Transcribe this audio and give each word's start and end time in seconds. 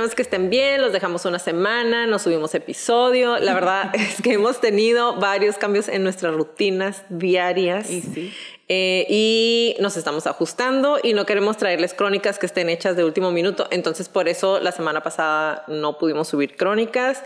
Esperemos 0.00 0.14
que 0.14 0.22
estén 0.22 0.48
bien, 0.48 0.80
los 0.80 0.92
dejamos 0.92 1.26
una 1.26 1.38
semana, 1.38 2.06
nos 2.06 2.22
subimos 2.22 2.54
episodio. 2.54 3.38
La 3.38 3.52
verdad 3.52 3.90
es 3.94 4.22
que 4.22 4.32
hemos 4.32 4.58
tenido 4.60 5.16
varios 5.16 5.58
cambios 5.58 5.88
en 5.88 6.02
nuestras 6.02 6.34
rutinas 6.34 7.02
diarias 7.10 7.90
Y 7.90 8.32
eh, 8.72 9.04
y 9.10 9.76
nos 9.80 9.96
estamos 9.96 10.26
ajustando 10.28 10.98
y 11.02 11.12
no 11.12 11.26
queremos 11.26 11.56
traerles 11.56 11.92
crónicas 11.92 12.38
que 12.38 12.46
estén 12.46 12.68
hechas 12.68 12.96
de 12.96 13.04
último 13.04 13.30
minuto. 13.32 13.66
Entonces 13.70 14.08
por 14.08 14.28
eso 14.28 14.60
la 14.60 14.72
semana 14.72 15.02
pasada 15.02 15.64
no 15.66 15.98
pudimos 15.98 16.28
subir 16.28 16.56
crónicas. 16.56 17.22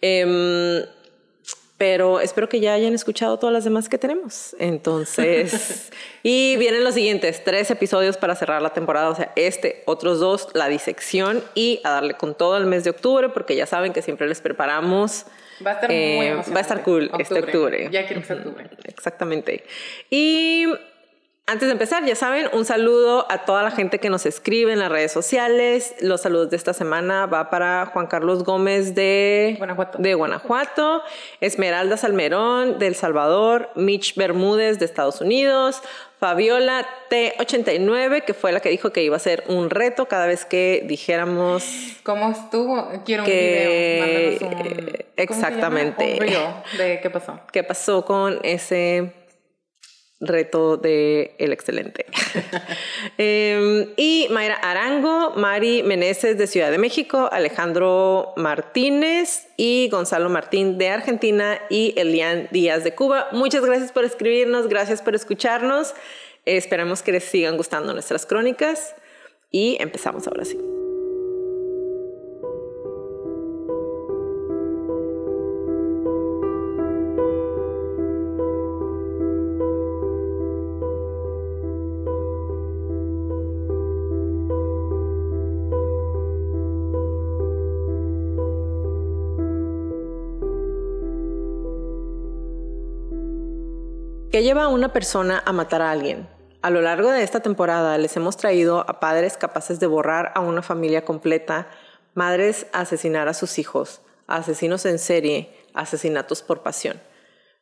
Em, 0.00 0.82
pero 1.78 2.18
espero 2.18 2.48
que 2.48 2.58
ya 2.58 2.74
hayan 2.74 2.92
escuchado 2.92 3.38
todas 3.38 3.54
las 3.54 3.62
demás 3.62 3.88
que 3.88 3.98
tenemos. 3.98 4.56
Entonces, 4.58 5.90
y 6.24 6.56
vienen 6.56 6.82
los 6.82 6.94
siguientes 6.94 7.44
tres 7.44 7.70
episodios 7.70 8.16
para 8.16 8.34
cerrar 8.34 8.60
la 8.60 8.70
temporada, 8.70 9.08
o 9.08 9.14
sea, 9.14 9.32
este, 9.36 9.84
otros 9.86 10.18
dos, 10.18 10.48
la 10.54 10.68
disección 10.68 11.42
y 11.54 11.80
a 11.84 11.90
darle 11.90 12.14
con 12.14 12.34
todo 12.34 12.56
el 12.56 12.66
mes 12.66 12.82
de 12.82 12.90
octubre, 12.90 13.28
porque 13.28 13.54
ya 13.54 13.66
saben 13.66 13.92
que 13.92 14.02
siempre 14.02 14.26
les 14.26 14.40
preparamos. 14.40 15.26
Va 15.64 15.70
a 15.70 15.74
estar 15.74 15.90
muy 15.90 15.98
eh, 15.98 16.34
Va 16.34 16.58
a 16.58 16.60
estar 16.60 16.82
cool 16.82 17.10
este 17.18 17.38
octubre. 17.38 17.88
Ya 17.92 18.06
quiero 18.06 18.22
que 18.22 18.26
sea 18.26 18.36
octubre. 18.36 18.68
Exactamente. 18.84 19.64
Y 20.10 20.66
antes 21.48 21.66
de 21.66 21.72
empezar, 21.72 22.04
ya 22.04 22.14
saben, 22.14 22.46
un 22.52 22.66
saludo 22.66 23.26
a 23.30 23.46
toda 23.46 23.62
la 23.62 23.70
gente 23.70 23.98
que 23.98 24.10
nos 24.10 24.26
escribe 24.26 24.74
en 24.74 24.78
las 24.80 24.92
redes 24.92 25.12
sociales. 25.12 25.94
Los 26.02 26.20
saludos 26.20 26.50
de 26.50 26.56
esta 26.56 26.74
semana 26.74 27.24
va 27.24 27.48
para 27.48 27.86
Juan 27.86 28.06
Carlos 28.06 28.44
Gómez 28.44 28.94
de 28.94 29.54
Guanajuato, 29.56 29.98
de 29.98 30.12
Guanajuato 30.12 31.02
Esmeralda 31.40 31.96
Salmerón 31.96 32.78
de 32.78 32.88
El 32.88 32.94
Salvador, 32.94 33.70
Mitch 33.76 34.14
Bermúdez 34.14 34.78
de 34.78 34.84
Estados 34.84 35.22
Unidos, 35.22 35.80
Fabiola 36.18 36.86
T89, 37.10 38.24
que 38.24 38.34
fue 38.34 38.52
la 38.52 38.60
que 38.60 38.68
dijo 38.68 38.90
que 38.90 39.02
iba 39.02 39.16
a 39.16 39.20
ser 39.20 39.44
un 39.48 39.70
reto 39.70 40.06
cada 40.06 40.26
vez 40.26 40.44
que 40.44 40.84
dijéramos... 40.86 41.64
¿Cómo 42.02 42.30
estuvo? 42.30 42.90
Quiero 43.06 43.24
que, 43.24 44.38
un 44.42 44.50
video. 44.50 44.76
Un, 44.76 44.96
exactamente. 45.16 46.18
Un 46.20 46.78
de 46.78 47.00
qué 47.00 47.08
pasó. 47.08 47.40
¿Qué 47.50 47.64
pasó 47.64 48.04
con 48.04 48.38
ese 48.42 49.14
reto 50.20 50.76
de 50.76 51.34
El 51.38 51.52
Excelente. 51.52 52.06
Em, 53.18 53.88
y 53.96 54.28
Mayra 54.30 54.54
Arango, 54.56 55.32
Mari 55.36 55.82
Meneses 55.82 56.38
de 56.38 56.46
Ciudad 56.46 56.70
de 56.70 56.78
México, 56.78 57.28
Alejandro 57.30 58.32
Martínez 58.36 59.48
y 59.56 59.88
Gonzalo 59.90 60.28
Martín 60.28 60.78
de 60.78 60.88
Argentina 60.88 61.60
y 61.70 61.94
Elian 61.96 62.48
Díaz 62.50 62.84
de 62.84 62.94
Cuba. 62.94 63.28
Muchas 63.32 63.64
gracias 63.64 63.92
por 63.92 64.04
escribirnos, 64.04 64.68
gracias 64.68 65.02
por 65.02 65.14
escucharnos. 65.14 65.94
esperamos 66.44 67.02
que 67.02 67.12
les 67.12 67.24
sigan 67.24 67.56
gustando 67.56 67.92
nuestras 67.92 68.24
crónicas 68.24 68.94
y 69.50 69.76
empezamos 69.80 70.26
ahora 70.26 70.44
sí. 70.44 70.77
¿Qué 94.38 94.44
lleva 94.44 94.62
a 94.62 94.68
una 94.68 94.92
persona 94.92 95.42
a 95.44 95.52
matar 95.52 95.82
a 95.82 95.90
alguien? 95.90 96.28
A 96.62 96.70
lo 96.70 96.80
largo 96.80 97.10
de 97.10 97.24
esta 97.24 97.40
temporada 97.40 97.98
les 97.98 98.16
hemos 98.16 98.36
traído 98.36 98.88
a 98.88 99.00
padres 99.00 99.36
capaces 99.36 99.80
de 99.80 99.88
borrar 99.88 100.30
a 100.36 100.38
una 100.38 100.62
familia 100.62 101.04
completa, 101.04 101.68
madres 102.14 102.68
a 102.72 102.82
asesinar 102.82 103.26
a 103.26 103.34
sus 103.34 103.58
hijos, 103.58 104.00
asesinos 104.28 104.86
en 104.86 105.00
serie, 105.00 105.50
asesinatos 105.74 106.42
por 106.42 106.62
pasión. 106.62 107.00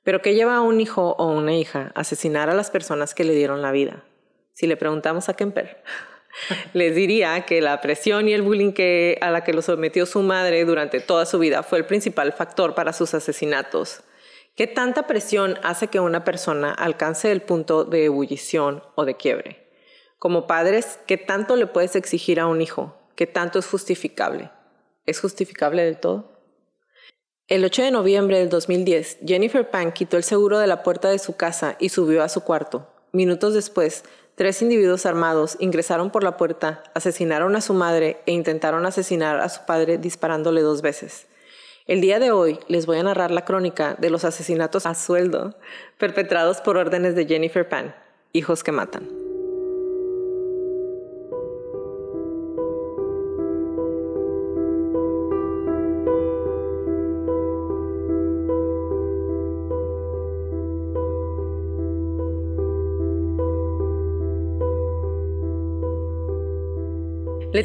Pero 0.03 0.21
¿qué 0.21 0.35
lleva 0.35 0.57
a 0.57 0.61
un 0.61 0.79
hijo 0.83 1.17
o 1.19 1.29
una 1.29 1.55
hija 1.55 1.93
a 1.95 2.01
asesinar 2.03 2.51
a 2.51 2.55
las 2.55 2.71
personas 2.71 3.15
que 3.15 3.25
le 3.25 3.33
dieron 3.33 3.63
la 3.63 3.73
vida? 3.73 4.05
Si 4.53 4.67
le 4.67 4.77
preguntamos 4.77 5.31
a 5.31 5.35
Kemper, 5.35 5.83
les 6.75 6.95
diría 6.95 7.41
que 7.47 7.63
la 7.63 7.81
presión 7.81 8.29
y 8.29 8.35
el 8.35 8.43
bullying 8.43 8.75
a 9.23 9.31
la 9.31 9.45
que 9.45 9.55
lo 9.55 9.63
sometió 9.63 10.05
su 10.05 10.21
madre 10.21 10.63
durante 10.67 11.01
toda 11.01 11.25
su 11.25 11.39
vida 11.39 11.63
fue 11.63 11.79
el 11.79 11.87
principal 11.87 12.35
factor 12.35 12.75
para 12.75 12.93
sus 12.93 13.15
asesinatos. 13.15 14.03
¿Qué 14.57 14.67
tanta 14.67 15.07
presión 15.07 15.59
hace 15.63 15.89
que 15.89 16.01
una 16.01 16.25
persona 16.25 16.73
alcance 16.73 17.31
el 17.31 17.43
punto 17.43 17.85
de 17.85 18.07
ebullición 18.07 18.83
o 18.95 19.05
de 19.05 19.15
quiebre? 19.15 19.69
Como 20.19 20.47
padres, 20.47 20.99
¿qué 21.07 21.19
tanto 21.19 21.57
le 21.57 21.67
puedes 21.67 21.95
exigir 21.95 22.41
a 22.41 22.47
un 22.47 22.63
hijo? 22.63 22.97
¿Qué 23.17 23.27
tanto 23.27 23.59
es 23.59 23.67
justificable? 23.67 24.51
¿Es 25.05 25.21
justificable 25.21 25.85
del 25.85 25.99
todo? 25.99 26.41
El 27.49 27.67
8 27.67 27.83
de 27.83 27.91
noviembre 27.91 28.39
del 28.39 28.49
2010, 28.49 29.19
Jennifer 29.27 29.69
Pan 29.69 29.93
quitó 29.93 30.17
el 30.17 30.25
seguro 30.25 30.59
de 30.59 30.67
la 30.67 30.83
puerta 30.83 31.11
de 31.11 31.19
su 31.19 31.37
casa 31.37 31.77
y 31.79 31.91
subió 31.91 32.23
a 32.23 32.31
su 32.31 32.41
cuarto. 32.41 32.89
Minutos 33.13 33.53
después, 33.53 34.05
tres 34.37 34.63
individuos 34.63 35.05
armados 35.05 35.59
ingresaron 35.61 36.11
por 36.11 36.25
la 36.25 36.39
puerta, 36.39 36.83
asesinaron 36.95 37.57
a 37.57 37.61
su 37.61 37.75
madre 37.75 38.23
e 38.25 38.33
intentaron 38.33 38.87
asesinar 38.87 39.39
a 39.39 39.51
su 39.51 39.67
padre 39.67 39.99
disparándole 39.99 40.63
dos 40.63 40.81
veces. 40.81 41.27
El 41.87 42.01
día 42.01 42.19
de 42.19 42.33
hoy 42.33 42.59
les 42.67 42.85
voy 42.85 42.99
a 42.99 43.05
narrar 43.05 43.31
la 43.31 43.45
crónica 43.45 43.95
de 43.95 44.11
los 44.11 44.25
asesinatos 44.25 44.87
a 44.87 44.97
sueldo 44.97 45.55
perpetrados 45.99 46.61
por 46.61 46.77
órdenes 46.77 47.15
de 47.15 47.27
Jennifer 47.27 47.69
Pan, 47.69 47.95
hijos 48.33 48.65
que 48.65 48.73
matan. 48.73 49.26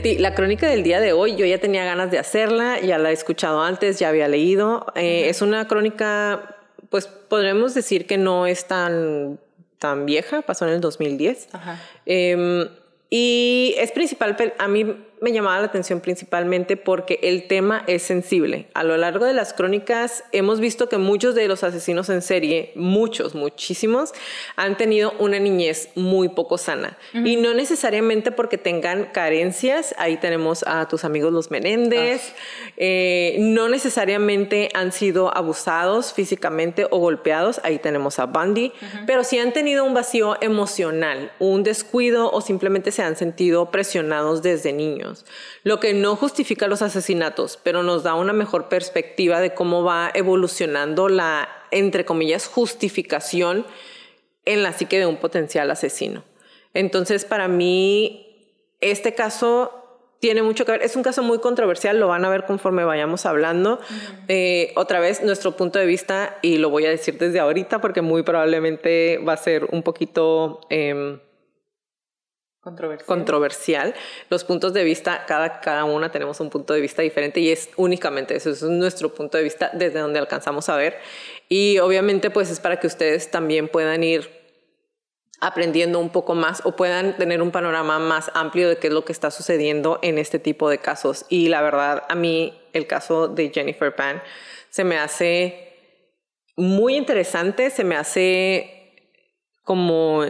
La 0.03 0.33
crónica 0.33 0.67
del 0.67 0.81
día 0.81 0.99
de 0.99 1.13
hoy, 1.13 1.35
yo 1.35 1.45
ya 1.45 1.59
tenía 1.59 1.85
ganas 1.85 2.09
de 2.09 2.17
hacerla, 2.17 2.79
ya 2.79 2.97
la 2.97 3.11
he 3.11 3.13
escuchado 3.13 3.61
antes, 3.61 3.99
ya 3.99 4.09
había 4.09 4.27
leído. 4.27 4.87
Eh, 4.95 5.29
es 5.29 5.43
una 5.43 5.67
crónica, 5.67 6.55
pues 6.89 7.05
podremos 7.05 7.75
decir 7.75 8.07
que 8.07 8.17
no 8.17 8.47
es 8.47 8.67
tan, 8.67 9.39
vieja, 10.05 10.41
pasó 10.41 10.65
en 10.67 10.73
el 10.73 10.81
2010. 10.81 11.49
Em, 12.07 12.67
y 13.11 13.75
es 13.77 13.91
principal, 13.91 14.35
a 14.57 14.67
mí 14.67 14.85
me 15.21 15.31
llamaba 15.31 15.59
la 15.59 15.67
atención 15.67 16.01
principalmente 16.01 16.77
porque 16.77 17.19
el 17.21 17.47
tema 17.47 17.83
es 17.85 18.01
sensible. 18.01 18.65
A 18.73 18.83
lo 18.83 18.97
largo 18.97 19.25
de 19.25 19.33
las 19.33 19.53
crónicas 19.53 20.23
hemos 20.31 20.59
visto 20.59 20.89
que 20.89 20.97
muchos 20.97 21.35
de 21.35 21.47
los 21.47 21.63
asesinos 21.63 22.09
en 22.09 22.23
serie, 22.23 22.71
muchos, 22.75 23.35
muchísimos, 23.35 24.13
han 24.55 24.77
tenido 24.77 25.13
una 25.19 25.37
niñez 25.37 25.89
muy 25.93 26.29
poco 26.29 26.57
sana. 26.57 26.97
Y 27.13 27.35
no 27.35 27.53
necesariamente 27.53 28.31
porque 28.31 28.57
tengan 28.57 29.05
carencias, 29.13 29.93
ahí 29.99 30.17
tenemos 30.17 30.63
a 30.65 30.87
tus 30.87 31.05
amigos 31.05 31.31
los 31.31 31.51
Menéndez, 31.51 32.33
eh, 32.77 33.37
no 33.39 33.69
necesariamente 33.69 34.69
han 34.73 34.91
sido 34.91 35.35
abusados 35.37 36.13
físicamente 36.13 36.87
o 36.89 36.97
golpeados, 36.97 37.61
ahí 37.63 37.77
tenemos 37.77 38.17
a 38.17 38.25
Bundy, 38.25 38.73
pero 39.05 39.23
sí 39.23 39.37
han 39.37 39.53
tenido 39.53 39.85
un 39.85 39.93
vacío 39.93 40.35
emocional, 40.41 41.31
un 41.37 41.61
descuido 41.61 42.31
o 42.31 42.41
simplemente 42.41 42.91
se 42.91 43.03
han 43.03 43.15
sentido 43.15 43.69
presionados 43.69 44.41
desde 44.41 44.73
niños, 44.73 45.10
lo 45.63 45.79
que 45.79 45.93
no 45.93 46.15
justifica 46.15 46.67
los 46.67 46.81
asesinatos, 46.81 47.59
pero 47.63 47.83
nos 47.83 48.03
da 48.03 48.15
una 48.15 48.33
mejor 48.33 48.69
perspectiva 48.69 49.39
de 49.39 49.53
cómo 49.53 49.83
va 49.83 50.11
evolucionando 50.13 51.09
la, 51.09 51.49
entre 51.71 52.05
comillas, 52.05 52.47
justificación 52.47 53.65
en 54.45 54.63
la 54.63 54.73
psique 54.73 54.99
de 54.99 55.05
un 55.05 55.17
potencial 55.17 55.69
asesino. 55.71 56.23
Entonces, 56.73 57.25
para 57.25 57.47
mí, 57.47 58.55
este 58.79 59.13
caso 59.13 59.81
tiene 60.19 60.43
mucho 60.43 60.65
que 60.65 60.71
ver. 60.71 60.83
Es 60.83 60.95
un 60.95 61.03
caso 61.03 61.23
muy 61.23 61.39
controversial, 61.39 61.99
lo 61.99 62.07
van 62.07 62.23
a 62.23 62.29
ver 62.29 62.45
conforme 62.45 62.85
vayamos 62.85 63.25
hablando. 63.25 63.79
Eh, 64.27 64.71
otra 64.75 64.99
vez, 64.99 65.23
nuestro 65.23 65.57
punto 65.57 65.79
de 65.79 65.85
vista, 65.85 66.37
y 66.41 66.57
lo 66.57 66.69
voy 66.69 66.85
a 66.85 66.89
decir 66.89 67.17
desde 67.17 67.39
ahorita 67.39 67.81
porque 67.81 68.01
muy 68.01 68.23
probablemente 68.23 69.17
va 69.17 69.33
a 69.33 69.37
ser 69.37 69.67
un 69.71 69.83
poquito... 69.83 70.61
Em, 70.69 71.19
Controversial. 73.07 73.95
Los 74.29 74.43
puntos 74.43 74.71
de 74.73 74.83
vista, 74.83 75.25
cada, 75.25 75.61
cada 75.61 75.83
una 75.83 76.11
tenemos 76.11 76.39
un 76.39 76.51
punto 76.51 76.73
de 76.73 76.81
vista 76.81 77.01
diferente 77.01 77.39
y 77.39 77.49
es 77.49 77.69
únicamente 77.75 78.35
eso, 78.35 78.51
es 78.51 78.61
nuestro 78.61 79.15
punto 79.15 79.37
de 79.37 79.43
vista 79.43 79.71
desde 79.73 79.99
donde 79.99 80.19
alcanzamos 80.19 80.69
a 80.69 80.75
ver. 80.75 80.99
Y 81.49 81.79
obviamente 81.79 82.29
pues 82.29 82.51
es 82.51 82.59
para 82.59 82.79
que 82.79 82.85
ustedes 82.85 83.31
también 83.31 83.67
puedan 83.67 84.03
ir 84.03 84.29
aprendiendo 85.39 85.97
un 85.97 86.11
poco 86.11 86.35
más 86.35 86.61
o 86.63 86.75
puedan 86.75 87.17
tener 87.17 87.41
un 87.41 87.49
panorama 87.49 87.97
más 87.97 88.29
amplio 88.35 88.69
de 88.69 88.77
qué 88.77 88.87
es 88.87 88.93
lo 88.93 89.05
que 89.05 89.11
está 89.11 89.31
sucediendo 89.31 89.97
en 90.03 90.19
este 90.19 90.37
tipo 90.37 90.69
de 90.69 90.77
casos. 90.77 91.25
Y 91.29 91.49
la 91.49 91.63
verdad, 91.63 92.03
a 92.07 92.13
mí 92.13 92.61
el 92.73 92.85
caso 92.85 93.27
de 93.27 93.49
Jennifer 93.49 93.95
Pan 93.95 94.21
se 94.69 94.83
me 94.83 94.99
hace 94.99 95.73
muy 96.55 96.95
interesante, 96.95 97.71
se 97.71 97.83
me 97.83 97.95
hace 97.95 98.93
como 99.63 100.25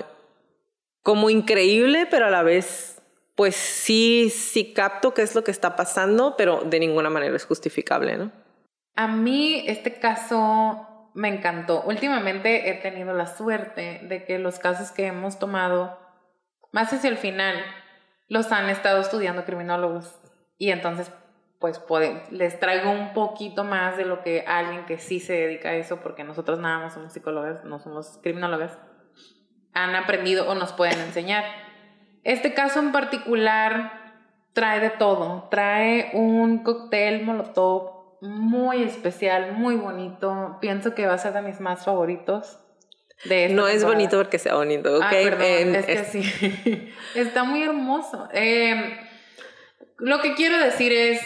como 1.04 1.30
increíble, 1.30 2.08
pero 2.10 2.28
a 2.28 2.30
la 2.30 2.44
vez, 2.44 3.02
pues 3.36 3.56
sí, 3.56 4.30
sí 4.30 4.74
capto 4.74 5.14
qué 5.14 5.24
es 5.24 5.36
lo 5.36 5.44
que 5.44 5.52
está 5.52 5.76
pasando, 5.76 6.36
pero 6.38 6.62
de 6.62 6.80
ninguna 6.80 7.10
manera 7.10 7.36
es 7.36 7.46
justificable, 7.46 8.18
¿no? 8.18 8.32
A 8.96 9.08
mí 9.08 9.64
este 9.68 10.00
caso 10.00 11.10
me 11.14 11.30
encantó. 11.30 11.82
Últimamente 11.84 12.70
he 12.70 12.74
tenido 12.76 13.14
la 13.14 13.28
suerte 13.28 14.02
de 14.04 14.26
que 14.26 14.40
los 14.40 14.60
casos 14.60 14.92
que 14.92 15.08
hemos 15.08 15.40
tomado, 15.40 15.98
más 16.72 16.94
hacia 16.94 17.10
el 17.10 17.18
final, 17.18 17.56
los 18.28 18.52
han 18.52 18.70
estado 18.70 19.02
estudiando 19.02 19.44
criminólogos. 19.44 20.20
Y 20.58 20.72
entonces, 20.72 21.12
pues 21.60 21.82
les 22.32 22.60
traigo 22.60 22.92
un 22.92 23.14
poquito 23.14 23.64
más 23.64 23.98
de 23.98 24.06
lo 24.06 24.22
que 24.24 24.44
alguien 24.48 24.86
que 24.86 25.00
sí 25.00 25.20
se 25.20 25.34
dedica 25.34 25.70
a 25.70 25.76
eso, 25.76 26.00
porque 26.02 26.24
nosotros 26.24 26.60
nada 26.60 26.80
más 26.80 26.94
somos 26.94 27.14
psicólogas, 27.14 27.64
no 27.64 27.80
somos 27.80 28.20
criminólogas 28.22 28.78
han 29.74 29.96
aprendido 29.96 30.50
o 30.50 30.56
nos 30.56 30.74
pueden 30.74 31.00
enseñar. 31.00 31.44
Este 32.24 32.54
caso 32.54 32.80
en 32.80 32.92
particular 32.92 34.02
trae 34.54 34.80
de 34.80 34.90
todo. 34.90 35.48
Trae 35.50 36.12
un 36.14 36.64
cóctel 36.64 37.24
molotov 37.24 38.20
muy 38.22 38.84
especial, 38.84 39.54
muy 39.54 39.76
bonito. 39.76 40.58
Pienso 40.62 40.94
que 40.94 41.08
va 41.08 41.14
a 41.14 41.18
ser 41.18 41.34
de 41.34 41.42
mis 41.42 41.60
más 41.60 41.86
favoritos. 41.86 42.60
De 43.26 43.50
no 43.50 43.68
es 43.68 43.84
bonito 43.84 44.18
porque 44.18 44.40
sea 44.40 44.56
bonito, 44.56 44.98
¿ok? 44.98 45.04
Ah, 45.04 45.16
es 45.16 45.86
que 45.86 46.04
sí. 46.06 46.94
Está 47.16 47.44
muy 47.44 47.64
hermoso. 47.64 48.28
Em, 48.32 48.98
lo 49.98 50.22
que 50.22 50.34
quiero 50.34 50.58
decir 50.58 50.92
es, 50.92 51.22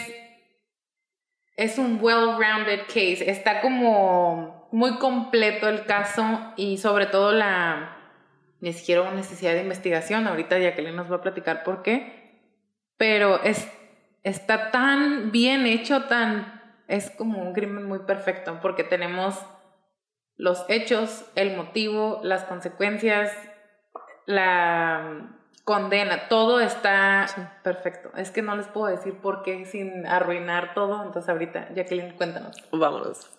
es 1.56 1.78
un 1.78 1.98
well-rounded 2.00 2.82
case. 2.86 3.30
Está 3.30 3.62
como 3.62 4.68
muy 4.72 4.98
completo 4.98 5.68
el 5.68 5.86
caso 5.86 6.52
y 6.56 6.76
sobre 6.76 7.06
todo 7.06 7.32
la, 7.32 7.95
ni 8.66 8.72
siquiera 8.72 9.08
necesidad 9.12 9.52
de 9.52 9.60
investigación. 9.60 10.26
Ahorita 10.26 10.58
Jacqueline 10.58 10.96
nos 10.96 11.08
va 11.10 11.16
a 11.16 11.20
platicar 11.20 11.62
por 11.62 11.82
qué. 11.82 12.50
Pero 12.96 13.40
es, 13.44 13.70
está 14.24 14.72
tan 14.72 15.30
bien 15.30 15.66
hecho, 15.66 16.06
tan. 16.06 16.60
Es 16.88 17.10
como 17.10 17.40
un 17.40 17.52
crimen 17.52 17.84
muy 17.84 18.00
perfecto, 18.00 18.58
porque 18.60 18.82
tenemos 18.82 19.40
los 20.34 20.64
hechos, 20.68 21.24
el 21.36 21.56
motivo, 21.56 22.18
las 22.24 22.42
consecuencias, 22.42 23.32
la 24.26 25.30
condena, 25.62 26.26
todo 26.28 26.58
está 26.58 27.26
perfecto. 27.62 28.10
Es 28.16 28.32
que 28.32 28.42
no 28.42 28.56
les 28.56 28.66
puedo 28.66 28.88
decir 28.88 29.14
por 29.20 29.44
qué 29.44 29.64
sin 29.64 30.08
arruinar 30.08 30.74
todo. 30.74 31.04
Entonces, 31.04 31.28
ahorita, 31.28 31.68
Jacqueline, 31.72 32.16
cuéntanos. 32.16 32.56
Vámonos. 32.72 33.30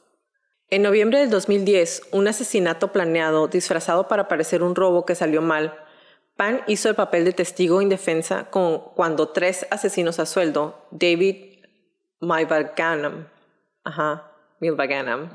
En 0.69 0.81
noviembre 0.81 1.19
del 1.19 1.29
2010, 1.29 2.09
un 2.11 2.27
asesinato 2.27 2.91
planeado 2.91 3.47
disfrazado 3.47 4.09
para 4.09 4.27
parecer 4.27 4.63
un 4.63 4.75
robo 4.75 5.05
que 5.05 5.15
salió 5.15 5.41
mal, 5.41 5.73
Pan 6.35 6.61
hizo 6.67 6.89
el 6.89 6.95
papel 6.95 7.23
de 7.23 7.31
testigo 7.31 7.81
indefensa 7.81 8.49
con, 8.49 8.79
cuando 8.93 9.29
tres 9.29 9.65
asesinos 9.71 10.19
a 10.19 10.25
sueldo, 10.25 10.85
David 10.91 11.63
Milvaganam, 12.19 13.29
ajá, 13.85 14.29
Milvaganam, 14.59 15.29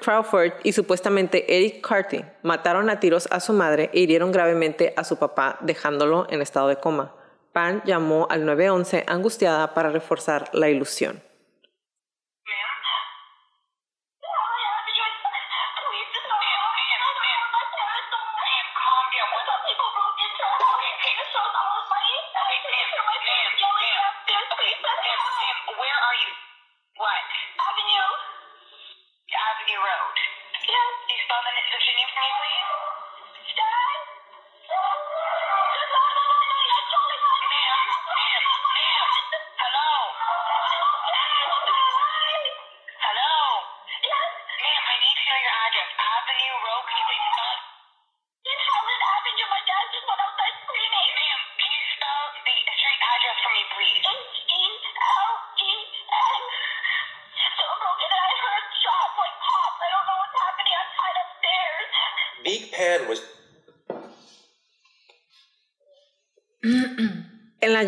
Crawford 0.00 0.52
y 0.64 0.72
supuestamente 0.72 1.56
Eric 1.56 1.86
Carty 1.86 2.24
mataron 2.42 2.90
a 2.90 2.98
tiros 2.98 3.28
a 3.30 3.38
su 3.38 3.52
madre 3.52 3.90
e 3.92 4.00
hirieron 4.00 4.32
gravemente 4.32 4.92
a 4.96 5.04
su 5.04 5.18
papá, 5.18 5.56
dejándolo 5.60 6.26
en 6.30 6.42
estado 6.42 6.66
de 6.66 6.76
coma. 6.76 7.14
Pan 7.52 7.80
llamó 7.86 8.26
al 8.28 8.44
911 8.44 9.04
angustiada 9.06 9.72
para 9.72 9.90
reforzar 9.90 10.50
la 10.52 10.68
ilusión. 10.68 11.29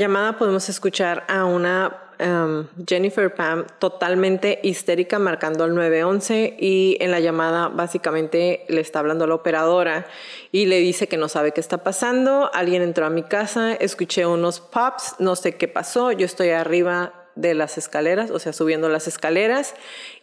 Llamada 0.03 0.37
podemos 0.37 0.69
escuchar 0.69 1.23
a 1.29 1.45
una 1.45 1.97
um, 2.19 2.67
Jennifer 2.85 3.33
Pam 3.33 3.67
totalmente 3.79 4.59
histérica 4.65 5.21
marcando 5.21 5.63
al 5.63 5.77
911 5.77 6.57
y 6.59 6.97
en 6.99 7.13
la 7.13 7.21
llamada 7.21 7.69
básicamente 7.69 8.65
le 8.69 8.81
está 8.81 8.99
hablando 8.99 9.25
a 9.25 9.29
la 9.29 9.37
operadora 9.37 10.07
y 10.51 10.67
le 10.67 10.81
dice 10.81 11.07
que 11.07 11.17
no 11.17 11.29
sabe 11.29 11.53
qué 11.53 11.61
está 11.61 11.85
pasando, 11.85 12.51
alguien 12.53 12.83
entró 12.83 13.07
a 13.07 13.11
mi 13.11 13.23
casa, 13.23 13.75
escuché 13.75 14.27
unos 14.27 14.59
pops, 14.59 15.15
no 15.21 15.37
sé 15.37 15.55
qué 15.55 15.69
pasó, 15.69 16.11
yo 16.11 16.27
estoy 16.27 16.51
arriba 16.51 17.22
de 17.35 17.55
las 17.55 17.79
escaleras, 17.79 18.31
o 18.31 18.39
sea, 18.39 18.53
subiendo 18.53 18.89
las 18.89 19.09
escaleras. 19.09 19.75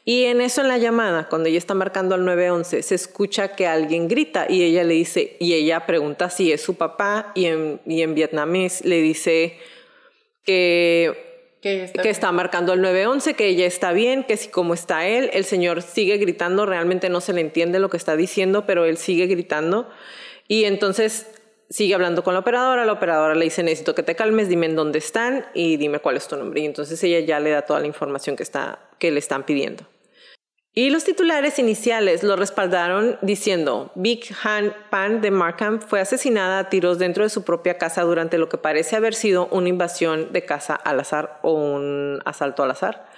Y 0.05 0.25
en 0.25 0.41
eso, 0.41 0.61
en 0.61 0.67
la 0.67 0.77
llamada, 0.77 1.27
cuando 1.29 1.49
ella 1.49 1.57
está 1.57 1.73
marcando 1.73 2.15
al 2.15 2.25
911, 2.25 2.83
se 2.83 2.95
escucha 2.95 3.55
que 3.55 3.67
alguien 3.67 4.07
grita 4.07 4.45
y 4.49 4.63
ella 4.63 4.83
le 4.83 4.93
dice, 4.93 5.37
y 5.39 5.53
ella 5.53 5.85
pregunta 5.85 6.29
si 6.29 6.51
es 6.51 6.61
su 6.61 6.75
papá 6.75 7.31
y 7.35 7.45
en, 7.45 7.81
y 7.85 8.01
en 8.01 8.15
vietnamés 8.15 8.83
le 8.85 9.01
dice 9.01 9.57
que, 10.43 11.29
que, 11.61 11.91
está, 12.09 12.31
marcando 12.31 12.73
al 12.73 12.81
911, 12.81 13.33
que 13.33 13.47
ella 13.47 13.65
está 13.65 13.91
bien, 13.91 14.23
que 14.23 14.37
si 14.37 14.49
como 14.49 14.73
está 14.73 15.07
él, 15.07 15.29
el 15.33 15.45
señor 15.45 15.81
sigue 15.81 16.17
gritando, 16.17 16.65
realmente 16.65 17.09
no 17.09 17.21
se 17.21 17.33
le 17.33 17.41
entiende 17.41 17.79
lo 17.79 17.89
que 17.89 17.97
está 17.97 18.15
diciendo, 18.15 18.65
pero 18.65 18.85
él 18.85 18.97
sigue 18.97 19.27
gritando. 19.27 19.89
Y 20.47 20.63
entonces 20.63 21.27
sigue 21.69 21.93
hablando 21.93 22.23
con 22.23 22.33
la 22.33 22.39
operadora, 22.39 22.85
la 22.85 22.93
operadora 22.93 23.35
le 23.35 23.45
dice 23.45 23.63
necesito 23.63 23.95
que 23.95 24.03
te 24.03 24.15
calmes, 24.15 24.49
dime 24.49 24.65
en 24.65 24.75
dónde 24.75 24.99
están 24.99 25.45
y 25.53 25.77
dime 25.77 25.99
cuál 25.99 26.17
es 26.17 26.27
tu 26.27 26.35
nombre. 26.35 26.61
Y 26.61 26.65
entonces 26.65 27.03
ella 27.03 27.19
ya 27.19 27.39
le 27.39 27.51
da 27.51 27.61
toda 27.61 27.79
la 27.79 27.88
información 27.88 28.35
que, 28.35 28.43
está, 28.43 28.79
que 28.97 29.11
le 29.11 29.19
están 29.19 29.43
pidiendo. 29.43 29.85
Y 30.73 30.91
los 30.91 31.03
titulares 31.03 31.57
iniciales 31.57 32.23
lo 32.23 32.35
respaldaron 32.35 33.17
diciendo, 33.21 33.91
Big 33.95 34.33
Han 34.43 34.73
Pan 34.89 35.19
de 35.19 35.31
Markham 35.31 35.81
fue 35.81 35.99
asesinada 35.99 36.59
a 36.59 36.69
tiros 36.69 36.99
dentro 36.99 37.23
de 37.23 37.29
su 37.29 37.43
propia 37.43 37.77
casa 37.77 38.03
durante 38.03 38.38
lo 38.38 38.49
que 38.49 38.57
parece 38.57 38.95
haber 38.95 39.15
sido 39.15 39.47
una 39.47 39.67
invasión 39.67 40.31
de 40.31 40.45
casa 40.45 40.75
al 40.75 40.99
azar 40.99 41.39
o 41.41 41.53
un 41.53 42.21
asalto 42.23 42.63
al 42.63 42.71
azar. 42.71 43.09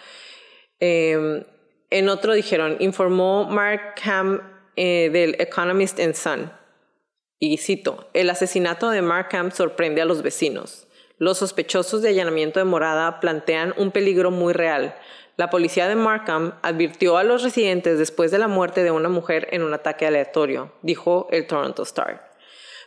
Em, 0.79 1.43
en 1.89 2.09
otro 2.09 2.33
dijeron, 2.33 2.77
informó 2.79 3.43
Markham 3.43 4.41
eh, 4.77 5.09
del 5.11 5.35
Economist 5.39 5.99
and 5.99 6.15
Sun. 6.15 6.60
Y 7.43 7.57
cito, 7.57 8.07
el 8.13 8.29
asesinato 8.29 8.91
de 8.91 9.01
Markham 9.01 9.49
sorprende 9.49 9.99
a 9.99 10.05
los 10.05 10.21
vecinos. 10.21 10.85
Los 11.17 11.39
sospechosos 11.39 12.03
de 12.03 12.09
allanamiento 12.09 12.59
de 12.59 12.65
morada 12.65 13.19
plantean 13.19 13.73
un 13.77 13.89
peligro 13.89 14.29
muy 14.29 14.53
real. 14.53 14.93
La 15.37 15.49
policía 15.49 15.87
de 15.87 15.95
Markham 15.95 16.53
advirtió 16.61 17.17
a 17.17 17.23
los 17.23 17.41
residentes 17.41 17.97
después 17.97 18.29
de 18.29 18.37
la 18.37 18.47
muerte 18.47 18.83
de 18.83 18.91
una 18.91 19.09
mujer 19.09 19.47
en 19.53 19.63
un 19.63 19.73
ataque 19.73 20.05
aleatorio, 20.05 20.71
dijo 20.83 21.27
el 21.31 21.47
Toronto 21.47 21.81
Star. 21.81 22.29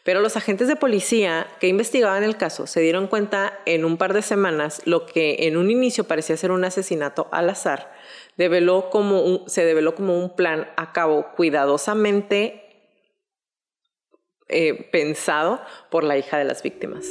Pero 0.05 0.21
los 0.21 0.37
agentes 0.37 0.69
de 0.69 0.77
policía 0.77 1.49
que 1.59 1.67
investigaban 1.67 2.23
el 2.23 2.37
caso 2.37 2.69
se 2.69 2.81
dieron 2.81 3.09
cuenta 3.09 3.59
en 3.67 3.85
un 3.85 3.97
par 3.97 4.13
de 4.13 4.23
semanas 4.23 4.83
lo 4.85 5.05
que 5.05 5.49
en 5.49 5.57
un 5.57 5.69
inicio 5.69 6.05
parecía 6.05 6.37
ser 6.37 6.53
un 6.53 6.65
asesinato 6.65 7.27
al 7.33 7.51
azar, 7.51 7.93
se 8.37 8.45
develó 8.45 8.91
como 8.91 10.15
un 10.17 10.37
plan 10.37 10.69
a 10.77 10.93
cabo 10.93 11.33
cuidadosamente 11.35 12.64
eh, 14.49 14.89
pensado 14.91 15.61
por 15.91 16.05
la 16.05 16.17
hija 16.19 16.39
de 16.39 16.45
las 16.45 16.63
víctimas. 16.63 17.07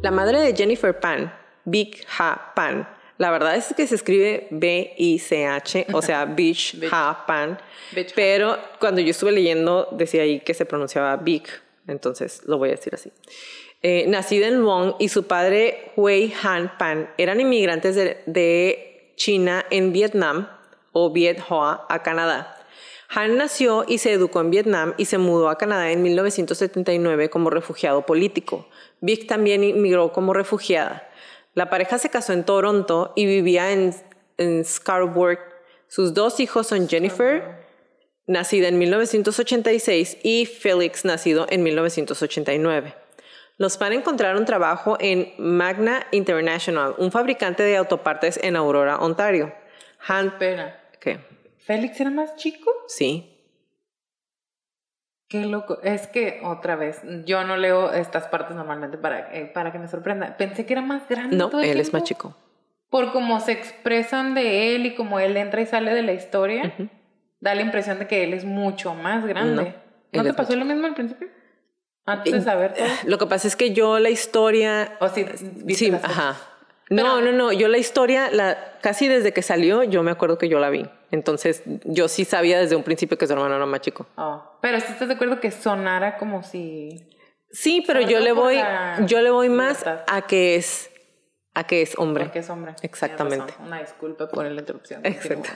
La 0.00 0.12
madre 0.12 0.40
de 0.40 0.56
Jennifer 0.56 0.98
Pan, 0.98 1.34
Big 1.64 2.06
Ha 2.18 2.52
Pan, 2.54 2.88
la 3.18 3.30
verdad 3.30 3.56
es 3.56 3.74
que 3.76 3.86
se 3.86 3.96
escribe 3.96 4.46
B-I-C-H, 4.50 5.86
o 5.92 6.00
sea, 6.00 6.24
Beach, 6.36 6.76
Ha 6.90 7.24
Pan, 7.26 7.58
pero 8.14 8.56
cuando 8.78 9.00
yo 9.00 9.10
estuve 9.10 9.32
leyendo 9.32 9.88
decía 9.92 10.22
ahí 10.22 10.40
que 10.40 10.54
se 10.54 10.64
pronunciaba 10.64 11.16
Big, 11.16 11.44
entonces 11.86 12.42
lo 12.46 12.58
voy 12.58 12.70
a 12.70 12.72
decir 12.72 12.94
así. 12.94 13.12
Eh, 13.82 14.06
nacida 14.08 14.48
en 14.48 14.64
Wong 14.64 14.94
y 14.98 15.08
su 15.08 15.26
padre 15.28 15.92
Hui 15.94 16.32
Han 16.42 16.76
Pan 16.78 17.10
eran 17.16 17.40
inmigrantes 17.40 17.94
de, 17.94 18.22
de 18.26 19.12
China 19.14 19.64
en 19.70 19.92
Vietnam 19.92 20.48
o 20.92 21.12
Viet 21.12 21.40
Hoa 21.48 21.86
a 21.88 22.02
Canadá. 22.02 22.56
Han 23.10 23.36
nació 23.36 23.84
y 23.88 23.98
se 23.98 24.12
educó 24.12 24.40
en 24.40 24.50
Vietnam 24.50 24.94
y 24.98 25.06
se 25.06 25.16
mudó 25.18 25.48
a 25.48 25.56
Canadá 25.56 25.90
en 25.90 26.02
1979 26.02 27.30
como 27.30 27.50
refugiado 27.50 28.04
político. 28.04 28.68
Vic 29.00 29.26
también 29.26 29.64
inmigró 29.64 30.12
como 30.12 30.34
refugiada. 30.34 31.08
La 31.58 31.70
pareja 31.70 31.98
se 31.98 32.08
casó 32.08 32.34
en 32.34 32.44
Toronto 32.44 33.12
y 33.16 33.26
vivía 33.26 33.72
en, 33.72 33.92
Scarborough. 34.64 35.40
Sus 35.88 36.14
dos 36.14 36.38
hijos 36.38 36.68
son 36.68 36.88
Jennifer, 36.88 37.66
nacida 38.28 38.68
en 38.68 38.78
1986, 38.78 40.18
y 40.22 40.46
Felix, 40.46 41.04
nacido 41.04 41.48
en 41.50 41.64
1989. 41.64 42.94
Los 43.56 43.76
Pan 43.76 43.92
encontraron 43.92 44.44
trabajo 44.44 44.98
en 45.00 45.34
Magna 45.36 46.06
International, 46.12 46.94
un 46.96 47.10
fabricante 47.10 47.64
de 47.64 47.76
autopartes 47.76 48.38
en 48.40 48.54
Aurora, 48.54 48.98
Ontario. 48.98 49.52
Han, 50.06 50.28
Espera. 50.28 50.80
¿Qué? 51.00 51.18
¿Félix 51.58 51.98
era 51.98 52.10
más 52.10 52.36
chico? 52.36 52.70
Sí. 52.86 53.27
Qué 55.28 55.44
loco. 55.44 55.78
Es 55.82 56.06
que, 56.06 56.40
otra 56.42 56.74
vez, 56.76 57.02
yo 57.26 57.44
no 57.44 57.56
leo 57.58 57.92
estas 57.92 58.26
partes 58.28 58.56
normalmente 58.56 58.96
para, 58.96 59.34
eh, 59.34 59.44
para 59.44 59.72
que 59.72 59.78
me 59.78 59.86
sorprenda. 59.86 60.36
Pensé 60.38 60.64
que 60.64 60.72
era 60.72 60.82
más 60.82 61.06
grande. 61.06 61.36
No, 61.36 61.50
él 61.60 61.80
es 61.80 61.92
más 61.92 62.02
chico. 62.04 62.34
Por 62.88 63.12
cómo 63.12 63.38
se 63.40 63.52
expresan 63.52 64.34
de 64.34 64.74
él 64.74 64.86
y 64.86 64.94
cómo 64.94 65.20
él 65.20 65.36
entra 65.36 65.60
y 65.60 65.66
sale 65.66 65.92
de 65.92 66.02
la 66.02 66.14
historia, 66.14 66.74
da 67.40 67.54
la 67.54 67.60
impresión 67.60 67.98
de 67.98 68.06
que 68.06 68.24
él 68.24 68.32
es 68.32 68.46
mucho 68.46 68.94
más 68.94 69.26
grande. 69.26 69.74
¿No, 70.12 70.22
te 70.22 70.32
pasó 70.32 70.56
lo 70.56 70.64
mismo 70.64 70.86
al 70.86 70.94
principio? 70.94 71.28
Antes 72.06 72.32
de 72.32 72.40
saber 72.40 72.72
todo. 72.72 72.86
Lo 73.04 73.18
que 73.18 73.26
pasa 73.26 73.46
es 73.46 73.54
que 73.54 73.74
yo 73.74 73.98
la 73.98 74.08
historia. 74.08 74.96
O 75.00 75.10
sí, 75.10 75.26
sí 75.74 75.92
ajá. 76.02 76.36
No, 76.88 77.20
no, 77.20 77.32
no. 77.32 77.52
Yo 77.52 77.68
la 77.68 77.76
historia, 77.76 78.30
la, 78.30 78.56
casi 78.80 79.08
desde 79.08 79.34
que 79.34 79.42
salió, 79.42 79.82
yo 79.82 80.02
me 80.02 80.10
acuerdo 80.10 80.38
que 80.38 80.48
yo 80.48 80.58
la 80.58 80.70
vi. 80.70 80.88
Entonces, 81.10 81.62
yo 81.84 82.08
sí 82.08 82.24
sabía 82.24 82.58
desde 82.58 82.76
un 82.76 82.82
principio 82.82 83.16
que 83.16 83.26
su 83.26 83.32
hermano 83.32 83.56
era 83.56 83.66
más 83.66 83.80
chico. 83.80 84.06
Oh. 84.16 84.42
Pero 84.60 84.76
¿estás 84.76 85.08
de 85.08 85.14
acuerdo 85.14 85.40
que 85.40 85.50
sonara 85.50 86.18
como 86.18 86.42
si. 86.42 87.08
Sí, 87.50 87.82
pero 87.86 88.00
yo 88.02 88.20
le 88.20 88.32
voy, 88.32 88.58
yo 89.06 89.22
le 89.22 89.30
voy 89.30 89.48
más 89.48 89.84
a 89.86 90.26
que 90.26 90.56
es, 90.56 90.90
a 91.54 91.66
que 91.66 91.80
es 91.80 91.98
hombre. 91.98 92.24
Porque 92.24 92.40
es 92.40 92.50
hombre. 92.50 92.74
Exactamente. 92.82 93.54
Una 93.64 93.80
disculpa 93.80 94.28
por 94.28 94.44
la 94.44 94.60
interrupción. 94.60 95.00
Exacto. 95.04 95.48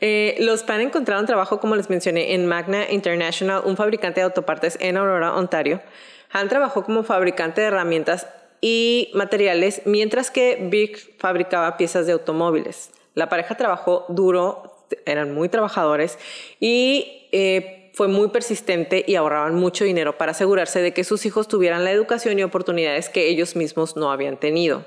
Eh, 0.00 0.36
los 0.38 0.62
PAN 0.62 0.80
encontraron 0.80 1.26
trabajo, 1.26 1.60
como 1.60 1.76
les 1.76 1.90
mencioné, 1.90 2.34
en 2.34 2.46
Magna 2.46 2.90
International, 2.90 3.62
un 3.66 3.76
fabricante 3.76 4.20
de 4.20 4.24
autopartes 4.24 4.78
en 4.80 4.96
Aurora, 4.96 5.34
Ontario. 5.34 5.82
Han 6.30 6.48
trabajó 6.48 6.82
como 6.82 7.02
fabricante 7.02 7.60
de 7.60 7.66
herramientas 7.66 8.26
y 8.60 9.10
materiales, 9.14 9.82
mientras 9.84 10.30
que 10.30 10.58
Big 10.70 11.18
fabricaba 11.18 11.76
piezas 11.76 12.06
de 12.06 12.12
automóviles. 12.12 12.90
La 13.14 13.28
pareja 13.28 13.56
trabajó 13.56 14.04
duro, 14.08 14.74
eran 15.06 15.32
muy 15.32 15.48
trabajadores 15.48 16.18
y 16.60 17.28
eh, 17.32 17.90
fue 17.94 18.08
muy 18.08 18.28
persistente 18.28 19.04
y 19.06 19.14
ahorraban 19.14 19.54
mucho 19.54 19.84
dinero 19.84 20.18
para 20.18 20.32
asegurarse 20.32 20.82
de 20.82 20.92
que 20.92 21.04
sus 21.04 21.24
hijos 21.26 21.46
tuvieran 21.46 21.84
la 21.84 21.92
educación 21.92 22.38
y 22.38 22.42
oportunidades 22.42 23.08
que 23.08 23.28
ellos 23.28 23.54
mismos 23.54 23.96
no 23.96 24.10
habían 24.10 24.36
tenido. 24.36 24.84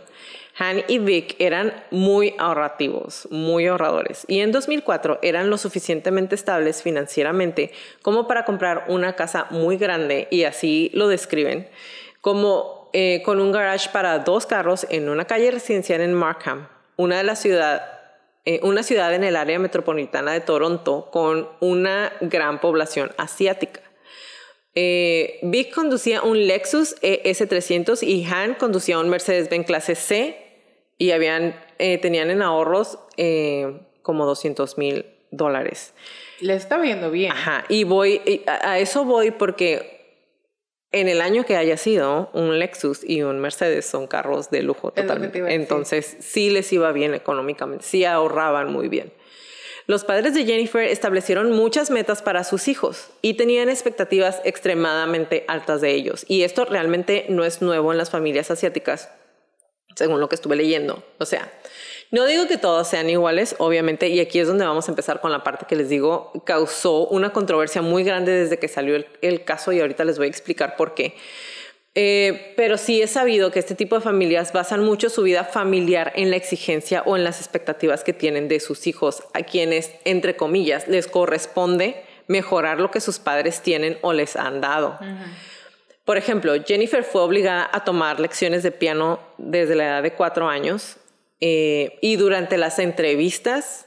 Han 0.59 0.83
y 0.87 0.97
Vic 0.97 1.35
eran 1.39 1.71
muy 1.91 2.33
ahorrativos, 2.39 3.27
muy 3.29 3.67
ahorradores, 3.67 4.25
y 4.27 4.39
en 4.39 4.51
2004 4.51 5.19
eran 5.21 5.51
lo 5.51 5.57
suficientemente 5.57 6.33
estables 6.33 6.81
financieramente 6.81 7.71
como 8.01 8.27
para 8.27 8.43
comprar 8.43 8.85
una 8.87 9.15
casa 9.15 9.45
muy 9.51 9.77
grande, 9.77 10.27
y 10.31 10.43
así 10.45 10.89
lo 10.95 11.07
describen, 11.07 11.69
como 12.21 12.89
eh, 12.93 13.21
con 13.23 13.39
un 13.39 13.51
garage 13.51 13.89
para 13.91 14.19
dos 14.19 14.47
carros 14.47 14.87
en 14.89 15.09
una 15.09 15.25
calle 15.25 15.51
residencial 15.51 16.01
en 16.01 16.13
Markham, 16.13 16.67
una, 16.95 17.17
de 17.17 17.23
la 17.23 17.35
ciudad, 17.35 17.96
eh, 18.47 18.61
una 18.63 18.81
ciudad 18.81 19.13
en 19.13 19.25
el 19.25 19.35
área 19.35 19.59
metropolitana 19.59 20.31
de 20.31 20.39
Toronto 20.39 21.09
con 21.11 21.49
una 21.59 22.13
gran 22.21 22.61
población 22.61 23.11
asiática. 23.17 23.81
Eh, 24.73 25.39
Vic 25.43 25.73
conducía 25.73 26.21
un 26.21 26.47
Lexus 26.47 26.95
ES300 27.01 28.03
y 28.03 28.25
Han 28.25 28.53
conducía 28.53 28.99
un 28.99 29.09
Mercedes-Benz 29.09 29.65
clase 29.65 29.95
C 29.95 30.37
y 30.97 31.11
habían, 31.11 31.59
tenían 31.77 32.29
en 32.29 32.41
ahorros 32.41 32.99
como 34.01 34.25
200 34.25 34.77
mil 34.77 35.05
dólares. 35.31 35.93
Le 36.39 36.53
está 36.53 36.77
viendo 36.77 37.11
bien. 37.11 37.33
Ajá, 37.33 37.65
y 37.67 37.83
voy, 37.83 38.43
a 38.47 38.79
eso 38.79 39.03
voy 39.03 39.31
porque 39.31 39.96
en 40.91 41.09
el 41.09 41.21
año 41.21 41.45
que 41.45 41.57
haya 41.57 41.77
sido, 41.77 42.29
un 42.33 42.59
Lexus 42.59 43.03
y 43.03 43.21
un 43.21 43.39
Mercedes 43.39 43.85
son 43.85 44.07
carros 44.07 44.49
de 44.49 44.63
lujo 44.63 44.91
totalmente. 44.91 45.43
Entonces, 45.53 46.17
sí 46.19 46.49
les 46.49 46.71
iba 46.71 46.91
bien 46.91 47.13
económicamente, 47.13 47.83
sí 47.85 48.05
ahorraban 48.05 48.71
muy 48.71 48.87
bien. 48.87 49.11
Los 49.87 50.03
padres 50.03 50.33
de 50.33 50.45
Jennifer 50.45 50.83
establecieron 50.83 51.51
muchas 51.53 51.91
metas 51.91 52.21
para 52.21 52.43
sus 52.43 52.67
hijos 52.67 53.09
y 53.21 53.35
tenían 53.35 53.69
expectativas 53.69 54.41
extremadamente 54.43 55.45
altas 55.47 55.79
de 55.79 55.91
ellos. 55.91 56.25
Y 56.27 56.43
esto 56.43 56.65
realmente 56.65 57.25
no 57.29 57.45
es 57.45 57.61
nuevo 57.61 57.93
en 57.93 57.97
las 57.97 58.09
familias 58.09 58.51
asiáticas, 58.51 59.09
según 59.95 60.19
lo 60.19 60.27
que 60.27 60.35
estuve 60.35 60.57
leyendo. 60.57 61.05
O 61.19 61.25
sea, 61.25 61.49
no 62.09 62.25
digo 62.25 62.47
que 62.47 62.57
todos 62.57 62.87
sean 62.87 63.09
iguales, 63.09 63.55
obviamente, 63.57 64.07
y 64.07 64.21
aquí 64.21 64.39
es 64.39 64.47
donde 64.47 64.65
vamos 64.65 64.87
a 64.87 64.91
empezar 64.91 65.19
con 65.19 65.31
la 65.31 65.43
parte 65.43 65.65
que 65.67 65.75
les 65.75 65.89
digo, 65.89 66.31
causó 66.45 67.05
una 67.07 67.31
controversia 67.31 67.81
muy 67.81 68.03
grande 68.03 68.31
desde 68.31 68.59
que 68.59 68.69
salió 68.69 69.03
el, 69.21 69.43
caso 69.43 69.73
y 69.73 69.81
ahorita 69.81 70.05
les 70.05 70.17
voy 70.17 70.27
a 70.27 70.29
explicar 70.29 70.77
por 70.77 70.93
qué. 70.93 71.15
Eh, 71.95 72.53
pero 72.55 72.77
sí 72.77 73.01
he 73.01 73.07
sabido 73.07 73.51
que 73.51 73.59
este 73.59 73.75
tipo 73.75 73.95
de 73.95 74.01
familias 74.01 74.53
basan 74.53 74.83
mucho 74.83 75.09
su 75.09 75.23
vida 75.23 75.43
familiar 75.43 76.13
en 76.15 76.29
la 76.29 76.37
exigencia 76.37 77.01
o 77.05 77.17
en 77.17 77.23
las 77.23 77.39
expectativas 77.39 78.03
que 78.03 78.13
tienen 78.13 78.47
de 78.47 78.59
sus 78.61 78.87
hijos, 78.87 79.23
a 79.33 79.41
quienes, 79.41 79.91
entre 80.05 80.37
comillas, 80.37 80.87
les 80.87 81.07
corresponde 81.07 82.03
mejorar 82.27 82.79
lo 82.79 82.91
que 82.91 83.01
sus 83.01 83.19
padres 83.19 83.61
tienen 83.61 83.97
o 84.01 84.13
les 84.13 84.35
han 84.37 84.61
dado. 84.61 84.97
Por 86.05 86.15
ejemplo, 86.15 86.53
Jennifer 86.65 87.03
fue 87.03 87.21
obligada 87.21 87.69
a 87.73 87.83
tomar 87.83 88.21
lecciones 88.21 88.63
de 88.63 88.71
piano 88.71 89.19
desde 89.37 89.75
la 89.75 89.85
edad 89.85 90.03
de 90.03 90.13
cuatro 90.13 90.47
años 90.47 90.97
eh, 91.39 91.99
y 92.01 92.15
durante 92.15 92.57
las 92.57 92.79
entrevistas 92.79 93.85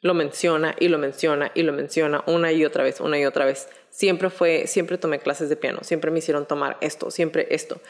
Lo 0.00 0.14
menciona 0.14 0.76
y 0.78 0.88
lo 0.88 0.98
menciona 0.98 1.50
y 1.54 1.62
lo 1.62 1.72
menciona 1.72 2.22
una 2.26 2.52
y 2.52 2.64
otra 2.64 2.84
vez, 2.84 3.00
una 3.00 3.18
y 3.18 3.24
otra 3.24 3.44
vez. 3.44 3.68
Siempre 3.90 4.30
fue, 4.30 4.68
siempre 4.68 4.96
tomé 4.96 5.18
clases 5.18 5.48
de 5.48 5.56
piano, 5.56 5.80
siempre 5.82 6.12
me 6.12 6.20
hicieron 6.20 6.46
tomar 6.46 6.76
esto, 6.80 7.10
siempre 7.10 7.48
esto. 7.50 7.80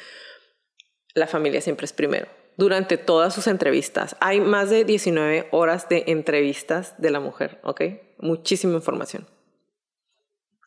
La 1.14 1.26
familia 1.26 1.61
siempre 1.61 1.85
es 1.85 1.92
primero. 1.92 2.26
Durante 2.56 2.97
todas 2.97 3.35
sus 3.35 3.47
entrevistas, 3.47 4.16
hay 4.20 4.40
más 4.40 4.70
de 4.70 4.85
19 4.85 5.49
horas 5.50 5.88
de 5.88 6.04
entrevistas 6.06 6.94
de 6.99 7.11
la 7.11 7.20
mujer, 7.20 7.61
¿ok? 7.62 7.82
Muchísima 8.18 8.75
información. 8.75 9.28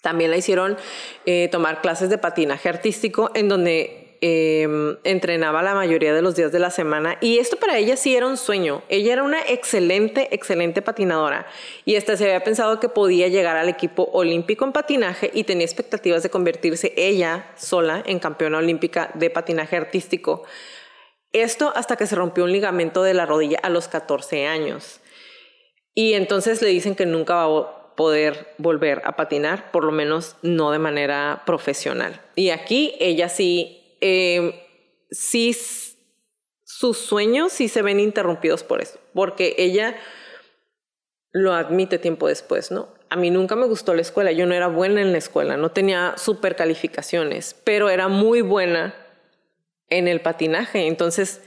También 0.02 0.32
la 0.32 0.38
hicieron 0.38 0.78
eh, 1.26 1.50
tomar 1.52 1.82
clases 1.82 2.10
de 2.10 2.18
patinaje 2.18 2.70
artístico 2.70 3.32
en 3.34 3.50
donde 3.50 4.01
em, 4.22 4.98
entrenaba 5.04 5.62
la 5.62 5.74
mayoría 5.76 6.14
de 6.14 6.22
los 6.22 6.36
días 6.36 6.52
de 6.52 6.60
la 6.60 6.70
semana 6.72 7.18
y 7.22 7.40
esto 7.40 7.58
para 7.58 7.78
ella 7.78 7.98
sí 7.98 8.16
era 8.16 8.28
un 8.28 8.38
sueño. 8.38 8.84
Ella 8.88 9.14
era 9.14 9.24
una 9.24 9.42
excelente, 9.48 10.30
excelente 10.32 10.82
patinadora 10.82 11.48
y 11.86 11.96
hasta 11.96 12.16
se 12.16 12.26
había 12.26 12.44
pensado 12.44 12.80
que 12.80 12.88
podía 12.88 13.28
llegar 13.28 13.58
al 13.58 13.68
equipo 13.68 14.10
olímpico 14.14 14.64
en 14.64 14.72
patinaje 14.72 15.32
y 15.34 15.44
tenía 15.44 15.66
expectativas 15.66 16.24
de 16.24 16.30
convertirse 16.30 16.94
ella 16.96 17.52
sola 17.58 18.04
en 18.06 18.20
campeona 18.20 18.60
olímpica 18.60 19.12
de 19.16 19.30
patinaje 19.30 19.76
artístico. 19.76 20.44
Esto 21.34 21.72
hasta 21.76 21.96
que 21.96 22.08
se 22.08 22.16
rompió 22.16 22.44
un 22.44 22.52
ligamento 22.52 23.04
de 23.04 23.14
la 23.14 23.26
rodilla 23.26 23.60
a 23.64 23.70
los 23.70 23.88
14 23.88 24.48
años. 24.48 25.02
Y 25.94 26.14
entonces 26.14 26.62
le 26.62 26.70
dicen 26.70 26.96
que 26.96 27.06
nunca 27.06 27.36
va 27.36 27.60
a 27.60 27.82
poder 27.96 28.54
volver 28.58 29.02
a 29.06 29.16
patinar, 29.16 29.72
por 29.72 29.84
lo 29.84 29.92
menos 29.92 30.36
no 30.42 30.72
de 30.72 30.80
manera 30.80 31.44
profesional. 31.46 32.22
Y 32.36 32.50
aquí 32.50 32.96
ella 33.00 33.30
sí, 33.30 33.81
eh, 34.02 34.68
sí, 35.10 35.56
sus 36.64 36.98
sueños 36.98 37.54
sí 37.54 37.68
se 37.68 37.82
ven 37.82 38.00
interrumpidos 38.00 38.64
por 38.64 38.82
eso, 38.82 39.00
porque 39.14 39.56
ella 39.58 39.96
lo 41.32 41.54
admite 41.54 41.98
tiempo 41.98 42.28
después, 42.28 42.72
¿no? 42.72 42.90
A 43.10 43.16
mí 43.16 43.30
nunca 43.30 43.56
me 43.56 43.68
gustó 43.68 43.94
la 43.94 44.02
escuela, 44.02 44.32
yo 44.32 44.46
no 44.46 44.54
era 44.54 44.68
buena 44.68 45.02
en 45.02 45.12
la 45.12 45.18
escuela, 45.18 45.58
no 45.58 45.72
tenía 45.72 46.16
super 46.18 46.56
calificaciones, 46.56 47.56
pero 47.64 47.90
era 47.90 48.08
muy 48.08 48.42
buena 48.42 48.96
en 49.90 50.08
el 50.08 50.22
patinaje. 50.22 50.88
Entonces, 50.88 51.42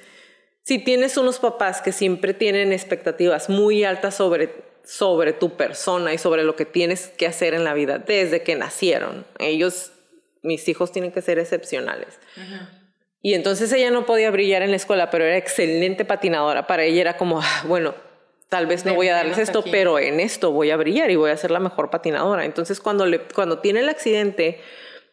si 0.62 0.78
tienes 0.78 1.16
unos 1.16 1.38
papás 1.38 1.82
que 1.82 1.92
siempre 1.92 2.34
tienen 2.34 2.72
expectativas 2.72 3.48
muy 3.48 3.84
altas 3.84 4.14
sobre 4.14 4.64
sobre 4.84 5.32
tu 5.32 5.56
persona 5.56 6.12
y 6.12 6.18
sobre 6.18 6.44
lo 6.44 6.56
que 6.56 6.66
tienes 6.66 7.08
que 7.08 7.26
hacer 7.26 7.54
en 7.54 7.64
la 7.64 7.74
vida 7.74 7.98
desde 7.98 8.42
que 8.42 8.54
nacieron. 8.54 9.26
Ellos, 9.38 9.92
mis 10.44 10.68
hijos 10.68 10.92
tienen 10.92 11.10
que 11.10 11.22
ser 11.22 11.38
excepcionales. 11.40 12.20
Y 13.20 13.34
entonces 13.34 13.72
ella 13.72 13.90
no 13.90 14.06
podía 14.06 14.30
brillar 14.30 14.62
en 14.62 14.70
la 14.70 14.76
escuela, 14.76 15.10
pero 15.10 15.24
era 15.24 15.36
excelente 15.36 16.04
patinadora. 16.04 16.66
Para 16.66 16.84
ella 16.84 17.00
era 17.00 17.16
como, 17.16 17.40
ah, 17.40 17.64
bueno, 17.66 17.94
tal 18.48 18.66
vez 18.66 18.84
no 18.84 18.94
voy 18.94 19.08
a 19.08 19.14
darles 19.14 19.38
esto, 19.38 19.64
pero 19.70 19.98
en 19.98 20.20
esto 20.20 20.52
voy 20.52 20.70
a 20.70 20.76
brillar 20.76 21.10
y 21.10 21.16
voy 21.16 21.30
a 21.30 21.36
ser 21.36 21.50
la 21.50 21.60
mejor 21.60 21.90
patinadora. 21.90 22.44
Entonces 22.44 22.80
cuando, 22.80 23.06
le, 23.06 23.20
cuando 23.20 23.58
tiene 23.58 23.80
el 23.80 23.88
accidente 23.88 24.60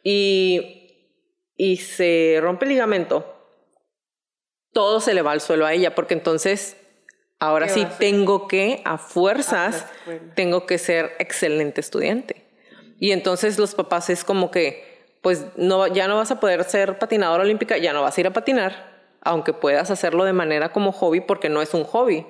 y, 0.04 1.16
y 1.56 1.78
se 1.78 2.38
rompe 2.42 2.66
el 2.66 2.70
ligamento, 2.70 3.26
todo 4.74 5.00
se 5.00 5.14
le 5.14 5.22
va 5.22 5.32
al 5.32 5.42
suelo 5.42 5.66
a 5.66 5.74
ella, 5.74 5.96
porque 5.96 6.14
entonces 6.14 6.78
Ahora 7.42 7.68
sí 7.70 7.88
tengo 7.98 8.48
que, 8.48 8.84
a 8.86 9.00
fuerzas, 9.00 9.88
tengo 10.36 10.68
que 10.68 10.78
ser 10.78 11.14
excelente 11.18 11.82
estudiante. 11.82 12.46
Y 13.00 13.14
entonces 13.14 13.58
los 13.58 13.74
papás 13.74 14.12
es 14.12 14.24
como 14.24 14.52
que, 14.52 14.91
pues 15.22 15.46
no, 15.56 15.88
ya 15.88 16.08
no 16.08 16.18
vas 16.18 16.32
a 16.32 16.40
poder 16.40 16.64
ser 16.64 16.98
patinadora 16.98 17.44
olímpica, 17.44 17.78
ya 17.78 17.94
no 17.94 18.02
vas 18.02 18.18
a 18.18 18.22
ir 18.22 18.28
a 18.28 18.34
patinar, 18.34 18.92
aunque 19.22 19.54
puedas 19.54 19.92
hacerlo 19.92 20.24
de 20.24 20.34
manera 20.34 20.72
como 20.72 20.92
hobby, 20.92 21.22
porque 21.22 21.50
no 21.50 21.62
es 21.62 21.74
un 21.74 21.84
hobby. 21.84 22.26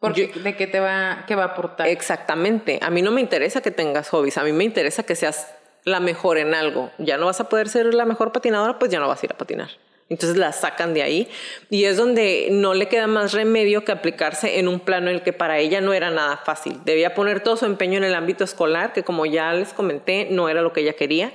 Porque 0.00 0.28
de 0.28 0.56
qué 0.56 0.66
te 0.66 0.80
va, 0.80 1.24
qué 1.26 1.34
va 1.34 1.42
a 1.44 1.46
aportar. 1.48 1.88
Exactamente. 1.88 2.78
A 2.82 2.90
mí 2.90 3.02
no 3.02 3.10
me 3.10 3.20
interesa 3.20 3.60
que 3.60 3.70
tengas 3.70 4.08
hobbies, 4.10 4.38
a 4.38 4.44
mí 4.44 4.52
me 4.52 4.64
interesa 4.64 5.02
que 5.02 5.16
seas 5.16 5.52
la 5.84 6.00
mejor 6.00 6.38
en 6.38 6.54
algo. 6.54 6.90
Ya 6.98 7.18
no 7.18 7.26
vas 7.26 7.40
a 7.40 7.48
poder 7.48 7.68
ser 7.68 7.92
la 7.94 8.04
mejor 8.04 8.32
patinadora, 8.32 8.78
pues 8.78 8.90
ya 8.90 9.00
no 9.00 9.08
vas 9.08 9.22
a 9.22 9.26
ir 9.26 9.32
a 9.32 9.36
patinar. 9.36 9.70
Entonces 10.08 10.38
la 10.38 10.52
sacan 10.52 10.94
de 10.94 11.02
ahí 11.02 11.28
y 11.68 11.84
es 11.84 11.98
donde 11.98 12.48
no 12.50 12.72
le 12.72 12.88
queda 12.88 13.06
más 13.06 13.32
remedio 13.34 13.84
que 13.84 13.92
aplicarse 13.92 14.58
en 14.58 14.66
un 14.66 14.80
plano 14.80 15.10
en 15.10 15.16
el 15.16 15.22
que 15.22 15.34
para 15.34 15.58
ella 15.58 15.82
no 15.82 15.92
era 15.92 16.10
nada 16.10 16.38
fácil. 16.38 16.80
Debía 16.84 17.14
poner 17.14 17.40
todo 17.40 17.58
su 17.58 17.66
empeño 17.66 17.98
en 17.98 18.04
el 18.04 18.14
ámbito 18.14 18.42
escolar, 18.44 18.94
que 18.94 19.02
como 19.02 19.26
ya 19.26 19.52
les 19.52 19.74
comenté, 19.74 20.28
no 20.30 20.48
era 20.48 20.62
lo 20.62 20.72
que 20.72 20.80
ella 20.80 20.94
quería. 20.94 21.32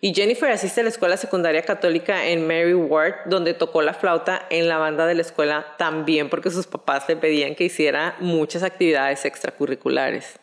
Y 0.00 0.14
Jennifer 0.14 0.50
asiste 0.50 0.80
a 0.80 0.84
la 0.84 0.88
escuela 0.88 1.16
secundaria 1.16 1.62
católica 1.62 2.26
en 2.26 2.46
Mary 2.46 2.74
Ward, 2.74 3.26
donde 3.26 3.52
tocó 3.52 3.82
la 3.82 3.92
flauta 3.92 4.46
en 4.48 4.68
la 4.68 4.78
banda 4.78 5.06
de 5.06 5.14
la 5.14 5.20
escuela 5.20 5.74
también 5.76 6.30
porque 6.30 6.50
sus 6.50 6.66
papás 6.66 7.06
le 7.08 7.16
pedían 7.16 7.54
que 7.54 7.64
hiciera 7.64 8.16
muchas 8.20 8.62
actividades 8.62 9.24
extracurriculares. 9.24 10.38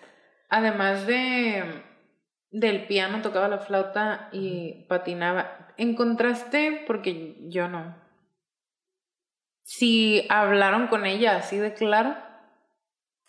Además 0.49 1.07
de 1.07 1.63
del 2.49 2.87
piano, 2.87 3.21
tocaba 3.21 3.47
la 3.47 3.59
flauta 3.59 4.29
y 4.31 4.85
patinaba 4.87 5.67
encontraste, 5.77 6.83
porque 6.87 7.35
yo 7.49 7.67
no, 7.67 7.95
si 9.67 10.25
hablaron 10.29 10.87
con 10.87 11.05
ella 11.05 11.35
así 11.35 11.57
de 11.57 11.73
claro. 11.73 12.15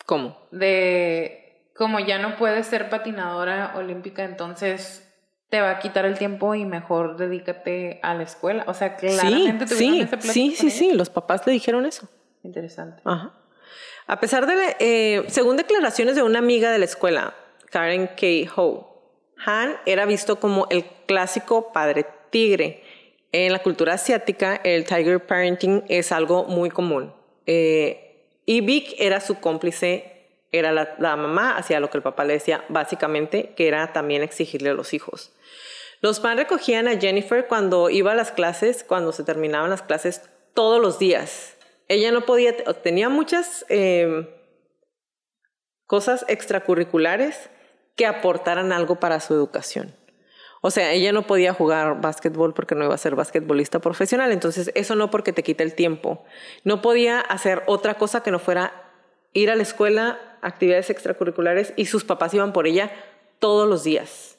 ¿Cómo? 0.05 0.37
De 0.51 1.69
como 1.75 1.99
ya 1.99 2.17
no 2.17 2.37
puedes 2.37 2.65
ser 2.65 2.89
patinadora 2.89 3.73
olímpica, 3.75 4.23
entonces 4.23 5.08
te 5.49 5.61
va 5.61 5.71
a 5.71 5.79
quitar 5.79 6.05
el 6.05 6.17
tiempo 6.17 6.53
y 6.55 6.65
mejor 6.65 7.17
dedícate 7.17 7.99
a 8.03 8.13
la 8.13 8.23
escuela. 8.23 8.63
O 8.67 8.73
sea, 8.73 8.95
claramente 8.95 9.67
sí, 9.67 10.07
sí, 10.19 10.29
sí, 10.29 10.55
sí, 10.55 10.69
sí, 10.69 10.93
los 10.93 11.09
papás 11.09 11.45
le 11.45 11.53
dijeron 11.53 11.85
eso. 11.85 12.07
Interesante. 12.43 13.01
Ajá. 13.03 13.33
A 14.07 14.19
pesar 14.19 14.47
de, 14.47 14.75
eh, 14.79 15.23
según 15.27 15.57
declaraciones 15.57 16.15
de 16.15 16.23
una 16.23 16.39
amiga 16.39 16.71
de 16.71 16.79
la 16.79 16.85
escuela, 16.85 17.35
Karen 17.69 18.07
K. 18.07 18.51
Ho, 18.55 19.03
Han 19.45 19.77
era 19.85 20.05
visto 20.05 20.39
como 20.39 20.67
el 20.69 20.85
clásico 21.05 21.71
padre 21.71 22.05
tigre. 22.29 22.83
En 23.31 23.51
la 23.53 23.59
cultura 23.59 23.93
asiática, 23.93 24.59
el 24.63 24.85
tiger 24.85 25.25
parenting 25.25 25.83
es 25.87 26.11
algo 26.11 26.45
muy 26.45 26.71
común. 26.71 27.13
Eh, 27.45 28.25
y 28.45 28.61
Vic 28.61 28.95
era 28.97 29.21
su 29.21 29.39
cómplice, 29.39 30.18
era 30.51 30.71
la, 30.71 31.15
mamá, 31.15 31.57
hacía 31.57 31.79
lo 31.79 31.89
que 31.89 31.97
el 31.97 32.03
papá 32.03 32.25
le 32.25 32.33
decía, 32.33 32.63
básicamente, 32.69 33.53
que 33.55 33.67
era 33.67 33.93
también 33.93 34.23
exigirle 34.23 34.69
a 34.69 34.73
los 34.73 34.93
hijos. 34.93 35.31
Los 36.01 36.19
padres 36.19 36.45
recogían 36.45 36.87
a 36.87 36.99
Jennifer 36.99 37.47
cuando 37.47 37.89
iba 37.89 38.13
a 38.13 38.15
las 38.15 38.31
clases, 38.31 38.83
cuando 38.83 39.11
se 39.11 39.23
terminaban 39.23 39.69
las 39.69 39.81
clases, 39.81 40.29
todos 40.53 40.81
los 40.81 40.97
días. 40.97 41.55
Ella 41.87 42.11
no 42.11 42.25
podía, 42.25 42.55
tenía 42.81 43.09
muchas 43.09 43.65
eh, 43.69 44.27
cosas 45.85 46.25
extracurriculares 46.27 47.49
que 47.95 48.05
aportaran 48.05 48.71
algo 48.71 48.99
para 48.99 49.19
su 49.19 49.33
educación. 49.33 49.93
O 50.61 50.71
sea, 50.71 50.91
ella 50.91 51.11
no 51.11 51.23
podía 51.23 51.53
jugar 51.53 52.01
básquetbol 52.01 52.53
porque 52.53 52.75
no 52.75 52.83
iba 52.83 52.93
a 52.93 52.97
ser 52.97 53.15
basquetbolista 53.15 53.79
profesional. 53.79 54.31
Entonces, 54.31 54.71
eso 54.75 54.95
no 54.95 55.09
porque 55.09 55.31
te 55.31 55.43
quita 55.43 55.63
el 55.63 55.73
tiempo. 55.73 56.23
No 56.63 56.81
podía 56.81 57.21
hacer 57.21 57.63
otra 57.65 57.95
cosa 57.95 58.23
que 58.23 58.31
no 58.31 58.39
fuera 58.39 58.73
ir 59.31 59.49
a 59.49 59.55
la 59.55 59.63
escuela, 59.63 60.28
actividades 60.41 60.89
extracurriculares, 60.89 61.73
y 61.75 61.85
sus 61.85 62.03
papás 62.03 62.33
iban 62.33 62.53
por 62.53 62.67
ella 62.67 62.91
todos 63.39 63.67
los 63.67 63.83
días 63.83 64.38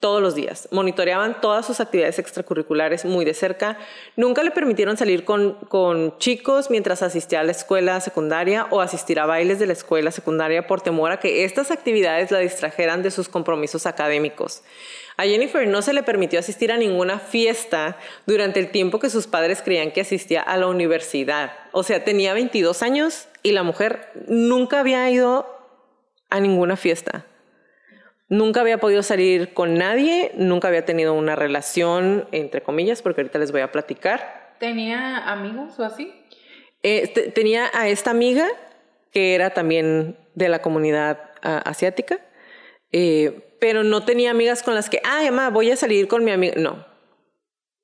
todos 0.00 0.22
los 0.22 0.36
días. 0.36 0.68
Monitoreaban 0.70 1.40
todas 1.40 1.66
sus 1.66 1.80
actividades 1.80 2.18
extracurriculares 2.20 3.04
muy 3.04 3.24
de 3.24 3.34
cerca. 3.34 3.78
Nunca 4.14 4.44
le 4.44 4.52
permitieron 4.52 4.96
salir 4.96 5.24
con, 5.24 5.54
con, 5.68 6.16
chicos 6.18 6.70
mientras 6.70 7.02
asistía 7.02 7.40
a 7.40 7.44
la 7.44 7.50
escuela 7.50 8.00
secundaria 8.00 8.68
o 8.70 8.80
asistir 8.80 9.18
a 9.18 9.26
bailes 9.26 9.58
de 9.58 9.66
la 9.66 9.72
escuela 9.72 10.12
secundaria 10.12 10.66
por 10.68 10.80
temor 10.82 11.10
a 11.10 11.18
que 11.18 11.44
estas 11.44 11.72
actividades 11.72 12.30
la 12.30 12.38
distrajeran 12.38 13.02
de 13.02 13.10
sus 13.10 13.28
compromisos 13.28 13.86
académicos. 13.86 14.62
A 15.16 15.24
Jennifer 15.24 15.66
no 15.66 15.82
se 15.82 15.92
le 15.92 16.04
permitió 16.04 16.38
asistir 16.38 16.70
a 16.70 16.76
ninguna 16.76 17.18
fiesta 17.18 17.96
durante 18.24 18.60
el 18.60 18.70
tiempo 18.70 19.00
que 19.00 19.10
sus 19.10 19.26
padres 19.26 19.62
creían 19.62 19.90
que 19.90 20.02
asistía 20.02 20.42
a 20.42 20.56
la 20.56 20.68
universidad. 20.68 21.52
O 21.72 21.82
sea, 21.82 22.04
tenía 22.04 22.34
22 22.34 22.84
años 22.84 23.26
y 23.42 23.50
la 23.50 23.64
mujer 23.64 24.12
nunca 24.28 24.78
había 24.78 25.10
ido 25.10 25.58
a 26.30 26.38
ninguna 26.38 26.76
fiesta. 26.76 27.26
Nunca 28.28 28.60
había 28.60 28.78
podido 28.78 29.02
salir 29.02 29.54
con 29.54 29.74
nadie, 29.74 30.32
nunca 30.34 30.68
había 30.68 30.84
tenido 30.84 31.14
una 31.14 31.34
relación, 31.34 32.28
entre 32.30 32.62
comillas, 32.62 33.00
porque 33.00 33.22
ahorita 33.22 33.38
les 33.38 33.52
voy 33.52 33.62
a 33.62 33.72
platicar. 33.72 34.54
¿Tenía 34.58 35.30
amigos 35.30 35.78
o 35.78 35.84
así? 35.84 36.12
Eh, 36.82 37.08
tenía 37.34 37.70
a 37.72 37.88
esta 37.88 38.10
amiga 38.10 38.46
que 39.12 39.34
era 39.34 39.50
también 39.50 40.18
de 40.34 40.48
la 40.50 40.60
comunidad 40.60 41.30
ah, 41.42 41.62
asiática, 41.64 42.18
eh, 42.92 43.56
pero 43.60 43.82
no 43.82 44.04
tenía 44.04 44.30
amigas 44.30 44.62
con 44.62 44.74
las 44.74 44.90
que, 44.90 45.00
ay, 45.04 45.30
mamá, 45.30 45.48
voy 45.48 45.70
a 45.70 45.76
salir 45.76 46.06
con 46.06 46.22
mi 46.22 46.30
amiga. 46.30 46.54
No, 46.58 46.86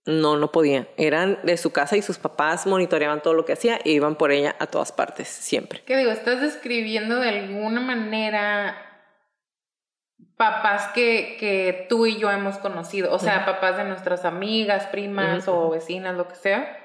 no, 0.04 0.36
no 0.36 0.52
podía. 0.52 0.86
Eran 0.98 1.38
de 1.42 1.56
su 1.56 1.72
casa 1.72 1.96
y 1.96 2.02
sus 2.02 2.18
papás 2.18 2.66
monitoreaban 2.66 3.22
todo 3.22 3.32
lo 3.32 3.46
que 3.46 3.54
hacía 3.54 3.80
e 3.82 3.92
iban 3.92 4.16
por 4.16 4.30
ella 4.30 4.54
a 4.58 4.66
todas 4.66 4.92
partes, 4.92 5.26
siempre. 5.26 5.82
¿Qué 5.86 5.96
digo? 5.96 6.10
¿Estás 6.10 6.42
describiendo 6.42 7.18
de 7.18 7.30
alguna 7.30 7.80
manera 7.80 8.93
papás 10.36 10.88
que, 10.88 11.36
que 11.38 11.86
tú 11.88 12.06
y 12.06 12.18
yo 12.18 12.30
hemos 12.30 12.58
conocido, 12.58 13.12
o 13.12 13.18
sea, 13.18 13.44
papás 13.44 13.76
de 13.76 13.84
nuestras 13.84 14.24
amigas, 14.24 14.86
primas 14.86 15.46
o 15.48 15.70
vecinas, 15.70 16.16
lo 16.16 16.28
que 16.28 16.34
sea, 16.34 16.78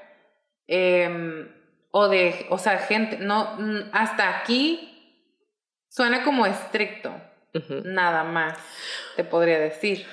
em, 0.67 1.47
o 1.91 2.07
de, 2.07 2.45
o 2.49 2.57
sea, 2.57 2.77
gente, 2.77 3.17
no, 3.17 3.57
hasta 3.91 4.37
aquí 4.37 4.89
Suena 5.89 6.23
como 6.23 6.45
estricto, 6.45 7.11
nada 7.83 8.23
más, 8.23 8.57
te 9.15 9.23
podría 9.23 9.57
decir. 9.57 10.05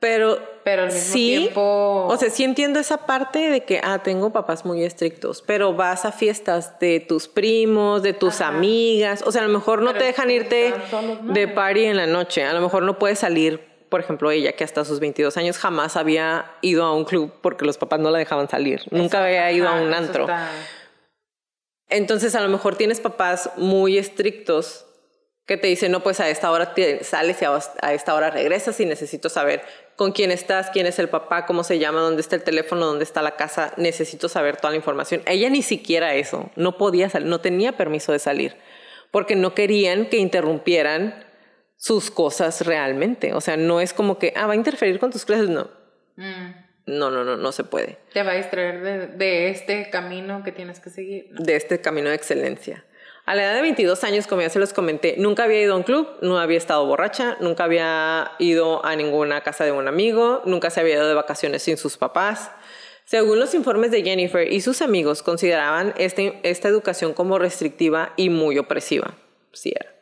Pero, 0.00 0.38
Pero 0.62 0.82
al 0.82 0.92
mismo 0.92 1.12
sí, 1.12 1.36
tiempo... 1.40 2.06
o 2.08 2.16
sea, 2.16 2.30
sí 2.30 2.44
entiendo 2.44 2.78
esa 2.78 2.98
parte 3.06 3.50
de 3.50 3.64
que, 3.64 3.80
ah, 3.82 4.00
tengo 4.02 4.30
papás 4.30 4.64
muy 4.64 4.84
estrictos, 4.84 5.42
pero 5.44 5.74
vas 5.74 6.04
a 6.04 6.12
fiestas 6.12 6.78
de 6.78 7.00
tus 7.00 7.26
primos, 7.26 8.02
de 8.04 8.12
tus 8.12 8.40
Ajá. 8.40 8.48
amigas, 8.56 9.22
o 9.26 9.32
sea, 9.32 9.42
a 9.42 9.46
lo 9.48 9.52
mejor 9.52 9.80
no 9.82 9.88
Pero 9.88 9.98
te 9.98 10.04
dejan 10.04 10.30
irte 10.30 10.72
de 11.24 11.48
party 11.48 11.84
en 11.86 11.96
la 11.96 12.06
noche, 12.06 12.44
a 12.44 12.52
lo 12.52 12.60
mejor 12.60 12.84
no 12.84 12.96
puedes 12.96 13.18
salir, 13.18 13.60
por 13.88 13.98
ejemplo, 14.00 14.30
ella 14.30 14.52
que 14.52 14.62
hasta 14.62 14.84
sus 14.84 15.00
22 15.00 15.36
años 15.36 15.58
jamás 15.58 15.96
había 15.96 16.48
ido 16.60 16.84
a 16.84 16.94
un 16.94 17.04
club 17.04 17.32
porque 17.40 17.64
los 17.64 17.76
papás 17.76 17.98
no 17.98 18.10
la 18.12 18.18
dejaban 18.18 18.48
salir, 18.48 18.82
nunca 18.90 19.24
había 19.24 19.50
ido 19.50 19.68
a 19.68 19.80
un 19.80 19.92
antro. 19.92 20.22
está- 20.24 20.48
Entonces, 21.88 22.34
a 22.36 22.40
lo 22.40 22.48
mejor 22.48 22.76
tienes 22.76 23.00
papás 23.00 23.50
muy 23.56 23.98
estrictos 23.98 24.84
que 25.46 25.56
te 25.56 25.66
dicen, 25.66 25.90
no, 25.90 26.00
pues 26.02 26.20
a 26.20 26.28
esta 26.28 26.50
hora 26.52 26.74
te 26.74 27.02
sales 27.02 27.40
y 27.40 27.46
a 27.46 27.94
esta 27.94 28.14
hora 28.14 28.28
regresas 28.30 28.78
y 28.80 28.84
necesito 28.84 29.30
saber 29.30 29.62
con 29.98 30.12
quién 30.12 30.30
estás, 30.30 30.70
quién 30.70 30.86
es 30.86 31.00
el 31.00 31.08
papá, 31.08 31.44
cómo 31.44 31.64
se 31.64 31.80
llama, 31.80 32.00
dónde 32.00 32.20
está 32.22 32.36
el 32.36 32.44
teléfono, 32.44 32.86
dónde 32.86 33.02
está 33.02 33.20
la 33.20 33.34
casa, 33.34 33.74
necesito 33.76 34.28
saber 34.28 34.56
toda 34.56 34.70
la 34.70 34.76
información. 34.76 35.22
Ella 35.26 35.50
ni 35.50 35.60
siquiera 35.60 36.14
eso, 36.14 36.50
no 36.54 36.78
podía 36.78 37.10
salir, 37.10 37.26
no 37.28 37.40
tenía 37.40 37.72
permiso 37.76 38.12
de 38.12 38.20
salir, 38.20 38.54
porque 39.10 39.34
no 39.34 39.54
querían 39.54 40.06
que 40.06 40.18
interrumpieran 40.18 41.24
sus 41.76 42.12
cosas 42.12 42.64
realmente. 42.64 43.34
O 43.34 43.40
sea, 43.40 43.56
no 43.56 43.80
es 43.80 43.92
como 43.92 44.20
que, 44.20 44.32
ah, 44.36 44.46
va 44.46 44.52
a 44.52 44.56
interferir 44.56 45.00
con 45.00 45.10
tus 45.10 45.24
clases, 45.24 45.48
no. 45.48 45.68
Mm, 46.16 46.52
No, 46.86 47.10
no, 47.10 47.24
no, 47.24 47.36
no 47.36 47.50
se 47.52 47.64
puede. 47.64 47.98
te 48.12 48.22
va 48.22 48.30
a 48.32 48.36
distraer 48.36 48.80
de, 48.82 49.06
de 49.08 49.50
este 49.50 49.90
camino 49.90 50.44
que 50.44 50.52
tienes 50.52 50.78
que 50.78 50.90
seguir. 50.90 51.26
¿no? 51.32 51.42
de 51.44 51.56
este 51.56 51.80
camino 51.80 52.08
de 52.08 52.14
excelencia. 52.14 52.84
A 53.28 53.34
la 53.34 53.42
edad 53.42 53.54
de 53.56 53.60
22 53.60 54.04
años, 54.04 54.26
como 54.26 54.40
ya 54.40 54.48
se 54.48 54.58
los 54.58 54.72
comenté, 54.72 55.16
nunca 55.18 55.44
había 55.44 55.60
ido 55.60 55.74
a 55.74 55.76
un 55.76 55.82
club, 55.82 56.08
no 56.22 56.38
había 56.38 56.56
estado 56.56 56.86
borracha, 56.86 57.36
nunca 57.40 57.64
había 57.64 58.32
ido 58.38 58.82
a 58.86 58.96
ninguna 58.96 59.42
casa 59.42 59.64
de 59.66 59.72
un 59.72 59.86
amigo, 59.86 60.40
nunca 60.46 60.70
se 60.70 60.80
había 60.80 60.94
ido 60.94 61.06
de 61.06 61.12
vacaciones 61.12 61.62
sin 61.62 61.76
sus 61.76 61.98
papás. 61.98 62.50
Según 63.04 63.38
los 63.38 63.52
informes 63.52 63.90
de 63.90 64.02
Jennifer 64.02 64.50
y 64.50 64.62
sus 64.62 64.80
amigos, 64.80 65.22
consideraban 65.22 65.92
este- 65.98 66.40
esta 66.42 66.68
educación 66.68 67.12
como 67.12 67.38
restrictiva 67.38 68.14
y 68.16 68.30
muy 68.30 68.56
opresiva. 68.56 69.14
Sí 69.52 69.74
era. 69.78 69.94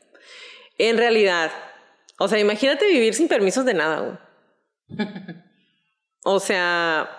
En 0.79 0.97
realidad, 0.97 1.51
o 2.21 2.29
sea, 2.29 2.39
imagínate 2.39 2.87
vivir 2.87 3.13
sin 3.15 3.27
permisos 3.27 3.65
de 3.65 3.75
nada. 3.75 4.01
güey. 4.01 5.07
O 6.25 6.39
sea, 6.39 7.11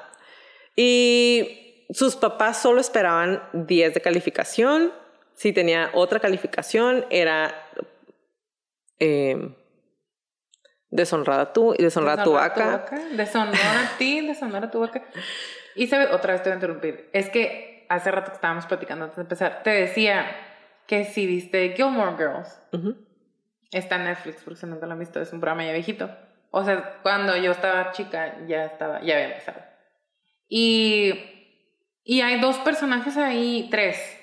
y 0.74 1.86
sus 1.89 2.15
papás 2.15 2.62
solo 2.62 2.80
esperaban 2.80 3.43
10 3.52 3.93
de 3.93 4.00
calificación. 4.02 4.93
Si 5.38 5.54
tenía 5.54 5.91
otra 5.93 6.19
calificación, 6.19 7.06
era 7.12 7.54
eh, 9.00 9.56
deshonrada 10.89 11.54
tú 11.54 11.76
y 11.78 11.84
deshonrada 11.84 12.23
tu 12.23 12.34
vaca. 12.34 12.65
vaca, 12.65 13.00
Deshonrar 13.12 13.78
a 13.78 13.91
ti, 14.00 14.26
deshonrar 14.26 14.63
a 14.63 14.71
tu 14.71 14.80
vaca. 14.80 15.04
Y 15.76 15.86
sabe, 15.86 16.08
otra 16.08 16.34
vez 16.34 16.41
te 16.41 16.50
voy 16.50 16.54
a 16.54 16.56
interrumpir. 16.56 17.08
Es 17.13 17.30
que 17.30 17.86
hace 17.88 18.10
rato 18.10 18.32
que 18.32 18.36
estábamos 18.36 18.65
platicando 18.65 19.06
antes 19.06 19.17
de 19.17 19.21
empezar, 19.21 19.62
te 19.62 19.69
decía 19.69 20.26
que 20.88 21.06
si 21.06 21.28
viste 21.28 21.76
Gilmore 21.76 22.17
Girls, 22.17 22.60
está 23.69 23.97
en 23.97 24.06
Netflix, 24.06 24.41
porque 24.43 24.60
si 24.60 24.65
nunca 24.65 24.88
lo 24.88 24.93
han 24.93 25.00
visto, 25.00 25.21
es 25.21 25.32
un 25.34 25.39
programa 25.39 25.65
ya 25.65 25.71
viejito. 25.73 26.10
O 26.50 26.63
sea, 26.63 26.97
cuando 27.04 27.38
yo 27.38 27.52
estaba 27.52 27.91
chica, 27.91 28.38
ya 28.47 28.65
estaba, 28.65 29.02
ya 29.04 29.13
había 29.17 29.28
empezado. 29.28 29.62
Y, 30.50 31.13
y 32.04 32.21
hay 32.21 32.41
dos 32.41 32.58
personajes 32.58 33.17
ahí, 33.17 33.67
tres. 33.69 34.16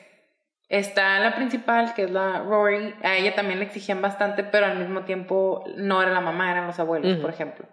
Está 0.68 1.18
la 1.20 1.34
principal, 1.34 1.94
que 1.94 2.04
es 2.04 2.10
la 2.10 2.40
Rory. 2.40 2.94
A 3.02 3.16
ella 3.16 3.34
también 3.34 3.58
le 3.58 3.66
exigían 3.66 4.00
bastante, 4.00 4.44
pero 4.44 4.66
al 4.66 4.78
mismo 4.78 5.02
tiempo 5.02 5.64
no 5.76 6.02
era 6.02 6.12
la 6.12 6.20
mamá, 6.20 6.50
eran 6.50 6.66
los 6.66 6.78
abuelos, 6.78 7.18
por 7.18 7.30
ejemplo. 7.30 7.66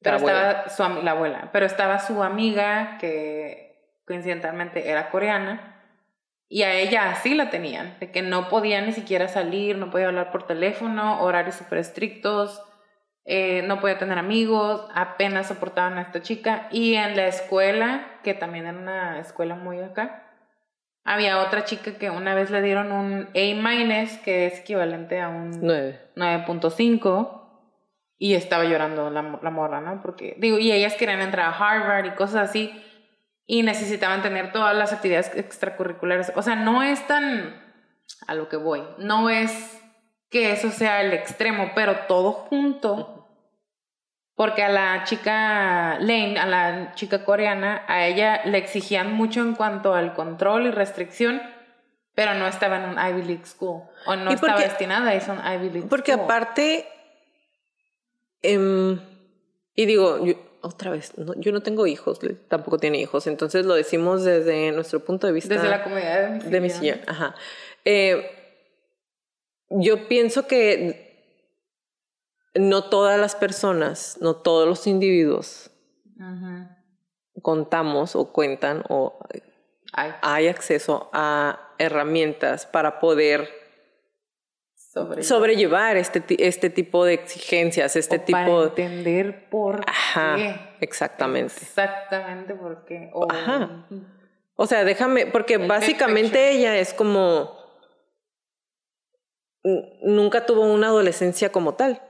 Pero 0.00 0.18
La 0.18 0.66
estaba 0.66 0.68
su 0.68 1.02
la 1.02 1.10
abuela, 1.12 1.50
pero 1.52 1.64
estaba 1.66 1.98
su 2.00 2.22
amiga 2.22 2.98
que 2.98 4.00
coincidentalmente 4.04 4.90
era 4.90 5.10
coreana 5.10 5.72
y 6.52 6.64
a 6.64 6.74
ella 6.74 7.10
así 7.10 7.34
la 7.34 7.48
tenían, 7.48 7.96
de 7.98 8.10
que 8.10 8.20
no 8.20 8.50
podía 8.50 8.82
ni 8.82 8.92
siquiera 8.92 9.26
salir, 9.26 9.78
no 9.78 9.90
podía 9.90 10.08
hablar 10.08 10.30
por 10.32 10.46
teléfono, 10.46 11.22
horarios 11.22 11.54
súper 11.54 11.78
estrictos, 11.78 12.62
eh, 13.24 13.62
no 13.62 13.80
podía 13.80 13.96
tener 13.96 14.18
amigos, 14.18 14.86
apenas 14.94 15.46
soportaban 15.46 15.96
a 15.96 16.02
esta 16.02 16.20
chica 16.20 16.68
y 16.70 16.94
en 16.94 17.16
la 17.16 17.26
escuela, 17.26 18.06
que 18.22 18.34
también 18.34 18.66
era 18.66 18.76
una 18.76 19.18
escuela 19.18 19.54
muy 19.54 19.80
acá, 19.80 20.30
había 21.04 21.40
otra 21.40 21.64
chica 21.64 21.98
que 21.98 22.10
una 22.10 22.34
vez 22.34 22.50
le 22.50 22.62
dieron 22.62 22.92
un 22.92 23.28
A-, 23.28 24.22
que 24.24 24.46
es 24.46 24.60
equivalente 24.60 25.20
a 25.20 25.28
un 25.28 25.50
Nueve. 25.60 26.00
9.5 26.16 27.40
y 28.18 28.34
estaba 28.34 28.64
llorando 28.64 29.10
la, 29.10 29.40
la 29.42 29.50
morra, 29.50 29.80
¿no? 29.80 30.00
Porque, 30.00 30.36
digo, 30.38 30.58
y 30.58 30.70
ellas 30.70 30.94
querían 30.94 31.20
entrar 31.20 31.46
a 31.46 31.56
Harvard 31.56 32.06
y 32.06 32.10
cosas 32.10 32.50
así 32.50 32.70
y 33.46 33.62
necesitaban 33.62 34.22
tener 34.22 34.52
todas 34.52 34.76
las 34.76 34.92
actividades 34.92 35.34
extracurriculares. 35.34 36.32
O 36.36 36.42
sea, 36.42 36.54
no 36.54 36.82
es 36.82 37.04
tan 37.06 37.60
a 38.26 38.34
lo 38.34 38.48
que 38.48 38.56
voy, 38.56 38.82
no 38.98 39.28
es 39.28 39.80
que 40.30 40.52
eso 40.52 40.70
sea 40.70 41.02
el 41.02 41.12
extremo, 41.12 41.72
pero 41.74 42.06
todo 42.08 42.32
junto. 42.32 43.21
Porque 44.34 44.62
a 44.62 44.68
la 44.70 45.04
chica 45.04 45.98
Lane, 46.00 46.38
a 46.38 46.46
la 46.46 46.92
chica 46.94 47.24
coreana, 47.24 47.84
a 47.86 48.06
ella 48.06 48.40
le 48.46 48.58
exigían 48.58 49.12
mucho 49.12 49.40
en 49.40 49.54
cuanto 49.54 49.94
al 49.94 50.14
control 50.14 50.66
y 50.66 50.70
restricción, 50.70 51.42
pero 52.14 52.34
no 52.34 52.46
estaba 52.46 52.76
en 52.78 52.84
un 52.90 52.96
Ivy 52.98 53.22
League 53.24 53.44
school. 53.46 53.82
O 54.06 54.16
no 54.16 54.30
estaba 54.30 54.54
porque- 54.54 54.68
destinada 54.68 55.10
a 55.10 55.32
un 55.32 55.54
Ivy 55.54 55.70
League 55.70 55.88
Porque 55.88 56.12
school. 56.12 56.24
aparte, 56.24 56.86
em, 58.42 58.98
y 59.74 59.86
digo, 59.86 60.24
yo- 60.24 60.34
otra 60.62 60.90
vez, 60.90 61.16
no- 61.18 61.34
yo 61.36 61.52
no 61.52 61.60
tengo 61.60 61.86
hijos, 61.86 62.20
tampoco 62.48 62.78
tiene 62.78 62.98
hijos, 63.00 63.26
entonces 63.26 63.66
lo 63.66 63.74
decimos 63.74 64.24
desde 64.24 64.72
nuestro 64.72 65.00
punto 65.04 65.26
de 65.26 65.32
vista 65.32 65.54
Desde 65.54 65.68
la 65.68 65.82
comunidad 65.82 66.22
de 66.22 66.28
mi 66.44 66.50
de 66.50 66.60
mi 66.60 66.70
sillón. 66.70 67.00
Ajá. 67.06 67.34
Eh, 67.84 68.30
yo 69.70 70.06
pienso 70.08 70.46
que 70.46 71.11
no 72.54 72.84
todas 72.84 73.18
las 73.18 73.34
personas, 73.34 74.18
no 74.20 74.36
todos 74.36 74.68
los 74.68 74.86
individuos 74.86 75.70
contamos 77.40 78.14
o 78.14 78.32
cuentan 78.32 78.84
o 78.88 79.18
Ay, 79.92 80.12
hay 80.22 80.48
acceso 80.48 81.10
a 81.12 81.70
herramientas 81.78 82.66
para 82.66 83.00
poder 83.00 83.48
sobre 84.74 85.22
sobrellevar 85.22 85.96
este, 85.96 86.22
este 86.46 86.68
tipo 86.70 87.04
de 87.04 87.14
exigencias, 87.14 87.96
este 87.96 88.16
O 88.16 88.24
para 88.26 88.44
tipo... 88.44 88.62
entender 88.64 89.48
por 89.48 89.80
Ajá, 89.86 90.36
qué. 90.36 90.60
exactamente. 90.80 91.54
Exactamente 91.62 92.54
por 92.54 92.84
qué. 92.84 93.10
O- 93.14 93.26
Ajá. 93.30 93.86
O 94.54 94.66
sea, 94.66 94.84
déjame, 94.84 95.26
porque 95.26 95.54
El 95.54 95.66
básicamente 95.66 96.50
ella 96.50 96.76
es 96.76 96.92
como... 96.94 97.56
Nunca 100.02 100.44
tuvo 100.44 100.62
una 100.72 100.88
adolescencia 100.88 101.50
como 101.50 101.74
tal. 101.74 102.02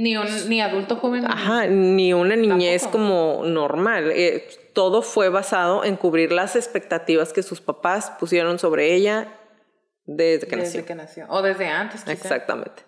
Ni, 0.00 0.16
un, 0.16 0.26
ni 0.48 0.60
adulto 0.60 0.96
joven. 0.96 1.24
Ajá, 1.26 1.66
ni 1.66 2.12
una 2.12 2.36
niñez 2.36 2.82
Tampoco. 2.82 3.04
como 3.04 3.44
normal. 3.46 4.10
Eh, 4.14 4.48
todo 4.74 5.02
fue 5.02 5.28
basado 5.28 5.84
en 5.84 5.96
cubrir 5.96 6.32
las 6.32 6.56
expectativas 6.56 7.32
que 7.32 7.42
sus 7.42 7.60
papás 7.60 8.12
pusieron 8.20 8.58
sobre 8.58 8.94
ella 8.94 9.28
desde 10.06 10.46
que 10.46 10.56
Desde 10.56 10.62
nació. 10.78 10.86
que 10.86 10.94
nació. 10.94 11.26
O 11.28 11.42
desde 11.42 11.66
antes, 11.66 12.00
quizá. 12.02 12.12
Exactamente. 12.12 12.82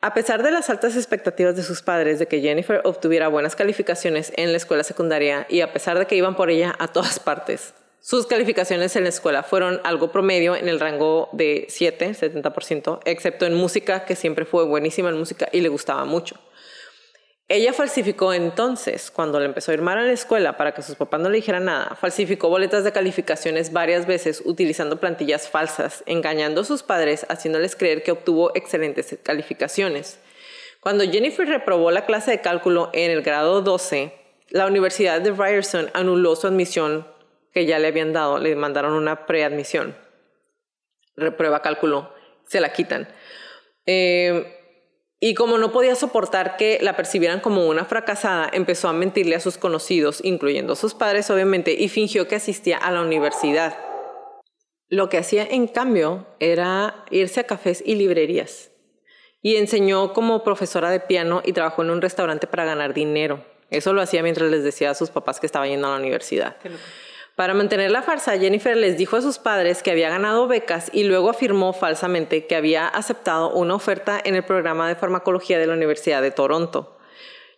A 0.00 0.14
pesar 0.14 0.42
de 0.42 0.50
las 0.50 0.68
altas 0.68 0.96
expectativas 0.96 1.54
de 1.54 1.62
sus 1.62 1.80
padres 1.82 2.18
de 2.18 2.26
que 2.26 2.40
Jennifer 2.40 2.80
obtuviera 2.84 3.28
buenas 3.28 3.54
calificaciones 3.54 4.32
en 4.36 4.50
la 4.50 4.56
escuela 4.56 4.82
secundaria 4.82 5.46
y 5.48 5.60
a 5.60 5.72
pesar 5.72 5.98
de 5.98 6.06
que 6.06 6.16
iban 6.16 6.34
por 6.34 6.50
ella 6.50 6.74
a 6.78 6.88
todas 6.88 7.18
partes, 7.20 7.72
sus 8.04 8.26
calificaciones 8.26 8.96
en 8.96 9.04
la 9.04 9.10
escuela 9.10 9.44
fueron 9.44 9.80
algo 9.84 10.10
promedio 10.10 10.56
en 10.56 10.68
el 10.68 10.80
rango 10.80 11.28
de 11.30 11.66
7, 11.68 12.10
70%, 12.10 12.98
excepto 13.04 13.46
en 13.46 13.54
música, 13.54 14.04
que 14.04 14.16
siempre 14.16 14.44
fue 14.44 14.64
buenísima 14.64 15.10
en 15.10 15.16
música 15.16 15.48
y 15.52 15.60
le 15.60 15.68
gustaba 15.68 16.04
mucho. 16.04 16.34
Ella 17.46 17.72
falsificó 17.72 18.32
entonces, 18.32 19.12
cuando 19.12 19.38
le 19.38 19.46
empezó 19.46 19.70
a 19.70 19.74
ir 19.74 19.82
mal 19.82 19.98
a 19.98 20.02
la 20.02 20.12
escuela 20.12 20.56
para 20.56 20.74
que 20.74 20.82
sus 20.82 20.96
papás 20.96 21.20
no 21.20 21.28
le 21.28 21.36
dijeran 21.36 21.66
nada, 21.66 21.94
falsificó 21.94 22.48
boletas 22.48 22.82
de 22.82 22.90
calificaciones 22.90 23.72
varias 23.72 24.04
veces 24.04 24.42
utilizando 24.44 24.98
plantillas 24.98 25.48
falsas, 25.48 26.02
engañando 26.06 26.62
a 26.62 26.64
sus 26.64 26.82
padres, 26.82 27.24
haciéndoles 27.28 27.76
creer 27.76 28.02
que 28.02 28.10
obtuvo 28.10 28.50
excelentes 28.56 29.16
calificaciones. 29.22 30.18
Cuando 30.80 31.04
Jennifer 31.04 31.46
reprobó 31.46 31.92
la 31.92 32.04
clase 32.04 32.32
de 32.32 32.40
cálculo 32.40 32.90
en 32.94 33.12
el 33.12 33.22
grado 33.22 33.62
12, 33.62 34.12
la 34.48 34.66
Universidad 34.66 35.20
de 35.20 35.30
Ryerson 35.30 35.88
anuló 35.94 36.34
su 36.34 36.48
admisión 36.48 37.06
que 37.52 37.66
ya 37.66 37.78
le 37.78 37.88
habían 37.88 38.12
dado, 38.12 38.38
le 38.38 38.56
mandaron 38.56 38.92
una 38.94 39.26
preadmisión. 39.26 39.96
Reprueba 41.16 41.62
cálculo, 41.62 42.12
se 42.46 42.60
la 42.60 42.72
quitan. 42.72 43.08
Eh, 43.86 44.58
y 45.24 45.34
como 45.34 45.56
no 45.56 45.70
podía 45.70 45.94
soportar 45.94 46.56
que 46.56 46.78
la 46.82 46.96
percibieran 46.96 47.38
como 47.38 47.68
una 47.68 47.84
fracasada, 47.84 48.50
empezó 48.52 48.88
a 48.88 48.92
mentirle 48.92 49.36
a 49.36 49.40
sus 49.40 49.56
conocidos, 49.56 50.20
incluyendo 50.24 50.72
a 50.72 50.76
sus 50.76 50.94
padres 50.94 51.30
obviamente, 51.30 51.74
y 51.78 51.88
fingió 51.88 52.26
que 52.26 52.34
asistía 52.34 52.76
a 52.76 52.90
la 52.90 53.02
universidad. 53.02 53.78
Lo 54.88 55.08
que 55.08 55.18
hacía 55.18 55.44
en 55.44 55.68
cambio 55.68 56.26
era 56.40 57.04
irse 57.10 57.38
a 57.38 57.44
cafés 57.44 57.84
y 57.86 57.94
librerías. 57.94 58.72
Y 59.42 59.56
enseñó 59.56 60.12
como 60.12 60.42
profesora 60.42 60.90
de 60.90 61.00
piano 61.00 61.40
y 61.44 61.52
trabajó 61.52 61.82
en 61.82 61.90
un 61.90 62.02
restaurante 62.02 62.46
para 62.46 62.64
ganar 62.64 62.92
dinero. 62.92 63.44
Eso 63.70 63.92
lo 63.92 64.02
hacía 64.02 64.22
mientras 64.22 64.50
les 64.50 64.64
decía 64.64 64.90
a 64.90 64.94
sus 64.94 65.10
papás 65.10 65.40
que 65.40 65.46
estaba 65.46 65.66
yendo 65.66 65.86
a 65.86 65.92
la 65.92 65.96
universidad. 65.96 66.56
Para 67.36 67.54
mantener 67.54 67.90
la 67.90 68.02
farsa, 68.02 68.38
Jennifer 68.38 68.76
les 68.76 68.98
dijo 68.98 69.16
a 69.16 69.22
sus 69.22 69.38
padres 69.38 69.82
que 69.82 69.90
había 69.90 70.10
ganado 70.10 70.46
becas 70.46 70.90
y 70.92 71.04
luego 71.04 71.30
afirmó 71.30 71.72
falsamente 71.72 72.46
que 72.46 72.56
había 72.56 72.86
aceptado 72.86 73.50
una 73.54 73.74
oferta 73.74 74.20
en 74.22 74.34
el 74.34 74.44
programa 74.44 74.86
de 74.86 74.96
farmacología 74.96 75.58
de 75.58 75.66
la 75.66 75.72
Universidad 75.72 76.20
de 76.20 76.30
Toronto. 76.30 76.98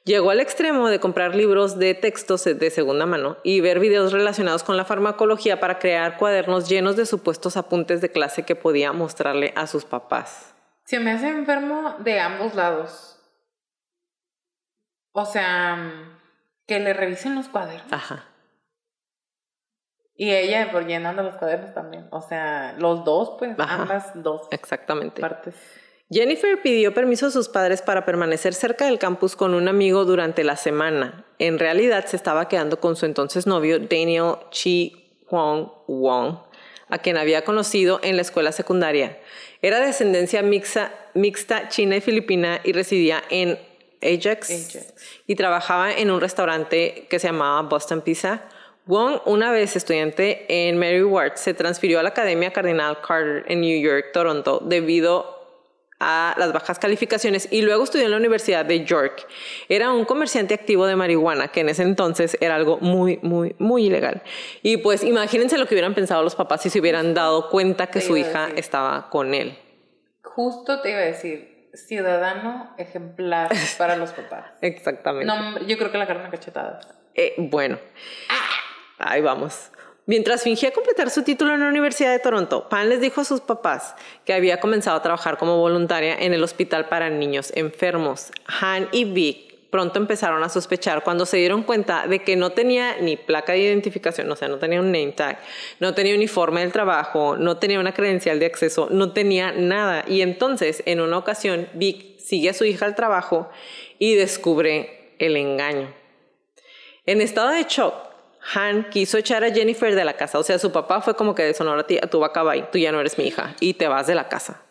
Llegó 0.04 0.30
al 0.30 0.40
extremo 0.40 0.90
de 0.90 1.00
comprar 1.00 1.34
libros 1.34 1.78
de 1.78 1.94
textos 1.94 2.44
de 2.44 2.70
segunda 2.70 3.06
mano 3.06 3.38
y 3.42 3.60
ver 3.60 3.80
videos 3.80 4.12
relacionados 4.12 4.62
con 4.62 4.76
la 4.76 4.84
farmacología 4.84 5.60
para 5.60 5.78
crear 5.78 6.18
cuadernos 6.18 6.68
llenos 6.68 6.94
de 6.96 7.06
supuestos 7.06 7.56
apuntes 7.56 8.02
de 8.02 8.10
clase 8.10 8.44
que 8.44 8.54
podía 8.54 8.92
mostrarle 8.92 9.54
a 9.56 9.66
sus 9.66 9.87
papás. 9.87 10.54
Se 10.84 11.00
me 11.00 11.12
hace 11.12 11.28
enfermo 11.28 11.96
de 12.00 12.20
ambos 12.20 12.54
lados. 12.54 13.18
O 15.12 15.24
sea, 15.24 16.20
que 16.66 16.80
le 16.80 16.92
revisen 16.92 17.34
los 17.34 17.48
cuadernos. 17.48 17.90
Ajá. 17.90 18.33
Y 20.16 20.31
ella 20.31 20.70
por 20.70 20.87
llenando 20.87 21.22
los 21.22 21.37
cuadernos 21.37 21.74
también. 21.74 22.07
O 22.11 22.20
sea, 22.20 22.74
los 22.79 23.05
dos, 23.05 23.35
pues, 23.38 23.57
ambas 23.59 24.11
dos. 24.14 24.42
Exactamente. 24.50 25.20
Partes. 25.20 25.55
Jennifer 26.11 26.61
pidió 26.62 26.94
permiso 26.94 27.27
a 27.27 27.31
sus 27.31 27.48
padres 27.48 27.83
para 27.83 28.05
permanecer 28.05 28.55
cerca 28.55 28.85
del 28.85 28.98
campus 28.98 29.35
con 29.35 29.55
un 29.55 29.68
amigo 29.68 30.05
durante 30.05 30.44
la 30.44 30.57
semana. 30.57 31.24
En 31.38 31.59
realidad 31.59 32.05
se 32.07 32.16
estaba 32.16 32.46
quedando 32.46 32.79
con 32.79 32.94
su 32.94 33.07
entonces 33.07 33.46
novio 33.46 33.81
Daniel 33.81 34.37
Chi 34.50 35.18
Huang 35.29 35.72
Wong, 35.88 36.37
a 36.88 36.98
quien 36.98 37.16
había 37.16 37.42
conocido 37.42 37.98
en 38.03 38.16
la 38.16 38.22
escuela 38.22 38.53
secundaria. 38.53 39.18
Era 39.62 39.81
de 39.81 39.87
ascendencia 39.87 40.42
mixta, 40.42 40.92
mixta 41.14 41.68
china 41.68 41.96
y 41.96 42.00
filipina 42.00 42.61
y 42.62 42.72
residía 42.72 43.24
en 43.31 43.59
Ajax, 44.03 44.50
Ajax, 44.50 44.94
y 45.27 45.35
trabajaba 45.35 45.90
en 45.90 46.11
un 46.11 46.20
restaurante 46.20 47.07
que 47.09 47.18
se 47.18 47.29
llamaba 47.29 47.62
Boston 47.62 48.03
Pizza 48.03 48.42
Wong, 48.86 49.20
una 49.24 49.50
vez 49.50 49.76
estudiante 49.76 50.44
en 50.48 50.78
Mary 50.78 51.02
Ward, 51.02 51.36
se 51.36 51.54
transfirió 51.54 52.00
a 52.00 52.02
la 52.02 52.10
Academia 52.10 52.52
Cardinal 52.52 53.00
Carter 53.00 53.44
en 53.48 53.62
New 53.62 53.80
York, 53.80 54.10
Toronto, 54.12 54.60
debido 54.62 55.34
a 56.00 56.34
las 56.36 56.52
bajas 56.52 56.78
calificaciones 56.78 57.48
y 57.50 57.62
luego 57.62 57.84
estudió 57.84 58.04
en 58.04 58.10
la 58.10 58.18
Universidad 58.18 58.66
de 58.66 58.84
York. 58.84 59.26
Era 59.70 59.90
un 59.90 60.04
comerciante 60.04 60.52
activo 60.52 60.86
de 60.86 60.96
marihuana, 60.96 61.48
que 61.48 61.60
en 61.60 61.70
ese 61.70 61.82
entonces 61.82 62.36
era 62.42 62.56
algo 62.56 62.78
muy, 62.78 63.18
muy, 63.22 63.56
muy 63.58 63.86
ilegal. 63.86 64.22
Y 64.62 64.76
pues 64.76 65.02
imagínense 65.02 65.56
lo 65.56 65.66
que 65.66 65.74
hubieran 65.74 65.94
pensado 65.94 66.22
los 66.22 66.34
papás 66.34 66.60
si 66.60 66.68
se 66.68 66.78
hubieran 66.78 67.14
dado 67.14 67.48
cuenta 67.48 67.86
que 67.86 68.02
su 68.02 68.18
hija 68.18 68.48
estaba 68.54 69.08
con 69.08 69.32
él. 69.32 69.56
Justo 70.22 70.82
te 70.82 70.90
iba 70.90 70.98
a 70.98 71.02
decir, 71.02 71.70
ciudadano 71.72 72.74
ejemplar 72.76 73.50
para 73.78 73.96
los 73.96 74.10
papás. 74.12 74.46
Exactamente. 74.60 75.24
No, 75.24 75.58
yo 75.66 75.78
creo 75.78 75.90
que 75.90 75.96
la 75.96 76.06
carne 76.06 76.28
cachetada. 76.30 76.80
Eh, 77.14 77.34
bueno. 77.38 77.78
Ah. 78.28 78.53
Ahí 79.04 79.20
vamos. 79.20 79.70
Mientras 80.06 80.42
fingía 80.42 80.72
completar 80.72 81.10
su 81.10 81.22
título 81.22 81.52
en 81.52 81.60
la 81.60 81.68
Universidad 81.68 82.10
de 82.10 82.18
Toronto, 82.18 82.68
Pan 82.70 82.88
les 82.88 83.02
dijo 83.02 83.20
a 83.20 83.24
sus 83.24 83.40
papás 83.40 83.94
que 84.24 84.32
había 84.32 84.58
comenzado 84.58 84.96
a 84.96 85.02
trabajar 85.02 85.36
como 85.36 85.58
voluntaria 85.58 86.16
en 86.18 86.32
el 86.32 86.42
hospital 86.42 86.88
para 86.88 87.10
niños 87.10 87.52
enfermos. 87.54 88.30
Han 88.62 88.88
y 88.92 89.04
Vic 89.04 89.54
pronto 89.70 89.98
empezaron 89.98 90.42
a 90.42 90.48
sospechar 90.48 91.04
cuando 91.04 91.26
se 91.26 91.36
dieron 91.36 91.64
cuenta 91.64 92.06
de 92.06 92.20
que 92.20 92.34
no 92.34 92.52
tenía 92.52 92.96
ni 93.00 93.16
placa 93.16 93.52
de 93.52 93.58
identificación, 93.58 94.30
o 94.30 94.36
sea, 94.36 94.48
no 94.48 94.58
tenía 94.58 94.80
un 94.80 94.86
name 94.86 95.12
tag, 95.12 95.38
no 95.80 95.92
tenía 95.92 96.14
uniforme 96.14 96.60
del 96.60 96.72
trabajo, 96.72 97.36
no 97.36 97.58
tenía 97.58 97.78
una 97.78 97.92
credencial 97.92 98.38
de 98.38 98.46
acceso, 98.46 98.88
no 98.90 99.12
tenía 99.12 99.52
nada. 99.52 100.04
Y 100.08 100.22
entonces, 100.22 100.82
en 100.86 101.00
una 101.00 101.18
ocasión, 101.18 101.68
Vic 101.74 102.18
sigue 102.18 102.48
a 102.48 102.54
su 102.54 102.64
hija 102.64 102.86
al 102.86 102.94
trabajo 102.94 103.50
y 103.98 104.14
descubre 104.14 105.14
el 105.18 105.36
engaño. 105.36 105.92
En 107.04 107.20
estado 107.20 107.50
de 107.50 107.64
shock, 107.64 108.13
han 108.52 108.90
quiso 108.90 109.16
echar 109.18 109.44
a 109.44 109.50
Jennifer 109.50 109.94
de 109.94 110.04
la 110.04 110.14
casa. 110.14 110.38
O 110.38 110.42
sea, 110.42 110.59
su 110.59 110.72
papá 110.72 111.00
fue 111.00 111.16
como 111.16 111.35
que 111.35 111.42
de 111.42 111.54
Sonora, 111.54 111.87
tú 111.87 112.20
va 112.20 112.33
a 112.35 112.70
tú 112.70 112.78
ya 112.78 112.92
no 112.92 113.00
eres 113.00 113.18
mi 113.18 113.26
hija 113.26 113.54
y 113.61 113.74
te 113.74 113.88
vas 113.88 114.07
de 114.07 114.14
la 114.14 114.28
casa. 114.28 114.62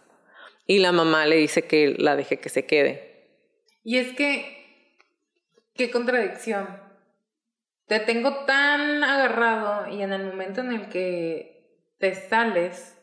Y 0.65 0.79
la 0.79 0.91
mamá 0.91 1.25
le 1.25 1.37
dice 1.37 1.67
que 1.67 1.95
la 1.97 2.15
deje 2.15 2.39
que 2.39 2.49
se 2.49 2.65
quede. 2.65 3.27
Y 3.83 3.97
es 3.97 4.13
que, 4.13 4.97
qué 5.73 5.91
contradicción. 5.91 6.81
Te 7.87 7.99
tengo 7.99 8.45
tan 8.45 9.03
agarrado 9.03 9.89
y 9.89 10.01
en 10.01 10.13
el 10.13 10.23
momento 10.23 10.61
en 10.61 10.71
el 10.71 10.89
que 10.89 11.81
te 11.97 12.15
sales 12.15 12.97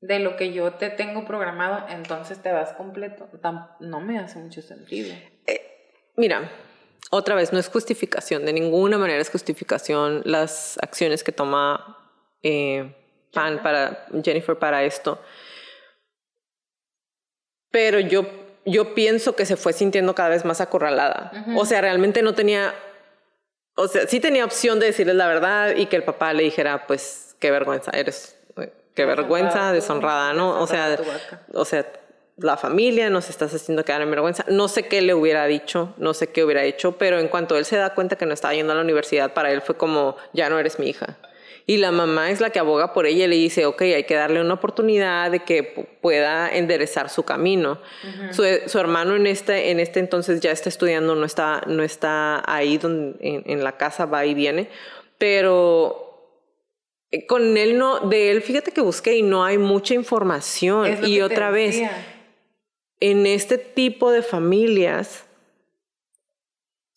de 0.00 0.18
lo 0.18 0.36
que 0.36 0.52
yo 0.52 0.72
te 0.74 0.88
tengo 0.88 1.26
programado, 1.26 1.86
entonces 1.90 2.40
te 2.40 2.50
vas 2.50 2.72
completo. 2.72 3.28
No 3.80 4.00
me 4.00 4.18
hace 4.18 4.38
mucho 4.38 4.62
sentido. 4.62 5.14
Eh, 5.46 5.60
mira, 6.16 6.50
otra 7.10 7.34
vez, 7.34 7.52
no 7.52 7.58
es 7.58 7.68
justificación, 7.68 8.46
de 8.46 8.52
ninguna 8.52 8.96
manera 8.96 9.20
es 9.20 9.30
justificación 9.30 10.22
las 10.24 10.78
acciones 10.80 11.24
que 11.24 11.32
toma 11.32 11.98
eh, 12.42 12.94
Pan 13.32 13.62
para 13.62 14.06
Jennifer 14.24 14.56
para 14.56 14.82
esto. 14.84 15.20
Pero 17.70 18.00
yo, 18.00 18.26
yo 18.64 18.94
pienso 18.94 19.36
que 19.36 19.46
se 19.46 19.56
fue 19.56 19.72
sintiendo 19.72 20.14
cada 20.14 20.30
vez 20.30 20.44
más 20.44 20.60
acorralada. 20.60 21.30
O 21.56 21.64
sea, 21.64 21.80
realmente 21.80 22.22
no 22.22 22.34
tenía, 22.34 22.74
o 23.76 23.86
sea, 23.86 24.06
sí 24.08 24.18
tenía 24.18 24.44
opción 24.44 24.80
de 24.80 24.86
decirles 24.86 25.14
la 25.14 25.28
verdad 25.28 25.76
y 25.76 25.86
que 25.86 25.96
el 25.96 26.02
papá 26.02 26.32
le 26.32 26.42
dijera, 26.42 26.86
pues, 26.86 27.36
qué 27.38 27.52
vergüenza, 27.52 27.92
eres, 27.92 28.36
qué 28.94 29.04
vergüenza, 29.04 29.72
deshonrada, 29.72 30.32
¿no? 30.32 30.60
O 30.60 30.66
sea, 30.66 30.98
o 31.54 31.64
sea, 31.64 31.86
la 32.42 32.56
familia, 32.56 33.10
nos 33.10 33.28
estás 33.30 33.54
haciendo 33.54 33.84
quedar 33.84 34.02
en 34.02 34.10
vergüenza. 34.10 34.44
No 34.48 34.68
sé 34.68 34.84
qué 34.84 35.02
le 35.02 35.14
hubiera 35.14 35.46
dicho, 35.46 35.94
no 35.98 36.14
sé 36.14 36.28
qué 36.28 36.44
hubiera 36.44 36.64
hecho, 36.64 36.92
pero 36.92 37.18
en 37.18 37.28
cuanto 37.28 37.56
él 37.56 37.64
se 37.64 37.76
da 37.76 37.94
cuenta 37.94 38.16
que 38.16 38.26
no 38.26 38.34
estaba 38.34 38.54
yendo 38.54 38.72
a 38.72 38.76
la 38.76 38.82
universidad, 38.82 39.32
para 39.32 39.52
él 39.52 39.62
fue 39.62 39.76
como, 39.76 40.16
ya 40.32 40.48
no 40.48 40.58
eres 40.58 40.78
mi 40.78 40.88
hija. 40.88 41.18
Y 41.66 41.76
la 41.76 41.92
mamá 41.92 42.30
es 42.30 42.40
la 42.40 42.50
que 42.50 42.58
aboga 42.58 42.92
por 42.92 43.06
ella 43.06 43.26
y 43.26 43.28
le 43.28 43.36
dice, 43.36 43.64
ok, 43.66 43.82
hay 43.82 44.04
que 44.04 44.14
darle 44.14 44.40
una 44.40 44.54
oportunidad 44.54 45.30
de 45.30 45.44
que 45.44 45.62
pueda 46.00 46.48
enderezar 46.48 47.10
su 47.10 47.22
camino. 47.22 47.78
su, 48.32 48.78
hermano 48.78 49.14
en 49.14 49.26
este, 49.26 49.70
en 49.70 49.78
este 49.78 50.00
entonces 50.00 50.40
ya 50.40 50.50
está 50.50 50.68
estudiando, 50.68 51.14
no 51.14 51.24
está, 51.24 51.62
no 51.66 51.82
está 51.82 52.42
ahí 52.52 52.78
donde, 52.78 53.44
en, 53.46 53.62
la 53.62 53.76
casa, 53.76 54.06
va 54.06 54.26
y 54.26 54.34
viene, 54.34 54.68
pero 55.18 56.10
eh, 57.12 57.26
con 57.26 57.56
él 57.56 57.78
no, 57.78 58.00
de 58.00 58.30
él, 58.30 58.42
fíjate 58.42 58.72
que 58.72 58.80
busqué 58.80 59.16
y 59.16 59.22
no 59.22 59.44
hay 59.44 59.58
mucha 59.58 59.94
información. 59.94 61.06
Y 61.06 61.20
otra 61.20 61.50
vez, 61.50 61.80
en 63.00 63.26
este 63.26 63.58
tipo 63.58 64.10
de 64.12 64.22
familias, 64.22 65.26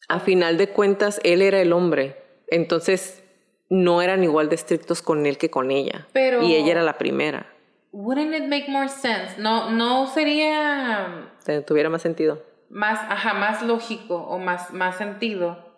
a 0.09 0.19
final 0.19 0.57
de 0.57 0.69
cuentas, 0.69 1.19
él 1.23 1.41
era 1.41 1.61
el 1.61 1.73
hombre. 1.73 2.21
Entonces, 2.47 3.23
no 3.69 4.01
eran 4.01 4.23
igual 4.23 4.49
de 4.49 4.55
estrictos 4.55 5.01
con 5.01 5.25
él 5.25 5.37
que 5.37 5.49
con 5.49 5.71
ella. 5.71 6.07
Pero, 6.13 6.43
y 6.43 6.55
ella 6.55 6.71
era 6.71 6.83
la 6.83 6.97
primera. 6.97 7.47
Wouldn't 7.91 8.35
it 8.35 8.47
make 8.47 8.69
more 8.69 8.89
sense? 8.89 9.35
No, 9.37 9.71
no 9.71 10.07
sería. 10.07 11.31
Tuviera 11.65 11.89
más 11.89 12.01
sentido. 12.01 12.43
Más, 12.69 12.99
ajá, 13.09 13.33
más 13.33 13.61
lógico 13.61 14.15
o 14.15 14.39
más, 14.39 14.73
más 14.73 14.97
sentido 14.97 15.73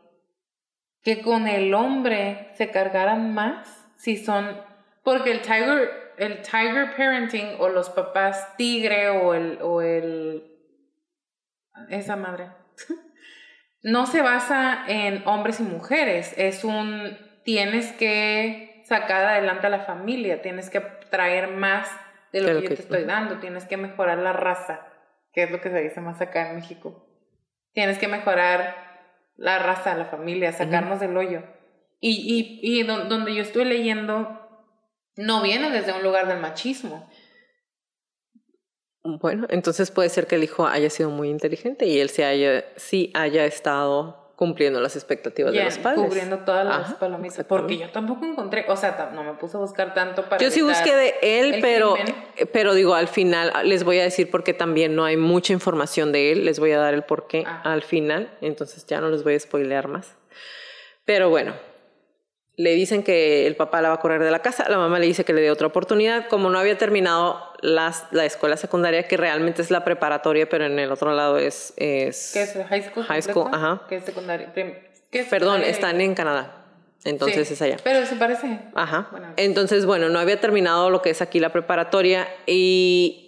que 1.06 1.22
con 1.22 1.48
el 1.48 1.74
hombre 1.76 2.50
se 2.56 2.72
cargaran 2.72 3.34
más 3.34 3.88
si 3.96 4.18
son. 4.18 4.60
Porque 5.04 5.32
el 5.32 5.42
Tiger 5.42 6.05
el 6.18 6.42
tiger 6.42 6.96
parenting 6.96 7.56
o 7.60 7.70
los 7.70 7.90
papás 7.90 8.56
tigre 8.58 9.10
o 9.10 9.34
el, 9.34 9.60
o 9.62 9.82
el, 9.82 10.44
esa 11.90 12.16
madre, 12.16 12.50
no 13.84 14.06
se 14.06 14.22
basa 14.22 14.86
en 14.88 15.28
hombres 15.28 15.60
y 15.60 15.64
mujeres, 15.64 16.34
es 16.38 16.64
un, 16.64 17.18
tienes 17.44 17.92
que 17.94 18.84
sacar 18.86 19.26
adelante 19.26 19.68
a 19.68 19.70
la 19.70 19.80
familia, 19.80 20.42
tienes 20.42 20.70
que 20.70 20.82
traer 21.10 21.50
más 21.50 21.90
de 22.32 22.42
lo, 22.42 22.60
que, 22.60 22.68
yo 22.68 22.76
te 22.76 22.82
estoy 22.82 23.04
dando, 23.06 23.40
tienes 23.40 23.66
que 23.66 23.78
mejorar 23.78 24.18
la 24.18 24.34
raza, 24.34 24.88
que 25.34 25.44
es 25.44 25.52
lo 25.52 25.62
que 25.62 25.70
se 25.70 25.82
dice 25.82 26.02
más 26.02 26.22
acá 26.22 26.50
en 26.50 26.56
México. 26.56 27.08
Tienes 27.74 27.98
que 27.98 28.08
mejorar 28.08 28.76
la 29.36 29.60
raza, 29.60 29.96
la 29.96 30.06
familia, 30.06 30.52
sacarnos 30.52 31.00
del 31.00 31.16
hoyo. 31.18 31.44
Y, 32.00 32.12
y, 32.62 32.80
y 32.80 32.84
donde 32.84 33.34
yo 33.34 33.42
estoy 33.42 33.66
leyendo 33.66 34.45
no 35.16 35.42
viene 35.42 35.70
desde 35.72 35.94
un 35.94 36.04
lugar 36.04 36.28
del 36.28 36.40
machismo. 36.40 37.10
Bueno, 39.04 39.46
entonces 39.50 39.92
puede 39.92 40.10
ser 40.10 40.26
que 40.26 40.36
el 40.36 40.44
hijo 40.44 40.66
haya 40.66 40.90
sido 40.90 41.12
muy 41.12 41.30
inteligente 41.30 41.86
y 41.86 42.00
él 42.00 42.10
sí 42.10 42.24
haya, 42.24 42.66
sí 42.76 43.12
haya 43.14 43.46
estado 43.46 44.26
cumpliendo 44.36 44.82
las 44.82 44.96
expectativas 44.96 45.54
de 45.54 45.64
los 45.64 45.78
padres. 45.78 46.04
Cubriendo 46.04 46.40
todas 46.40 46.66
las 46.66 46.94
palomitas. 46.96 47.46
Porque 47.46 47.78
yo 47.78 47.90
tampoco 47.90 48.26
encontré, 48.26 48.66
o 48.68 48.76
sea, 48.76 49.12
no 49.14 49.24
me 49.24 49.34
puse 49.34 49.58
a 49.58 49.60
buscar 49.60 49.94
tanto 49.94 50.24
para. 50.24 50.44
Yo 50.44 50.52
sí 50.52 50.62
busqué 50.62 50.96
de 50.96 51.16
él, 51.22 51.60
pero, 51.62 51.96
pero 52.52 52.74
digo, 52.74 52.96
al 52.96 53.08
final 53.08 53.52
les 53.64 53.84
voy 53.84 54.00
a 54.00 54.04
decir 54.04 54.30
porque 54.30 54.54
también 54.54 54.96
no 54.96 55.06
hay 55.06 55.18
mucha 55.18 55.54
información 55.54 56.12
de 56.12 56.32
él. 56.32 56.46
Les 56.46 56.60
voy 56.60 56.72
a 56.72 56.80
dar 56.80 56.94
el 56.94 57.04
porqué 57.04 57.44
ah. 57.46 57.62
al 57.64 57.84
final. 57.84 58.30
Entonces 58.42 58.86
ya 58.86 59.00
no 59.02 59.10
les 59.10 59.24
voy 59.24 59.36
a 59.36 59.40
spoilear 59.40 59.88
más. 59.88 60.16
Pero 61.06 61.30
bueno, 61.30 61.54
le 62.58 62.74
dicen 62.74 63.04
que 63.04 63.46
el 63.48 63.56
papá 63.56 63.82
la 63.82 63.90
va 63.90 63.96
a 63.96 64.00
correr 64.00 64.24
de 64.24 64.32
la 64.32 64.40
casa, 64.40 64.66
la 64.70 64.78
mamá 64.78 64.98
le 65.00 65.06
dice 65.08 65.26
que 65.26 65.34
le 65.34 65.42
dé 65.42 65.52
otra 65.52 65.68
oportunidad, 65.68 66.28
como 66.28 66.50
no 66.50 66.58
había 66.58 66.78
terminado 66.78 67.42
las, 67.62 68.06
la 68.12 68.24
escuela 68.26 68.56
secundaria, 68.56 69.08
que 69.08 69.18
realmente 69.18 69.62
es 69.62 69.72
la 69.72 69.84
preparatoria, 69.84 70.48
pero 70.48 70.66
en 70.66 70.80
el 70.80 70.92
otro 70.92 71.14
lado 71.14 71.38
es... 71.38 71.74
es 71.76 72.32
¿Qué 72.34 72.44
es? 72.44 72.54
¿High 72.70 72.84
school? 72.84 73.04
High 73.04 73.22
school, 73.22 73.48
ajá. 73.52 73.82
¿Qué 73.90 73.98
es 73.98 74.06
secundaria? 74.06 74.54
Prim- 74.54 74.74
¿Qué 75.12 75.20
es 75.20 75.28
Perdón, 75.28 75.56
secundaria? 75.62 75.72
están 75.72 76.00
en 76.02 76.14
Canadá, 76.16 76.66
entonces 77.04 77.48
Sí, 77.48 77.54
es 77.56 77.62
allá. 77.62 77.78
Pero 77.84 78.06
se 78.06 78.16
parece. 78.16 78.60
Ajá. 78.74 79.10
Bueno. 79.12 79.34
Entonces, 79.38 79.86
bueno, 79.86 80.08
no 80.10 80.20
había 80.20 80.40
terminado 80.40 80.90
lo 80.90 81.02
que 81.02 81.10
es 81.10 81.22
aquí 81.22 81.40
la 81.42 81.50
preparatoria 81.50 82.28
y 82.46 83.22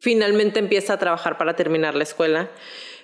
finalmente 0.00 0.58
empieza 0.58 0.92
a 0.94 0.98
trabajar 0.98 1.38
para 1.38 1.56
terminar 1.56 1.94
la 1.94 2.04
escuela 2.04 2.48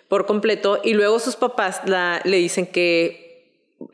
por 0.09 0.27
completo 0.27 0.81
y 0.85 0.93
luego 0.95 1.19
sus 1.19 1.35
papás 1.37 1.81
la- 1.87 2.21
le 2.25 2.37
dicen 2.37 2.67
que 2.67 3.24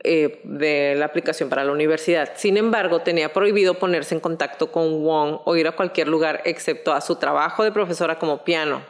eh, 0.03 0.41
de 0.43 0.95
la 0.95 1.05
aplicación 1.05 1.49
para 1.49 1.63
la 1.63 1.71
universidad. 1.71 2.31
Sin 2.35 2.57
embargo, 2.57 3.01
tenía 3.01 3.33
prohibido 3.33 3.75
ponerse 3.75 4.15
en 4.15 4.21
contacto 4.21 4.71
con 4.71 5.03
Wong 5.03 5.39
o 5.45 5.55
ir 5.55 5.67
a 5.67 5.75
cualquier 5.75 6.07
lugar 6.07 6.41
excepto 6.45 6.93
a 6.93 7.01
su 7.01 7.15
trabajo 7.15 7.63
de 7.63 7.71
profesora 7.71 8.19
como 8.19 8.43
piano. 8.43 8.81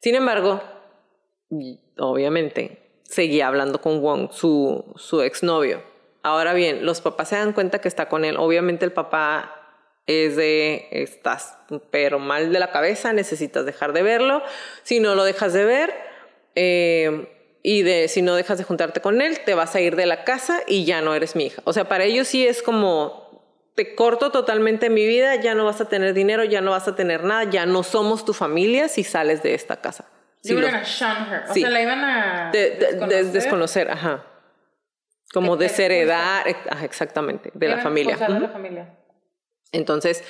Sin 0.00 0.14
embargo, 0.14 0.60
obviamente, 1.98 3.02
seguía 3.04 3.46
hablando 3.46 3.80
con 3.80 4.00
Wong, 4.00 4.30
su, 4.32 4.84
su 4.96 5.22
exnovio. 5.22 5.82
Ahora 6.22 6.54
bien, 6.54 6.86
los 6.86 7.00
papás 7.00 7.28
se 7.28 7.36
dan 7.36 7.52
cuenta 7.52 7.80
que 7.80 7.88
está 7.88 8.08
con 8.08 8.24
él. 8.24 8.36
Obviamente 8.38 8.84
el 8.84 8.92
papá 8.92 9.62
es 10.06 10.36
de, 10.36 10.88
estás 10.90 11.58
pero 11.90 12.18
mal 12.18 12.52
de 12.52 12.58
la 12.58 12.70
cabeza, 12.70 13.12
necesitas 13.12 13.64
dejar 13.64 13.92
de 13.92 14.02
verlo. 14.02 14.42
Si 14.82 15.00
no 15.00 15.14
lo 15.14 15.24
dejas 15.24 15.52
de 15.52 15.64
ver, 15.64 15.94
eh, 16.54 17.41
y 17.62 17.82
de 17.82 18.08
si 18.08 18.22
no 18.22 18.34
dejas 18.34 18.58
de 18.58 18.64
juntarte 18.64 19.00
con 19.00 19.20
él, 19.22 19.40
te 19.44 19.54
vas 19.54 19.74
a 19.74 19.80
ir 19.80 19.96
de 19.96 20.06
la 20.06 20.24
casa 20.24 20.60
y 20.66 20.84
ya 20.84 21.00
no 21.00 21.14
eres 21.14 21.36
mi 21.36 21.46
hija. 21.46 21.62
O 21.64 21.72
sea, 21.72 21.84
para 21.88 22.04
ellos 22.04 22.26
sí 22.28 22.46
es 22.46 22.62
como, 22.62 23.22
te 23.74 23.94
corto 23.94 24.30
totalmente 24.32 24.90
mi 24.90 25.06
vida, 25.06 25.36
ya 25.36 25.54
no 25.54 25.64
vas 25.64 25.80
a 25.80 25.88
tener 25.88 26.12
dinero, 26.14 26.44
ya 26.44 26.60
no 26.60 26.72
vas 26.72 26.88
a 26.88 26.96
tener 26.96 27.24
nada, 27.24 27.44
ya 27.44 27.64
no 27.66 27.82
somos 27.82 28.24
tu 28.24 28.32
familia 28.34 28.88
si 28.88 29.04
sales 29.04 29.42
de 29.42 29.54
esta 29.54 29.80
casa. 29.80 30.04
Si 30.42 30.54
los- 30.54 30.62
gonna 30.64 30.82
shun 30.82 31.32
her. 31.32 31.44
O 31.48 31.54
Sí. 31.54 31.60
sea, 31.60 31.70
la 31.70 31.80
iban 31.82 32.00
a 32.04 32.50
de, 32.52 32.70
de- 32.70 33.06
de- 33.06 33.24
desconocer. 33.30 33.90
ajá. 33.90 34.26
Como 35.32 35.56
De- 35.56 35.66
desheredar, 35.68 36.44
ajá, 36.68 36.84
exactamente, 36.84 37.50
de 37.54 37.68
la 37.68 37.76
a 37.76 37.82
familia. 37.82 38.16
Ujú. 38.20 38.40
la 38.40 38.48
familia. 38.48 38.98
Entonces, 39.70 40.22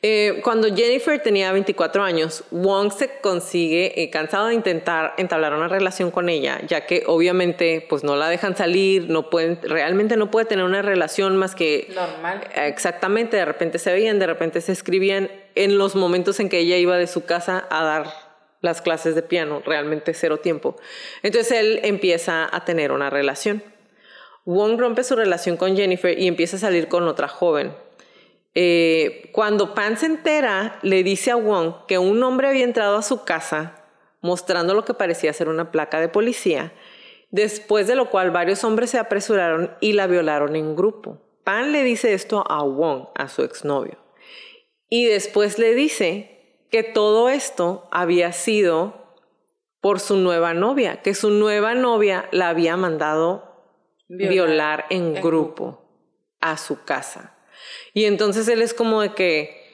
eh, 0.00 0.40
cuando 0.44 0.68
Jennifer 0.68 1.20
tenía 1.20 1.50
24 1.50 2.04
años, 2.04 2.44
Wong 2.52 2.92
se 2.92 3.18
consigue, 3.20 4.00
eh, 4.00 4.10
cansado 4.10 4.46
de 4.46 4.54
intentar 4.54 5.14
entablar 5.16 5.54
una 5.54 5.66
relación 5.66 6.12
con 6.12 6.28
ella, 6.28 6.60
ya 6.68 6.86
que 6.86 7.02
obviamente 7.06 7.84
pues 7.88 8.04
no 8.04 8.14
la 8.14 8.28
dejan 8.28 8.56
salir, 8.56 9.10
no 9.10 9.28
pueden, 9.28 9.58
realmente 9.60 10.16
no 10.16 10.30
puede 10.30 10.46
tener 10.46 10.64
una 10.64 10.82
relación 10.82 11.36
más 11.36 11.56
que 11.56 11.88
Normal. 11.92 12.46
Exactamente, 12.54 13.36
de 13.38 13.44
repente 13.44 13.80
se 13.80 13.92
veían, 13.92 14.20
de 14.20 14.28
repente 14.28 14.60
se 14.60 14.70
escribían 14.70 15.32
en 15.56 15.78
los 15.78 15.96
momentos 15.96 16.38
en 16.38 16.48
que 16.48 16.60
ella 16.60 16.76
iba 16.76 16.96
de 16.96 17.08
su 17.08 17.24
casa 17.24 17.66
a 17.68 17.82
dar 17.82 18.06
las 18.60 18.82
clases 18.82 19.16
de 19.16 19.22
piano, 19.22 19.62
realmente 19.66 20.14
cero 20.14 20.38
tiempo. 20.38 20.76
Entonces 21.24 21.58
él 21.58 21.80
empieza 21.82 22.48
a 22.50 22.64
tener 22.64 22.92
una 22.92 23.10
relación. 23.10 23.64
Wong 24.44 24.78
rompe 24.78 25.02
su 25.02 25.16
relación 25.16 25.56
con 25.56 25.76
Jennifer 25.76 26.16
y 26.16 26.28
empieza 26.28 26.56
a 26.56 26.60
salir 26.60 26.86
con 26.86 27.08
otra 27.08 27.26
joven. 27.26 27.72
Eh, 28.60 29.30
cuando 29.30 29.72
Pan 29.72 29.96
se 29.96 30.06
entera, 30.06 30.80
le 30.82 31.04
dice 31.04 31.30
a 31.30 31.36
Wong 31.36 31.86
que 31.86 31.96
un 31.96 32.20
hombre 32.24 32.48
había 32.48 32.64
entrado 32.64 32.96
a 32.96 33.02
su 33.02 33.22
casa 33.22 33.84
mostrando 34.20 34.74
lo 34.74 34.84
que 34.84 34.94
parecía 34.94 35.32
ser 35.32 35.48
una 35.48 35.70
placa 35.70 36.00
de 36.00 36.08
policía, 36.08 36.72
después 37.30 37.86
de 37.86 37.94
lo 37.94 38.10
cual 38.10 38.32
varios 38.32 38.64
hombres 38.64 38.90
se 38.90 38.98
apresuraron 38.98 39.70
y 39.80 39.92
la 39.92 40.08
violaron 40.08 40.56
en 40.56 40.74
grupo. 40.74 41.22
Pan 41.44 41.70
le 41.70 41.84
dice 41.84 42.14
esto 42.14 42.42
a 42.50 42.64
Wong, 42.64 43.10
a 43.14 43.28
su 43.28 43.44
exnovio, 43.44 43.96
y 44.88 45.04
después 45.04 45.60
le 45.60 45.76
dice 45.76 46.66
que 46.68 46.82
todo 46.82 47.28
esto 47.28 47.86
había 47.92 48.32
sido 48.32 49.14
por 49.80 50.00
su 50.00 50.16
nueva 50.16 50.52
novia, 50.52 51.00
que 51.00 51.14
su 51.14 51.30
nueva 51.30 51.74
novia 51.74 52.28
la 52.32 52.48
había 52.48 52.76
mandado 52.76 53.44
violar, 54.08 54.86
en, 54.90 55.14
en 55.14 55.22
grupo 55.22 55.80
a 56.40 56.56
su 56.56 56.82
casa. 56.82 57.37
Y 57.94 58.04
entonces 58.04 58.48
él 58.48 58.62
es 58.62 58.74
como 58.74 59.02
de 59.02 59.14
que, 59.14 59.66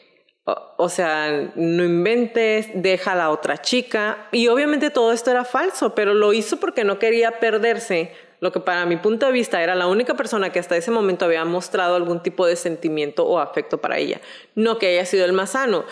o, 0.45 0.75
o 0.77 0.89
sea, 0.89 1.53
no 1.55 1.85
inventes, 1.85 2.69
deja 2.75 3.13
a 3.13 3.17
la 3.17 3.31
otra 3.31 3.59
chica. 3.59 4.29
Y 4.33 4.49
obviamente 4.49 4.91
todo 4.91 5.13
esto 5.13 5.31
era 5.31 5.45
falso, 5.45 5.95
pero 5.95 6.15
lo 6.15 6.33
hizo 6.33 6.59
porque 6.59 6.85
no 6.85 6.99
quería 6.99 7.41
perderse. 7.41 8.13
Lo 8.41 8.53
que 8.53 8.61
para 8.61 8.85
mi 8.85 8.97
punto 8.97 9.27
de 9.27 9.33
vista 9.33 9.63
era 9.63 9.75
la 9.75 9.87
única 9.87 10.15
persona 10.15 10.53
que 10.53 10.59
hasta 10.59 10.77
ese 10.77 10.91
momento 10.91 11.25
había 11.25 11.45
mostrado 11.47 11.97
algún 11.97 12.23
tipo 12.23 12.47
de 12.47 12.57
sentimiento 12.57 13.25
o 13.25 13.39
afecto 13.39 13.79
para 13.79 13.97
ella. 13.99 14.21
No 14.55 14.79
que 14.79 14.89
haya 14.89 15.07
sido 15.07 15.25
el 15.25 15.33
más 15.33 15.53
sano. 15.53 15.87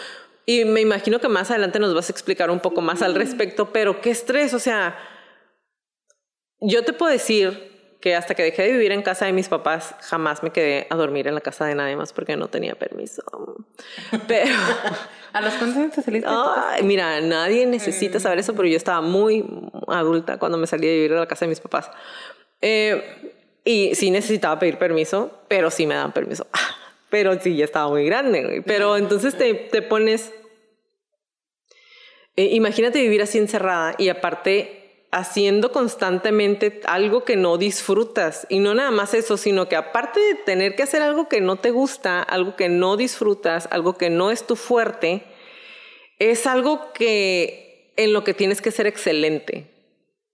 Y 0.45 0.65
me 0.65 0.81
imagino 0.81 1.19
que 1.19 1.29
más 1.29 1.51
adelante 1.51 1.79
nos 1.79 1.95
vas 1.95 2.11
a 2.11 2.13
explicar 2.13 2.51
un 2.51 2.61
poco 2.61 2.81
más 2.81 3.01
al 3.01 3.15
respecto, 3.15 3.73
pero 3.73 4.01
qué 4.01 4.11
estrés, 4.11 4.53
o 4.55 4.59
sea, 4.59 4.99
yo 6.61 6.85
te 6.85 6.93
puedo 6.93 7.13
decir 7.13 7.72
que 8.03 8.17
hasta 8.17 8.35
que 8.35 8.43
dejé 8.43 8.65
de 8.65 8.73
vivir 8.73 8.91
en 8.93 9.01
casa 9.03 9.27
de 9.27 9.33
mis 9.33 9.49
papás, 9.49 9.95
jamás 10.01 10.43
me 10.43 10.51
quedé 10.51 10.89
a 10.91 10.97
dormir 10.97 11.29
en 11.29 11.35
la 11.37 11.41
casa 11.41 11.65
de 11.67 11.77
nadie 11.77 11.95
más 11.97 12.13
porque 12.13 12.37
no 12.37 12.49
tenía 12.49 12.75
permiso. 12.75 13.23
Pero, 14.29 14.55
¿A 15.33 15.41
los 15.41 15.55
cuántos 15.55 15.79
años 15.79 15.93
te 15.95 16.03
saliste? 16.03 16.29
mira, 16.83 17.21
nadie 17.21 17.65
necesita 17.65 18.19
saber 18.21 18.41
eso, 18.41 18.55
pero 18.55 18.69
yo 18.69 18.77
estaba 18.77 19.01
muy 19.01 19.43
adulta 19.89 20.39
cuando 20.39 20.59
me 20.59 20.67
salí 20.67 20.87
de 20.87 20.95
vivir 20.95 21.13
de 21.13 21.21
la 21.21 21.27
casa 21.27 21.47
de 21.47 21.51
mis 21.51 21.61
papás. 21.61 21.91
Eh, 22.61 23.33
y 23.65 23.95
sí 23.95 24.11
necesitaba 24.11 24.59
pedir 24.59 24.77
permiso, 24.77 25.31
pero 25.49 25.71
sí 25.71 25.87
me 25.87 25.95
daban 25.95 26.13
permiso. 26.13 26.47
Pero 27.09 27.41
sí, 27.41 27.57
ya 27.57 27.65
estaba 27.65 27.89
muy 27.89 28.05
grande. 28.05 28.43
güey. 28.43 28.61
Pero 28.63 28.97
entonces 28.97 29.39
te, 29.39 29.55
te 29.55 29.81
pones... 29.81 30.33
eh, 32.37 32.49
imagínate 32.53 33.01
vivir 33.01 33.23
así 33.23 33.39
encerrada 33.39 33.95
y 33.97 34.09
aparte 34.09 34.82
haciendo 35.13 35.73
constantemente 35.73 36.81
algo 36.85 37.25
que 37.25 37.37
no 37.37 37.59
disfrutas. 37.59 38.47
Y 38.49 38.59
no 38.59 38.75
nada 38.75 38.91
más 38.91 39.15
eso, 39.15 39.37
sino 39.37 39.69
que 39.69 39.77
aparte 39.77 40.19
de 40.19 40.35
tener 40.35 40.75
que 40.75 40.83
hacer 40.83 41.03
algo 41.03 41.29
que 41.29 41.41
no 41.41 41.57
te 41.57 41.71
gusta, 41.71 42.23
algo 42.23 42.57
que 42.57 42.69
no 42.69 42.97
disfrutas, 42.97 43.69
algo 43.71 43.97
que 43.97 44.11
no 44.11 44.31
es 44.31 44.47
tu 44.47 44.57
fuerte, 44.57 45.23
es 46.19 46.47
algo 46.47 46.93
que 46.95 47.93
en 47.97 48.15
lo 48.15 48.25
que 48.25 48.33
tienes 48.35 48.63
que 48.63 48.71
ser 48.71 48.87
excelente. 48.87 49.71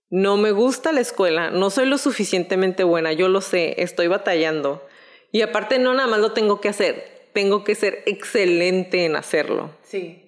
No 0.09 0.37
me 0.37 0.51
gusta 0.51 0.91
la 0.93 1.01
escuela, 1.01 1.51
no 1.51 1.69
soy 1.69 1.85
lo 1.85 1.97
suficientemente 1.97 2.83
buena, 2.83 3.11
yo 3.11 3.27
lo 3.27 3.41
sé, 3.41 3.75
estoy 3.83 4.07
batallando. 4.07 4.87
Y 5.31 5.41
aparte 5.41 5.77
no 5.77 5.93
nada 5.93 6.07
más 6.07 6.19
lo 6.19 6.31
tengo 6.31 6.61
que 6.61 6.69
hacer, 6.69 7.27
tengo 7.33 7.63
que 7.63 7.75
ser 7.75 8.01
excelente 8.05 9.05
en 9.05 9.17
hacerlo. 9.17 9.71
Sí. 9.83 10.23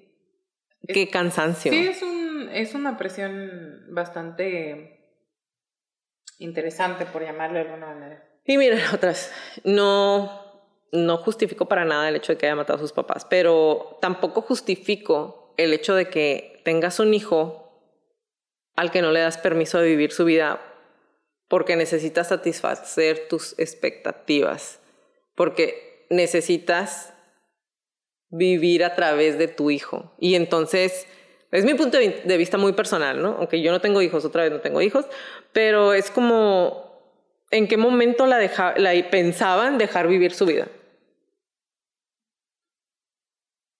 Qué 0.88 1.10
cansancio. 1.10 1.72
Sí, 1.72 1.88
es, 1.88 2.02
un, 2.02 2.21
es 2.54 2.76
una 2.76 2.98
presión 2.98 3.86
bastante 3.90 5.02
interesante, 6.40 7.06
por 7.06 7.24
llamarle 7.24 7.60
de 7.60 7.66
alguna 7.66 7.88
manera. 7.88 8.24
Y 8.46 8.58
miren, 8.58 8.80
otras, 8.94 9.32
no, 9.64 10.42
no 10.92 11.18
justifico 11.18 11.68
para 11.68 11.86
nada 11.86 12.10
el 12.10 12.16
hecho 12.16 12.34
de 12.34 12.38
que 12.38 12.48
haya 12.48 12.56
matado 12.56 12.78
a 12.78 12.82
sus 12.82 12.94
papás, 12.94 13.26
pero 13.26 13.98
tampoco 14.02 14.42
justifico 14.42 15.54
el 15.58 15.74
hecho 15.74 15.96
de 15.96 16.10
que 16.10 16.62
tengas 16.64 17.00
un 17.00 17.14
hijo 17.14 17.62
al 18.76 18.92
que 18.92 19.02
no 19.02 19.12
le 19.12 19.20
das 19.20 19.38
permiso 19.38 19.80
de 19.80 19.88
vivir 19.88 20.12
su 20.12 20.26
vida 20.26 20.60
porque 21.48 21.76
necesitas 21.76 22.30
satisfacer 22.30 23.28
tus 23.28 23.60
expectativas, 23.60 24.80
porque 25.36 26.08
necesitas 26.10 27.14
vivir 28.30 28.86
a 28.86 28.96
través 28.96 29.38
de 29.38 29.50
tu 29.50 29.70
hijo. 29.70 30.16
Y 30.18 30.36
entonces, 30.36 31.08
es 31.52 31.66
mi 31.66 31.74
punto 31.74 31.98
de 31.98 32.08
vi- 32.08 32.22
de 32.24 32.38
vista 32.38 32.58
muy 32.58 32.74
personal, 32.74 33.22
¿no? 33.22 33.36
Aunque 33.38 33.62
yo 33.62 33.72
no 33.72 33.82
tengo 33.82 34.02
hijos, 34.02 34.24
otra 34.26 34.44
vez 34.44 34.52
no 34.52 34.62
tengo 34.62 34.82
hijos, 34.82 35.06
pero 35.54 35.94
es 35.94 36.10
como, 36.10 37.14
¿en 37.52 37.68
qué 37.68 37.78
momento 37.78 38.26
la, 38.26 38.38
deja, 38.38 38.74
la 38.78 38.92
pensaban 39.10 39.78
dejar 39.78 40.08
vivir 40.08 40.34
su 40.34 40.46
vida? 40.46 40.68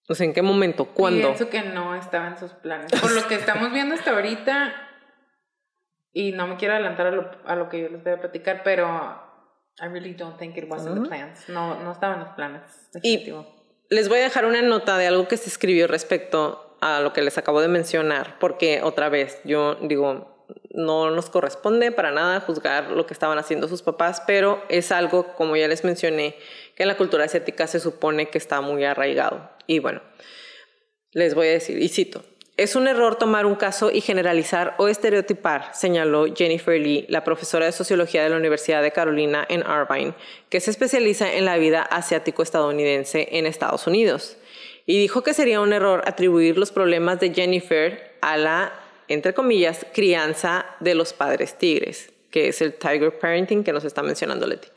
O 0.08 0.14
sea, 0.14 0.26
¿en 0.26 0.32
qué 0.34 0.42
momento? 0.42 0.86
¿Cuándo? 0.86 1.28
Pienso 1.28 1.48
que 1.48 1.62
no 1.62 1.94
estaba 1.94 2.28
en 2.28 2.36
sus 2.38 2.50
planes. 2.52 2.90
Por 3.00 3.12
lo 3.12 3.26
que 3.28 3.36
estamos 3.36 3.72
viendo 3.72 3.94
hasta 3.94 4.10
ahorita, 4.10 4.74
y 6.12 6.32
no 6.32 6.46
me 6.48 6.56
quiero 6.56 6.74
adelantar 6.74 7.06
a 7.06 7.10
lo, 7.12 7.30
a 7.46 7.56
lo 7.56 7.68
que 7.68 7.80
yo 7.80 7.88
les 7.88 8.02
voy 8.02 8.12
a 8.12 8.20
platicar, 8.20 8.62
pero 8.64 8.86
I 9.80 9.86
really 9.86 10.12
don't 10.12 10.38
think 10.38 10.56
it 10.58 10.64
was 10.68 10.84
in 10.86 10.94
the 11.02 11.08
plans. 11.08 11.48
No, 11.48 11.80
no 11.82 11.92
estaba 11.92 12.14
en 12.14 12.20
los 12.20 12.28
planes. 12.30 12.62
Y- 13.02 13.16
definitivo. 13.16 13.62
Les 13.88 14.08
voy 14.08 14.18
a 14.18 14.22
dejar 14.22 14.46
una 14.46 14.62
nota 14.62 14.96
de 14.98 15.06
algo 15.06 15.28
que 15.28 15.36
se 15.36 15.48
escribió 15.50 15.86
respecto 15.86 16.71
a 16.82 17.00
lo 17.00 17.12
que 17.12 17.22
les 17.22 17.38
acabo 17.38 17.60
de 17.60 17.68
mencionar, 17.68 18.36
porque 18.40 18.80
otra 18.82 19.08
vez, 19.08 19.38
yo 19.44 19.76
digo, 19.76 20.46
no 20.70 21.12
nos 21.12 21.30
corresponde 21.30 21.92
para 21.92 22.10
nada 22.10 22.40
juzgar 22.40 22.90
lo 22.90 23.06
que 23.06 23.14
estaban 23.14 23.38
haciendo 23.38 23.68
sus 23.68 23.82
papás, 23.82 24.20
pero 24.26 24.60
es 24.68 24.90
algo, 24.90 25.32
como 25.34 25.54
ya 25.56 25.68
les 25.68 25.84
mencioné, 25.84 26.34
que 26.74 26.82
en 26.82 26.88
la 26.88 26.96
cultura 26.96 27.24
asiática 27.24 27.68
se 27.68 27.78
supone 27.78 28.30
que 28.30 28.38
está 28.38 28.60
muy 28.60 28.84
arraigado. 28.84 29.48
Y 29.68 29.78
bueno, 29.78 30.02
les 31.12 31.36
voy 31.36 31.46
a 31.46 31.52
decir, 31.52 31.80
y 31.80 31.88
cito, 31.88 32.24
Es 32.56 32.74
un 32.74 32.88
error 32.88 33.14
tomar 33.14 33.46
un 33.46 33.54
caso 33.54 33.92
y 33.92 34.00
generalizar 34.00 34.74
o 34.78 34.88
estereotipar, 34.88 35.70
señaló 35.74 36.26
Jennifer 36.34 36.78
Lee, 36.80 37.06
la 37.08 37.22
profesora 37.22 37.66
de 37.66 37.72
sociología 37.72 38.24
de 38.24 38.30
la 38.30 38.36
Universidad 38.36 38.82
de 38.82 38.90
Carolina 38.90 39.46
en 39.48 39.60
Irvine, 39.60 40.14
que 40.50 40.60
se 40.60 40.72
especializa 40.72 41.32
en 41.32 41.44
la 41.44 41.58
vida 41.58 41.82
asiático-estadounidense 41.82 43.28
en 43.38 43.46
Estados 43.46 43.86
Unidos. 43.86 44.36
Y 44.86 44.98
dijo 44.98 45.22
que 45.22 45.34
sería 45.34 45.60
un 45.60 45.72
error 45.72 46.02
atribuir 46.06 46.58
los 46.58 46.72
problemas 46.72 47.20
de 47.20 47.32
Jennifer 47.32 48.16
a 48.20 48.36
la, 48.36 48.72
entre 49.08 49.34
comillas, 49.34 49.86
crianza 49.92 50.66
de 50.80 50.94
los 50.94 51.12
padres 51.12 51.56
tigres, 51.56 52.10
que 52.30 52.48
es 52.48 52.60
el 52.60 52.74
tiger 52.74 53.18
parenting 53.18 53.62
que 53.62 53.72
nos 53.72 53.84
está 53.84 54.02
mencionando 54.02 54.46
Leti. 54.46 54.68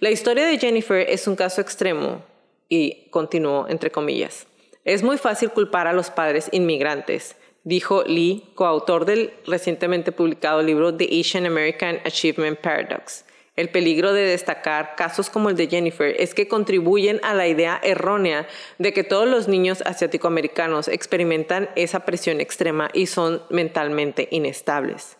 La 0.00 0.10
historia 0.10 0.46
de 0.46 0.58
Jennifer 0.58 1.06
es 1.08 1.26
un 1.26 1.36
caso 1.36 1.60
extremo 1.60 2.22
y 2.68 3.08
continuó, 3.10 3.66
entre 3.68 3.90
comillas. 3.90 4.46
Es 4.84 5.02
muy 5.02 5.18
fácil 5.18 5.50
culpar 5.50 5.86
a 5.86 5.92
los 5.92 6.10
padres 6.10 6.48
inmigrantes, 6.52 7.36
dijo 7.62 8.04
Lee, 8.04 8.50
coautor 8.54 9.06
del 9.06 9.32
recientemente 9.46 10.12
publicado 10.12 10.62
libro 10.62 10.94
The 10.94 11.08
Asian 11.20 11.46
American 11.46 12.00
Achievement 12.04 12.58
Paradox. 12.60 13.23
El 13.56 13.68
peligro 13.68 14.12
de 14.12 14.22
destacar 14.22 14.96
casos 14.96 15.30
como 15.30 15.48
el 15.48 15.56
de 15.56 15.68
Jennifer 15.68 16.16
es 16.18 16.34
que 16.34 16.48
contribuyen 16.48 17.20
a 17.22 17.34
la 17.34 17.46
idea 17.46 17.80
errónea 17.84 18.48
de 18.78 18.92
que 18.92 19.04
todos 19.04 19.28
los 19.28 19.46
niños 19.46 19.80
asiático-americanos 19.82 20.88
experimentan 20.88 21.70
esa 21.76 22.00
presión 22.00 22.40
extrema 22.40 22.90
y 22.92 23.06
son 23.06 23.42
mentalmente 23.50 24.26
inestables. 24.32 25.18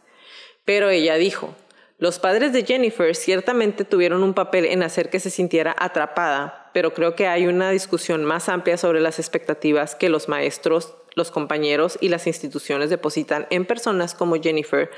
Pero 0.64 0.90
ella 0.90 1.14
dijo, 1.14 1.54
los 1.98 2.18
padres 2.18 2.52
de 2.52 2.64
Jennifer 2.64 3.14
ciertamente 3.14 3.84
tuvieron 3.84 4.24
un 4.24 4.34
papel 4.34 4.64
en 4.64 4.82
hacer 4.82 5.10
que 5.10 5.20
se 5.20 5.30
sintiera 5.30 5.76
atrapada, 5.78 6.70
pero 6.74 6.92
creo 6.92 7.14
que 7.14 7.28
hay 7.28 7.46
una 7.46 7.70
discusión 7.70 8.24
más 8.24 8.48
amplia 8.48 8.76
sobre 8.76 9.00
las 9.00 9.20
expectativas 9.20 9.94
que 9.94 10.08
los 10.08 10.28
maestros, 10.28 10.96
los 11.14 11.30
compañeros 11.30 11.98
y 12.00 12.08
las 12.08 12.26
instituciones 12.26 12.90
depositan 12.90 13.46
en 13.50 13.66
personas 13.66 14.14
como 14.14 14.36
Jennifer 14.36 14.90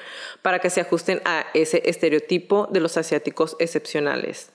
para 0.43 0.59
que 0.59 0.71
se 0.71 0.81
ajusten 0.81 1.21
a 1.25 1.47
ese 1.55 1.83
estereotipo 1.87 2.69
de 2.71 2.81
los 2.81 2.97
asiáticos 2.97 3.57
excepcionales, 3.59 4.51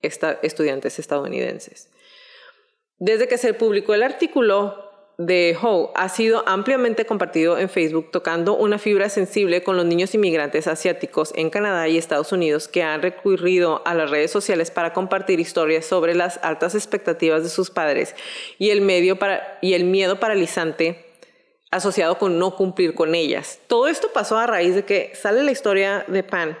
estudiantes 0.00 0.98
estadounidenses. 0.98 1.90
Desde 2.98 3.28
que 3.28 3.38
se 3.38 3.54
publicó 3.54 3.94
el 3.94 4.02
artículo, 4.02 4.91
de 5.18 5.56
Ho 5.60 5.92
ha 5.94 6.08
sido 6.08 6.42
ampliamente 6.46 7.04
compartido 7.04 7.58
en 7.58 7.68
Facebook 7.68 8.10
tocando 8.10 8.56
una 8.56 8.78
fibra 8.78 9.08
sensible 9.08 9.62
con 9.62 9.76
los 9.76 9.84
niños 9.84 10.14
inmigrantes 10.14 10.66
asiáticos 10.66 11.32
en 11.36 11.50
Canadá 11.50 11.86
y 11.88 11.98
Estados 11.98 12.32
Unidos 12.32 12.66
que 12.66 12.82
han 12.82 13.02
recurrido 13.02 13.82
a 13.84 13.94
las 13.94 14.10
redes 14.10 14.30
sociales 14.30 14.70
para 14.70 14.92
compartir 14.92 15.38
historias 15.38 15.84
sobre 15.84 16.14
las 16.14 16.40
altas 16.42 16.74
expectativas 16.74 17.42
de 17.42 17.50
sus 17.50 17.70
padres 17.70 18.14
y 18.58 18.70
el, 18.70 18.80
medio 18.80 19.18
para, 19.18 19.58
y 19.60 19.74
el 19.74 19.84
miedo 19.84 20.18
paralizante 20.18 21.06
asociado 21.70 22.18
con 22.18 22.38
no 22.38 22.56
cumplir 22.56 22.94
con 22.94 23.14
ellas. 23.14 23.58
Todo 23.66 23.88
esto 23.88 24.10
pasó 24.12 24.38
a 24.38 24.46
raíz 24.46 24.74
de 24.74 24.84
que 24.84 25.12
sale 25.14 25.42
la 25.42 25.52
historia 25.52 26.04
de 26.06 26.22
Pan. 26.22 26.58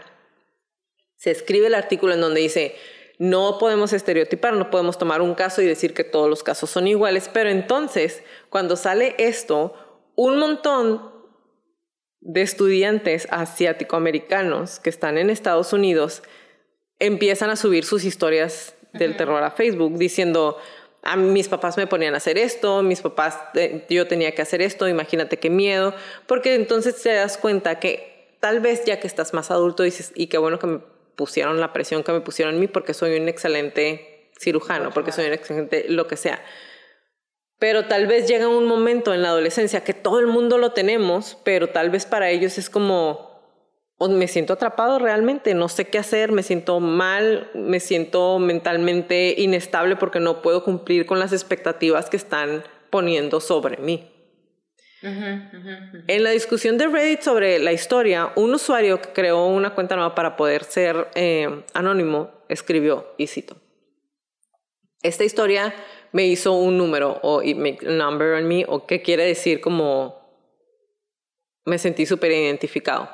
Se 1.16 1.30
escribe 1.30 1.66
el 1.66 1.74
artículo 1.74 2.14
en 2.14 2.20
donde 2.20 2.40
dice, 2.40 2.74
no 3.18 3.58
podemos 3.58 3.92
estereotipar, 3.92 4.54
no 4.54 4.70
podemos 4.70 4.98
tomar 4.98 5.20
un 5.20 5.34
caso 5.34 5.62
y 5.62 5.66
decir 5.66 5.94
que 5.94 6.02
todos 6.02 6.28
los 6.28 6.42
casos 6.42 6.70
son 6.70 6.88
iguales, 6.88 7.30
pero 7.32 7.50
entonces, 7.50 8.24
cuando 8.52 8.76
sale 8.76 9.14
esto, 9.16 9.72
un 10.14 10.38
montón 10.38 11.10
de 12.20 12.42
estudiantes 12.42 13.26
asiático-americanos 13.30 14.78
que 14.78 14.90
están 14.90 15.16
en 15.16 15.30
Estados 15.30 15.72
Unidos 15.72 16.22
empiezan 16.98 17.48
a 17.48 17.56
subir 17.56 17.86
sus 17.86 18.04
historias 18.04 18.74
del 18.92 19.16
terror 19.16 19.42
a 19.42 19.52
Facebook 19.52 19.96
diciendo, 19.96 20.58
a 21.02 21.16
mis 21.16 21.48
papás 21.48 21.78
me 21.78 21.86
ponían 21.86 22.12
a 22.12 22.18
hacer 22.18 22.36
esto, 22.36 22.82
mis 22.82 23.00
papás, 23.00 23.38
eh, 23.54 23.86
yo 23.88 24.06
tenía 24.06 24.34
que 24.34 24.42
hacer 24.42 24.60
esto, 24.60 24.86
imagínate 24.86 25.38
qué 25.38 25.48
miedo, 25.48 25.94
porque 26.26 26.54
entonces 26.54 27.00
te 27.02 27.14
das 27.14 27.38
cuenta 27.38 27.80
que 27.80 28.36
tal 28.40 28.60
vez 28.60 28.84
ya 28.84 29.00
que 29.00 29.06
estás 29.06 29.32
más 29.32 29.50
adulto 29.50 29.82
dices, 29.82 30.12
y 30.14 30.26
qué 30.26 30.36
bueno 30.36 30.58
que 30.58 30.66
me 30.66 30.80
pusieron 31.16 31.58
la 31.58 31.72
presión 31.72 32.02
que 32.02 32.12
me 32.12 32.20
pusieron 32.20 32.56
en 32.56 32.60
mí 32.60 32.66
porque 32.66 32.92
soy 32.92 33.18
un 33.18 33.30
excelente 33.30 34.30
cirujano, 34.38 34.90
porque 34.90 35.10
soy 35.10 35.24
un 35.24 35.32
excelente 35.32 35.86
lo 35.88 36.06
que 36.06 36.18
sea. 36.18 36.44
Pero 37.62 37.84
tal 37.84 38.08
vez 38.08 38.26
llega 38.26 38.48
un 38.48 38.66
momento 38.66 39.14
en 39.14 39.22
la 39.22 39.28
adolescencia 39.28 39.84
que 39.84 39.94
todo 39.94 40.18
el 40.18 40.26
mundo 40.26 40.58
lo 40.58 40.72
tenemos, 40.72 41.38
pero 41.44 41.68
tal 41.68 41.90
vez 41.90 42.06
para 42.06 42.28
ellos 42.28 42.58
es 42.58 42.68
como, 42.68 43.40
me 44.00 44.26
siento 44.26 44.54
atrapado 44.54 44.98
realmente, 44.98 45.54
no 45.54 45.68
sé 45.68 45.84
qué 45.84 45.98
hacer, 45.98 46.32
me 46.32 46.42
siento 46.42 46.80
mal, 46.80 47.52
me 47.54 47.78
siento 47.78 48.40
mentalmente 48.40 49.36
inestable 49.38 49.94
porque 49.94 50.18
no 50.18 50.42
puedo 50.42 50.64
cumplir 50.64 51.06
con 51.06 51.20
las 51.20 51.32
expectativas 51.32 52.10
que 52.10 52.16
están 52.16 52.64
poniendo 52.90 53.38
sobre 53.38 53.76
mí. 53.76 54.10
En 55.02 56.24
la 56.24 56.30
discusión 56.30 56.78
de 56.78 56.88
Reddit 56.88 57.20
sobre 57.20 57.60
la 57.60 57.72
historia, 57.72 58.32
un 58.34 58.52
usuario 58.52 59.00
que 59.00 59.10
creó 59.10 59.46
una 59.46 59.72
cuenta 59.72 59.94
nueva 59.94 60.16
para 60.16 60.36
poder 60.36 60.64
ser 60.64 61.06
eh, 61.14 61.62
anónimo 61.74 62.32
escribió, 62.48 63.14
y 63.18 63.28
cito, 63.28 63.56
esta 65.04 65.22
historia 65.22 65.72
me 66.12 66.26
hizo 66.26 66.52
un 66.52 66.78
número 66.78 67.18
o 67.22 67.42
it 67.42 67.56
make 67.56 67.86
a 67.86 67.90
number 67.90 68.34
on 68.34 68.46
me 68.46 68.64
o 68.68 68.86
qué 68.86 69.02
quiere 69.02 69.24
decir 69.24 69.60
como 69.60 70.20
me 71.64 71.78
sentí 71.78 72.06
súper 72.06 72.32
identificado 72.32 73.08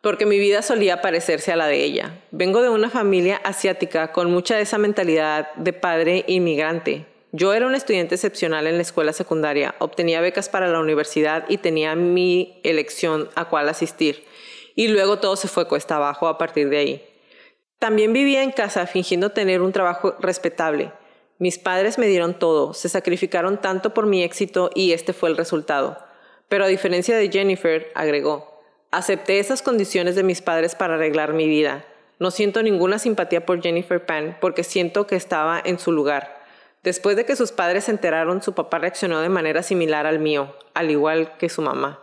porque 0.00 0.26
mi 0.26 0.38
vida 0.38 0.62
solía 0.62 1.00
parecerse 1.00 1.50
a 1.50 1.56
la 1.56 1.66
de 1.66 1.82
ella. 1.82 2.20
Vengo 2.30 2.62
de 2.62 2.68
una 2.68 2.90
familia 2.90 3.40
asiática 3.42 4.12
con 4.12 4.30
mucha 4.30 4.54
de 4.54 4.62
esa 4.62 4.78
mentalidad 4.78 5.52
de 5.54 5.72
padre 5.72 6.24
inmigrante, 6.28 7.06
yo 7.32 7.52
era 7.52 7.66
un 7.66 7.74
estudiante 7.74 8.14
excepcional 8.14 8.66
en 8.66 8.76
la 8.76 8.82
escuela 8.82 9.12
secundaria, 9.12 9.74
obtenía 9.78 10.22
becas 10.22 10.48
para 10.48 10.68
la 10.68 10.80
universidad 10.80 11.44
y 11.50 11.58
tenía 11.58 11.94
mi 11.94 12.60
elección 12.64 13.28
a 13.34 13.50
cuál 13.50 13.68
asistir. 13.68 14.24
Y 14.74 14.88
luego 14.88 15.18
todo 15.18 15.36
se 15.36 15.46
fue 15.46 15.68
cuesta 15.68 15.96
abajo 15.96 16.28
a 16.28 16.38
partir 16.38 16.70
de 16.70 16.78
ahí. 16.78 17.06
También 17.78 18.14
vivía 18.14 18.42
en 18.42 18.52
casa 18.52 18.86
fingiendo 18.86 19.32
tener 19.32 19.60
un 19.60 19.72
trabajo 19.72 20.14
respetable. 20.18 20.92
Mis 21.38 21.58
padres 21.58 21.98
me 21.98 22.06
dieron 22.06 22.38
todo, 22.38 22.72
se 22.72 22.88
sacrificaron 22.88 23.60
tanto 23.60 23.92
por 23.92 24.06
mi 24.06 24.22
éxito 24.22 24.70
y 24.74 24.92
este 24.92 25.12
fue 25.12 25.28
el 25.28 25.36
resultado. 25.36 25.98
Pero 26.48 26.64
a 26.64 26.68
diferencia 26.68 27.16
de 27.16 27.30
Jennifer, 27.30 27.90
agregó, 27.94 28.62
acepté 28.90 29.38
esas 29.38 29.60
condiciones 29.60 30.14
de 30.14 30.22
mis 30.22 30.40
padres 30.40 30.74
para 30.74 30.94
arreglar 30.94 31.34
mi 31.34 31.46
vida. 31.46 31.84
No 32.18 32.30
siento 32.30 32.62
ninguna 32.62 32.98
simpatía 32.98 33.44
por 33.44 33.60
Jennifer 33.60 34.06
Pan 34.06 34.38
porque 34.40 34.64
siento 34.64 35.06
que 35.06 35.16
estaba 35.16 35.60
en 35.62 35.78
su 35.78 35.92
lugar. 35.92 36.42
Después 36.82 37.16
de 37.16 37.26
que 37.26 37.36
sus 37.36 37.52
padres 37.52 37.84
se 37.84 37.90
enteraron, 37.90 38.42
su 38.42 38.54
papá 38.54 38.78
reaccionó 38.78 39.20
de 39.20 39.28
manera 39.28 39.62
similar 39.62 40.06
al 40.06 40.20
mío, 40.20 40.54
al 40.72 40.90
igual 40.90 41.36
que 41.36 41.50
su 41.50 41.60
mamá. 41.60 42.00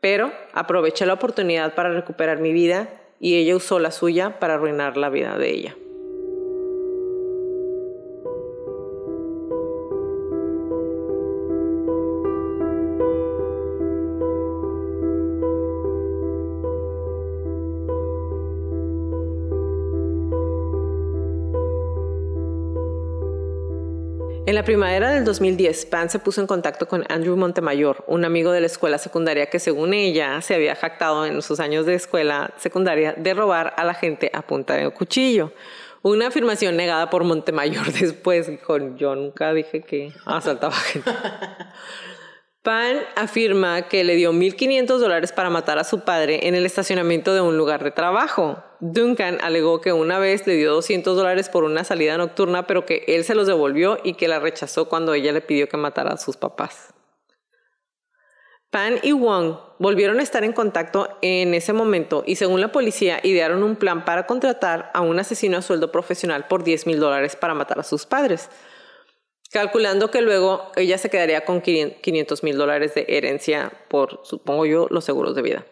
Pero 0.00 0.32
aproveché 0.54 1.06
la 1.06 1.12
oportunidad 1.12 1.74
para 1.76 1.90
recuperar 1.90 2.40
mi 2.40 2.52
vida 2.52 2.88
y 3.20 3.36
ella 3.36 3.54
usó 3.54 3.78
la 3.78 3.92
suya 3.92 4.40
para 4.40 4.54
arruinar 4.54 4.96
la 4.96 5.10
vida 5.10 5.38
de 5.38 5.50
ella. 5.50 5.76
En 24.52 24.56
la 24.56 24.64
primavera 24.64 25.12
del 25.12 25.24
2010, 25.24 25.86
Pan 25.86 26.10
se 26.10 26.18
puso 26.18 26.42
en 26.42 26.46
contacto 26.46 26.86
con 26.86 27.06
Andrew 27.08 27.38
Montemayor, 27.38 28.04
un 28.06 28.26
amigo 28.26 28.52
de 28.52 28.60
la 28.60 28.66
escuela 28.66 28.98
secundaria 28.98 29.46
que 29.46 29.58
según 29.58 29.94
ella 29.94 30.42
se 30.42 30.54
había 30.54 30.76
jactado 30.76 31.24
en 31.24 31.40
sus 31.40 31.58
años 31.58 31.86
de 31.86 31.94
escuela 31.94 32.52
secundaria 32.58 33.14
de 33.14 33.32
robar 33.32 33.72
a 33.78 33.84
la 33.86 33.94
gente 33.94 34.30
a 34.34 34.42
punta 34.42 34.74
de 34.74 34.90
cuchillo. 34.90 35.54
Una 36.02 36.26
afirmación 36.26 36.76
negada 36.76 37.08
por 37.08 37.24
Montemayor 37.24 37.90
después, 37.98 38.50
con 38.66 38.98
yo 38.98 39.16
nunca 39.16 39.54
dije 39.54 39.80
que 39.80 40.12
asaltaba 40.26 40.74
gente. 40.74 41.10
Pan 42.62 42.98
afirma 43.16 43.88
que 43.88 44.04
le 44.04 44.14
dio 44.14 44.32
1.500 44.32 44.98
dólares 44.98 45.32
para 45.32 45.50
matar 45.50 45.80
a 45.80 45.84
su 45.84 46.04
padre 46.04 46.46
en 46.46 46.54
el 46.54 46.64
estacionamiento 46.64 47.34
de 47.34 47.40
un 47.40 47.56
lugar 47.56 47.82
de 47.82 47.90
trabajo. 47.90 48.62
Duncan 48.78 49.38
alegó 49.42 49.80
que 49.80 49.92
una 49.92 50.20
vez 50.20 50.46
le 50.46 50.54
dio 50.54 50.72
200 50.72 51.16
dólares 51.16 51.48
por 51.48 51.64
una 51.64 51.82
salida 51.82 52.16
nocturna, 52.16 52.68
pero 52.68 52.86
que 52.86 53.02
él 53.08 53.24
se 53.24 53.34
los 53.34 53.48
devolvió 53.48 53.98
y 54.04 54.14
que 54.14 54.28
la 54.28 54.38
rechazó 54.38 54.88
cuando 54.88 55.12
ella 55.12 55.32
le 55.32 55.40
pidió 55.40 55.68
que 55.68 55.76
matara 55.76 56.12
a 56.12 56.18
sus 56.18 56.36
papás. 56.36 56.94
Pan 58.70 59.00
y 59.02 59.10
Wong 59.10 59.56
volvieron 59.80 60.20
a 60.20 60.22
estar 60.22 60.44
en 60.44 60.52
contacto 60.52 61.18
en 61.20 61.54
ese 61.54 61.72
momento 61.72 62.22
y 62.26 62.36
según 62.36 62.60
la 62.60 62.70
policía 62.70 63.18
idearon 63.24 63.64
un 63.64 63.74
plan 63.74 64.04
para 64.04 64.28
contratar 64.28 64.88
a 64.94 65.00
un 65.00 65.18
asesino 65.18 65.58
a 65.58 65.62
sueldo 65.62 65.90
profesional 65.90 66.46
por 66.46 66.62
10 66.62 66.86
mil 66.86 67.00
dólares 67.00 67.34
para 67.34 67.54
matar 67.54 67.80
a 67.80 67.82
sus 67.82 68.06
padres 68.06 68.48
calculando 69.52 70.10
que 70.10 70.22
luego 70.22 70.72
ella 70.76 70.96
se 70.98 71.10
quedaría 71.10 71.44
con 71.44 71.60
500 71.60 72.42
mil 72.42 72.56
dólares 72.56 72.94
de 72.94 73.04
herencia 73.06 73.70
por, 73.88 74.20
supongo 74.24 74.64
yo, 74.66 74.86
los 74.90 75.04
seguros 75.04 75.34
de 75.34 75.42
vida. 75.42 75.66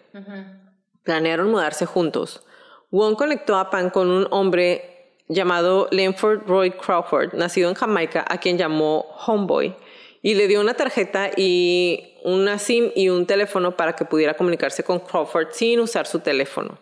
Planearon 1.02 1.50
mudarse 1.50 1.86
juntos. 1.86 2.44
Wong 2.90 3.16
conectó 3.16 3.56
a 3.56 3.70
Pan 3.70 3.90
con 3.90 4.10
un 4.10 4.28
hombre 4.30 5.14
llamado 5.28 5.88
Lenford 5.90 6.46
Roy 6.46 6.72
Crawford, 6.72 7.32
nacido 7.34 7.70
en 7.70 7.74
Jamaica, 7.74 8.24
a 8.28 8.38
quien 8.38 8.58
llamó 8.58 9.06
Homeboy, 9.26 9.74
y 10.20 10.34
le 10.34 10.46
dio 10.46 10.60
una 10.60 10.74
tarjeta 10.74 11.30
y 11.34 12.18
una 12.24 12.58
SIM 12.58 12.90
y 12.94 13.08
un 13.08 13.26
teléfono 13.26 13.76
para 13.76 13.94
que 13.94 14.04
pudiera 14.04 14.34
comunicarse 14.34 14.82
con 14.82 15.00
Crawford 15.00 15.48
sin 15.52 15.80
usar 15.80 16.06
su 16.06 16.18
teléfono. 16.18 16.78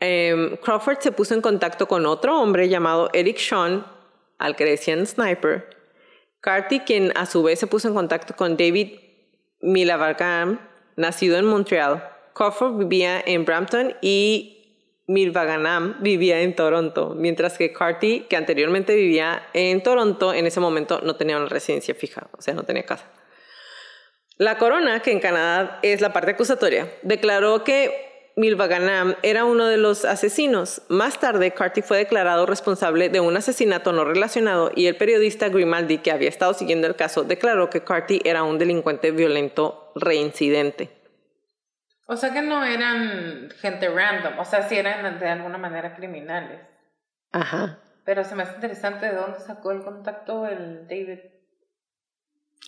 Em, 0.00 0.56
Crawford 0.56 1.00
se 1.00 1.12
puso 1.12 1.34
en 1.34 1.42
contacto 1.42 1.86
con 1.86 2.06
otro 2.06 2.40
hombre 2.40 2.68
llamado 2.68 3.10
Eric 3.12 3.38
Sean, 3.38 3.95
al 4.38 4.56
que 4.56 4.64
decían 4.64 5.06
Sniper. 5.06 5.68
Carty, 6.40 6.80
quien 6.80 7.12
a 7.16 7.26
su 7.26 7.42
vez 7.42 7.58
se 7.58 7.66
puso 7.66 7.88
en 7.88 7.94
contacto 7.94 8.36
con 8.36 8.56
David 8.56 8.98
Milavargam, 9.60 10.60
nacido 10.96 11.38
en 11.38 11.46
Montreal. 11.46 12.08
Crawford 12.34 12.76
vivía 12.78 13.22
en 13.24 13.44
Brampton 13.44 13.94
y 14.00 14.56
Milvaganam 15.06 15.96
vivía 16.00 16.40
en 16.42 16.54
Toronto, 16.56 17.14
mientras 17.16 17.56
que 17.56 17.72
Carty, 17.72 18.26
que 18.28 18.36
anteriormente 18.36 18.94
vivía 18.94 19.48
en 19.52 19.82
Toronto, 19.82 20.34
en 20.34 20.46
ese 20.46 20.60
momento 20.60 21.00
no 21.02 21.16
tenía 21.16 21.36
una 21.36 21.46
residencia 21.46 21.94
fija, 21.94 22.28
o 22.36 22.42
sea, 22.42 22.54
no 22.54 22.64
tenía 22.64 22.84
casa. 22.84 23.08
La 24.36 24.58
corona, 24.58 25.00
que 25.00 25.12
en 25.12 25.20
Canadá 25.20 25.78
es 25.82 26.00
la 26.00 26.12
parte 26.12 26.32
acusatoria, 26.32 26.92
declaró 27.02 27.64
que 27.64 28.15
Milvaganam 28.38 29.16
era 29.22 29.46
uno 29.46 29.66
de 29.66 29.78
los 29.78 30.04
asesinos. 30.04 30.82
Más 30.88 31.18
tarde, 31.18 31.52
Carty 31.52 31.80
fue 31.80 31.96
declarado 31.96 32.44
responsable 32.44 33.08
de 33.08 33.20
un 33.20 33.34
asesinato 33.34 33.92
no 33.92 34.04
relacionado 34.04 34.70
y 34.76 34.88
el 34.88 34.96
periodista 34.96 35.48
Grimaldi, 35.48 35.98
que 35.98 36.12
había 36.12 36.28
estado 36.28 36.52
siguiendo 36.52 36.86
el 36.86 36.96
caso, 36.96 37.24
declaró 37.24 37.70
que 37.70 37.82
Carty 37.82 38.20
era 38.24 38.42
un 38.42 38.58
delincuente 38.58 39.10
violento 39.10 39.90
reincidente. 39.94 40.90
O 42.04 42.18
sea 42.18 42.34
que 42.34 42.42
no 42.42 42.62
eran 42.62 43.50
gente 43.58 43.88
random, 43.88 44.38
o 44.38 44.44
sea, 44.44 44.68
sí 44.68 44.76
eran 44.76 45.18
de 45.18 45.28
alguna 45.28 45.56
manera 45.56 45.96
criminales. 45.96 46.60
Ajá. 47.32 47.78
Pero 48.04 48.22
se 48.22 48.34
me 48.34 48.42
hace 48.42 48.54
interesante 48.56 49.06
de 49.06 49.14
dónde 49.14 49.40
sacó 49.40 49.72
el 49.72 49.82
contacto 49.82 50.46
el 50.46 50.86
David. 50.86 51.20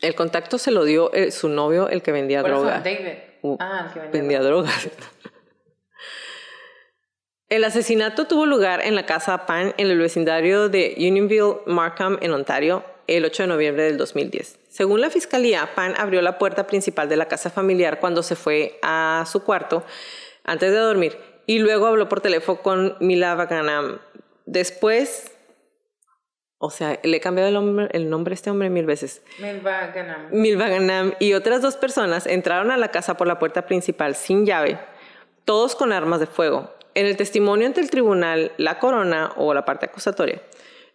El 0.01 0.15
contacto 0.15 0.57
se 0.57 0.71
lo 0.71 0.85
dio 0.85 1.13
eh, 1.13 1.31
su 1.31 1.51
novio, 1.51 1.91
el 1.91 2.03
que 2.03 2.11
vendía 2.11 2.41
Por 2.41 2.51
eso, 2.53 2.61
droga. 2.61 2.81
David. 2.81 3.19
Uh, 3.43 3.57
ah, 3.61 3.85
el 3.87 3.93
que 3.93 4.01
vendía. 4.01 4.21
vendía 4.21 4.41
drogas. 4.41 4.89
El 7.49 7.65
asesinato 7.65 8.27
tuvo 8.27 8.45
lugar 8.45 8.83
en 8.85 8.95
la 8.95 9.07
casa 9.07 9.47
Pan 9.47 9.73
en 9.79 9.91
el 9.91 9.99
vecindario 9.99 10.69
de 10.69 10.95
Unionville, 10.99 11.61
Markham, 11.65 12.19
en 12.21 12.33
Ontario, 12.33 12.85
el 13.07 13.25
8 13.25 13.45
de 13.45 13.47
noviembre 13.47 13.85
del 13.85 13.97
2010. 13.97 14.59
Según 14.69 15.01
la 15.01 15.09
fiscalía, 15.09 15.71
Pan 15.75 15.95
abrió 15.97 16.21
la 16.21 16.37
puerta 16.37 16.67
principal 16.67 17.09
de 17.09 17.17
la 17.17 17.25
casa 17.25 17.49
familiar 17.49 18.01
cuando 18.01 18.23
se 18.23 18.37
fue 18.37 18.79
a 18.83 19.25
su 19.27 19.45
cuarto 19.45 19.83
antes 20.45 20.71
de 20.71 20.77
dormir 20.77 21.17
y 21.47 21.61
luego 21.61 21.87
habló 21.87 22.07
por 22.11 22.21
teléfono 22.21 22.61
con 22.61 22.97
Mila 23.01 23.35
Vaganam. 23.35 23.99
Después, 24.45 25.33
o 26.59 26.69
sea, 26.69 27.01
le 27.03 27.17
he 27.17 27.21
cambiado 27.21 27.49
el 27.49 27.55
nombre, 27.55 27.89
el 27.93 28.11
nombre 28.11 28.33
a 28.33 28.35
este 28.35 28.51
hombre 28.51 28.69
mil 28.69 28.85
veces. 28.85 29.23
Milva 29.39 29.87
Ganam. 29.87 30.29
Milvaganam 30.33 31.15
y 31.19 31.33
otras 31.33 31.63
dos 31.63 31.77
personas 31.77 32.27
entraron 32.27 32.71
a 32.71 32.77
la 32.77 32.91
casa 32.91 33.17
por 33.17 33.27
la 33.27 33.39
puerta 33.39 33.65
principal 33.65 34.17
sin 34.17 34.45
llave, 34.45 34.79
todos 35.47 35.75
con 35.75 35.95
armas 35.95 36.21
de 36.21 36.27
fuego. 36.27 36.77
En 36.99 37.07
el 37.07 37.17
testimonio 37.17 37.65
ante 37.65 37.81
el 37.81 37.91
tribunal, 37.91 38.51
la 38.57 38.81
corona 38.81 39.31
o 39.37 39.55
la 39.55 39.65
parte 39.65 39.87
acusatoria 39.87 40.43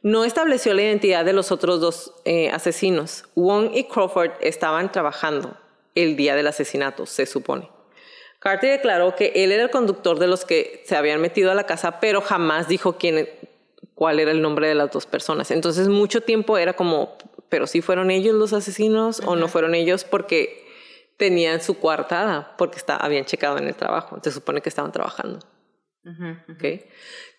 no 0.01 0.25
estableció 0.25 0.73
la 0.73 0.81
identidad 0.81 1.23
de 1.23 1.31
los 1.31 1.49
otros 1.49 1.79
dos 1.79 2.13
eh, 2.25 2.49
asesinos. 2.49 3.23
Wong 3.35 3.69
y 3.73 3.85
Crawford 3.85 4.31
estaban 4.41 4.91
trabajando 4.91 5.55
el 5.95 6.17
día 6.17 6.35
del 6.35 6.47
asesinato, 6.47 7.05
se 7.05 7.25
supone. 7.25 7.69
Carter 8.39 8.71
declaró 8.71 9.15
que 9.15 9.31
él 9.33 9.53
era 9.53 9.63
el 9.63 9.69
conductor 9.69 10.19
de 10.19 10.27
los 10.27 10.43
que 10.43 10.83
se 10.85 10.97
habían 10.97 11.21
metido 11.21 11.51
a 11.51 11.55
la 11.55 11.65
casa, 11.65 12.01
pero 12.01 12.19
jamás 12.19 12.67
dijo 12.67 12.97
quién, 12.97 13.29
cuál 13.95 14.19
era 14.19 14.31
el 14.31 14.41
nombre 14.41 14.67
de 14.67 14.75
las 14.75 14.91
dos 14.91 15.05
personas. 15.05 15.51
Entonces 15.51 15.87
mucho 15.87 16.19
tiempo 16.19 16.57
era 16.57 16.73
como, 16.73 17.15
pero 17.47 17.65
si 17.65 17.81
fueron 17.81 18.11
ellos 18.11 18.35
los 18.35 18.51
asesinos 18.51 19.21
o 19.25 19.37
no 19.37 19.47
fueron 19.47 19.73
ellos 19.73 20.03
porque 20.03 20.67
tenían 21.15 21.61
su 21.61 21.79
coartada, 21.79 22.55
porque 22.57 22.77
está, 22.77 22.97
habían 22.97 23.23
checado 23.23 23.57
en 23.57 23.69
el 23.69 23.75
trabajo. 23.75 24.19
Se 24.21 24.31
supone 24.31 24.59
que 24.59 24.67
estaban 24.67 24.91
trabajando. 24.91 25.39
¿Ok? 26.05 26.63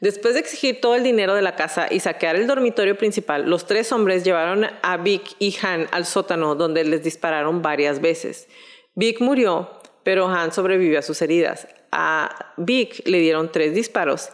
Después 0.00 0.34
de 0.34 0.40
exigir 0.40 0.80
todo 0.80 0.94
el 0.94 1.02
dinero 1.02 1.34
de 1.34 1.42
la 1.42 1.56
casa 1.56 1.86
y 1.90 2.00
saquear 2.00 2.36
el 2.36 2.46
dormitorio 2.46 2.96
principal, 2.96 3.48
los 3.48 3.66
tres 3.66 3.92
hombres 3.92 4.24
llevaron 4.24 4.66
a 4.82 4.96
Vic 4.96 5.22
y 5.38 5.56
Han 5.62 5.86
al 5.92 6.06
sótano 6.06 6.54
donde 6.54 6.84
les 6.84 7.02
dispararon 7.02 7.62
varias 7.62 8.00
veces. 8.00 8.48
Vic 8.94 9.20
murió, 9.20 9.80
pero 10.02 10.28
Han 10.28 10.52
sobrevivió 10.52 10.98
a 10.98 11.02
sus 11.02 11.20
heridas. 11.22 11.68
A 11.92 12.52
Vic 12.56 13.02
le 13.06 13.18
dieron 13.18 13.52
tres 13.52 13.74
disparos 13.74 14.30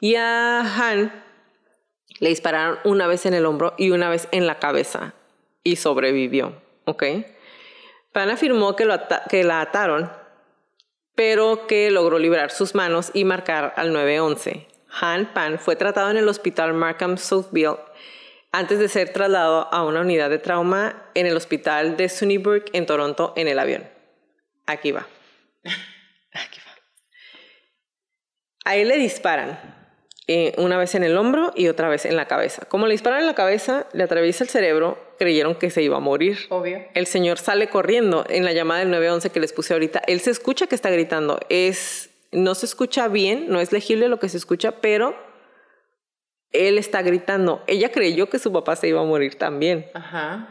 y 0.00 0.16
a 0.16 0.60
Han 0.60 1.24
le 2.20 2.28
dispararon 2.28 2.78
una 2.84 3.06
vez 3.06 3.26
en 3.26 3.34
el 3.34 3.44
hombro 3.44 3.74
y 3.76 3.90
una 3.90 4.08
vez 4.08 4.28
en 4.30 4.46
la 4.46 4.58
cabeza 4.58 5.14
y 5.62 5.76
sobrevivió. 5.76 6.62
¿ok? 6.84 7.02
Pan 8.12 8.30
afirmó 8.30 8.76
que, 8.76 8.84
lo 8.84 8.98
que 9.28 9.44
la 9.44 9.60
ataron 9.60 10.10
pero 11.14 11.66
que 11.66 11.90
logró 11.90 12.18
librar 12.18 12.50
sus 12.50 12.74
manos 12.74 13.10
y 13.14 13.24
marcar 13.24 13.72
al 13.76 13.92
911. 13.92 14.66
Han 15.00 15.32
Pan 15.32 15.58
fue 15.58 15.76
tratado 15.76 16.10
en 16.10 16.16
el 16.16 16.28
hospital 16.28 16.74
Markham 16.74 17.16
Southville 17.18 17.78
antes 18.52 18.78
de 18.78 18.88
ser 18.88 19.12
trasladado 19.12 19.72
a 19.72 19.84
una 19.84 20.00
unidad 20.00 20.30
de 20.30 20.38
trauma 20.38 21.10
en 21.14 21.26
el 21.26 21.36
hospital 21.36 21.96
de 21.96 22.08
Sunnybrook 22.08 22.66
en 22.72 22.86
Toronto 22.86 23.32
en 23.36 23.48
el 23.48 23.58
avión. 23.58 23.88
Aquí 24.66 24.92
va. 24.92 25.06
Aquí 26.32 26.60
va. 26.64 26.72
A 28.64 28.76
él 28.76 28.88
le 28.88 28.96
disparan 28.96 29.83
eh, 30.26 30.54
una 30.56 30.78
vez 30.78 30.94
en 30.94 31.04
el 31.04 31.18
hombro 31.18 31.52
y 31.54 31.68
otra 31.68 31.88
vez 31.88 32.06
en 32.06 32.16
la 32.16 32.26
cabeza. 32.26 32.64
Como 32.66 32.86
le 32.86 32.92
disparan 32.92 33.20
en 33.20 33.26
la 33.26 33.34
cabeza, 33.34 33.86
le 33.92 34.04
atraviesa 34.04 34.44
el 34.44 34.48
cerebro, 34.48 34.98
creyeron 35.18 35.54
que 35.54 35.70
se 35.70 35.82
iba 35.82 35.98
a 35.98 36.00
morir. 36.00 36.38
Obvio. 36.48 36.82
El 36.94 37.06
señor 37.06 37.38
sale 37.38 37.68
corriendo 37.68 38.24
en 38.30 38.44
la 38.44 38.52
llamada 38.52 38.80
del 38.80 38.90
911 38.90 39.30
que 39.30 39.40
les 39.40 39.52
puse 39.52 39.74
ahorita. 39.74 40.00
Él 40.06 40.20
se 40.20 40.30
escucha 40.30 40.66
que 40.66 40.74
está 40.74 40.90
gritando. 40.90 41.40
Es, 41.50 42.08
no 42.32 42.54
se 42.54 42.64
escucha 42.64 43.08
bien, 43.08 43.48
no 43.50 43.60
es 43.60 43.70
legible 43.70 44.08
lo 44.08 44.18
que 44.18 44.30
se 44.30 44.38
escucha, 44.38 44.80
pero 44.80 45.14
él 46.52 46.78
está 46.78 47.02
gritando. 47.02 47.62
Ella 47.66 47.92
creyó 47.92 48.30
que 48.30 48.38
su 48.38 48.50
papá 48.50 48.76
se 48.76 48.88
iba 48.88 49.02
a 49.02 49.04
morir 49.04 49.34
también. 49.34 49.90
Ajá. 49.92 50.48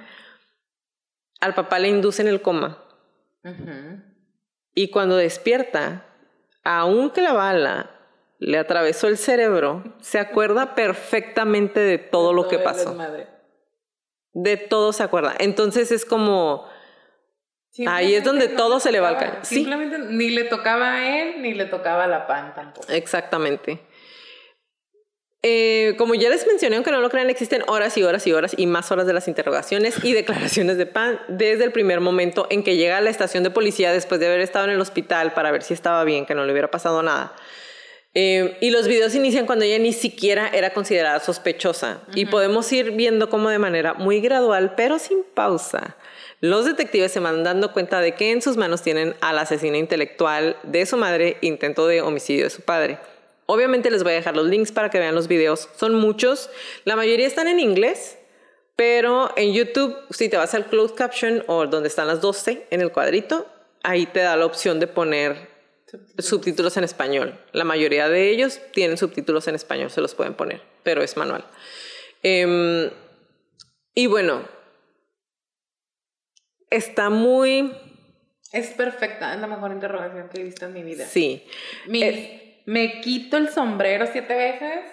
Al 1.41 1.55
papá 1.55 1.79
le 1.79 1.89
inducen 1.89 2.27
el 2.27 2.43
coma. 2.43 2.83
Ujú. 3.43 4.03
Y 4.75 4.89
cuando 4.91 5.17
despierta, 5.17 6.05
aunque 6.63 7.21
la 7.23 7.33
bala 7.33 7.92
le 8.43 8.57
atravesó 8.57 9.07
el 9.07 9.17
cerebro, 9.17 9.83
se 10.01 10.19
acuerda 10.19 10.75
perfectamente 10.75 11.79
de 11.79 11.97
todo 11.97 12.33
lo 12.33 12.47
que 12.47 12.59
pasó. 12.59 12.95
De 14.33 14.57
todo 14.57 14.93
se 14.93 15.03
acuerda. 15.03 15.33
Entonces 15.39 15.91
es 15.91 16.05
como... 16.05 16.67
Ahí 17.87 18.13
es 18.13 18.23
donde 18.23 18.49
todo 18.49 18.79
se 18.79 18.91
le 18.91 18.99
va 18.99 19.09
al 19.09 19.17
caño. 19.17 19.39
Sí. 19.41 19.55
Simplemente 19.55 19.97
ni 19.97 20.29
le 20.29 20.43
tocaba 20.43 20.93
a 20.93 21.21
él, 21.21 21.41
ni 21.41 21.55
le 21.55 21.65
tocaba 21.65 22.03
a 22.03 22.07
la 22.07 22.27
pan 22.27 22.53
tampoco. 22.53 22.87
Exactamente. 22.91 23.79
Eh, 25.41 25.95
como 25.97 26.13
ya 26.13 26.29
les 26.29 26.45
mencioné, 26.45 26.75
aunque 26.75 26.91
no 26.91 27.01
lo 27.01 27.09
crean, 27.09 27.29
existen 27.29 27.63
horas 27.67 27.97
y 27.97 28.03
horas 28.03 28.27
y 28.27 28.31
horas 28.31 28.53
y 28.55 28.67
más 28.67 28.91
horas 28.91 29.07
de 29.07 29.13
las 29.13 29.27
interrogaciones 29.27 30.03
y 30.03 30.13
declaraciones 30.13 30.77
de 30.77 30.85
Pan 30.85 31.19
desde 31.27 31.63
el 31.63 31.71
primer 31.71 31.99
momento 31.99 32.47
en 32.49 32.63
que 32.63 32.77
llega 32.77 32.97
a 32.97 33.01
la 33.01 33.09
estación 33.09 33.43
de 33.43 33.49
policía 33.49 33.91
después 33.91 34.21
de 34.21 34.27
haber 34.27 34.39
estado 34.39 34.65
en 34.65 34.71
el 34.71 34.79
hospital 34.79 35.33
para 35.33 35.51
ver 35.51 35.63
si 35.63 35.73
estaba 35.73 36.03
bien, 36.03 36.25
que 36.25 36.35
no 36.35 36.45
le 36.45 36.51
hubiera 36.51 36.69
pasado 36.69 37.01
nada. 37.01 37.33
Eh, 38.15 38.57
y 38.61 38.69
los 38.69 38.87
videos 38.87 39.15
inician 39.15 39.47
cuando 39.47 39.65
ella 39.65 39.79
ni 39.79 39.91
siquiera 39.91 40.47
era 40.49 40.73
considerada 40.73 41.19
sospechosa. 41.19 42.01
Y 42.13 42.25
podemos 42.27 42.71
ir 42.71 42.91
viendo 42.91 43.29
cómo 43.29 43.49
de 43.49 43.59
manera 43.59 43.95
muy 43.95 44.21
gradual, 44.21 44.75
pero 44.75 44.99
sin 44.99 45.23
pausa, 45.33 45.95
los 46.39 46.65
detectives 46.65 47.11
se 47.11 47.19
van 47.19 47.43
dando 47.43 47.73
cuenta 47.73 48.01
de 48.01 48.15
que 48.15 48.31
en 48.31 48.41
sus 48.41 48.57
manos 48.57 48.81
tienen 48.81 49.15
al 49.21 49.39
asesino 49.39 49.77
intelectual 49.77 50.57
de 50.63 50.85
su 50.85 50.97
madre, 50.97 51.37
intento 51.41 51.87
de 51.87 52.01
homicidio 52.01 52.43
de 52.43 52.49
su 52.49 52.61
padre. 52.61 52.99
Obviamente 53.45 53.89
les 53.89 54.03
voy 54.03 54.13
a 54.13 54.15
dejar 54.15 54.35
los 54.35 54.47
links 54.47 54.71
para 54.71 54.89
que 54.89 54.99
vean 54.99 55.15
los 55.15 55.27
videos. 55.27 55.69
Son 55.75 55.95
muchos. 55.95 56.49
La 56.85 56.95
mayoría 56.95 57.27
están 57.27 57.47
en 57.47 57.59
inglés, 57.59 58.17
pero 58.75 59.31
en 59.35 59.53
YouTube, 59.53 59.95
si 60.11 60.29
te 60.29 60.37
vas 60.37 60.53
al 60.53 60.65
closed 60.67 60.95
caption 60.95 61.43
o 61.47 61.65
donde 61.65 61.89
están 61.89 62.07
las 62.07 62.21
12 62.21 62.67
en 62.69 62.81
el 62.81 62.91
cuadrito, 62.91 63.47
ahí 63.81 64.05
te 64.05 64.19
da 64.19 64.35
la 64.37 64.45
opción 64.45 64.79
de 64.79 64.87
poner 64.87 65.52
subtítulos 66.17 66.77
en 66.77 66.83
español. 66.83 67.39
La 67.51 67.63
mayoría 67.63 68.09
de 68.09 68.29
ellos 68.29 68.59
tienen 68.71 68.97
subtítulos 68.97 69.47
en 69.47 69.55
español, 69.55 69.89
se 69.89 70.01
los 70.01 70.15
pueden 70.15 70.33
poner, 70.33 70.61
pero 70.83 71.01
es 71.01 71.17
manual. 71.17 71.45
Em, 72.21 72.89
y 73.93 74.07
bueno, 74.07 74.41
está 76.69 77.09
muy... 77.09 77.75
Es 78.51 78.69
perfecta, 78.71 79.33
es 79.33 79.41
la 79.41 79.47
mejor 79.47 79.71
interrogación 79.71 80.29
que 80.29 80.41
he 80.41 80.43
visto 80.43 80.65
en 80.65 80.73
mi 80.73 80.83
vida. 80.83 81.05
Sí. 81.05 81.45
Eh, 81.91 82.61
me 82.65 83.01
quito 83.01 83.37
el 83.37 83.49
sombrero 83.49 84.05
siete 84.11 84.35
veces 84.35 84.85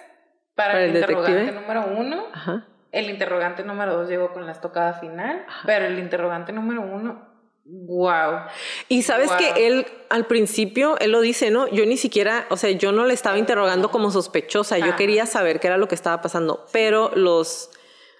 para, 0.55 0.73
¿Para 0.73 0.85
el, 0.85 0.89
el 0.91 0.95
interrogante 0.95 1.51
número 1.51 1.85
uno. 1.95 2.27
Ajá. 2.33 2.67
El 2.91 3.09
interrogante 3.09 3.63
número 3.63 3.95
dos 3.95 4.09
llegó 4.09 4.33
con 4.33 4.45
la 4.45 4.51
estocada 4.51 4.93
final, 4.93 5.45
pero 5.65 5.85
el 5.85 5.97
interrogante 5.97 6.51
número 6.51 6.81
uno, 6.81 7.30
wow. 7.65 8.41
Y 8.89 9.03
sabes 9.03 9.29
Wow. 9.29 9.37
que 9.37 9.67
él 9.67 9.85
al 10.09 10.25
principio, 10.27 10.97
él 10.99 11.11
lo 11.11 11.21
dice, 11.21 11.51
¿no? 11.51 11.67
Yo 11.69 11.85
ni 11.85 11.97
siquiera, 11.97 12.45
o 12.49 12.57
sea, 12.57 12.71
yo 12.71 12.91
no 12.91 13.05
le 13.05 13.13
estaba 13.13 13.37
interrogando 13.37 13.91
como 13.91 14.11
sospechosa, 14.11 14.77
yo 14.77 14.95
quería 14.95 15.25
saber 15.25 15.59
qué 15.59 15.67
era 15.67 15.77
lo 15.77 15.87
que 15.87 15.95
estaba 15.95 16.21
pasando, 16.21 16.65
pero 16.73 17.11
los, 17.15 17.69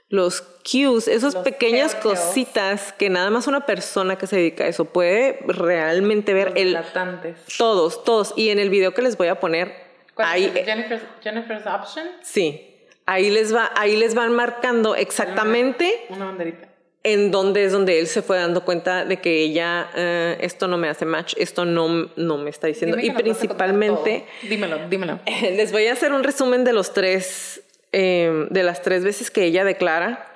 los 0.09 0.41
cues, 0.41 1.07
esas 1.09 1.33
Los 1.33 1.43
pequeñas 1.43 1.95
cositas 1.95 2.93
que 2.93 3.09
nada 3.09 3.29
más 3.29 3.47
una 3.47 3.65
persona 3.65 4.17
que 4.17 4.27
se 4.27 4.37
dedica 4.37 4.63
a 4.63 4.67
eso 4.67 4.85
puede 4.85 5.39
realmente 5.47 6.33
ver 6.33 6.49
Los 6.51 6.57
el 6.57 6.67
delatantes. 6.67 7.37
todos, 7.57 8.03
todos. 8.05 8.33
Y 8.37 8.49
en 8.49 8.59
el 8.59 8.69
video 8.69 8.93
que 8.93 9.01
les 9.01 9.17
voy 9.17 9.27
a 9.27 9.39
poner, 9.39 9.73
¿Cuál 10.13 10.27
es 10.27 10.33
ahí, 10.55 10.63
Jennifer's, 10.65 11.03
Jennifer's 11.21 11.65
Option? 11.65 12.07
sí, 12.21 12.77
ahí 13.05 13.29
les 13.29 13.53
va, 13.53 13.71
ahí 13.75 13.95
les 13.97 14.13
van 14.15 14.33
marcando 14.33 14.95
exactamente 14.95 16.05
Una 16.09 16.25
banderita. 16.27 16.69
En 17.03 17.31
dónde 17.31 17.63
es 17.65 17.71
donde 17.71 17.99
él 17.99 18.07
se 18.07 18.21
fue 18.21 18.37
dando 18.37 18.63
cuenta 18.63 19.05
de 19.05 19.19
que 19.19 19.41
ella, 19.41 19.89
eh, 19.95 20.37
esto 20.41 20.67
no 20.67 20.77
me 20.77 20.87
hace 20.87 21.05
match, 21.05 21.33
esto 21.37 21.65
no, 21.65 22.11
no 22.15 22.37
me 22.37 22.49
está 22.49 22.67
diciendo. 22.67 22.95
Dime 22.97 23.13
y 23.19 23.23
principalmente. 23.23 24.27
Dímelo, 24.43 24.87
dímelo. 24.87 25.19
les 25.41 25.71
voy 25.71 25.87
a 25.87 25.93
hacer 25.93 26.13
un 26.13 26.23
resumen 26.23 26.63
de 26.63 26.73
los 26.73 26.93
tres, 26.93 27.63
eh, 27.91 28.47
de 28.51 28.63
las 28.63 28.81
tres 28.83 29.03
veces 29.03 29.31
que 29.31 29.43
ella 29.45 29.63
declara. 29.63 30.27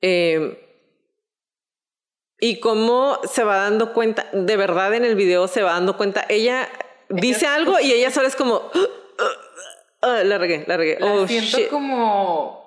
eh, 0.00 0.60
y 2.40 2.60
cómo 2.60 3.20
se 3.30 3.44
va 3.44 3.56
dando 3.56 3.92
cuenta, 3.94 4.26
de 4.32 4.56
verdad 4.56 4.92
en 4.94 5.04
el 5.04 5.14
video 5.14 5.48
se 5.48 5.62
va 5.62 5.72
dando 5.74 5.96
cuenta, 5.96 6.26
ella 6.28 6.68
dice 7.08 7.46
algo 7.46 7.78
y 7.80 7.92
ella 7.92 8.10
solo 8.10 8.26
es 8.26 8.36
como, 8.36 8.70
"Ah, 10.02 10.22
la 10.24 10.36
regué, 10.38 10.64
la 10.66 10.76
regué, 10.76 10.98
La 11.00 11.12
oh 11.12 11.26
siento 11.26 11.56
shit. 11.58 11.68
como. 11.68 12.63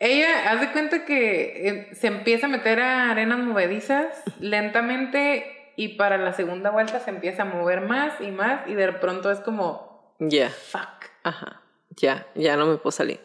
Ella 0.00 0.52
hace 0.52 0.70
cuenta 0.72 1.04
que 1.04 1.68
eh, 1.68 1.94
se 1.94 2.06
empieza 2.06 2.46
a 2.46 2.48
meter 2.50 2.80
a 2.80 3.10
arenas 3.10 3.38
movedizas 3.40 4.06
lentamente 4.40 5.72
y 5.76 5.96
para 5.96 6.18
la 6.18 6.32
segunda 6.32 6.70
vuelta 6.70 7.00
se 7.00 7.10
empieza 7.10 7.42
a 7.42 7.46
mover 7.46 7.80
más 7.80 8.20
y 8.20 8.30
más 8.30 8.66
y 8.68 8.74
de 8.74 8.92
pronto 8.92 9.30
es 9.30 9.40
como 9.40 10.14
Ya. 10.20 10.50
fuck. 10.50 11.10
Ajá, 11.24 11.62
ya, 11.96 12.26
ya 12.34 12.56
no 12.56 12.66
me 12.66 12.76
puedo 12.78 12.92
salir. 12.92 13.20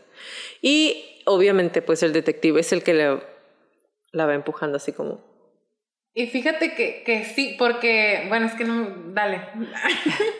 Y 0.61 1.21
obviamente, 1.25 1.81
pues 1.81 2.03
el 2.03 2.13
detective 2.13 2.59
es 2.59 2.71
el 2.73 2.83
que 2.83 2.93
le, 2.93 3.19
la 4.11 4.25
va 4.25 4.33
empujando 4.33 4.77
así 4.77 4.93
como. 4.93 5.23
Y 6.15 6.27
fíjate 6.27 6.75
que, 6.75 7.03
que 7.03 7.23
sí, 7.25 7.55
porque, 7.57 8.25
bueno, 8.29 8.45
es 8.45 8.53
que 8.53 8.65
no, 8.65 8.87
dale. 9.13 9.41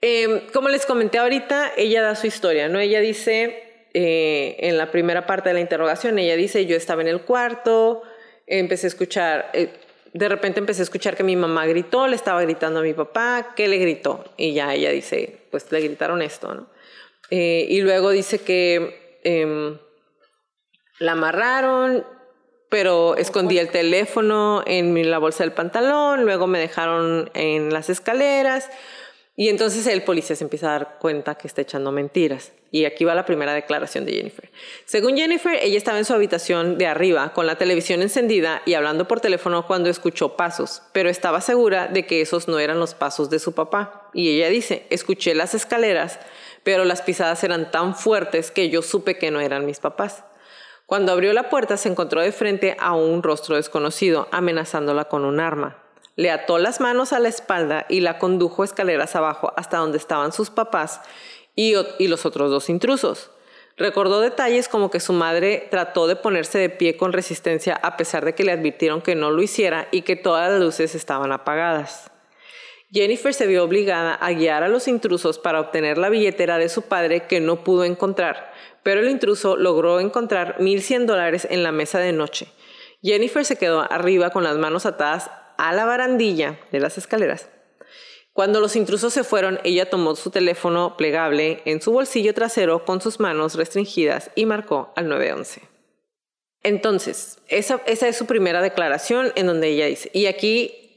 Eh, 0.00 0.46
como 0.52 0.68
les 0.68 0.86
comenté 0.86 1.18
ahorita, 1.18 1.72
ella 1.76 2.02
da 2.02 2.14
su 2.14 2.28
historia, 2.28 2.68
¿no? 2.68 2.78
Ella 2.78 3.00
dice, 3.00 3.67
eh, 4.00 4.54
en 4.60 4.78
la 4.78 4.92
primera 4.92 5.26
parte 5.26 5.48
de 5.48 5.54
la 5.54 5.60
interrogación, 5.60 6.20
ella 6.20 6.36
dice, 6.36 6.66
yo 6.66 6.76
estaba 6.76 7.02
en 7.02 7.08
el 7.08 7.22
cuarto, 7.22 8.04
empecé 8.46 8.86
a 8.86 8.90
escuchar, 8.94 9.50
eh, 9.54 9.70
de 10.12 10.28
repente 10.28 10.60
empecé 10.60 10.82
a 10.82 10.84
escuchar 10.84 11.16
que 11.16 11.24
mi 11.24 11.34
mamá 11.34 11.66
gritó, 11.66 12.06
le 12.06 12.14
estaba 12.14 12.40
gritando 12.42 12.78
a 12.78 12.84
mi 12.84 12.94
papá, 12.94 13.54
¿qué 13.56 13.66
le 13.66 13.78
gritó? 13.78 14.24
Y 14.36 14.52
ya 14.52 14.72
ella 14.72 14.90
dice, 14.90 15.40
pues 15.50 15.72
le 15.72 15.80
gritaron 15.80 16.22
esto. 16.22 16.68
Eh, 17.30 17.66
y 17.68 17.80
luego 17.80 18.10
dice 18.10 18.38
que 18.38 19.18
em, 19.24 19.76
la 21.00 21.12
amarraron, 21.12 22.06
pero 22.68 23.16
escondí 23.16 23.58
el 23.58 23.70
teléfono 23.70 24.62
en 24.64 25.10
la 25.10 25.18
bolsa 25.18 25.42
del 25.42 25.54
pantalón, 25.54 26.24
luego 26.24 26.46
me 26.46 26.60
dejaron 26.60 27.32
en 27.34 27.72
las 27.72 27.90
escaleras 27.90 28.70
y 29.40 29.50
entonces 29.50 29.86
el 29.86 30.02
policía 30.02 30.34
se 30.34 30.42
empieza 30.42 30.66
a 30.66 30.72
dar 30.72 30.98
cuenta 30.98 31.36
que 31.36 31.46
está 31.46 31.62
echando 31.62 31.92
mentiras. 31.92 32.50
Y 32.72 32.86
aquí 32.86 33.04
va 33.04 33.14
la 33.14 33.24
primera 33.24 33.54
declaración 33.54 34.04
de 34.04 34.14
Jennifer. 34.14 34.50
Según 34.84 35.16
Jennifer, 35.16 35.56
ella 35.62 35.78
estaba 35.78 35.96
en 35.96 36.04
su 36.04 36.12
habitación 36.12 36.76
de 36.76 36.88
arriba 36.88 37.32
con 37.32 37.46
la 37.46 37.56
televisión 37.56 38.02
encendida 38.02 38.62
y 38.66 38.74
hablando 38.74 39.06
por 39.06 39.20
teléfono 39.20 39.64
cuando 39.64 39.90
escuchó 39.90 40.36
pasos, 40.36 40.82
pero 40.90 41.08
estaba 41.08 41.40
segura 41.40 41.86
de 41.86 42.04
que 42.04 42.20
esos 42.20 42.48
no 42.48 42.58
eran 42.58 42.80
los 42.80 42.94
pasos 42.94 43.30
de 43.30 43.38
su 43.38 43.52
papá. 43.52 44.10
Y 44.12 44.28
ella 44.28 44.48
dice, 44.48 44.86
escuché 44.90 45.36
las 45.36 45.54
escaleras, 45.54 46.18
pero 46.64 46.84
las 46.84 47.02
pisadas 47.02 47.44
eran 47.44 47.70
tan 47.70 47.94
fuertes 47.94 48.50
que 48.50 48.70
yo 48.70 48.82
supe 48.82 49.18
que 49.18 49.30
no 49.30 49.38
eran 49.38 49.66
mis 49.66 49.78
papás. 49.78 50.24
Cuando 50.84 51.12
abrió 51.12 51.32
la 51.32 51.48
puerta 51.48 51.76
se 51.76 51.88
encontró 51.88 52.22
de 52.22 52.32
frente 52.32 52.76
a 52.80 52.92
un 52.96 53.22
rostro 53.22 53.54
desconocido, 53.54 54.26
amenazándola 54.32 55.04
con 55.04 55.24
un 55.24 55.38
arma. 55.38 55.84
Le 56.18 56.32
ató 56.32 56.58
las 56.58 56.80
manos 56.80 57.12
a 57.12 57.20
la 57.20 57.28
espalda 57.28 57.86
y 57.88 58.00
la 58.00 58.18
condujo 58.18 58.64
escaleras 58.64 59.14
abajo 59.14 59.52
hasta 59.54 59.76
donde 59.76 59.98
estaban 59.98 60.32
sus 60.32 60.50
papás 60.50 61.00
y, 61.54 61.76
los 62.08 62.26
otros 62.26 62.50
dos 62.50 62.68
intrusos. 62.68 63.30
Recordó 63.76 64.20
detalles 64.20 64.68
como 64.68 64.90
que 64.90 64.98
su 64.98 65.12
madre 65.12 65.68
trató 65.70 66.08
de 66.08 66.16
ponerse 66.16 66.58
de 66.58 66.70
pie 66.70 66.96
con 66.96 67.12
resistencia 67.12 67.76
a 67.76 67.96
pesar 67.96 68.24
de 68.24 68.34
que 68.34 68.42
le 68.42 68.50
advirtieron 68.50 69.00
que 69.00 69.14
no 69.14 69.30
lo 69.30 69.40
hiciera 69.42 69.86
y 69.92 70.02
que 70.02 70.16
todas 70.16 70.50
las 70.50 70.60
luces 70.60 70.96
estaban 70.96 71.30
apagadas. 71.30 72.10
Jennifer 72.90 73.32
se 73.32 73.46
vio 73.46 73.62
obligada 73.62 74.14
a 74.14 74.32
guiar 74.32 74.64
a 74.64 74.68
los 74.68 74.88
intrusos 74.88 75.38
para 75.38 75.60
obtener 75.60 75.98
la 75.98 76.08
billetera 76.08 76.58
de 76.58 76.68
su 76.68 76.82
padre 76.82 77.28
que 77.28 77.38
no 77.38 77.62
pudo 77.62 77.84
encontrar, 77.84 78.52
pero 78.82 78.98
el 78.98 79.08
intruso 79.08 79.56
logró 79.56 80.00
encontrar 80.00 80.56
1.100 80.58 81.06
dólares 81.06 81.46
en 81.48 81.62
la 81.62 81.70
mesa 81.70 82.00
de 82.00 82.12
noche. 82.12 82.48
Jennifer 83.04 83.44
se 83.44 83.54
quedó 83.54 83.86
arriba 83.92 84.30
con 84.30 84.42
las 84.42 84.56
manos 84.56 84.84
atadas 84.84 85.30
a 85.58 85.72
la 85.74 85.84
barandilla 85.84 86.58
de 86.72 86.80
las 86.80 86.96
escaleras. 86.96 87.50
Cuando 88.32 88.60
los 88.60 88.76
intrusos 88.76 89.12
se 89.12 89.24
fueron, 89.24 89.58
ella 89.64 89.90
tomó 89.90 90.14
su 90.14 90.30
teléfono 90.30 90.96
plegable 90.96 91.60
en 91.64 91.82
su 91.82 91.92
bolsillo 91.92 92.32
trasero 92.32 92.84
con 92.84 93.00
sus 93.00 93.20
manos 93.20 93.56
restringidas 93.56 94.30
y 94.36 94.46
marcó 94.46 94.92
al 94.96 95.08
911. 95.08 95.62
Entonces, 96.62 97.40
esa, 97.48 97.82
esa 97.86 98.08
es 98.08 98.16
su 98.16 98.26
primera 98.26 98.62
declaración 98.62 99.32
en 99.34 99.46
donde 99.48 99.68
ella 99.68 99.86
dice, 99.86 100.10
y 100.14 100.26
aquí 100.26 100.88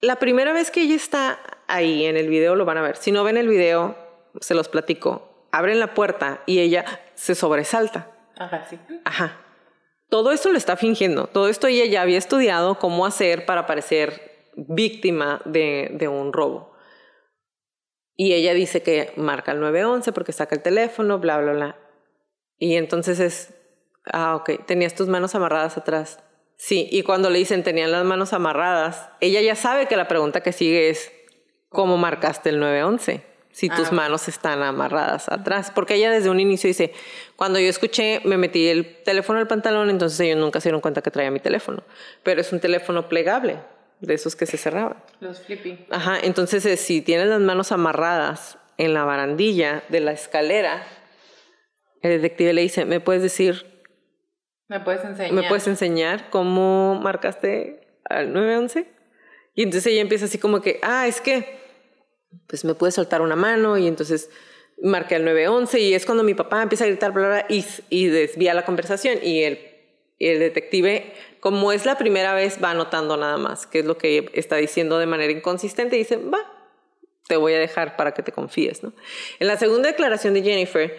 la 0.00 0.16
primera 0.16 0.52
vez 0.52 0.70
que 0.70 0.82
ella 0.82 0.94
está 0.94 1.40
ahí 1.66 2.04
en 2.04 2.16
el 2.16 2.28
video 2.28 2.54
lo 2.54 2.64
van 2.64 2.78
a 2.78 2.82
ver. 2.82 2.96
Si 2.96 3.12
no 3.12 3.24
ven 3.24 3.36
el 3.36 3.48
video, 3.48 3.96
se 4.40 4.54
los 4.54 4.68
platico. 4.68 5.46
Abren 5.50 5.80
la 5.80 5.94
puerta 5.94 6.42
y 6.46 6.60
ella 6.60 6.84
se 7.14 7.34
sobresalta. 7.34 8.10
Ajá, 8.36 8.66
sí. 8.68 8.78
Ajá. 9.04 9.36
Todo 10.08 10.32
esto 10.32 10.50
lo 10.50 10.58
está 10.58 10.76
fingiendo. 10.76 11.26
Todo 11.26 11.48
esto 11.48 11.66
ella 11.66 11.84
ya 11.86 12.02
había 12.02 12.18
estudiado 12.18 12.78
cómo 12.78 13.04
hacer 13.04 13.44
para 13.44 13.66
parecer 13.66 14.50
víctima 14.56 15.40
de, 15.44 15.90
de 15.92 16.08
un 16.08 16.32
robo. 16.32 16.72
Y 18.16 18.32
ella 18.32 18.52
dice 18.52 18.82
que 18.82 19.12
marca 19.16 19.52
el 19.52 19.60
911 19.60 20.12
porque 20.12 20.32
saca 20.32 20.56
el 20.56 20.62
teléfono, 20.62 21.18
bla, 21.18 21.38
bla, 21.38 21.52
bla. 21.52 21.76
Y 22.58 22.74
entonces 22.74 23.20
es, 23.20 23.54
ah, 24.12 24.34
ok, 24.34 24.66
tenías 24.66 24.94
tus 24.94 25.08
manos 25.08 25.34
amarradas 25.34 25.76
atrás. 25.76 26.18
Sí, 26.56 26.88
y 26.90 27.04
cuando 27.04 27.30
le 27.30 27.38
dicen 27.38 27.62
tenían 27.62 27.92
las 27.92 28.04
manos 28.04 28.32
amarradas, 28.32 29.10
ella 29.20 29.40
ya 29.40 29.54
sabe 29.54 29.86
que 29.86 29.96
la 29.96 30.08
pregunta 30.08 30.42
que 30.42 30.52
sigue 30.52 30.90
es, 30.90 31.12
¿cómo 31.68 31.96
marcaste 31.96 32.48
el 32.48 32.58
911? 32.58 33.27
Si 33.58 33.68
tus 33.68 33.90
manos 33.90 34.28
están 34.28 34.62
amarradas 34.62 35.28
atrás. 35.28 35.72
Porque 35.74 35.94
ella 35.94 36.12
desde 36.12 36.30
un 36.30 36.38
inicio 36.38 36.68
dice, 36.68 36.92
cuando 37.34 37.58
yo 37.58 37.68
escuché, 37.68 38.20
me 38.24 38.36
metí 38.36 38.68
el 38.68 39.02
teléfono 39.02 39.40
al 39.40 39.48
pantalón, 39.48 39.90
entonces 39.90 40.20
ellos 40.20 40.38
nunca 40.38 40.60
se 40.60 40.68
dieron 40.68 40.80
cuenta 40.80 41.02
que 41.02 41.10
traía 41.10 41.32
mi 41.32 41.40
teléfono. 41.40 41.82
Pero 42.22 42.40
es 42.40 42.52
un 42.52 42.60
teléfono 42.60 43.08
plegable, 43.08 43.58
de 43.98 44.14
esos 44.14 44.36
que 44.36 44.46
se 44.46 44.58
cerraban. 44.58 45.02
Los 45.18 45.40
flippy. 45.40 45.86
Ajá, 45.90 46.20
entonces 46.22 46.64
eh, 46.66 46.76
si 46.76 47.02
tienes 47.02 47.26
las 47.26 47.40
manos 47.40 47.72
amarradas 47.72 48.58
en 48.76 48.94
la 48.94 49.02
barandilla 49.02 49.82
de 49.88 49.98
la 50.02 50.12
escalera, 50.12 50.86
el 52.00 52.12
detective 52.12 52.52
le 52.52 52.62
dice, 52.62 52.84
¿me 52.84 53.00
puedes 53.00 53.22
decir 53.22 53.66
¿Me 54.68 54.78
puedes 54.78 55.04
enseñar? 55.04 55.32
¿Me 55.32 55.48
puedes 55.48 55.66
enseñar 55.66 56.30
cómo 56.30 57.00
marcaste 57.02 57.80
al 58.04 58.32
911? 58.32 58.86
Y 59.56 59.62
entonces 59.64 59.92
ella 59.92 60.02
empieza 60.02 60.26
así 60.26 60.38
como 60.38 60.60
que, 60.60 60.78
ah, 60.84 61.08
es 61.08 61.20
que, 61.20 61.58
pues 62.46 62.64
me 62.64 62.74
puedes 62.74 62.94
soltar 62.94 63.20
una 63.20 63.36
mano 63.36 63.78
y 63.78 63.86
entonces 63.86 64.30
marqué 64.82 65.16
al 65.16 65.24
911 65.24 65.80
y 65.80 65.94
es 65.94 66.06
cuando 66.06 66.24
mi 66.24 66.34
papá 66.34 66.62
empieza 66.62 66.84
a 66.84 66.88
gritar, 66.88 67.12
bla, 67.12 67.28
bla, 67.28 67.46
y, 67.48 68.06
desvía 68.06 68.54
la 68.54 68.64
conversación 68.64 69.18
y 69.22 69.42
el, 69.42 69.58
y 70.18 70.28
el 70.28 70.38
detective, 70.38 71.12
como 71.40 71.72
es 71.72 71.84
la 71.84 71.98
primera 71.98 72.34
vez, 72.34 72.58
va 72.62 72.70
anotando 72.70 73.16
nada 73.16 73.38
más, 73.38 73.66
que 73.66 73.80
es 73.80 73.84
lo 73.84 73.98
que 73.98 74.30
está 74.34 74.56
diciendo 74.56 74.98
de 74.98 75.06
manera 75.06 75.32
inconsistente 75.32 75.96
y 75.96 76.00
dice, 76.00 76.16
va, 76.16 76.40
te 77.26 77.36
voy 77.36 77.54
a 77.54 77.58
dejar 77.58 77.96
para 77.96 78.14
que 78.14 78.22
te 78.22 78.32
confíes, 78.32 78.82
¿no? 78.82 78.92
En 79.38 79.46
la 79.46 79.56
segunda 79.56 79.88
declaración 79.88 80.34
de 80.34 80.42
Jennifer 80.42 80.96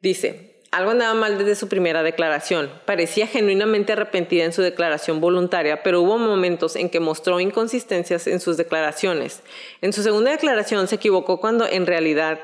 dice, 0.00 0.51
algo 0.72 0.90
andaba 0.90 1.12
mal 1.12 1.38
desde 1.38 1.54
su 1.54 1.68
primera 1.68 2.02
declaración. 2.02 2.70
Parecía 2.86 3.26
genuinamente 3.26 3.92
arrepentida 3.92 4.44
en 4.44 4.54
su 4.54 4.62
declaración 4.62 5.20
voluntaria, 5.20 5.82
pero 5.82 6.00
hubo 6.00 6.16
momentos 6.16 6.76
en 6.76 6.88
que 6.88 6.98
mostró 6.98 7.40
inconsistencias 7.40 8.26
en 8.26 8.40
sus 8.40 8.56
declaraciones. 8.56 9.42
En 9.82 9.92
su 9.92 10.02
segunda 10.02 10.30
declaración 10.30 10.88
se 10.88 10.94
equivocó 10.96 11.40
cuando 11.40 11.66
en 11.66 11.86
realidad 11.86 12.40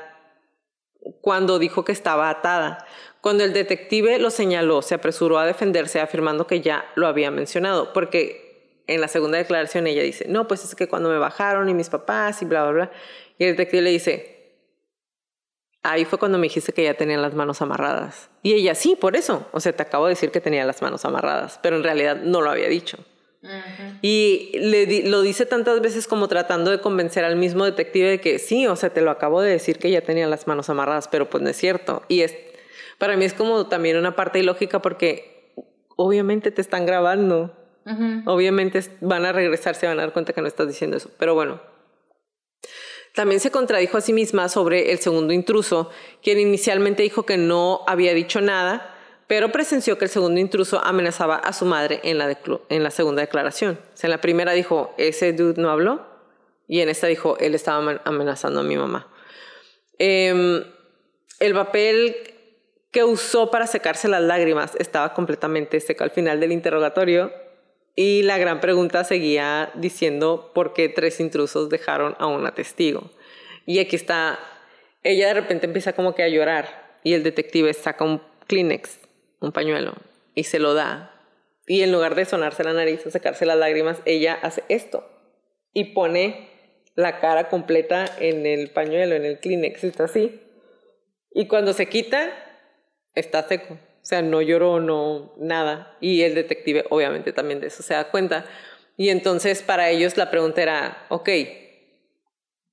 cuando 1.21 1.57
dijo 1.57 1.83
que 1.83 1.91
estaba 1.91 2.29
atada. 2.29 2.85
Cuando 3.19 3.43
el 3.43 3.51
detective 3.51 4.19
lo 4.19 4.29
señaló, 4.29 4.83
se 4.83 4.93
apresuró 4.93 5.39
a 5.39 5.45
defenderse 5.45 5.99
afirmando 5.99 6.45
que 6.45 6.61
ya 6.61 6.85
lo 6.95 7.07
había 7.07 7.31
mencionado, 7.31 7.93
porque 7.93 8.83
en 8.85 9.01
la 9.01 9.07
segunda 9.07 9.39
declaración 9.39 9.87
ella 9.87 10.03
dice, 10.03 10.25
no, 10.27 10.47
pues 10.47 10.63
es 10.63 10.75
que 10.75 10.87
cuando 10.87 11.09
me 11.09 11.17
bajaron 11.17 11.67
y 11.67 11.73
mis 11.73 11.89
papás 11.89 12.43
y 12.43 12.45
bla, 12.45 12.63
bla, 12.63 12.71
bla, 12.71 12.91
y 13.39 13.45
el 13.45 13.51
detective 13.51 13.81
le 13.81 13.89
dice, 13.89 14.38
ahí 15.83 16.05
fue 16.05 16.19
cuando 16.19 16.37
me 16.37 16.43
dijiste 16.43 16.73
que 16.73 16.83
ya 16.83 16.93
tenían 16.95 17.21
las 17.21 17.33
manos 17.33 17.61
amarradas. 17.61 18.29
Y 18.43 18.53
ella, 18.53 18.75
sí, 18.75 18.95
por 18.99 19.15
eso, 19.15 19.47
o 19.51 19.59
sea, 19.59 19.73
te 19.73 19.83
acabo 19.83 20.05
de 20.05 20.11
decir 20.11 20.31
que 20.31 20.41
tenía 20.41 20.65
las 20.65 20.81
manos 20.81 21.05
amarradas, 21.05 21.59
pero 21.63 21.75
en 21.77 21.83
realidad 21.83 22.17
no 22.23 22.41
lo 22.41 22.49
había 22.49 22.67
dicho. 22.69 22.97
Y 24.01 24.51
le 24.59 24.85
di- 24.85 25.03
lo 25.03 25.21
dice 25.21 25.45
tantas 25.45 25.79
veces 25.81 26.07
como 26.07 26.27
tratando 26.27 26.71
de 26.71 26.81
convencer 26.81 27.23
al 27.23 27.35
mismo 27.37 27.63
detective 27.65 28.09
de 28.09 28.21
que 28.21 28.37
sí, 28.39 28.67
o 28.67 28.75
sea, 28.75 28.89
te 28.91 29.01
lo 29.01 29.11
acabo 29.11 29.41
de 29.41 29.51
decir 29.51 29.77
que 29.79 29.89
ya 29.91 30.01
tenía 30.01 30.27
las 30.27 30.45
manos 30.47 30.69
amarradas, 30.69 31.07
pero 31.07 31.29
pues 31.29 31.41
no 31.43 31.49
es 31.49 31.57
cierto. 31.57 32.03
Y 32.09 32.21
es 32.21 32.35
Para 32.97 33.15
mí 33.15 33.23
es 33.23 33.33
como 33.33 33.67
también 33.67 33.95
una 33.97 34.15
parte 34.15 34.39
ilógica 34.39 34.81
porque 34.81 35.53
obviamente 35.95 36.51
te 36.51 36.61
están 36.61 36.85
grabando. 36.85 37.55
Obviamente 38.27 38.81
van 39.01 39.25
a 39.25 39.31
regresar, 39.31 39.73
se 39.75 39.87
van 39.87 39.97
a 39.99 40.01
dar 40.03 40.11
cuenta 40.13 40.33
que 40.33 40.41
no 40.41 40.47
estás 40.47 40.67
diciendo 40.67 40.97
eso. 40.97 41.09
Pero 41.17 41.33
bueno. 41.33 41.61
También 43.19 43.41
se 43.41 43.51
contradijo 43.51 43.97
a 43.97 44.01
sí 44.01 44.13
misma 44.13 44.47
sobre 44.47 44.93
el 44.93 44.99
segundo 44.99 45.33
intruso, 45.33 45.89
quien 46.23 46.39
inicialmente 46.39 47.03
dijo 47.03 47.25
que 47.25 47.35
no 47.35 47.81
había 47.85 48.13
dicho 48.13 48.39
nada, 48.39 48.95
pero 49.27 49.51
presenció 49.51 49.97
que 49.97 50.05
el 50.05 50.09
segundo 50.09 50.39
intruso 50.39 50.79
amenazaba 50.81 51.35
a 51.35 51.51
su 51.51 51.65
madre 51.65 51.99
en 52.03 52.17
la, 52.17 52.91
segunda 52.91 53.21
declaración. 53.21 53.77
O 53.93 53.97
sea, 53.97 54.07
en 54.07 54.11
la 54.11 54.21
primera 54.21 54.53
dijo, 54.53 54.93
ese 54.97 55.33
dude 55.33 55.61
no 55.61 55.69
habló, 55.69 56.07
y 56.65 56.79
en 56.79 56.87
esta 56.87 57.07
dijo, 57.07 57.37
él 57.39 57.55
estaba 57.55 57.99
amenazando 58.05 58.61
a 58.61 58.63
mi 58.63 58.77
mamá. 58.77 59.11
Em, 59.97 60.63
el 61.41 61.53
papel 61.53 62.15
que 62.89 63.03
usó 63.03 63.51
para 63.51 63.67
secarse 63.67 64.07
las 64.07 64.21
lágrimas 64.21 64.77
estaba 64.79 65.13
completamente 65.13 65.81
seco 65.81 66.05
al 66.05 66.11
final 66.11 66.39
del 66.39 66.53
interrogatorio 66.53 67.33
y 68.01 68.23
la 68.23 68.37
gran 68.37 68.61
pregunta 68.61 69.03
seguía 69.03 69.71
diciendo 69.75 70.51
por 70.55 70.71
qué 70.71 70.87
tres 70.87 71.19
intrusos 71.19 71.67
dejaron 71.67 72.15
a 72.17 72.27
una 72.27 72.55
testigo. 72.55 73.11
Y 73.65 73.79
aquí 73.79 73.97
está, 73.97 74.39
ella 75.03 75.27
de 75.27 75.33
repente 75.33 75.65
empieza 75.65 75.91
como 75.91 76.15
que 76.15 76.23
a 76.23 76.29
llorar 76.29 76.95
y 77.03 77.13
el 77.13 77.23
detective 77.23 77.73
saca 77.73 78.05
un 78.05 78.21
Kleenex, 78.47 79.01
un 79.41 79.51
pañuelo, 79.51 79.95
y 80.33 80.45
se 80.45 80.59
lo 80.59 80.75
da. 80.75 81.13
Y 81.67 81.81
en 81.81 81.91
lugar 81.91 82.15
de 82.15 82.23
sonarse 82.23 82.63
la 82.63 82.71
nariz 82.71 83.05
o 83.05 83.11
secarse 83.11 83.45
las 83.45 83.57
lágrimas, 83.57 84.01
ella 84.05 84.39
hace 84.43 84.63
esto 84.69 85.05
y 85.73 85.93
pone 85.93 86.47
la 86.95 87.19
cara 87.19 87.49
completa 87.49 88.05
en 88.21 88.45
el 88.45 88.69
pañuelo, 88.69 89.13
en 89.13 89.25
el 89.25 89.39
Kleenex, 89.39 89.83
está 89.83 90.05
así. 90.05 90.39
Y 91.31 91.49
cuando 91.49 91.73
se 91.73 91.89
quita, 91.89 92.31
está 93.13 93.45
seco. 93.45 93.77
O 94.09 94.13
sea, 94.17 94.23
no 94.23 94.41
lloró, 94.41 94.79
no, 94.79 95.35
nada. 95.37 95.95
Y 96.01 96.23
el 96.23 96.33
detective 96.33 96.83
obviamente 96.89 97.31
también 97.31 97.59
de 97.59 97.67
eso 97.67 97.83
se 97.83 97.93
da 97.93 98.09
cuenta. 98.09 98.43
Y 98.97 99.09
entonces 99.09 99.61
para 99.61 99.91
ellos 99.91 100.17
la 100.17 100.31
pregunta 100.31 100.63
era, 100.63 101.05
ok, 101.09 101.29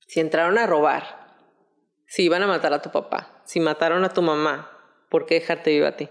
si 0.06 0.20
entraron 0.20 0.56
a 0.56 0.66
robar, 0.66 1.36
si 2.06 2.22
iban 2.22 2.42
a 2.42 2.46
matar 2.46 2.72
a 2.72 2.80
tu 2.80 2.90
papá, 2.90 3.42
si 3.44 3.60
mataron 3.60 4.02
a 4.02 4.14
tu 4.14 4.22
mamá, 4.22 4.70
¿por 5.10 5.26
qué 5.26 5.34
dejarte 5.34 5.72
viva 5.72 5.88
a 5.88 5.96
ti? 5.98 6.08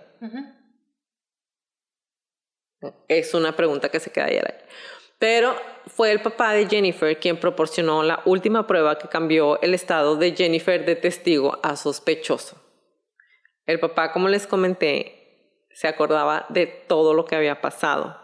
Es 3.08 3.34
una 3.34 3.56
pregunta 3.56 3.90
que 3.90 4.00
se 4.00 4.12
queda 4.12 4.26
ahí. 4.26 4.40
Pero 5.18 5.56
fue 5.88 6.12
el 6.12 6.22
papá 6.22 6.54
de 6.54 6.68
Jennifer 6.68 7.20
quien 7.20 7.40
proporcionó 7.40 8.04
la 8.04 8.22
última 8.26 8.68
prueba 8.68 9.00
que 9.00 9.08
cambió 9.08 9.60
el 9.64 9.74
estado 9.74 10.18
de 10.18 10.36
Jennifer 10.36 10.86
de 10.86 10.96
testigo 10.96 11.60
a 11.64 11.76
sospechoso. 11.78 12.62
El 13.66 13.80
papá, 13.80 14.12
como 14.12 14.30
les 14.30 14.46
comenté, 14.46 15.15
se 15.76 15.90
acordaba 15.90 16.46
de 16.50 16.66
todo 16.66 17.14
lo 17.14 17.26
que 17.26 17.36
había 17.36 17.62
pasado. 17.62 18.18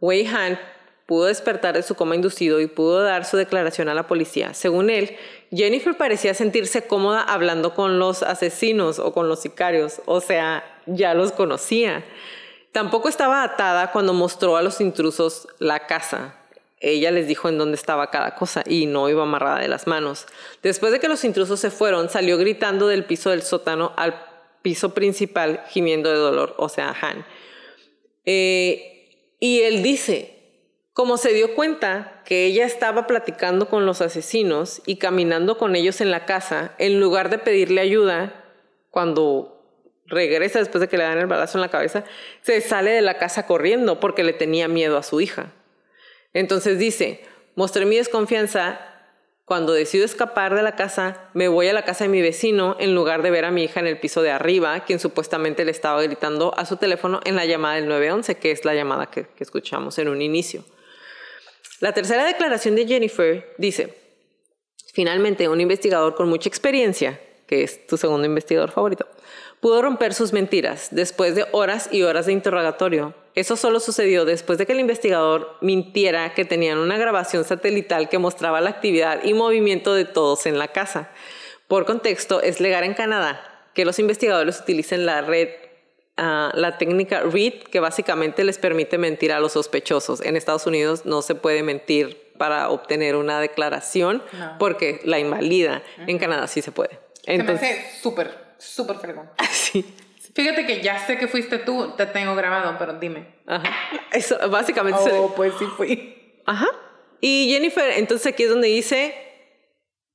Wei 0.00 0.26
Han 0.26 0.58
pudo 1.06 1.24
despertar 1.24 1.74
de 1.74 1.82
su 1.82 1.94
coma 1.94 2.16
inducido 2.16 2.60
y 2.60 2.66
pudo 2.66 3.02
dar 3.02 3.24
su 3.24 3.36
declaración 3.36 3.88
a 3.88 3.94
la 3.94 4.06
policía. 4.06 4.52
Según 4.52 4.90
él, 4.90 5.16
Jennifer 5.50 5.96
parecía 5.96 6.34
sentirse 6.34 6.86
cómoda 6.86 7.22
hablando 7.22 7.72
con 7.72 7.98
los 7.98 8.22
asesinos 8.22 8.98
o 8.98 9.12
con 9.14 9.28
los 9.28 9.40
sicarios, 9.40 10.02
o 10.04 10.20
sea, 10.20 10.64
ya 10.86 11.14
los 11.14 11.32
conocía. 11.32 12.04
Tampoco 12.72 13.08
estaba 13.08 13.42
atada 13.42 13.90
cuando 13.92 14.12
mostró 14.12 14.56
a 14.56 14.62
los 14.62 14.80
intrusos 14.80 15.48
la 15.58 15.86
casa. 15.86 16.34
Ella 16.80 17.10
les 17.10 17.26
dijo 17.26 17.48
en 17.48 17.58
dónde 17.58 17.76
estaba 17.76 18.10
cada 18.10 18.34
cosa 18.34 18.62
y 18.66 18.86
no 18.86 19.08
iba 19.08 19.22
amarrada 19.22 19.60
de 19.60 19.68
las 19.68 19.86
manos. 19.86 20.26
Después 20.62 20.92
de 20.92 21.00
que 21.00 21.08
los 21.08 21.24
intrusos 21.24 21.58
se 21.58 21.70
fueron, 21.70 22.10
salió 22.10 22.36
gritando 22.36 22.86
del 22.86 23.04
piso 23.04 23.30
del 23.30 23.42
sótano 23.42 23.92
al 23.96 24.27
piso 24.62 24.94
principal, 24.94 25.64
gimiendo 25.68 26.10
de 26.10 26.16
dolor, 26.16 26.54
o 26.58 26.68
sea, 26.68 26.94
Han. 27.00 27.24
Eh, 28.24 29.34
y 29.40 29.60
él 29.60 29.82
dice, 29.82 30.38
como 30.92 31.16
se 31.16 31.32
dio 31.32 31.54
cuenta 31.54 32.22
que 32.24 32.44
ella 32.46 32.66
estaba 32.66 33.06
platicando 33.06 33.68
con 33.68 33.86
los 33.86 34.00
asesinos 34.00 34.82
y 34.84 34.96
caminando 34.96 35.56
con 35.56 35.76
ellos 35.76 36.00
en 36.00 36.10
la 36.10 36.26
casa, 36.26 36.74
en 36.78 37.00
lugar 37.00 37.30
de 37.30 37.38
pedirle 37.38 37.80
ayuda, 37.80 38.44
cuando 38.90 39.58
regresa 40.06 40.58
después 40.58 40.80
de 40.80 40.88
que 40.88 40.96
le 40.96 41.04
dan 41.04 41.18
el 41.18 41.26
balazo 41.26 41.58
en 41.58 41.62
la 41.62 41.70
cabeza, 41.70 42.04
se 42.42 42.60
sale 42.60 42.90
de 42.90 43.02
la 43.02 43.18
casa 43.18 43.46
corriendo 43.46 44.00
porque 44.00 44.24
le 44.24 44.32
tenía 44.32 44.66
miedo 44.66 44.96
a 44.96 45.02
su 45.02 45.20
hija. 45.20 45.52
Entonces 46.32 46.78
dice, 46.78 47.24
mostré 47.54 47.86
mi 47.86 47.96
desconfianza 47.96 48.80
cuando 49.48 49.72
decido 49.72 50.04
escapar 50.04 50.54
de 50.54 50.62
la 50.62 50.76
casa, 50.76 51.30
me 51.32 51.48
voy 51.48 51.68
a 51.68 51.72
la 51.72 51.86
casa 51.86 52.04
de 52.04 52.10
mi 52.10 52.20
vecino 52.20 52.76
en 52.78 52.94
lugar 52.94 53.22
de 53.22 53.30
ver 53.30 53.46
a 53.46 53.50
mi 53.50 53.64
hija 53.64 53.80
en 53.80 53.86
el 53.86 53.98
piso 53.98 54.20
de 54.20 54.30
arriba, 54.30 54.84
quien 54.84 55.00
supuestamente 55.00 55.64
le 55.64 55.70
estaba 55.70 56.02
gritando 56.02 56.52
a 56.58 56.66
su 56.66 56.76
teléfono 56.76 57.20
en 57.24 57.34
la 57.34 57.46
llamada 57.46 57.76
del 57.76 57.88
911, 57.88 58.34
que 58.36 58.50
es 58.50 58.66
la 58.66 58.74
llamada 58.74 59.06
que, 59.06 59.24
que 59.24 59.42
escuchamos 59.42 59.98
en 59.98 60.08
un 60.08 60.20
inicio. 60.20 60.64
La 61.80 61.92
tercera 61.92 62.26
declaración 62.26 62.76
de 62.76 62.86
Jennifer 62.86 63.54
dice, 63.56 63.94
finalmente 64.92 65.48
un 65.48 65.62
investigador 65.62 66.14
con 66.14 66.28
mucha 66.28 66.50
experiencia, 66.50 67.18
que 67.46 67.62
es 67.62 67.86
tu 67.86 67.96
segundo 67.96 68.26
investigador 68.26 68.70
favorito, 68.70 69.08
pudo 69.60 69.82
romper 69.82 70.14
sus 70.14 70.32
mentiras 70.32 70.88
después 70.90 71.34
de 71.34 71.46
horas 71.52 71.88
y 71.92 72.02
horas 72.02 72.26
de 72.26 72.32
interrogatorio. 72.32 73.14
Eso 73.34 73.56
solo 73.56 73.80
sucedió 73.80 74.24
después 74.24 74.58
de 74.58 74.66
que 74.66 74.72
el 74.72 74.80
investigador 74.80 75.56
mintiera 75.60 76.34
que 76.34 76.44
tenían 76.44 76.78
una 76.78 76.98
grabación 76.98 77.44
satelital 77.44 78.08
que 78.08 78.18
mostraba 78.18 78.60
la 78.60 78.70
actividad 78.70 79.22
y 79.24 79.34
movimiento 79.34 79.94
de 79.94 80.04
todos 80.04 80.46
en 80.46 80.58
la 80.58 80.68
casa. 80.68 81.10
Por 81.68 81.86
contexto, 81.86 82.42
es 82.42 82.60
legal 82.60 82.84
en 82.84 82.94
Canadá 82.94 83.40
que 83.74 83.84
los 83.84 83.98
investigadores 83.98 84.60
utilicen 84.60 85.06
la 85.06 85.20
red 85.20 85.50
ah, 86.16 86.50
la 86.54 86.78
técnica 86.78 87.20
READ, 87.20 87.64
que 87.70 87.78
básicamente 87.78 88.42
les 88.42 88.58
permite 88.58 88.98
mentir 88.98 89.32
a 89.32 89.38
los 89.38 89.52
sospechosos. 89.52 90.20
En 90.20 90.36
Estados 90.36 90.66
Unidos 90.66 91.06
no 91.06 91.22
se 91.22 91.36
puede 91.36 91.62
mentir 91.62 92.32
para 92.38 92.70
obtener 92.70 93.14
una 93.14 93.40
declaración 93.40 94.22
porque 94.58 95.00
la 95.04 95.18
invalida. 95.18 95.82
En 96.06 96.18
Canadá 96.18 96.46
sí 96.48 96.62
se 96.62 96.72
puede. 96.72 96.98
Entonces, 97.26 98.00
súper 98.00 98.47
súper 98.58 98.96
fregón. 98.98 99.30
Sí. 99.52 99.84
Fíjate 100.34 100.66
que 100.66 100.82
ya 100.82 100.98
sé 101.04 101.18
que 101.18 101.26
fuiste 101.26 101.58
tú, 101.58 101.94
te 101.96 102.06
tengo 102.06 102.34
grabado, 102.34 102.76
pero 102.78 102.94
dime. 102.94 103.26
Ajá. 103.46 103.70
Eso, 104.12 104.36
básicamente. 104.48 105.10
Oh, 105.12 105.34
pues 105.34 105.52
sí 105.58 105.64
fui. 105.76 106.40
Ajá. 106.46 106.68
Y 107.20 107.50
Jennifer, 107.50 107.90
entonces 107.96 108.32
aquí 108.32 108.44
es 108.44 108.50
donde 108.50 108.68
dice, 108.68 109.14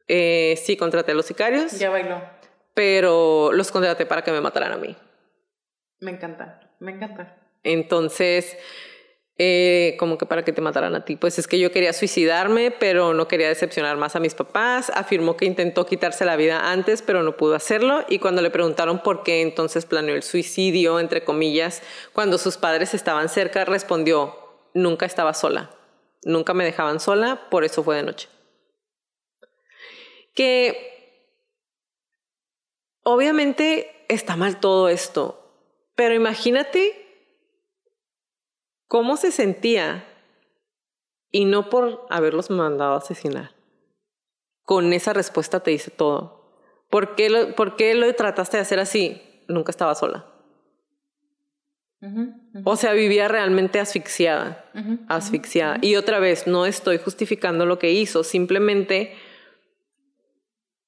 eh, 0.08 0.58
sí, 0.64 0.78
contraté 0.78 1.12
a 1.12 1.16
los 1.16 1.26
sicarios. 1.26 1.78
Ya 1.78 1.89
bailó. 1.89 2.22
Pero 2.74 3.52
los 3.52 3.72
contraté 3.72 4.06
para 4.06 4.24
que 4.24 4.32
me 4.32 4.41
mataran 4.41 4.72
a 4.72 4.78
mí. 4.78 4.96
Me 6.00 6.12
encanta, 6.12 6.72
me 6.80 6.91
encanta. 6.91 7.38
Entonces, 7.64 8.58
eh, 9.40 9.96
como 9.98 10.20
que 10.20 10.28
para 10.28 10.46
que 10.46 10.54
te 10.54 10.62
mataran 10.62 10.94
a 10.96 11.06
ti. 11.06 11.16
Pues 11.16 11.40
es 11.40 11.48
que 11.48 11.58
yo 11.58 11.72
quería 11.72 11.92
suicidarme, 11.92 12.70
pero 12.70 13.14
no 13.14 13.28
quería 13.28 13.48
decepcionar 13.48 13.98
más 13.98 14.16
a 14.16 14.20
mis 14.20 14.36
papás. 14.36 14.92
Afirmó 14.94 15.38
que 15.38 15.46
intentó 15.46 15.86
quitarse 15.86 16.24
la 16.26 16.36
vida 16.36 16.72
antes, 16.72 17.02
pero 17.02 17.24
no 17.24 17.36
pudo 17.36 17.56
hacerlo. 17.56 18.06
Y 18.08 18.20
cuando 18.20 18.42
le 18.42 18.52
preguntaron 18.52 19.00
por 19.02 19.24
qué 19.24 19.42
entonces 19.42 19.86
planeó 19.86 20.16
el 20.16 20.24
suicidio, 20.24 21.00
entre 21.00 21.24
comillas, 21.24 21.82
cuando 22.14 22.38
sus 22.38 22.58
padres 22.58 22.94
estaban 22.94 23.28
cerca, 23.28 23.66
respondió, 23.66 24.38
nunca 24.74 25.06
estaba 25.06 25.34
sola. 25.34 25.72
Nunca 26.24 26.54
me 26.54 26.64
dejaban 26.64 27.00
sola, 27.00 27.48
por 27.50 27.64
eso 27.64 27.84
fue 27.84 27.96
de 27.96 28.04
noche. 28.04 28.30
Que 30.36 30.94
obviamente 33.04 34.06
está 34.10 34.36
mal 34.36 34.60
todo 34.60 34.90
esto, 34.90 35.40
pero 35.96 36.14
imagínate 36.14 37.03
cómo 38.94 39.18
se 39.18 39.32
sentía 39.32 40.06
y 41.32 41.46
no 41.46 41.72
por 41.72 42.06
haberlos 42.12 42.52
mandado 42.52 42.94
a 42.94 42.98
asesinar. 42.98 43.50
Con 44.62 44.94
esa 44.94 45.14
respuesta 45.14 45.62
te 45.62 45.72
dice 45.72 45.89
todo. 45.89 46.62
¿Por 46.91 47.16
qué 47.16 47.32
lo, 47.32 47.56
por 47.56 47.76
qué 47.76 47.96
lo 47.96 48.14
trataste 48.14 48.58
de 48.58 48.62
hacer 48.62 48.80
así? 48.80 49.20
Nunca 49.48 49.72
estaba 49.72 49.96
sola. 49.96 50.28
O 52.66 52.76
sea, 52.76 52.94
vivía 52.94 53.28
realmente 53.28 53.80
asfixiada, 53.80 54.64
asfixiada. 55.08 55.80
Y 55.82 55.96
otra 55.96 56.20
vez, 56.20 56.46
no 56.46 56.68
estoy 56.68 57.00
justificando 57.00 57.66
lo 57.66 57.80
que 57.80 57.94
hizo, 57.94 58.24
simplemente 58.24 59.16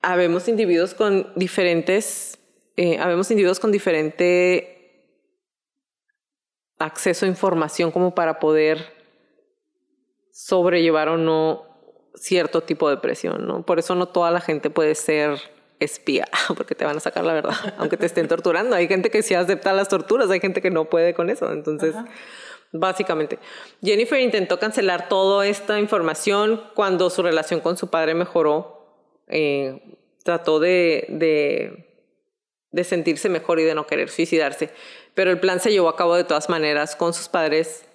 habemos 0.03 0.47
individuos 0.47 0.93
con 0.93 1.34
diferentes, 1.36 2.38
eh, 2.78 2.99
habemos 2.99 3.32
individuos 3.32 3.60
con 3.60 3.72
diferente 3.72 4.74
acceso 6.80 7.26
a 7.26 7.30
información 7.30 7.91
como 7.91 8.13
para 8.15 8.39
poder 8.39 8.93
sobrellevar 10.32 11.09
o 11.09 11.17
no 11.17 11.63
cierto 12.15 12.61
tipo 12.61 12.89
de 12.89 12.97
presión, 12.97 13.47
¿no? 13.47 13.65
Por 13.65 13.80
eso 13.80 13.95
no 13.95 14.07
toda 14.07 14.32
la 14.32 14.41
gente 14.41 14.69
puede 14.69 14.95
ser 14.95 15.39
espía, 15.80 16.28
porque 16.55 16.76
te 16.76 16.86
van 16.86 16.97
a 16.97 16.99
sacar 16.99 17.26
la 17.26 17.34
verdad, 17.34 17.55
aunque 17.78 17.97
te 17.97 18.05
estén 18.05 18.28
torturando. 18.28 18.76
Hay 18.76 18.88
gente 18.88 19.09
que 19.09 19.21
sí 19.21 19.34
acepta 19.34 19.73
las 19.73 19.89
torturas, 19.89 20.30
hay 20.30 20.39
gente 20.39 20.61
que 20.61 20.71
no 20.71 20.86
puede 20.86 21.13
con 21.13 21.30
eso. 21.30 21.51
Entonces, 21.51 21.95
básicamente, 22.71 23.39
Jennifer 23.82 24.19
intentó 24.19 24.59
cancelar 24.59 25.09
toda 25.09 25.45
esta 25.47 25.80
información 25.80 26.61
cuando 26.73 27.09
su 27.09 27.21
relación 27.21 27.59
con 27.59 27.78
su 27.78 27.89
padre 27.89 28.13
mejoró. 28.13 28.73
Eh, 29.28 29.82
trató 30.23 30.59
de 30.59 31.05
de 31.09 31.85
sentirse 32.84 33.30
mejor 33.30 33.59
y 33.59 33.63
de 33.63 33.76
no 33.76 33.88
querer 33.88 34.09
suicidarse. 34.09 34.69
Pero 35.13 35.32
el 35.32 35.39
plan 35.39 35.59
se 35.59 35.71
llevó 35.71 35.89
a 35.89 35.95
cabo 35.95 36.15
de 36.15 36.23
todas 36.23 36.49
maneras 36.49 36.95
con 36.95 37.13
sus 37.13 37.30
padres 37.30 37.86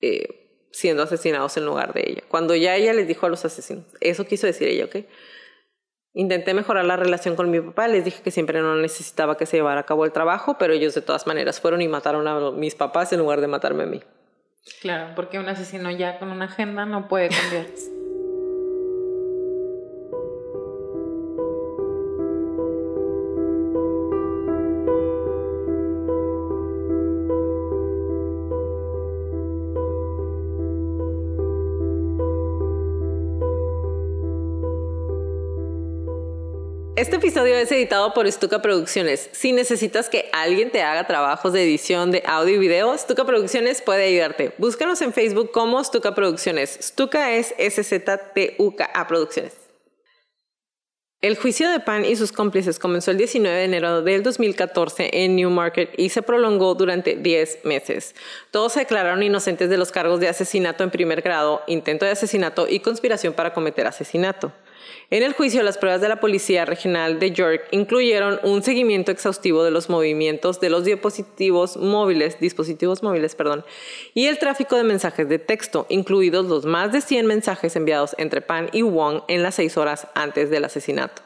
eh, 0.00 0.42
siendo 0.72 1.02
asesinados 1.02 1.56
en 1.56 1.66
lugar 1.66 1.92
de 1.92 2.04
ella. 2.06 2.22
Cuando 2.28 2.54
ya 2.54 2.76
ella 2.76 2.92
les 2.92 3.06
dijo 3.06 3.26
a 3.26 3.28
los 3.28 3.44
asesinos, 3.44 3.84
eso 4.00 4.26
quiso 4.26 4.46
decir 4.46 4.68
ella, 4.68 4.86
¿ok? 4.86 4.96
Intenté 6.14 6.52
mejorar 6.52 6.84
la 6.84 6.96
relación 6.96 7.36
con 7.36 7.50
mi 7.50 7.60
papá, 7.60 7.88
les 7.88 8.04
dije 8.04 8.22
que 8.22 8.30
siempre 8.30 8.60
no 8.60 8.76
necesitaba 8.76 9.36
que 9.36 9.46
se 9.46 9.56
llevara 9.56 9.80
a 9.80 9.86
cabo 9.86 10.04
el 10.04 10.12
trabajo, 10.12 10.56
pero 10.58 10.74
ellos 10.74 10.94
de 10.94 11.00
todas 11.00 11.26
maneras 11.26 11.60
fueron 11.60 11.80
y 11.80 11.88
mataron 11.88 12.26
a 12.28 12.50
mis 12.50 12.74
papás 12.74 13.12
en 13.12 13.20
lugar 13.20 13.40
de 13.40 13.46
matarme 13.46 13.84
a 13.84 13.86
mí. 13.86 14.02
Claro, 14.80 15.14
porque 15.14 15.38
un 15.38 15.48
asesino 15.48 15.90
ya 15.90 16.18
con 16.18 16.30
una 16.30 16.46
agenda 16.46 16.84
no 16.84 17.08
puede 17.08 17.28
cambiar. 17.28 17.66
Este 37.02 37.16
episodio 37.16 37.56
es 37.56 37.72
editado 37.72 38.14
por 38.14 38.30
Stuka 38.30 38.62
Producciones. 38.62 39.28
Si 39.32 39.50
necesitas 39.50 40.08
que 40.08 40.30
alguien 40.32 40.70
te 40.70 40.82
haga 40.82 41.04
trabajos 41.04 41.52
de 41.52 41.64
edición 41.64 42.12
de 42.12 42.22
audio 42.24 42.54
y 42.54 42.58
video, 42.58 42.96
Stuka 42.96 43.24
Producciones 43.24 43.82
puede 43.82 44.04
ayudarte. 44.04 44.54
Búscanos 44.56 45.02
en 45.02 45.12
Facebook 45.12 45.50
como 45.50 45.82
Stuka 45.82 46.14
Producciones. 46.14 46.78
Stuka 46.80 47.32
es 47.32 47.56
S-Z-T-U-K-A 47.58 49.06
Producciones. 49.08 49.52
El 51.22 51.36
juicio 51.36 51.68
de 51.70 51.80
Pan 51.80 52.04
y 52.04 52.14
sus 52.14 52.30
cómplices 52.30 52.78
comenzó 52.78 53.10
el 53.10 53.18
19 53.18 53.56
de 53.56 53.64
enero 53.64 54.02
del 54.02 54.22
2014 54.22 55.10
en 55.24 55.34
Newmarket 55.34 55.98
y 55.98 56.10
se 56.10 56.22
prolongó 56.22 56.76
durante 56.76 57.16
10 57.16 57.64
meses. 57.64 58.14
Todos 58.52 58.74
se 58.74 58.80
declararon 58.80 59.24
inocentes 59.24 59.68
de 59.68 59.76
los 59.76 59.90
cargos 59.90 60.20
de 60.20 60.28
asesinato 60.28 60.84
en 60.84 60.90
primer 60.92 61.20
grado, 61.20 61.62
intento 61.66 62.04
de 62.04 62.12
asesinato 62.12 62.68
y 62.68 62.78
conspiración 62.78 63.34
para 63.34 63.52
cometer 63.52 63.88
asesinato. 63.88 64.52
En 65.10 65.22
el 65.22 65.34
juicio, 65.34 65.62
las 65.62 65.78
pruebas 65.78 66.00
de 66.00 66.08
la 66.08 66.20
Policía 66.20 66.64
Regional 66.64 67.18
de 67.18 67.32
York 67.32 67.68
incluyeron 67.70 68.40
un 68.42 68.62
seguimiento 68.62 69.10
exhaustivo 69.10 69.62
de 69.62 69.70
los 69.70 69.90
movimientos 69.90 70.60
de 70.60 70.70
los 70.70 70.84
dispositivos 70.84 71.76
móviles, 71.76 72.40
dispositivos 72.40 73.02
móviles, 73.02 73.34
perdón, 73.34 73.64
y 74.14 74.26
el 74.26 74.38
tráfico 74.38 74.76
de 74.76 74.84
mensajes 74.84 75.28
de 75.28 75.38
texto, 75.38 75.86
incluidos 75.88 76.46
los 76.46 76.64
más 76.64 76.92
de 76.92 77.00
100 77.00 77.26
mensajes 77.26 77.76
enviados 77.76 78.14
entre 78.18 78.40
Pan 78.40 78.70
y 78.72 78.82
Wong 78.82 79.22
en 79.28 79.42
las 79.42 79.56
seis 79.56 79.76
horas 79.76 80.06
antes 80.14 80.48
del 80.50 80.64
asesinato. 80.64 81.22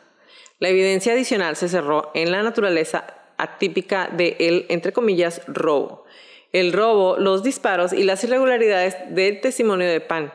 La 0.59 0.69
evidencia 0.69 1.13
adicional 1.13 1.55
se 1.55 1.69
cerró 1.69 2.11
en 2.15 2.33
la 2.33 2.43
naturaleza 2.43 3.07
atípica 3.37 4.09
de 4.09 4.37
el, 4.41 4.67
entre 4.69 4.93
comillas, 4.93 5.43
robo. 5.47 6.05
El 6.53 6.73
robo, 6.73 7.17
los 7.19 7.43
disparos 7.43 7.93
y 7.93 8.03
las 8.03 8.25
irregularidades 8.25 8.97
del 9.11 9.41
testimonio 9.41 9.87
de 9.87 10.01
Pan 10.01 10.33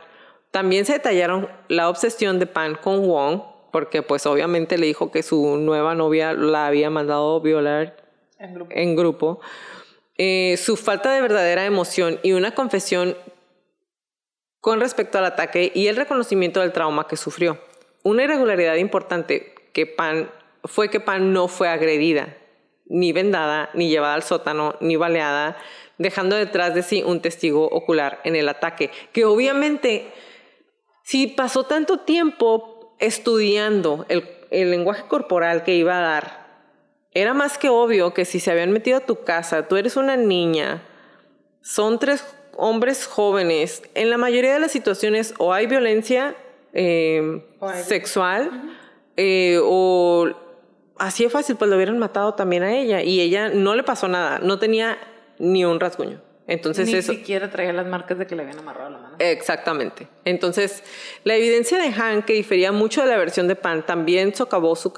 también 0.52 0.86
se 0.86 0.94
detallaron 0.94 1.50
la 1.70 1.90
obsesión 1.90 2.38
de 2.40 2.46
Pan 2.46 2.76
con 2.76 3.08
Wong, 3.08 3.42
porque 3.72 4.02
pues 4.02 4.26
obviamente 4.26 4.78
le 4.78 4.86
dijo 4.86 5.12
que 5.12 5.24
su 5.24 5.58
nueva 5.58 5.96
novia 5.96 6.34
la 6.34 6.68
había 6.68 6.90
mandado 6.90 7.40
violar 7.40 7.96
en 8.38 8.96
grupo. 8.96 9.40
Eh, 10.18 10.58
su 10.58 10.76
falta 10.76 11.14
de 11.14 11.22
verdadera 11.22 11.66
emoción 11.66 12.20
y 12.22 12.34
una 12.34 12.54
confesión 12.54 13.16
con 14.60 14.80
respecto 14.80 15.18
al 15.18 15.26
ataque 15.26 15.72
y 15.74 15.88
el 15.88 15.96
reconocimiento 15.96 16.60
del 16.60 16.74
trauma 16.74 17.08
que 17.08 17.18
sufrió. 17.18 17.60
Una 18.04 18.24
irregularidad 18.24 18.76
importante 18.76 19.56
que 19.74 19.88
Pan 19.88 20.30
fue 20.66 20.90
que 20.90 21.00
Pan 21.00 21.34
no 21.34 21.48
fue 21.48 21.70
agredida, 21.70 22.38
ni 22.86 23.14
vendada, 23.14 23.70
ni 23.74 23.90
llevada 23.90 24.16
al 24.16 24.24
sótano, 24.24 24.76
ni 24.82 24.98
baleada, 24.98 25.58
dejando 25.98 26.36
detrás 26.36 26.76
de 26.76 26.84
sí 26.84 27.04
un 27.04 27.22
testigo 27.22 27.68
ocular 27.68 28.20
en 28.24 28.36
el 28.36 28.50
ataque, 28.50 28.92
que 29.14 29.26
obviamente 29.26 30.12
si 31.04 31.28
pasó 31.28 31.64
tanto 31.64 32.00
tiempo 32.00 32.96
estudiando 33.00 34.06
el, 34.10 34.24
lenguaje 34.52 35.04
corporal 35.08 35.64
que 35.64 35.76
iba 35.76 35.98
a 35.98 36.02
dar, 36.02 36.42
era 37.14 37.34
más 37.34 37.58
que 37.58 37.70
obvio 37.70 38.14
que 38.14 38.26
si 38.26 38.40
se 38.40 38.52
habían 38.52 38.72
metido 38.72 38.98
a 38.98 39.02
tu 39.02 39.24
casa, 39.24 39.68
tú 39.68 39.78
eres 39.78 39.96
una 39.96 40.18
niña, 40.18 40.84
son 41.62 42.00
tres 42.00 42.26
hombres 42.56 43.06
jóvenes, 43.06 43.84
en 43.96 44.10
la 44.10 44.18
mayoría 44.18 44.54
de 44.54 44.60
las 44.60 44.72
situaciones 44.72 45.34
o 45.38 45.54
hay 45.54 45.68
violencia 45.68 46.36
eh, 46.74 47.44
sexual 47.84 48.50
eh, 49.18 49.60
o 49.64 50.30
así 50.98 51.24
de 51.24 51.30
fácil, 51.30 51.56
pues 51.56 51.70
lo 51.70 51.76
hubieran 51.76 51.98
matado 51.98 52.34
también 52.34 52.64
a 52.64 52.74
ella 52.74 53.02
y 53.02 53.20
ella 53.20 53.50
no 53.50 53.76
le 53.76 53.84
pasó 53.84 54.08
nada, 54.08 54.40
no 54.40 54.60
tenía 54.60 54.98
ni 55.40 55.66
un 55.66 55.80
rasguño. 55.80 56.22
Entonces 56.52 56.88
Ni 56.88 57.02
siquiera 57.02 57.50
traía 57.50 57.72
las 57.72 57.88
marcas 57.88 58.18
de 58.18 58.28
que 58.28 58.36
le 58.36 58.42
habían 58.42 58.60
amarrado 58.60 58.90
la 58.90 58.98
mano. 58.98 59.16
Exactamente. 59.20 60.10
Entonces, 60.26 60.84
la 61.24 61.36
evidencia 61.36 61.78
de 61.78 61.88
Han, 61.88 62.24
que 62.24 62.34
difería 62.34 62.74
mucho 62.74 63.04
de 63.04 63.08
la 63.08 63.16
versión 63.16 63.48
de 63.48 63.56
Pan, 63.56 63.86
también 63.86 64.36
socavó 64.36 64.76
su, 64.76 64.92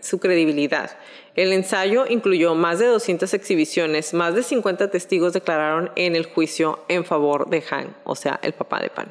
su 0.00 0.20
credibilidad. 0.20 0.90
El 1.34 1.54
ensayo 1.54 2.04
incluyó 2.06 2.54
más 2.54 2.78
de 2.78 2.86
200 2.88 3.32
exhibiciones, 3.32 4.12
más 4.12 4.34
de 4.34 4.42
50 4.42 4.90
testigos 4.90 5.32
declararon 5.32 5.90
en 5.96 6.14
el 6.14 6.26
juicio 6.26 6.84
en 6.88 7.06
favor 7.06 7.48
de 7.48 7.64
Han, 7.70 7.96
o 8.04 8.14
sea, 8.14 8.38
el 8.42 8.52
papá 8.52 8.78
de 8.80 8.90
Pan. 8.90 9.10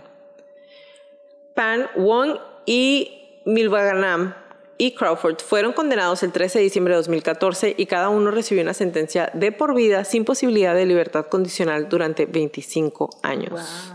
Pan, 1.55 1.89
Wong 1.95 2.37
y 2.67 3.41
Milvaganam 3.45 4.35
y 4.77 4.93
Crawford 4.95 5.39
fueron 5.39 5.73
condenados 5.73 6.23
el 6.23 6.31
13 6.31 6.59
de 6.59 6.63
diciembre 6.63 6.93
de 6.93 6.97
2014 6.97 7.75
y 7.77 7.85
cada 7.85 8.09
uno 8.09 8.31
recibió 8.31 8.63
una 8.63 8.73
sentencia 8.73 9.31
de 9.33 9.51
por 9.51 9.73
vida 9.73 10.03
sin 10.03 10.25
posibilidad 10.25 10.75
de 10.75 10.85
libertad 10.85 11.25
condicional 11.27 11.89
durante 11.89 12.25
25 12.25 13.09
años. 13.23 13.93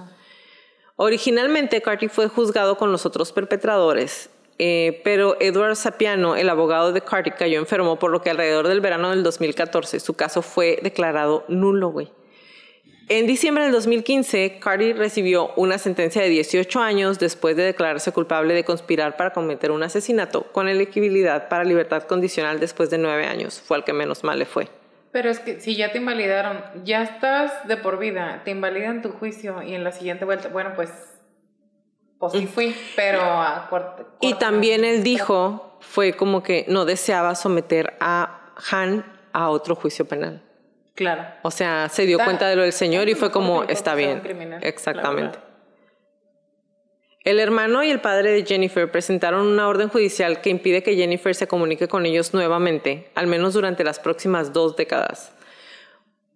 Originalmente, 0.96 1.80
Carty 1.80 2.08
fue 2.08 2.28
juzgado 2.28 2.76
con 2.76 2.92
los 2.92 3.06
otros 3.06 3.32
perpetradores, 3.32 4.30
eh, 4.58 5.00
pero 5.04 5.36
Edward 5.40 5.76
Sapiano, 5.76 6.36
el 6.36 6.48
abogado 6.48 6.92
de 6.92 7.00
Carty, 7.00 7.32
cayó 7.32 7.58
enfermo, 7.58 7.98
por 7.98 8.10
lo 8.10 8.22
que 8.22 8.30
alrededor 8.30 8.68
del 8.68 8.80
verano 8.80 9.10
del 9.10 9.22
2014 9.22 10.00
su 10.00 10.14
caso 10.14 10.42
fue 10.42 10.78
declarado 10.82 11.44
nulo, 11.48 11.90
güey. 11.90 12.12
En 13.08 13.26
diciembre 13.26 13.64
del 13.64 13.72
2015, 13.72 14.58
Cardi 14.60 14.92
recibió 14.92 15.52
una 15.56 15.78
sentencia 15.78 16.22
de 16.22 16.28
18 16.28 16.80
años 16.80 17.18
después 17.18 17.56
de 17.56 17.64
declararse 17.64 18.12
culpable 18.12 18.54
de 18.54 18.64
conspirar 18.64 19.16
para 19.16 19.32
cometer 19.32 19.70
un 19.70 19.82
asesinato, 19.82 20.44
con 20.52 20.68
elegibilidad 20.68 21.48
para 21.48 21.64
libertad 21.64 22.04
condicional 22.04 22.60
después 22.60 22.90
de 22.90 22.98
nueve 22.98 23.26
años. 23.26 23.60
Fue 23.60 23.76
al 23.76 23.84
que 23.84 23.92
menos 23.92 24.24
mal 24.24 24.38
le 24.38 24.46
fue. 24.46 24.68
Pero 25.10 25.28
es 25.28 25.40
que 25.40 25.60
si 25.60 25.76
ya 25.76 25.92
te 25.92 25.98
invalidaron, 25.98 26.62
ya 26.84 27.02
estás 27.02 27.68
de 27.68 27.76
por 27.76 27.98
vida, 27.98 28.40
te 28.44 28.50
invalidan 28.50 29.02
tu 29.02 29.10
juicio 29.10 29.62
y 29.62 29.74
en 29.74 29.84
la 29.84 29.92
siguiente 29.92 30.24
vuelta, 30.24 30.48
bueno, 30.48 30.72
pues, 30.74 30.90
pues 32.18 32.32
sí 32.32 32.46
fui, 32.46 32.74
pero 32.96 33.20
a 33.20 33.66
corte, 33.68 34.04
Y 34.20 34.34
también 34.34 34.84
él 34.84 35.02
dijo, 35.02 35.76
fue 35.80 36.14
como 36.14 36.42
que 36.42 36.64
no 36.68 36.86
deseaba 36.86 37.34
someter 37.34 37.94
a 38.00 38.54
Han 38.70 39.04
a 39.32 39.50
otro 39.50 39.74
juicio 39.74 40.06
penal. 40.06 40.42
Claro. 40.94 41.24
O 41.42 41.50
sea, 41.50 41.88
se 41.88 42.06
dio 42.06 42.18
cuenta 42.18 42.48
de 42.48 42.56
lo 42.56 42.62
del 42.62 42.72
Señor 42.72 43.08
y 43.08 43.14
fue 43.14 43.30
como, 43.30 43.64
está 43.64 43.94
bien. 43.94 44.22
Exactamente. 44.62 45.38
El 47.24 47.38
hermano 47.38 47.84
y 47.84 47.90
el 47.90 48.00
padre 48.00 48.32
de 48.32 48.44
Jennifer 48.44 48.90
presentaron 48.90 49.46
una 49.46 49.68
orden 49.68 49.88
judicial 49.88 50.40
que 50.40 50.50
impide 50.50 50.82
que 50.82 50.96
Jennifer 50.96 51.34
se 51.34 51.46
comunique 51.46 51.86
con 51.86 52.04
ellos 52.04 52.34
nuevamente, 52.34 53.10
al 53.14 53.28
menos 53.28 53.54
durante 53.54 53.84
las 53.84 54.00
próximas 54.00 54.52
dos 54.52 54.74
décadas. 54.74 55.32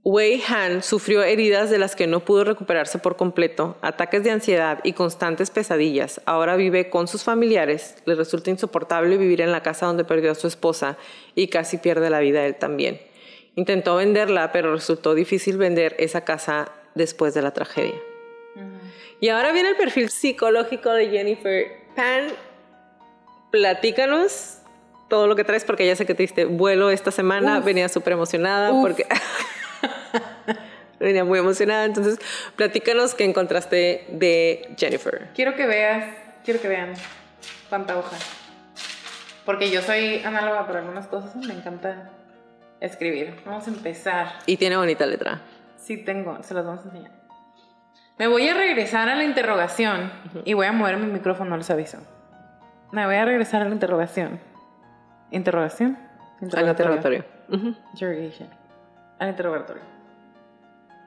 Wei 0.05 0.41
Han 0.49 0.85
sufrió 0.85 1.25
heridas 1.25 1.69
de 1.69 1.79
las 1.79 1.97
que 1.97 2.07
no 2.07 2.21
pudo 2.21 2.45
recuperarse 2.45 3.01
por 3.01 3.17
completo, 3.17 3.77
ataques 3.83 4.23
de 4.23 4.31
ansiedad 4.31 4.79
y 4.85 4.93
constantes 4.93 5.51
pesadillas. 5.51 6.21
Ahora 6.27 6.55
vive 6.55 6.89
con 6.89 7.09
sus 7.09 7.25
familiares, 7.25 7.97
le 8.05 8.15
resulta 8.15 8.51
insoportable 8.51 9.17
vivir 9.17 9.41
en 9.41 9.51
la 9.51 9.65
casa 9.65 9.87
donde 9.87 10.05
perdió 10.05 10.31
a 10.31 10.37
su 10.37 10.47
esposa 10.47 10.97
y 11.35 11.49
casi 11.49 11.79
pierde 11.79 12.09
la 12.09 12.21
vida 12.21 12.47
él 12.47 12.55
también. 12.55 13.01
Intentó 13.57 13.97
venderla, 13.97 14.53
pero 14.53 14.73
resultó 14.73 15.15
difícil 15.15 15.57
vender 15.57 15.97
esa 15.99 16.21
casa 16.21 16.71
después 16.95 17.33
de 17.33 17.41
la 17.41 17.53
tragedia. 17.53 17.99
Y 19.19 19.31
ahora 19.31 19.51
viene 19.53 19.71
el 19.71 19.77
perfil 19.77 20.11
psicológico 20.11 20.93
de 20.93 21.09
Jennifer. 21.09 21.67
Pan, 21.97 22.27
platícanos 23.51 24.59
todo 25.09 25.27
lo 25.27 25.37
que 25.37 25.45
traes, 25.45 25.65
porque 25.65 25.87
ya 25.87 25.97
sé 25.97 26.05
que 26.05 26.15
te 26.15 26.23
diste 26.23 26.45
vuelo 26.45 26.91
esta 26.91 27.11
semana, 27.11 27.61
venía 27.61 27.89
súper 27.89 28.13
emocionada, 28.13 28.73
porque 28.83 29.07
venía 31.01 31.25
muy 31.25 31.39
emocionada. 31.39 31.87
Entonces, 31.87 32.19
platícanos 32.57 33.15
qué 33.15 33.25
encontraste 33.25 34.07
de 34.11 34.75
Jennifer. 34.77 35.29
Quiero 35.35 35.57
que 35.57 35.67
veas, 35.67 36.15
quiero 36.45 36.61
que 36.61 36.69
vean 36.69 36.93
cuánta 37.71 37.97
hoja. 37.97 38.17
Porque 39.47 39.71
yo 39.71 39.81
soy 39.81 40.23
análoga 40.25 40.67
para 40.67 40.81
algunas 40.81 41.07
cosas, 41.07 41.37
me 41.37 41.55
encanta 41.55 42.11
escribir. 42.81 43.35
Vamos 43.45 43.67
a 43.67 43.71
empezar. 43.71 44.29
Y 44.47 44.57
tiene 44.57 44.77
bonita 44.77 45.07
letra. 45.07 45.41
Sí, 45.77 45.99
tengo, 45.99 46.43
se 46.43 46.55
las 46.55 46.65
vamos 46.65 46.85
a 46.85 46.89
enseñar. 46.89 47.13
Me 48.19 48.27
voy 48.27 48.49
a 48.49 48.55
regresar 48.55 49.09
a 49.09 49.15
la 49.15 49.25
interrogación 49.25 50.11
y 50.45 50.55
voy 50.55 50.67
a 50.67 50.73
mover 50.73 50.97
mi 50.97 51.07
micrófono, 51.07 51.57
les 51.57 51.71
aviso. 51.71 51.99
Me 52.93 53.05
voy 53.05 53.17
a 53.17 53.25
regresar 53.25 53.63
a 53.63 53.67
la 53.67 53.75
interrogación. 53.75 54.41
¿Interrogación? 55.31 55.99
Interrogatorio. 56.41 57.25
Interrogation. 57.93 58.49
Al 59.19 59.29
interrogatorio. 59.31 59.83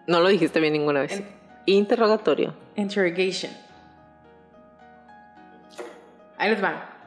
No 0.08 0.20
lo 0.20 0.30
dijiste 0.30 0.60
bien 0.60 0.74
ninguna 0.74 1.02
vez. 1.02 1.24
interrogatorio. 1.66 2.54
Interrogation. 2.76 3.52
Ahí 6.38 6.52
les 6.52 6.64
va. 6.64 6.99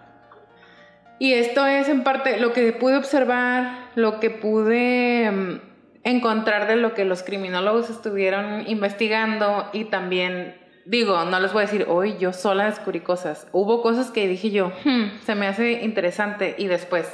Y 1.23 1.35
esto 1.35 1.65
es 1.69 1.89
en 1.89 2.03
parte 2.03 2.41
lo 2.41 2.53
que 2.53 2.73
pude 2.73 2.97
observar, 2.97 3.91
lo 3.95 4.19
que 4.19 4.29
pude 4.29 5.31
mm, 5.31 5.61
encontrar 6.03 6.67
de 6.67 6.75
lo 6.75 6.95
que 6.95 7.05
los 7.05 7.23
criminólogos 7.23 7.91
estuvieron 7.91 8.69
investigando 8.69 9.71
y 9.73 9.85
también, 9.85 10.57
digo, 10.85 11.25
no 11.25 11.39
les 11.39 11.53
voy 11.53 11.63
a 11.63 11.67
decir, 11.67 11.87
hoy 11.89 12.17
yo 12.19 12.33
sola 12.33 12.65
descubrí 12.65 12.99
cosas. 12.99 13.47
Hubo 13.53 13.83
cosas 13.83 14.11
que 14.11 14.27
dije 14.27 14.51
yo, 14.51 14.73
hmm, 14.85 15.21
se 15.25 15.37
me 15.37 15.47
hace 15.47 15.85
interesante 15.85 16.57
y 16.59 16.67
después 16.67 17.09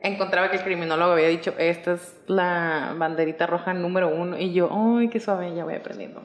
encontraba 0.00 0.50
que 0.50 0.56
el 0.56 0.62
criminólogo 0.62 1.12
había 1.12 1.28
dicho, 1.28 1.52
esta 1.58 1.92
es 1.92 2.16
la 2.28 2.94
banderita 2.96 3.46
roja 3.46 3.74
número 3.74 4.08
uno 4.08 4.38
y 4.38 4.54
yo, 4.54 4.70
ay, 4.72 5.08
qué 5.08 5.20
suave, 5.20 5.54
ya 5.54 5.64
voy 5.64 5.74
aprendiendo. 5.74 6.22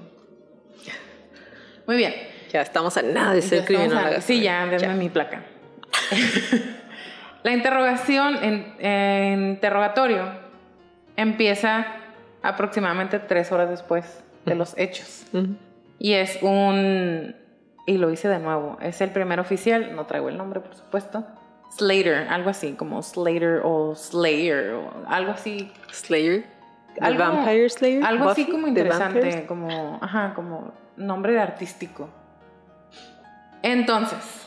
Muy 1.86 1.98
bien. 1.98 2.14
Ya 2.50 2.62
estamos 2.62 2.96
a 2.96 3.02
nada 3.02 3.34
de 3.34 3.42
ser 3.42 3.66
criminólogo. 3.66 4.22
Sí, 4.22 4.42
ya, 4.42 4.66
denme 4.68 4.96
mi 4.96 5.10
placa. 5.10 5.44
La 7.44 7.54
interrogación 7.54 8.38
en, 8.44 9.52
interrogatorio 9.52 10.26
empieza 11.16 11.86
aproximadamente 12.42 13.20
tres 13.20 13.52
horas 13.52 13.70
después 13.70 14.24
de 14.46 14.56
los 14.56 14.78
hechos. 14.78 15.26
Y 16.00 16.14
es 16.14 16.40
un... 16.42 17.36
Y 17.86 17.98
lo 17.98 18.12
hice 18.12 18.28
de 18.28 18.40
nuevo. 18.40 18.78
Es 18.82 19.00
el 19.00 19.12
primer 19.12 19.40
oficial, 19.40 19.96
no 19.96 20.06
traigo 20.06 20.28
el 20.30 20.38
nombre, 20.38 20.60
por 20.60 20.76
supuesto. 20.76 21.26
Slater, 21.78 22.28
algo 22.30 22.50
así, 22.50 22.74
como 22.74 23.02
Slater 23.02 23.62
o 23.64 23.96
Slayer, 23.96 24.72
o 24.74 24.92
algo 25.08 25.32
así. 25.32 25.72
Slayer. 25.92 26.46
¿Algo, 27.00 27.20
Vampire 27.20 27.70
Slayer? 27.70 28.04
Algo 28.04 28.30
así 28.30 28.46
como 28.46 28.68
interesante, 28.68 29.46
como, 29.46 30.00
ajá, 30.02 30.34
como 30.34 30.74
nombre 30.98 31.34
de 31.34 31.40
artístico. 31.40 32.10
Entonces, 33.62 34.47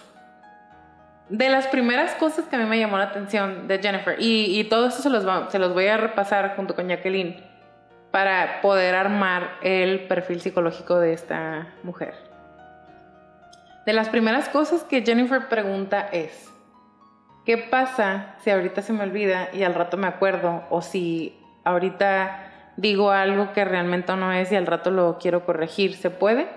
de 1.31 1.49
las 1.49 1.68
primeras 1.68 2.16
cosas 2.16 2.47
que 2.47 2.57
a 2.57 2.59
mí 2.59 2.64
me 2.64 2.78
llamó 2.78 2.99
la 2.99 3.05
atención 3.05 3.68
de 3.68 3.78
Jennifer, 3.78 4.16
y, 4.18 4.64
todo 4.64 4.89
esto 4.89 5.01
se 5.01 5.11
los, 5.11 5.24
se 5.51 5.59
los 5.59 5.72
voy 5.72 5.87
a 5.87 5.97
repasar 5.97 6.57
junto 6.57 6.74
con 6.74 6.89
Jacqueline 6.89 7.37
para 8.11 8.61
poder 8.61 8.97
armar 8.97 9.53
el 9.62 10.09
perfil 10.09 10.41
psicológico 10.41 10.99
de 10.99 11.12
esta 11.12 11.68
mujer. 11.85 12.14
De 13.87 13.93
las 13.93 14.09
primeras 14.09 14.49
cosas 14.49 14.83
que 14.83 15.03
Jennifer 15.03 15.49
pregunta 15.49 16.09
es, 16.12 16.51
¿qué 17.47 17.57
pasa 17.57 18.35
si 18.41 18.51
ahorita 18.51 18.83
se 18.83 18.93
me 18.93 19.05
olvida 19.05 19.49
y 19.53 19.62
al 19.62 19.74
rato 19.74 19.97
me 19.97 20.09
acuerdo? 20.09 20.64
O 20.68 20.83
si 20.83 21.39
ahorita 21.64 22.72
digo 22.76 23.12
algo 23.12 23.53
que 23.53 23.64
realmente 23.64 24.14
no 24.16 24.33
es 24.33 24.51
y 24.51 24.57
al 24.57 24.66
rato 24.66 24.91
lo 24.91 25.18
quiero 25.18 25.47
corregir, 25.47 25.95
¿se 25.95 26.11
puede? 26.11 26.49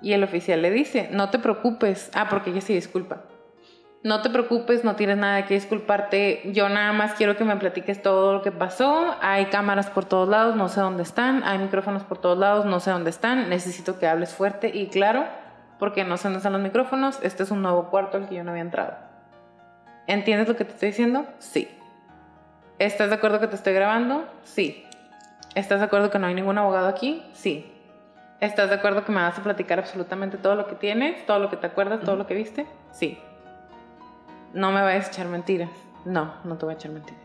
Y 0.00 0.14
el 0.14 0.24
oficial 0.24 0.62
le 0.62 0.70
dice, 0.70 1.10
no 1.12 1.28
te 1.28 1.38
preocupes. 1.38 2.10
Ah, 2.14 2.28
porque 2.30 2.50
ella 2.50 2.60
se 2.62 2.72
disculpa 2.72 3.18
no 4.06 4.22
te 4.22 4.30
preocupes, 4.30 4.84
no 4.84 4.94
tienes 4.94 5.16
nada 5.16 5.46
que 5.46 5.54
disculparte, 5.54 6.52
yo 6.52 6.68
nada 6.68 6.92
más 6.92 7.14
quiero 7.14 7.36
que 7.36 7.42
me 7.42 7.56
platiques 7.56 8.00
todo 8.00 8.34
lo 8.34 8.40
que 8.40 8.52
pasó, 8.52 9.16
hay 9.20 9.46
cámaras 9.46 9.90
por 9.90 10.04
todos 10.04 10.28
lados, 10.28 10.54
no 10.54 10.68
sé 10.68 10.80
dónde 10.80 11.02
están, 11.02 11.42
hay 11.42 11.58
micrófonos 11.58 12.04
por 12.04 12.18
todos 12.18 12.38
lados, 12.38 12.66
no 12.66 12.78
sé 12.78 12.92
dónde 12.92 13.10
están, 13.10 13.48
necesito 13.48 13.98
que 13.98 14.06
hables 14.06 14.32
fuerte 14.32 14.70
y 14.72 14.86
claro, 14.86 15.24
porque 15.80 16.04
no 16.04 16.18
sé 16.18 16.28
dónde 16.28 16.36
están 16.36 16.52
los 16.52 16.62
micrófonos, 16.62 17.18
este 17.24 17.42
es 17.42 17.50
un 17.50 17.62
nuevo 17.62 17.90
cuarto 17.90 18.16
al 18.16 18.28
que 18.28 18.36
yo 18.36 18.44
no 18.44 18.52
había 18.52 18.62
entrado. 18.62 18.94
¿Entiendes 20.06 20.46
lo 20.46 20.54
que 20.54 20.64
te 20.64 20.70
estoy 20.70 20.90
diciendo? 20.90 21.26
Sí. 21.40 21.68
¿Estás 22.78 23.08
de 23.08 23.16
acuerdo 23.16 23.40
que 23.40 23.48
te 23.48 23.56
estoy 23.56 23.72
grabando? 23.72 24.24
Sí. 24.44 24.84
¿Estás 25.56 25.80
de 25.80 25.86
acuerdo 25.86 26.10
que 26.10 26.20
no 26.20 26.28
hay 26.28 26.34
ningún 26.34 26.58
abogado 26.58 26.86
aquí? 26.86 27.24
Sí. 27.32 27.72
¿Estás 28.38 28.68
de 28.68 28.76
acuerdo 28.76 29.04
que 29.04 29.10
me 29.10 29.20
vas 29.20 29.36
a 29.36 29.42
platicar 29.42 29.80
absolutamente 29.80 30.36
todo 30.36 30.54
lo 30.54 30.68
que 30.68 30.76
tienes, 30.76 31.26
todo 31.26 31.40
lo 31.40 31.50
que 31.50 31.56
te 31.56 31.66
acuerdas, 31.66 32.02
todo 32.02 32.14
lo 32.14 32.28
que 32.28 32.34
viste? 32.34 32.66
Sí 32.92 33.18
no 34.56 34.72
me 34.72 34.80
vayas 34.80 35.06
a 35.06 35.08
echar 35.10 35.26
mentiras. 35.26 35.70
No, 36.04 36.32
no 36.44 36.56
te 36.56 36.64
voy 36.64 36.74
a 36.74 36.76
echar 36.78 36.90
mentiras. 36.90 37.22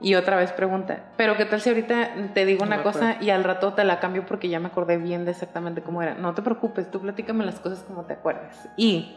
Y 0.00 0.14
otra 0.14 0.36
vez 0.36 0.52
pregunta, 0.52 1.06
pero 1.16 1.36
¿qué 1.36 1.44
tal 1.44 1.60
si 1.60 1.70
ahorita 1.70 2.10
te 2.32 2.44
digo 2.44 2.62
una 2.62 2.84
cosa 2.84 3.16
y 3.20 3.30
al 3.30 3.42
rato 3.42 3.72
te 3.72 3.82
la 3.82 3.98
cambio 3.98 4.24
porque 4.26 4.48
ya 4.48 4.60
me 4.60 4.68
acordé 4.68 4.96
bien 4.96 5.24
de 5.24 5.32
exactamente 5.32 5.82
cómo 5.82 6.02
era? 6.02 6.14
No 6.14 6.34
te 6.34 6.42
preocupes, 6.42 6.88
tú 6.88 7.00
platícame 7.00 7.44
las 7.44 7.58
cosas 7.58 7.82
como 7.82 8.04
te 8.04 8.12
acuerdas. 8.12 8.68
Y 8.76 9.16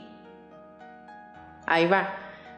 ahí 1.68 1.86
va. 1.86 2.10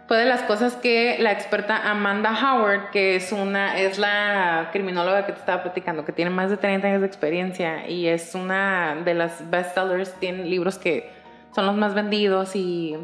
Fue 0.07 0.17
de 0.17 0.25
las 0.25 0.43
cosas 0.43 0.75
que 0.75 1.17
la 1.19 1.31
experta 1.31 1.89
Amanda 1.89 2.31
Howard, 2.31 2.91
que 2.91 3.15
es 3.15 3.31
una 3.31 3.77
es 3.77 3.97
la 3.97 4.69
criminóloga 4.71 5.25
que 5.25 5.33
te 5.33 5.39
estaba 5.39 5.63
platicando, 5.63 6.05
que 6.05 6.11
tiene 6.13 6.31
más 6.31 6.49
de 6.49 6.57
30 6.57 6.87
años 6.87 7.01
de 7.01 7.07
experiencia 7.07 7.89
y 7.89 8.07
es 8.07 8.35
una 8.35 8.95
de 9.03 9.15
las 9.15 9.49
bestsellers, 9.49 10.13
tiene 10.19 10.45
libros 10.45 10.77
que 10.77 11.11
son 11.53 11.65
los 11.65 11.75
más 11.75 11.93
vendidos 11.93 12.55
y 12.55 12.97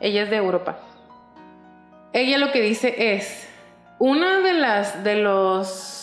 ella 0.00 0.22
es 0.22 0.30
de 0.30 0.36
Europa. 0.36 0.78
Ella 2.12 2.38
lo 2.38 2.52
que 2.52 2.62
dice 2.62 3.14
es, 3.14 3.48
una 3.98 4.40
de 4.40 4.54
las 4.54 5.04
de 5.04 5.16
los 5.16 5.98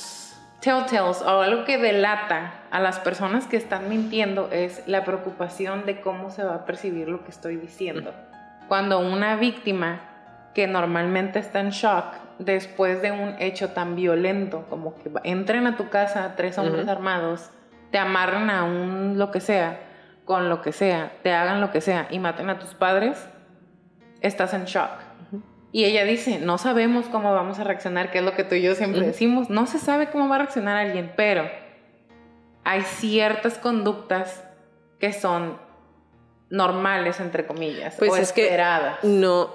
telltales 0.65 1.21
o 1.21 1.41
algo 1.41 1.63
que 1.63 1.77
delata 1.77 2.53
a 2.71 2.79
las 2.79 2.99
personas 2.99 3.45
que 3.45 3.55
están 3.55 3.87
mintiendo 3.87 4.49
es 4.51 4.81
la 4.87 5.05
preocupación 5.05 5.85
de 5.85 6.01
cómo 6.01 6.31
se 6.31 6.43
va 6.43 6.55
a 6.55 6.65
percibir 6.65 7.07
lo 7.07 7.23
que 7.23 7.29
estoy 7.29 7.55
diciendo. 7.55 8.13
Cuando 8.67 8.99
una 8.99 9.35
víctima 9.35 10.01
que 10.55 10.67
normalmente 10.67 11.37
está 11.37 11.59
en 11.59 11.69
shock 11.69 12.05
después 12.39 13.01
de 13.01 13.11
un 13.11 13.35
hecho 13.39 13.69
tan 13.69 13.95
violento 13.95 14.65
como 14.69 14.95
que 14.95 15.11
entren 15.23 15.67
a 15.67 15.77
tu 15.77 15.89
casa 15.89 16.33
tres 16.35 16.57
hombres 16.57 16.87
armados, 16.87 17.51
te 17.91 17.99
amarren 17.99 18.49
a 18.49 18.63
un 18.63 19.19
lo 19.19 19.31
que 19.31 19.41
sea, 19.41 19.79
con 20.25 20.49
lo 20.49 20.61
que 20.61 20.71
sea, 20.71 21.11
te 21.21 21.31
hagan 21.31 21.61
lo 21.61 21.71
que 21.71 21.81
sea 21.81 22.07
y 22.09 22.17
maten 22.17 22.49
a 22.49 22.57
tus 22.57 22.73
padres, 22.73 23.29
estás 24.25 24.53
en 24.53 24.65
shock. 24.65 24.89
Y 25.71 25.83
ella 25.83 26.05
dice, 26.05 26.39
no 26.39 26.57
sabemos 26.57 27.07
cómo 27.07 27.33
vamos 27.33 27.59
a 27.59 27.65
reaccionar, 27.65 28.09
que 28.09 28.19
es 28.19 28.23
lo 28.23 28.33
que 28.33 28.45
tú 28.45 28.55
y 28.55 28.61
yo 28.61 28.75
siempre 28.75 29.01
decimos, 29.01 29.49
no 29.49 29.67
se 29.67 29.77
sabe 29.77 30.09
cómo 30.09 30.29
va 30.29 30.35
a 30.35 30.39
reaccionar 30.39 30.77
alguien, 30.77 31.11
pero 31.17 31.49
hay 32.63 32.81
ciertas 32.81 33.57
conductas 33.57 34.43
que 34.99 35.11
son 35.11 35.57
normales, 36.49 37.19
entre 37.19 37.45
comillas, 37.45 37.95
pues 37.99 38.13
es 38.13 38.29
esperadas. 38.29 38.99
Que 39.01 39.07
no, 39.07 39.49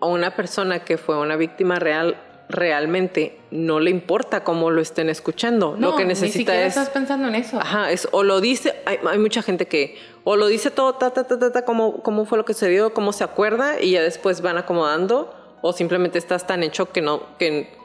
una 0.00 0.36
persona 0.36 0.84
que 0.84 0.96
fue 0.96 1.18
una 1.18 1.34
víctima 1.34 1.80
real, 1.80 2.16
realmente 2.48 3.38
no 3.50 3.78
le 3.78 3.90
importa 3.90 4.42
cómo 4.42 4.70
lo 4.70 4.80
estén 4.80 5.08
escuchando. 5.08 5.76
lo 5.78 5.96
que 5.96 6.04
necesita 6.04 6.52
ni 6.52 6.58
es. 6.58 6.68
estás 6.68 6.90
pensando 6.90 7.28
en 7.28 7.34
eso. 7.34 7.60
Ajá, 7.60 7.90
es, 7.90 8.08
o 8.12 8.22
lo 8.22 8.40
dice, 8.40 8.74
hay, 8.86 8.98
hay 9.06 9.18
mucha 9.18 9.42
gente 9.42 9.66
que 9.66 9.96
o 10.24 10.36
lo 10.36 10.46
dice 10.46 10.70
todo, 10.70 10.94
ta, 10.94 11.10
ta, 11.10 11.24
ta, 11.24 11.38
ta, 11.38 11.52
ta, 11.52 11.64
cómo, 11.64 12.02
cómo 12.02 12.24
fue 12.24 12.38
lo 12.38 12.44
que 12.44 12.54
se 12.54 12.68
dio, 12.68 12.94
cómo 12.94 13.12
se 13.12 13.24
acuerda, 13.24 13.80
y 13.80 13.92
ya 13.92 14.02
después 14.02 14.40
van 14.40 14.58
acomodando, 14.58 15.34
o 15.60 15.72
simplemente 15.72 16.18
estás 16.18 16.46
tan 16.46 16.62
hecho 16.62 16.90
que 16.90 17.02
no, 17.02 17.22
que 17.38 17.76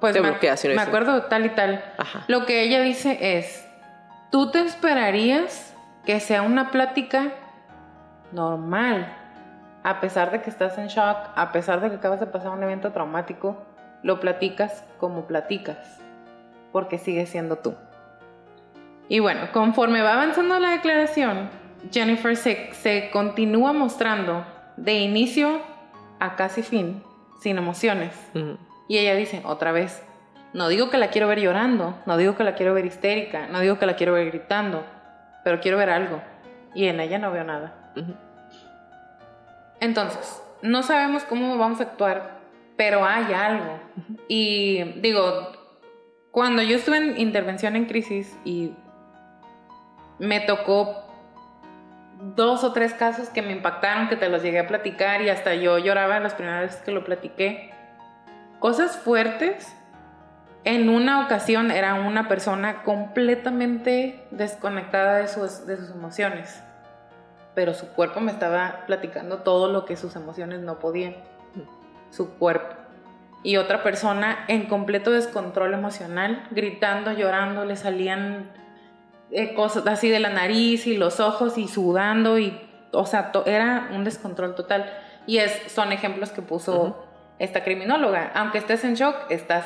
pues 0.00 0.14
te 0.14 0.20
me, 0.20 0.30
bloqueas. 0.30 0.64
me 0.64 0.80
acuerdo 0.80 1.22
tal 1.24 1.46
y 1.46 1.50
tal. 1.50 1.84
Ajá. 1.98 2.24
Lo 2.28 2.46
que 2.46 2.62
ella 2.62 2.80
dice 2.82 3.38
es, 3.38 3.64
tú 4.30 4.50
te 4.50 4.60
esperarías 4.60 5.74
que 6.04 6.18
sea 6.20 6.42
una 6.42 6.70
plática 6.70 7.32
normal, 8.32 9.16
a 9.84 10.00
pesar 10.00 10.30
de 10.30 10.42
que 10.42 10.50
estás 10.50 10.78
en 10.78 10.88
shock, 10.88 11.16
a 11.34 11.52
pesar 11.52 11.80
de 11.80 11.90
que 11.90 11.96
acabas 11.96 12.20
de 12.20 12.26
pasar 12.26 12.50
un 12.50 12.62
evento 12.62 12.92
traumático, 12.92 13.56
lo 14.02 14.20
platicas 14.20 14.84
como 14.98 15.26
platicas, 15.26 16.00
porque 16.72 16.98
sigue 16.98 17.26
siendo 17.26 17.56
tú. 17.56 17.74
Y 19.08 19.20
bueno, 19.20 19.48
conforme 19.52 20.02
va 20.02 20.14
avanzando 20.14 20.58
la 20.58 20.70
declaración, 20.70 21.50
Jennifer 21.90 22.36
se, 22.36 23.10
continúa 23.12 23.72
mostrando 23.72 24.44
de 24.76 25.00
inicio 25.00 25.60
a 26.20 26.36
casi 26.36 26.62
fin, 26.62 27.02
sin 27.40 27.58
emociones. 27.58 28.14
Y 28.88 28.98
ella 28.98 29.14
dice, 29.14 29.42
otra 29.44 29.72
vez, 29.72 30.02
no 30.52 30.68
digo 30.68 30.90
que 30.90 30.98
la 30.98 31.08
quiero 31.08 31.28
ver 31.28 31.40
llorando, 31.40 31.94
no 32.06 32.16
digo 32.16 32.36
que 32.36 32.44
la 32.44 32.54
quiero 32.54 32.74
ver 32.74 32.86
histérica, 32.86 33.48
no 33.48 33.60
digo 33.60 33.78
que 33.78 33.86
la 33.86 33.96
quiero 33.96 34.12
ver 34.12 34.26
gritando, 34.26 34.84
pero 35.44 35.60
quiero 35.60 35.78
ver 35.78 35.90
algo. 35.90 36.22
Y 36.74 36.86
en 36.86 37.00
ella 37.00 37.18
no 37.18 37.32
veo 37.32 37.44
nada. 37.44 37.74
Entonces, 39.80 40.42
no 40.62 40.82
sabemos 40.82 41.24
cómo 41.24 41.58
vamos 41.58 41.80
a 41.80 41.84
actuar, 41.84 42.41
pero 42.76 43.04
hay 43.04 43.32
algo. 43.32 43.78
Y 44.28 44.82
digo, 45.00 45.52
cuando 46.30 46.62
yo 46.62 46.76
estuve 46.76 46.96
en 46.96 47.20
intervención 47.20 47.76
en 47.76 47.86
crisis 47.86 48.36
y 48.44 48.72
me 50.18 50.40
tocó 50.40 51.02
dos 52.36 52.64
o 52.64 52.72
tres 52.72 52.94
casos 52.94 53.28
que 53.28 53.42
me 53.42 53.52
impactaron, 53.52 54.08
que 54.08 54.16
te 54.16 54.28
los 54.28 54.42
llegué 54.42 54.60
a 54.60 54.66
platicar 54.66 55.22
y 55.22 55.28
hasta 55.28 55.54
yo 55.54 55.78
lloraba 55.78 56.20
las 56.20 56.34
primeras 56.34 56.62
veces 56.62 56.82
que 56.82 56.92
lo 56.92 57.04
platiqué. 57.04 57.72
Cosas 58.60 58.96
fuertes. 58.96 59.76
En 60.64 60.88
una 60.88 61.24
ocasión 61.24 61.72
era 61.72 61.94
una 61.94 62.28
persona 62.28 62.84
completamente 62.84 64.24
desconectada 64.30 65.16
de 65.16 65.26
sus, 65.26 65.66
de 65.66 65.76
sus 65.76 65.90
emociones, 65.90 66.62
pero 67.56 67.74
su 67.74 67.88
cuerpo 67.88 68.20
me 68.20 68.30
estaba 68.30 68.84
platicando 68.86 69.38
todo 69.38 69.66
lo 69.72 69.84
que 69.84 69.96
sus 69.96 70.14
emociones 70.14 70.60
no 70.60 70.78
podían. 70.78 71.16
Su 72.12 72.34
cuerpo. 72.38 72.76
y 73.44 73.56
otra 73.56 73.82
persona 73.82 74.44
en 74.46 74.66
completo 74.66 75.10
descontrol 75.10 75.74
emocional, 75.74 76.46
gritando, 76.52 77.10
llorando, 77.10 77.64
le 77.64 77.74
salían 77.74 78.52
eh, 79.32 79.54
cosas 79.54 79.86
así 79.86 80.10
de 80.10 80.20
la 80.20 80.28
nariz 80.28 80.86
y 80.86 80.96
los 80.96 81.18
ojos 81.18 81.56
y 81.56 81.66
sudando 81.66 82.38
y, 82.38 82.56
o 82.92 83.06
sea, 83.06 83.32
era 83.46 83.88
un 83.92 84.04
descontrol 84.04 84.54
total. 84.54 84.92
Y 85.26 85.38
es, 85.38 85.72
son 85.72 85.90
ejemplos 85.90 86.30
que 86.30 86.42
puso 86.42 87.04
esta 87.38 87.64
criminóloga. 87.64 88.30
Aunque 88.34 88.58
estés 88.58 88.84
en 88.84 88.94
shock, 88.94 89.16
estás, 89.30 89.64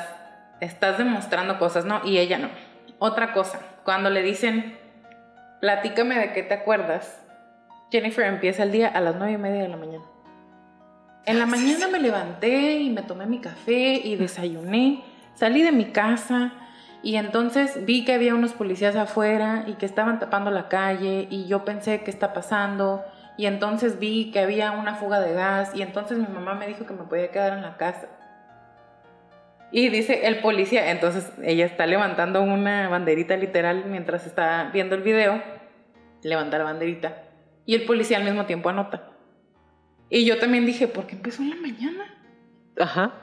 estás 0.61 0.97
demostrando 0.97 1.59
cosas, 1.59 1.85
¿no? 1.85 2.01
Y 2.05 2.17
ella 2.17 2.37
no. 2.37 2.49
Otra 2.97 3.33
cosa, 3.33 3.59
cuando 3.83 4.09
le 4.09 4.23
dicen, 4.23 4.77
platícame 5.59 6.17
de 6.17 6.33
qué 6.33 6.43
te 6.43 6.53
acuerdas, 6.53 7.21
Jennifer 7.91 8.25
empieza 8.25 8.63
el 8.63 8.71
día 8.71 8.87
a 8.87 9.01
las 9.01 9.15
nueve 9.15 9.33
y 9.33 9.37
media 9.37 9.61
de 9.63 9.67
la 9.67 9.77
mañana. 9.77 10.03
En 11.27 11.39
la 11.39 11.45
mañana 11.45 11.89
me 11.89 11.99
levanté 11.99 12.77
y 12.79 12.89
me 12.89 13.01
tomé 13.01 13.25
mi 13.25 13.39
café 13.39 13.95
y 14.01 14.15
desayuné, 14.15 15.03
salí 15.35 15.61
de 15.61 15.73
mi 15.73 15.91
casa 15.91 16.53
y 17.03 17.17
entonces 17.17 17.85
vi 17.85 18.05
que 18.05 18.13
había 18.13 18.33
unos 18.33 18.53
policías 18.53 18.95
afuera 18.95 19.65
y 19.67 19.73
que 19.73 19.85
estaban 19.85 20.19
tapando 20.19 20.51
la 20.51 20.69
calle 20.69 21.27
y 21.29 21.45
yo 21.47 21.65
pensé 21.65 21.99
qué 21.99 22.11
está 22.11 22.31
pasando 22.31 23.03
y 23.35 23.45
entonces 23.45 23.99
vi 23.99 24.31
que 24.31 24.39
había 24.39 24.71
una 24.71 24.95
fuga 24.95 25.19
de 25.19 25.33
gas 25.33 25.75
y 25.75 25.81
entonces 25.81 26.17
mi 26.17 26.27
mamá 26.27 26.53
me 26.53 26.65
dijo 26.65 26.85
que 26.85 26.93
me 26.93 27.03
podía 27.03 27.29
quedar 27.29 27.57
en 27.57 27.61
la 27.61 27.75
casa. 27.75 28.07
Y 29.69 29.89
dice 29.89 30.27
el 30.27 30.39
policía, 30.39 30.91
entonces 30.91 31.29
ella 31.43 31.65
está 31.65 31.87
levantando 31.87 32.41
una 32.41 32.87
banderita 32.87 33.35
literal 33.35 33.83
mientras 33.89 34.25
está 34.25 34.69
viendo 34.71 34.95
el 34.95 35.01
video, 35.01 35.43
levanta 36.23 36.57
la 36.57 36.63
banderita 36.63 37.17
y 37.65 37.75
el 37.75 37.83
policía 37.83 38.15
al 38.15 38.23
mismo 38.23 38.45
tiempo 38.45 38.69
anota. 38.69 39.16
Y 40.09 40.25
yo 40.25 40.39
también 40.39 40.65
dije, 40.65 40.87
¿por 40.87 41.05
qué 41.05 41.15
empezó 41.15 41.41
en 41.41 41.49
la 41.51 41.55
mañana? 41.57 42.15
Ajá. 42.79 43.13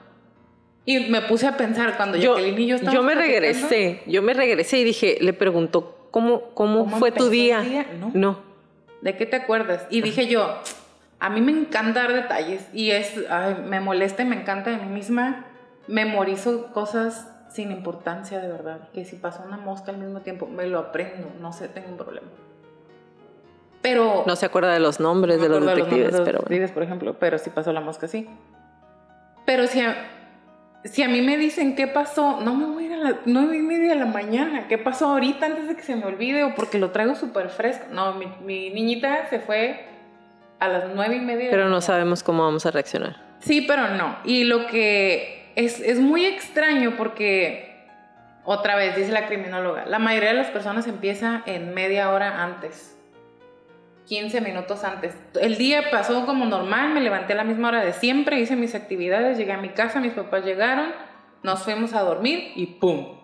Y 0.86 1.00
me 1.08 1.22
puse 1.22 1.46
a 1.46 1.56
pensar 1.56 1.96
cuando 1.96 2.18
yo, 2.18 2.38
y 2.38 2.66
yo 2.66 2.76
Yo 2.76 3.02
me 3.02 3.14
regresé, 3.14 4.02
yo 4.06 4.20
me 4.20 4.34
regresé 4.34 4.78
y 4.78 4.84
dije, 4.84 5.16
le 5.20 5.32
preguntó, 5.32 6.08
¿cómo, 6.10 6.50
cómo, 6.50 6.88
fue 6.98 7.10
tu 7.10 7.30
día? 7.30 7.86
No. 8.12 8.38
¿De 9.00 9.16
qué 9.16 9.26
te 9.26 9.36
acuerdas? 9.36 9.86
Y 9.90 10.02
dije 10.02 10.26
yo, 10.26 10.60
a 11.20 11.30
mí 11.30 11.40
me 11.40 11.52
encanta 11.52 12.02
dar 12.02 12.12
detalles 12.12 12.66
y 12.74 12.90
es, 12.90 13.14
me 13.66 13.80
molesta 13.80 14.22
y 14.22 14.26
me 14.26 14.36
encanta 14.36 14.70
de 14.70 14.76
mí 14.76 14.92
misma. 14.92 15.46
Memorizo 15.86 16.72
cosas 16.72 17.30
sin 17.50 17.70
importancia 17.70 18.40
de 18.40 18.48
verdad. 18.48 18.88
Que 18.92 19.04
si 19.04 19.16
pasó 19.16 19.42
una 19.46 19.56
mosca 19.56 19.90
al 19.90 19.98
mismo 19.98 20.20
tiempo, 20.20 20.46
me 20.46 20.66
lo 20.66 20.78
aprendo, 20.78 21.30
no 21.40 21.52
sé, 21.52 21.68
tengo 21.68 21.88
un 21.88 21.96
problema. 21.96 22.28
Pero... 23.84 24.24
No 24.26 24.34
se 24.34 24.46
acuerda 24.46 24.72
de 24.72 24.80
los 24.80 24.98
nombres 24.98 25.42
de 25.42 25.48
los 25.50 25.60
detectives, 25.60 26.06
de 26.06 26.12
los 26.12 26.20
pero... 26.22 26.38
Detectives, 26.38 26.70
por 26.72 26.82
ejemplo, 26.84 27.18
pero 27.18 27.36
si 27.36 27.50
pasó 27.50 27.70
la 27.70 27.82
mosca, 27.82 28.08
sí. 28.08 28.26
Pero 29.44 29.66
si 29.66 29.82
a, 29.82 29.94
si 30.84 31.02
a 31.02 31.08
mí 31.08 31.20
me 31.20 31.36
dicen 31.36 31.76
qué 31.76 31.86
pasó, 31.86 32.40
no 32.40 32.54
me 32.54 32.64
voy 32.64 32.84
a 32.84 32.86
ir 32.86 32.92
a 32.94 32.96
las 32.96 33.14
nueve 33.26 33.58
y 33.58 33.60
media 33.60 33.90
de 33.90 33.96
la 33.96 34.06
mañana. 34.06 34.68
¿Qué 34.68 34.78
pasó 34.78 35.08
ahorita 35.08 35.44
antes 35.44 35.68
de 35.68 35.76
que 35.76 35.82
se 35.82 35.96
me 35.96 36.06
olvide 36.06 36.44
o 36.44 36.54
porque 36.54 36.78
lo 36.78 36.92
traigo 36.92 37.14
súper 37.14 37.50
fresco? 37.50 37.84
No, 37.90 38.14
mi, 38.14 38.24
mi, 38.42 38.70
niñita 38.70 39.28
se 39.28 39.38
fue 39.38 39.84
a 40.60 40.68
las 40.68 40.84
nueve 40.94 41.16
y 41.16 41.20
media. 41.20 41.50
Pero 41.50 41.68
no 41.68 41.82
sabemos 41.82 42.22
cómo 42.22 42.42
vamos 42.42 42.64
a 42.64 42.70
reaccionar. 42.70 43.16
Sí, 43.40 43.66
pero 43.68 43.90
no. 43.90 44.16
Y 44.24 44.44
lo 44.44 44.66
que 44.66 45.52
es, 45.56 45.80
es 45.80 46.00
muy 46.00 46.24
extraño 46.24 46.94
porque, 46.96 47.86
otra 48.44 48.76
vez, 48.76 48.96
dice 48.96 49.12
la 49.12 49.26
criminóloga, 49.26 49.84
la 49.84 49.98
mayoría 49.98 50.30
de 50.30 50.36
las 50.36 50.48
personas 50.48 50.86
empieza 50.86 51.42
en 51.44 51.74
media 51.74 52.08
hora 52.08 52.42
antes 52.42 52.93
15 54.06 54.40
minutos 54.40 54.84
antes. 54.84 55.14
El 55.40 55.56
día 55.56 55.90
pasó 55.90 56.26
como 56.26 56.44
normal, 56.44 56.92
me 56.92 57.00
levanté 57.00 57.32
a 57.32 57.36
la 57.36 57.44
misma 57.44 57.68
hora 57.68 57.84
de 57.84 57.92
siempre, 57.92 58.40
hice 58.40 58.56
mis 58.56 58.74
actividades, 58.74 59.38
llegué 59.38 59.52
a 59.52 59.58
mi 59.58 59.70
casa, 59.70 60.00
mis 60.00 60.12
papás 60.12 60.44
llegaron, 60.44 60.92
nos 61.42 61.62
fuimos 61.62 61.94
a 61.94 62.02
dormir 62.02 62.52
y 62.54 62.66
¡pum! 62.66 63.18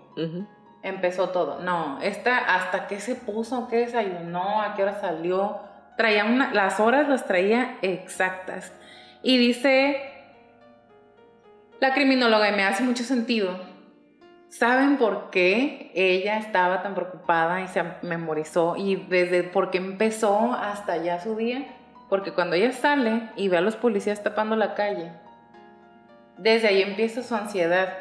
Empezó 0.82 1.28
todo. 1.28 1.60
No, 1.60 2.00
esta, 2.00 2.38
¿hasta 2.38 2.86
qué 2.86 3.00
se 3.00 3.14
puso? 3.14 3.68
¿Qué 3.68 3.76
desayunó? 3.76 4.62
¿A 4.62 4.74
qué 4.74 4.82
hora 4.82 5.00
salió? 5.00 5.60
Traía 5.96 6.24
una, 6.24 6.52
las 6.54 6.80
horas 6.80 7.08
las 7.08 7.26
traía 7.26 7.76
exactas. 7.82 8.72
Y 9.22 9.36
dice 9.36 10.10
la 11.80 11.94
criminóloga, 11.94 12.50
y 12.50 12.56
me 12.56 12.64
hace 12.64 12.82
mucho 12.82 13.04
sentido, 13.04 13.58
¿Saben 14.50 14.98
por 14.98 15.30
qué 15.30 15.92
ella 15.94 16.38
estaba 16.38 16.82
tan 16.82 16.96
preocupada 16.96 17.60
y 17.60 17.68
se 17.68 17.84
memorizó? 18.02 18.74
Y 18.76 18.96
desde 18.96 19.44
por 19.44 19.70
qué 19.70 19.78
empezó 19.78 20.54
hasta 20.54 20.96
ya 20.96 21.20
su 21.20 21.36
día. 21.36 21.68
Porque 22.08 22.32
cuando 22.32 22.56
ella 22.56 22.72
sale 22.72 23.28
y 23.36 23.46
ve 23.46 23.58
a 23.58 23.60
los 23.60 23.76
policías 23.76 24.24
tapando 24.24 24.56
la 24.56 24.74
calle, 24.74 25.12
desde 26.36 26.66
ahí 26.66 26.82
empieza 26.82 27.22
su 27.22 27.36
ansiedad. 27.36 27.96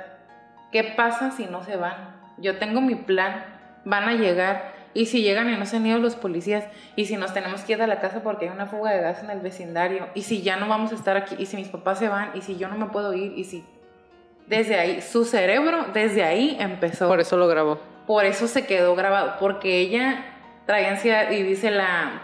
¿Qué 0.71 0.83
pasa 0.83 1.29
si 1.29 1.45
no 1.45 1.63
se 1.63 1.75
van? 1.75 2.15
Yo 2.39 2.57
tengo 2.57 2.81
mi 2.81 2.95
plan, 2.95 3.45
van 3.85 4.09
a 4.09 4.13
llegar. 4.13 4.73
Y 4.95 5.05
si 5.05 5.21
llegan 5.21 5.53
y 5.53 5.55
no 5.55 5.67
se 5.67 5.77
han 5.77 5.85
ido 5.85 5.99
los 5.99 6.15
policías, 6.15 6.65
y 6.95 7.05
si 7.05 7.15
nos 7.15 7.31
tenemos 7.31 7.61
que 7.61 7.73
ir 7.73 7.81
a 7.83 7.85
la 7.85 7.99
casa 7.99 8.23
porque 8.23 8.45
hay 8.45 8.51
una 8.51 8.65
fuga 8.65 8.89
de 8.89 9.01
gas 9.01 9.21
en 9.23 9.29
el 9.29 9.39
vecindario, 9.39 10.07
y 10.15 10.23
si 10.23 10.41
ya 10.41 10.55
no 10.55 10.67
vamos 10.67 10.91
a 10.91 10.95
estar 10.95 11.15
aquí, 11.15 11.35
y 11.37 11.45
si 11.45 11.57
mis 11.57 11.67
papás 11.67 11.99
se 11.99 12.09
van, 12.09 12.31
y 12.33 12.41
si 12.41 12.57
yo 12.57 12.67
no 12.69 12.75
me 12.75 12.87
puedo 12.87 13.13
ir, 13.13 13.37
y 13.37 13.43
si 13.43 13.63
desde 14.49 14.79
ahí, 14.79 15.01
su 15.01 15.25
cerebro 15.25 15.85
desde 15.93 16.23
ahí 16.23 16.57
empezó. 16.59 17.07
Por 17.07 17.19
eso 17.19 17.37
lo 17.37 17.47
grabó. 17.47 17.79
Por 18.07 18.25
eso 18.25 18.47
se 18.47 18.65
quedó 18.65 18.95
grabado, 18.95 19.35
porque 19.39 19.77
ella 19.77 20.25
traía 20.65 20.89
ansiedad 20.89 21.29
y 21.29 21.43
dice 21.43 21.69
la 21.69 22.23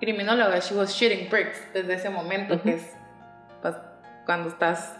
criminóloga, 0.00 0.58
she 0.58 0.74
was 0.74 0.90
shitting 0.90 1.30
bricks 1.30 1.62
desde 1.72 1.94
ese 1.94 2.10
momento, 2.10 2.60
que 2.60 2.74
es 2.74 2.92
pues, 3.62 3.76
cuando 4.24 4.48
estás 4.48 4.96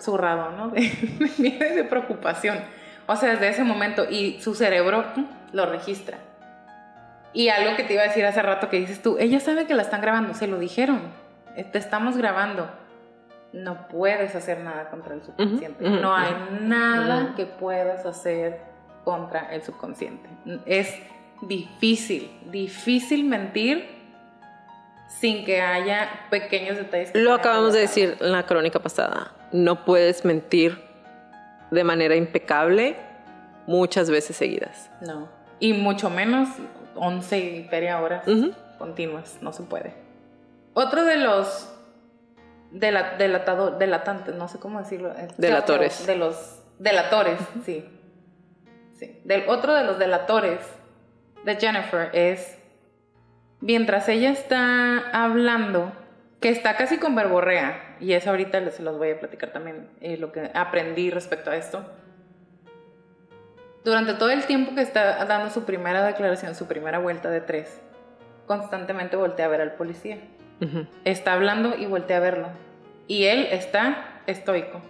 zurrado, 0.00 0.50
¿no? 0.50 0.68
De, 0.70 0.90
de, 1.38 1.84
preocupación. 1.84 2.58
O 3.06 3.14
sea, 3.14 3.30
desde 3.30 3.48
ese 3.48 3.62
momento 3.62 4.06
y 4.10 4.40
su 4.40 4.56
cerebro 4.56 5.04
lo 5.52 5.66
registra. 5.66 6.18
Y 7.32 7.48
algo 7.48 7.76
que 7.76 7.84
te 7.84 7.92
iba 7.92 8.02
a 8.02 8.06
decir 8.06 8.26
hace 8.26 8.42
rato 8.42 8.68
que 8.68 8.80
dices 8.80 9.00
tú, 9.00 9.18
ella 9.20 9.38
sabe 9.38 9.66
que 9.66 9.74
la 9.74 9.82
están 9.82 10.00
grabando, 10.00 10.34
se 10.34 10.48
lo 10.48 10.58
dijeron, 10.58 11.00
te 11.54 11.78
estamos 11.78 12.16
grabando 12.16 12.68
no 13.54 13.86
puedes 13.86 14.34
hacer 14.34 14.60
nada 14.60 14.90
contra 14.90 15.14
el 15.14 15.22
subconsciente. 15.22 15.88
no 15.88 16.14
hay 16.14 16.34
nada 16.60 17.34
que 17.36 17.46
puedas 17.46 18.04
hacer 18.04 18.60
contra 19.04 19.54
el 19.54 19.62
subconsciente. 19.62 20.28
Es 20.66 20.92
difícil, 21.40 22.36
difícil 22.50 23.24
mentir 23.24 23.88
sin 25.06 25.44
que 25.44 25.60
haya 25.60 26.26
pequeños 26.30 26.76
detalles. 26.76 27.12
Lo 27.14 27.32
acabamos 27.32 27.72
de 27.74 27.80
decir 27.80 28.16
en 28.20 28.32
la 28.32 28.44
crónica 28.44 28.80
pasada. 28.80 29.32
No 29.52 29.84
puedes 29.84 30.24
mentir 30.24 30.82
de 31.70 31.84
manera 31.84 32.16
impecable 32.16 32.96
muchas 33.68 34.10
veces 34.10 34.36
seguidas. 34.36 34.90
No. 35.00 35.28
Y 35.60 35.74
mucho 35.74 36.10
menos 36.10 36.48
11 36.96 37.38
y 37.38 37.64
feria 37.68 38.00
horas 38.00 38.24
continuas. 38.78 39.38
No 39.42 39.52
se 39.52 39.62
puede. 39.62 39.94
Otro 40.72 41.04
de 41.04 41.18
los 41.18 41.73
delatador, 42.74 43.78
delatantes, 43.78 44.34
no 44.34 44.48
sé 44.48 44.58
cómo 44.58 44.80
decirlo. 44.80 45.14
Delatores. 45.38 46.06
De 46.06 46.16
los 46.16 46.60
delatores, 46.78 47.38
sí. 47.64 47.88
sí. 48.98 49.20
Del, 49.24 49.48
otro 49.48 49.74
de 49.74 49.84
los 49.84 49.98
delatores 49.98 50.60
de 51.44 51.56
Jennifer 51.56 52.10
es, 52.12 52.58
mientras 53.60 54.08
ella 54.08 54.30
está 54.30 55.10
hablando, 55.12 55.92
que 56.40 56.48
está 56.48 56.76
casi 56.76 56.98
con 56.98 57.14
verborrea, 57.14 57.96
y 58.00 58.12
eso 58.12 58.30
ahorita 58.30 58.70
se 58.70 58.82
los 58.82 58.98
voy 58.98 59.10
a 59.10 59.20
platicar 59.20 59.50
también, 59.50 59.88
eh, 60.00 60.16
lo 60.16 60.32
que 60.32 60.50
aprendí 60.52 61.10
respecto 61.10 61.50
a 61.50 61.56
esto. 61.56 61.84
Durante 63.84 64.14
todo 64.14 64.30
el 64.30 64.44
tiempo 64.44 64.74
que 64.74 64.80
está 64.80 65.24
dando 65.26 65.50
su 65.50 65.64
primera 65.64 66.04
declaración, 66.04 66.54
su 66.54 66.66
primera 66.66 66.98
vuelta 66.98 67.30
de 67.30 67.40
tres, 67.40 67.80
constantemente 68.46 69.16
voltea 69.16 69.46
a 69.46 69.48
ver 69.48 69.60
al 69.60 69.72
policía. 69.72 70.18
Está 71.04 71.34
hablando 71.34 71.76
y 71.76 71.84
voltea 71.84 72.16
a 72.16 72.20
verlo. 72.20 72.48
Y 73.06 73.24
él 73.24 73.48
está 73.50 74.20
estoico. 74.26 74.80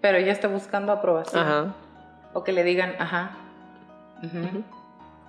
Pero 0.00 0.18
ella 0.18 0.32
está 0.32 0.48
buscando 0.48 0.92
aprobación. 0.92 1.74
O 2.32 2.44
que 2.44 2.52
le 2.52 2.64
digan, 2.64 2.94
ajá. 2.98 3.32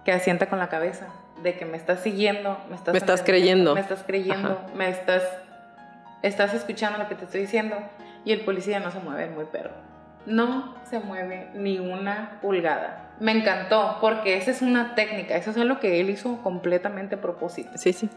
Que 0.06 0.12
asienta 0.12 0.48
con 0.48 0.60
la 0.60 0.70
cabeza. 0.70 1.08
De 1.44 1.58
que 1.58 1.66
me 1.66 1.76
estás 1.76 2.02
siguiendo, 2.02 2.58
me 2.70 2.76
estás, 2.76 2.94
me 2.94 3.00
estás 3.00 3.24
creyendo. 3.24 3.74
Me 3.74 3.82
estás 3.82 4.04
creyendo, 4.04 4.62
me 4.76 4.90
estás, 4.90 5.24
estás 6.22 6.54
escuchando 6.54 7.00
lo 7.00 7.08
que 7.08 7.16
te 7.16 7.26
estoy 7.26 7.42
diciendo. 7.42 7.76
Y 8.24 8.32
el 8.32 8.42
policía 8.42 8.80
no 8.80 8.92
se 8.92 9.00
mueve 9.00 9.28
muy 9.28 9.46
perro. 9.46 9.72
No 10.28 10.76
se 10.88 11.00
mueve 11.00 11.50
ni 11.56 11.80
una 11.80 12.38
pulgada. 12.42 13.10
Me 13.20 13.32
encantó 13.32 13.98
porque 14.02 14.38
esa 14.38 14.52
es 14.52 14.62
una 14.62 14.94
técnica, 14.94 15.36
eso 15.36 15.50
es 15.50 15.58
algo 15.58 15.80
que 15.80 16.00
él 16.00 16.12
hizo 16.12 16.38
completamente 16.44 17.16
a 17.16 17.22
propósito. 17.22 17.72
Sí, 17.76 17.92
sí. 17.92 18.08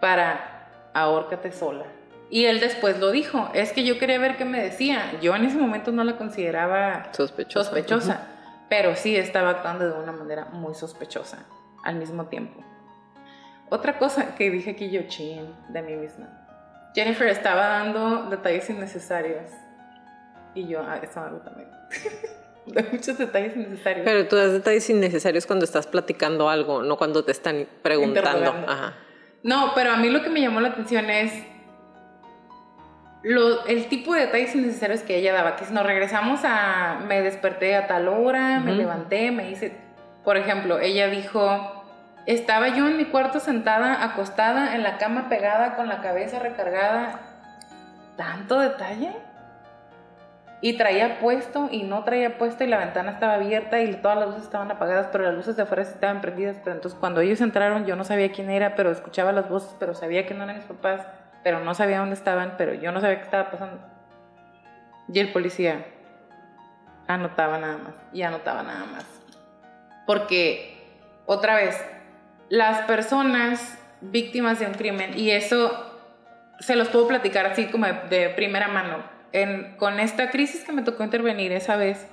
Para 0.00 0.66
ahórcate 0.94 1.52
sola. 1.52 1.84
Y 2.28 2.46
él 2.46 2.60
después 2.60 2.98
lo 2.98 3.10
dijo, 3.10 3.50
es 3.54 3.72
que 3.72 3.84
yo 3.84 3.98
quería 3.98 4.18
ver 4.18 4.36
qué 4.36 4.44
me 4.44 4.62
decía. 4.62 5.18
Yo 5.20 5.34
en 5.36 5.44
ese 5.44 5.56
momento 5.56 5.92
no 5.92 6.02
la 6.02 6.16
consideraba 6.16 7.10
sospechosa, 7.12 7.70
sospechosa 7.70 8.26
pero 8.68 8.96
sí 8.96 9.16
estaba 9.16 9.50
actuando 9.50 9.86
de 9.86 9.92
una 9.92 10.12
manera 10.12 10.46
muy 10.46 10.74
sospechosa 10.74 11.38
al 11.84 11.96
mismo 11.96 12.26
tiempo. 12.26 12.62
Otra 13.68 13.98
cosa 13.98 14.34
que 14.34 14.50
dije 14.50 14.72
aquí 14.72 14.90
yo, 14.90 15.02
chin, 15.08 15.54
de 15.68 15.82
mí 15.82 15.96
misma. 15.96 16.28
Jennifer 16.94 17.28
estaba 17.28 17.66
dando 17.66 18.28
detalles 18.30 18.68
innecesarios. 18.70 19.50
Y 20.54 20.66
yo, 20.66 20.80
ah, 20.80 20.98
eso 21.02 21.20
algo 21.20 21.38
también. 21.38 21.68
de 22.66 22.82
muchos 22.90 23.18
detalles 23.18 23.56
innecesarios. 23.56 24.04
Pero 24.04 24.26
tú 24.26 24.36
das 24.36 24.52
detalles 24.52 24.88
innecesarios 24.88 25.46
cuando 25.46 25.64
estás 25.64 25.86
platicando 25.86 26.48
algo, 26.48 26.82
no 26.82 26.96
cuando 26.96 27.24
te 27.24 27.32
están 27.32 27.66
preguntando. 27.82 28.50
Ajá. 28.66 28.94
No, 29.42 29.72
pero 29.74 29.92
a 29.92 29.96
mí 29.96 30.10
lo 30.10 30.22
que 30.22 30.30
me 30.30 30.40
llamó 30.40 30.60
la 30.60 30.68
atención 30.68 31.10
es 31.10 31.32
lo, 33.26 33.66
el 33.66 33.88
tipo 33.88 34.14
de 34.14 34.26
detalles 34.26 34.54
innecesarios 34.54 35.00
que 35.00 35.16
ella 35.16 35.32
daba. 35.32 35.56
Que 35.56 35.64
si 35.64 35.74
nos 35.74 35.84
regresamos 35.84 36.42
a 36.44 37.00
me 37.08 37.22
desperté 37.22 37.74
a 37.74 37.88
tal 37.88 38.06
hora, 38.06 38.60
me 38.60 38.72
levanté, 38.72 39.32
me 39.32 39.50
hice. 39.50 39.76
Por 40.22 40.36
ejemplo, 40.36 40.78
ella 40.78 41.08
dijo: 41.08 41.84
Estaba 42.26 42.68
yo 42.68 42.86
en 42.86 42.96
mi 42.96 43.06
cuarto 43.06 43.40
sentada, 43.40 44.04
acostada 44.04 44.76
en 44.76 44.84
la 44.84 44.96
cama, 44.98 45.28
pegada 45.28 45.74
con 45.74 45.88
la 45.88 46.02
cabeza 46.02 46.38
recargada. 46.38 47.18
¿Tanto 48.16 48.60
detalle? 48.60 49.10
Y 50.60 50.74
traía 50.74 51.18
puesto 51.18 51.68
y 51.70 51.82
no 51.82 52.04
traía 52.04 52.38
puesto 52.38 52.62
y 52.62 52.68
la 52.68 52.78
ventana 52.78 53.10
estaba 53.10 53.34
abierta 53.34 53.80
y 53.80 53.92
todas 53.94 54.18
las 54.18 54.28
luces 54.28 54.44
estaban 54.44 54.70
apagadas, 54.70 55.08
pero 55.10 55.24
las 55.24 55.34
luces 55.34 55.56
de 55.56 55.64
afuera 55.64 55.82
estaban 55.82 56.20
prendidas. 56.20 56.58
Pero 56.62 56.76
entonces 56.76 56.96
cuando 56.98 57.20
ellos 57.20 57.40
entraron 57.40 57.86
yo 57.86 57.96
no 57.96 58.04
sabía 58.04 58.30
quién 58.30 58.50
era, 58.50 58.76
pero 58.76 58.92
escuchaba 58.92 59.32
las 59.32 59.48
voces, 59.48 59.74
pero 59.80 59.94
sabía 59.94 60.26
que 60.26 60.34
no 60.34 60.44
eran 60.44 60.56
mis 60.56 60.64
papás, 60.64 61.00
pero 61.46 61.60
no 61.60 61.74
sabía 61.74 62.00
dónde 62.00 62.16
estaban, 62.16 62.54
pero 62.58 62.74
yo 62.74 62.90
no 62.90 63.00
sabía 63.00 63.18
qué 63.18 63.22
estaba 63.22 63.52
pasando. 63.52 63.78
Y 65.06 65.20
el 65.20 65.30
policía 65.30 65.86
anotaba 67.06 67.56
nada 67.58 67.78
más 67.78 67.94
y 68.12 68.22
anotaba 68.22 68.64
nada 68.64 68.84
más. 68.86 69.04
Porque, 70.08 70.76
otra 71.24 71.54
vez, 71.54 71.80
las 72.48 72.80
personas 72.86 73.78
víctimas 74.00 74.58
de 74.58 74.66
un 74.66 74.72
crimen, 74.74 75.16
y 75.16 75.30
eso 75.30 75.70
se 76.58 76.74
los 76.74 76.88
puedo 76.88 77.06
platicar 77.06 77.46
así 77.46 77.66
como 77.66 77.86
de 77.86 78.30
primera 78.30 78.66
mano 78.66 79.04
con 79.78 80.00
esta 80.00 80.30
crisis 80.30 80.64
que 80.64 80.72
me 80.72 80.82
tocó 80.82 81.04
intervenir 81.04 81.52
esa 81.52 81.76
vez 81.76 82.08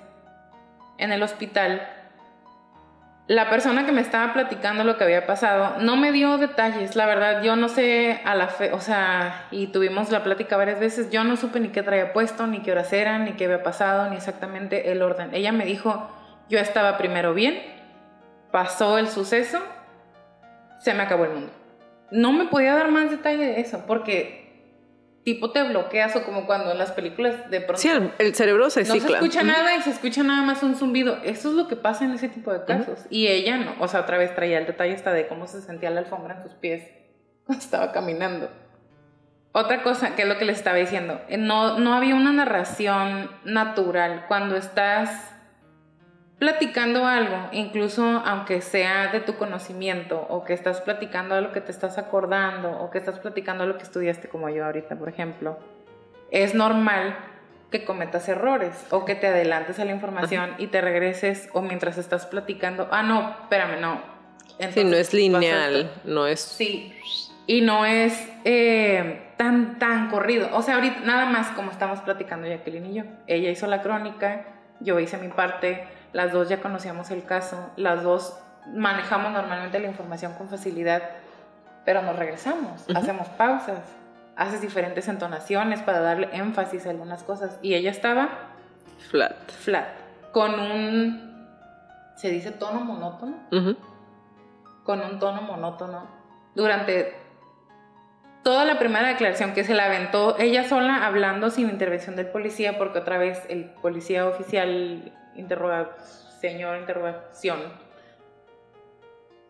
en 1.00 1.12
el 1.12 1.24
hospital, 1.24 1.82
la 3.28 3.50
persona 3.50 3.86
que 3.86 3.94
me 3.94 4.02
estaba 4.02 4.34
platicando 4.34 4.84
lo 4.84 4.98
que 4.98 5.06
había 5.06 5.26
pasado 5.26 5.80
no 5.80 5.96
me 5.96 6.12
dio 6.12 6.38
detalles, 6.38 6.96
la 6.96 7.06
verdad, 7.06 7.42
yo 7.42 7.56
no 7.56 7.70
sé 7.70 8.20
a 8.26 8.36
la 8.36 8.48
fe, 8.48 8.74
o 8.74 8.82
sea, 8.82 9.48
y 9.50 9.68
tuvimos 9.68 10.12
la 10.12 10.24
plática 10.24 10.58
varias 10.58 10.80
veces, 10.80 11.10
yo 11.10 11.24
no 11.24 11.38
supe 11.38 11.62
ni 11.62 11.70
qué 11.70 11.84
traía 11.84 12.12
puesto, 12.12 12.48
ni 12.48 12.60
qué 12.60 12.74
horas 12.74 12.92
eran, 12.92 13.24
ni 13.24 13.34
qué 13.34 13.46
había 13.46 13.64
pasado, 13.64 14.10
ni 14.10 14.18
exactamente 14.18 14.92
el 14.92 15.02
orden. 15.02 15.30
Ella 15.34 15.54
me 15.54 15.64
dijo, 15.64 16.10
yo 16.50 16.60
estaba 16.60 16.98
primero 16.98 17.34
bien, 17.34 17.62
pasó 18.52 18.98
el 18.98 19.08
suceso, 19.08 19.60
se 20.82 20.94
me 20.94 21.04
acabó 21.04 21.24
el 21.24 21.32
mundo. 21.32 21.52
No 22.12 22.34
me 22.34 22.46
podía 22.46 22.76
dar 22.76 22.92
más 22.92 23.10
detalle 23.10 23.46
de 23.46 23.62
eso, 23.62 23.86
porque 23.88 24.43
tipo 25.24 25.52
te 25.52 25.64
bloqueas 25.64 26.16
o 26.16 26.24
como 26.24 26.46
cuando 26.46 26.72
en 26.72 26.78
las 26.78 26.92
películas 26.92 27.50
de 27.50 27.62
pronto... 27.62 27.82
Sí, 27.82 27.90
el, 28.18 28.36
cerebro 28.36 28.70
se 28.70 28.86
cicla. 28.86 29.02
No 29.02 29.08
se 29.08 29.14
escucha 29.14 29.44
nada 29.44 29.76
y 29.76 29.82
se 29.82 29.90
escucha 29.90 30.24
nada 30.24 30.42
más 30.42 30.64
un 30.64 30.76
zumbido. 30.76 31.18
Eso 31.24 31.50
es 31.50 31.56
lo 31.56 31.68
que 31.68 31.76
pasa 31.76 32.06
en 32.06 32.12
ese 32.12 32.30
tipo 32.30 32.52
de 32.52 32.66
casos. 32.66 33.00
Y 33.10 33.28
ella 33.28 33.58
no. 33.58 33.76
O 33.80 33.88
sea, 33.88 34.02
otra 34.02 34.18
vez 34.18 34.36
traía 34.36 34.58
el 34.58 34.66
detalle 34.66 34.94
hasta 34.94 35.14
de 35.14 35.28
cómo 35.28 35.48
se 35.48 35.62
sentía 35.62 35.90
la 35.90 36.02
alfombra 36.02 36.36
en 36.36 36.44
sus 36.44 36.54
pies 36.54 36.84
cuando 37.46 37.64
estaba 37.64 37.92
caminando. 37.92 38.50
Otra 39.54 39.84
cosa, 39.84 40.16
que 40.16 40.24
es 40.24 40.28
lo 40.28 40.38
que 40.38 40.46
les 40.46 40.58
estaba 40.58 40.78
diciendo, 40.78 41.22
eh, 41.30 41.38
no, 41.38 41.78
no 41.78 41.94
había 41.94 42.16
una 42.16 42.34
narración 42.34 43.30
natural. 43.44 44.26
Cuando 44.28 44.56
estás 44.58 45.33
platicando 46.44 47.06
algo, 47.06 47.38
incluso 47.54 48.04
aunque 48.04 48.60
sea 48.60 49.08
de 49.08 49.22
tu 49.22 49.38
conocimiento, 49.38 50.28
o 50.30 50.44
que 50.44 50.52
estás 50.52 50.82
platicando 50.82 51.36
algo 51.36 51.54
que 51.54 51.62
te 51.62 51.72
estás 51.72 51.98
acordando, 51.98 52.70
o 52.82 52.92
que 52.92 52.98
estás 52.98 53.18
platicando 53.20 53.66
lo 53.66 53.78
que 53.78 53.84
estudiaste, 53.84 54.28
como 54.28 54.50
yo 54.50 54.66
ahorita, 54.66 54.98
por 54.98 55.08
ejemplo, 55.08 55.58
es 56.32 56.54
normal 56.54 57.16
que 57.72 57.86
cometas 57.86 58.28
errores 58.28 58.74
o 58.90 59.06
que 59.06 59.16
te 59.16 59.28
adelantes 59.28 59.80
a 59.80 59.86
la 59.86 59.94
información 59.94 60.56
y 60.58 60.68
te 60.68 60.82
regreses 60.82 61.48
o 61.54 61.62
mientras 61.62 61.98
estás 61.98 62.26
platicando, 62.26 62.90
ah, 62.92 63.04
no, 63.04 63.38
espérame, 63.44 63.80
no. 63.80 64.02
sí, 64.74 64.84
no 64.84 64.98
es 64.98 65.14
lineal, 65.14 65.94
no 66.04 66.28
es... 66.28 66.42
Sí, 66.42 66.94
y 67.48 67.62
no 67.62 67.86
es 67.86 68.22
eh, 68.44 69.32
tan, 69.38 69.80
tan 69.80 70.10
corrido. 70.10 70.50
O 70.52 70.62
sea, 70.62 70.76
ahorita 70.76 71.00
nada 71.06 71.26
más 71.26 71.52
como 71.52 71.72
estamos 71.72 72.02
platicando 72.02 72.50
Jacqueline 72.50 72.86
y 72.88 72.94
yo. 72.96 73.04
Ella 73.28 73.50
hizo 73.50 73.66
la 73.68 73.82
crónica, 73.82 74.46
yo 74.82 75.00
hice 75.00 75.18
mi 75.18 75.30
parte, 75.30 75.88
las 76.14 76.32
dos 76.32 76.48
ya 76.48 76.62
conocíamos 76.62 77.12
el 77.12 77.26
caso, 77.26 77.72
las 77.76 78.04
dos 78.04 78.40
manejamos 78.68 79.32
normalmente 79.32 79.80
la 79.80 79.88
información 79.88 80.34
con 80.34 80.48
facilidad, 80.48 81.02
pero 81.86 82.02
nos 82.02 82.16
regresamos, 82.16 82.86
hacemos 82.96 83.28
pausas, 83.30 83.82
haces 84.36 84.62
diferentes 84.62 85.08
entonaciones 85.08 85.82
para 85.82 86.00
darle 86.00 86.30
énfasis 86.34 86.86
a 86.86 86.92
algunas 86.92 87.24
cosas. 87.24 87.60
Y 87.62 87.74
ella 87.74 87.92
estaba 87.92 88.30
flat. 89.10 89.52
Flat. 89.52 89.88
Con 90.32 90.60
un, 90.60 91.48
¿se 92.16 92.30
dice 92.30 92.52
tono 92.52 92.80
monótono? 92.82 93.36
Con 94.84 95.02
un 95.02 95.20
tono 95.20 95.42
monótono. 95.42 96.08
Durante 96.56 97.16
toda 98.44 98.66
la 98.66 98.78
primera 98.78 99.08
declaración 99.08 99.54
que 99.54 99.64
se 99.64 99.74
la 99.74 99.86
aventó 99.86 100.38
ella 100.38 100.68
sola 100.68 101.06
hablando 101.06 101.50
sin 101.50 101.70
intervención 101.70 102.16
del 102.16 102.28
policía, 102.28 102.78
porque 102.78 103.00
otra 103.00 103.18
vez 103.18 103.42
el 103.50 103.66
policía 103.82 104.28
oficial 104.28 105.14
interroga, 105.36 105.96
señor 106.40 106.78
interrogación, 106.78 107.60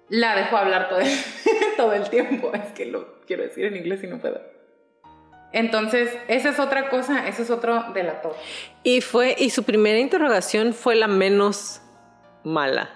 la 0.09 0.35
dejó 0.35 0.57
hablar 0.57 0.89
todo 0.89 0.99
el, 0.99 1.09
todo 1.77 1.93
el 1.93 2.09
tiempo. 2.09 2.51
Es 2.53 2.71
que 2.73 2.85
lo 2.85 3.21
quiero 3.21 3.43
decir 3.43 3.65
en 3.65 3.77
inglés 3.77 4.03
y 4.03 4.07
no 4.07 4.19
puedo. 4.19 4.41
Entonces, 5.51 6.17
esa 6.27 6.49
es 6.49 6.59
otra 6.59 6.89
cosa, 6.89 7.27
ese 7.27 7.43
es 7.43 7.51
otro 7.51 7.91
delator. 7.93 8.35
Y 8.81 9.01
fue, 9.01 9.35
y 9.37 9.51
su 9.51 9.63
primera 9.63 9.99
interrogación 9.99 10.73
fue 10.73 10.95
la 10.95 11.07
menos 11.07 11.81
mala. 12.43 12.89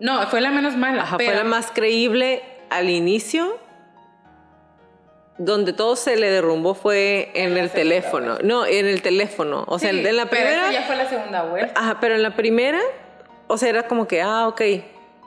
No, 0.00 0.26
fue 0.26 0.40
la 0.40 0.50
menos 0.50 0.76
mala. 0.76 1.06
Fue 1.06 1.34
la 1.34 1.44
más 1.44 1.70
creíble 1.70 2.42
al 2.68 2.90
inicio 2.90 3.58
donde 5.38 5.72
todo 5.72 5.96
se 5.96 6.16
le 6.16 6.30
derrumbó 6.30 6.74
fue 6.74 7.30
en, 7.34 7.56
el 7.56 7.70
teléfono. 7.70 8.38
No, 8.42 8.64
en 8.64 8.86
el 8.86 9.02
teléfono. 9.02 9.64
O 9.68 9.78
sea, 9.78 9.90
en 9.90 10.16
la 10.16 10.26
primera. 10.26 10.62
Pero 10.66 10.72
ya 10.72 10.82
fue 10.82 10.96
la 10.96 11.08
segunda 11.08 11.42
vuelta. 11.42 11.72
Ajá, 11.78 11.98
pero 12.00 12.14
en 12.14 12.22
la 12.22 12.34
primera, 12.34 12.80
o 13.46 13.58
sea, 13.58 13.68
era 13.68 13.86
como 13.86 14.08
que, 14.08 14.22
ah, 14.22 14.48
ok. 14.48 14.62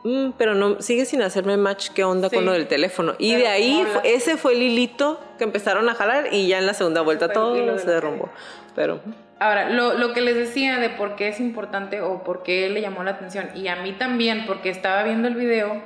Mm, 0.04 0.30
pero 0.38 0.56
no, 0.56 0.82
sigue 0.82 1.06
sin 1.06 1.22
hacerme 1.22 1.58
match 1.58 1.90
qué 1.90 2.04
onda 2.04 2.30
con 2.30 2.46
lo 2.46 2.54
del 2.54 2.68
teléfono. 2.68 3.16
Y 3.20 3.36
de 3.36 3.48
ahí, 3.48 3.86
ese 4.04 4.38
fue 4.38 4.54
el 4.54 4.64
hilito 4.64 5.20
que 5.38 5.44
empezaron 5.44 5.90
a 5.90 5.96
jalar 5.96 6.30
y 6.32 6.48
ya 6.48 6.58
en 6.58 6.66
la 6.66 6.74
segunda 6.74 7.02
vuelta 7.02 7.30
todo 7.30 7.78
se 7.78 7.86
derrumbó. 7.86 8.30
Pero. 8.76 9.02
Ahora, 9.40 9.70
lo, 9.70 9.94
lo, 9.94 10.14
que 10.14 10.20
les 10.20 10.36
decía 10.36 10.80
de 10.80 10.90
por 10.90 11.16
qué 11.16 11.30
es 11.30 11.40
importante 11.40 12.02
o 12.02 12.24
por 12.24 12.44
qué 12.44 12.70
le 12.70 12.82
llamó 12.82 13.04
la 13.04 13.12
atención, 13.12 13.50
y 13.56 13.70
a 13.70 13.78
mí 13.78 13.94
también, 13.94 14.46
porque 14.46 14.70
estaba 14.70 15.04
viendo 15.04 15.30
el 15.30 15.36
video 15.36 15.82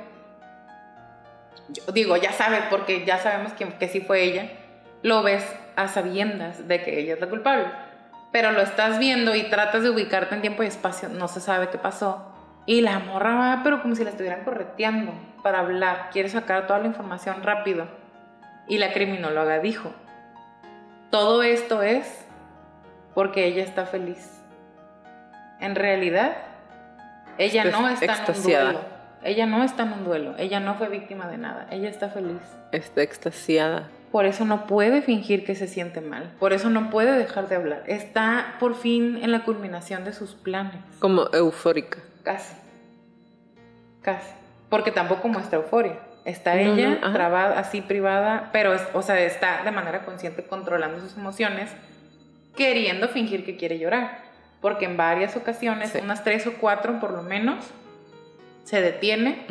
digo, 1.92 2.16
ya 2.16 2.32
sabe, 2.32 2.64
porque 2.70 3.04
ya 3.04 3.18
sabemos 3.18 3.52
que, 3.52 3.66
que 3.66 3.88
sí 3.88 4.00
fue 4.00 4.22
ella, 4.22 4.50
lo 5.02 5.22
ves 5.22 5.44
a 5.76 5.88
sabiendas 5.88 6.68
de 6.68 6.82
que 6.82 6.98
ella 7.00 7.14
es 7.14 7.20
la 7.20 7.28
culpable. 7.28 7.66
Pero 8.32 8.52
lo 8.52 8.62
estás 8.62 8.98
viendo 8.98 9.34
y 9.34 9.44
tratas 9.44 9.82
de 9.82 9.90
ubicarte 9.90 10.34
en 10.34 10.40
tiempo 10.40 10.62
y 10.62 10.66
espacio, 10.66 11.08
no 11.08 11.28
se 11.28 11.40
sabe 11.40 11.68
qué 11.68 11.78
pasó. 11.78 12.30
Y 12.66 12.80
la 12.80 12.98
morra 12.98 13.34
va, 13.34 13.60
pero 13.62 13.82
como 13.82 13.94
si 13.94 14.04
la 14.04 14.10
estuvieran 14.10 14.44
correteando 14.44 15.12
para 15.42 15.60
hablar, 15.60 16.08
quiere 16.10 16.28
sacar 16.28 16.66
toda 16.66 16.80
la 16.80 16.86
información 16.86 17.42
rápido. 17.42 17.86
Y 18.66 18.78
la 18.78 18.92
criminóloga 18.92 19.58
dijo, 19.58 19.92
todo 21.10 21.42
esto 21.42 21.82
es 21.82 22.26
porque 23.14 23.44
ella 23.44 23.62
está 23.62 23.84
feliz. 23.84 24.30
En 25.60 25.74
realidad, 25.74 26.36
ella 27.38 27.66
no 27.66 27.88
está 27.88 28.24
en 28.26 28.36
un 28.36 28.42
duelo 28.42 28.93
ella 29.24 29.46
no 29.46 29.62
está 29.64 29.84
en 29.84 29.92
un 29.92 30.04
duelo, 30.04 30.34
ella 30.38 30.60
no 30.60 30.74
fue 30.74 30.88
víctima 30.88 31.28
de 31.28 31.38
nada, 31.38 31.66
ella 31.70 31.88
está 31.88 32.08
feliz. 32.08 32.40
Está 32.72 33.02
extasiada. 33.02 33.88
Por 34.12 34.26
eso 34.26 34.44
no 34.44 34.66
puede 34.66 35.02
fingir 35.02 35.44
que 35.44 35.54
se 35.54 35.66
siente 35.66 36.00
mal, 36.00 36.32
por 36.38 36.52
eso 36.52 36.70
no 36.70 36.90
puede 36.90 37.18
dejar 37.18 37.48
de 37.48 37.56
hablar. 37.56 37.82
Está 37.86 38.56
por 38.60 38.76
fin 38.76 39.18
en 39.22 39.32
la 39.32 39.44
culminación 39.44 40.04
de 40.04 40.12
sus 40.12 40.34
planes. 40.34 40.80
Como 41.00 41.28
eufórica. 41.32 41.98
Casi. 42.22 42.54
Casi. 44.02 44.30
Porque 44.68 44.92
tampoco 44.92 45.28
muestra 45.28 45.58
euforia. 45.58 45.98
Está 46.24 46.58
ella 46.58 47.00
trabada, 47.12 47.58
así 47.58 47.82
privada, 47.82 48.48
pero, 48.52 48.74
o 48.94 49.02
sea, 49.02 49.20
está 49.20 49.62
de 49.62 49.70
manera 49.70 50.04
consciente 50.06 50.42
controlando 50.44 51.00
sus 51.00 51.16
emociones, 51.16 51.70
queriendo 52.56 53.08
fingir 53.08 53.44
que 53.44 53.56
quiere 53.56 53.78
llorar. 53.78 54.22
Porque 54.62 54.86
en 54.86 54.96
varias 54.96 55.36
ocasiones, 55.36 55.94
unas 56.02 56.24
tres 56.24 56.46
o 56.46 56.54
cuatro 56.54 56.98
por 56.98 57.10
lo 57.10 57.22
menos, 57.22 57.66
se 58.64 58.80
detiene, 58.80 59.46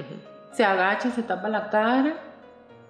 se 0.52 0.66
agacha, 0.66 1.12
se 1.12 1.24
tapa 1.24 1.50
la 1.50 1.70
cara 1.70 2.16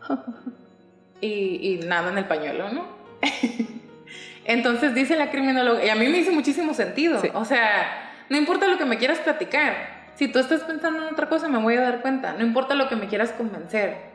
y, 1.22 1.80
nada 1.86 2.12
en 2.12 2.18
el 2.18 2.26
pañuelo, 2.26 2.70
¿no? 2.70 2.86
Entonces 4.46 4.94
dice 4.94 5.16
la 5.16 5.32
criminóloga, 5.32 5.86
y 5.86 5.90
a 5.90 5.96
mí 5.96 6.08
me 6.08 6.18
hizo 6.18 6.32
muchísimo 6.32 6.74
sentido, 6.74 7.22
o 7.34 7.46
sea, 7.46 8.12
no 8.30 8.38
importa 8.38 8.68
lo 8.68 8.78
que 8.78 8.86
me 8.86 8.98
quieras 8.98 9.20
platicar, 9.20 10.04
si 10.16 10.28
tú 10.28 10.40
estás 10.40 10.62
pensando 10.62 11.08
en 11.08 11.14
otra 11.14 11.30
cosa 11.30 11.48
me 11.48 11.60
voy 11.60 11.76
a 11.76 11.82
dar 11.82 12.02
cuenta, 12.02 12.34
no 12.34 12.46
importa 12.46 12.76
lo 12.76 12.90
que 12.90 12.96
me 12.96 13.08
quieras 13.08 13.32
convencer, 13.32 14.14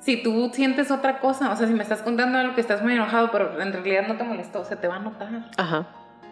si 0.00 0.22
tú 0.22 0.50
sientes 0.52 0.90
otra 0.90 1.20
cosa, 1.20 1.50
o 1.50 1.56
sea, 1.56 1.66
si 1.66 1.72
me 1.72 1.82
estás 1.82 2.02
contando 2.02 2.36
algo 2.36 2.54
que 2.54 2.60
estás 2.60 2.82
muy 2.82 2.92
enojado, 2.92 3.30
pero 3.30 3.60
en 3.60 3.72
realidad 3.72 4.06
no 4.06 4.16
te 4.16 4.24
molestó, 4.24 4.64
se 4.64 4.76
te 4.76 4.86
va 4.86 4.96
a 4.96 4.98
notar. 4.98 5.28
Ajá. 5.56 5.86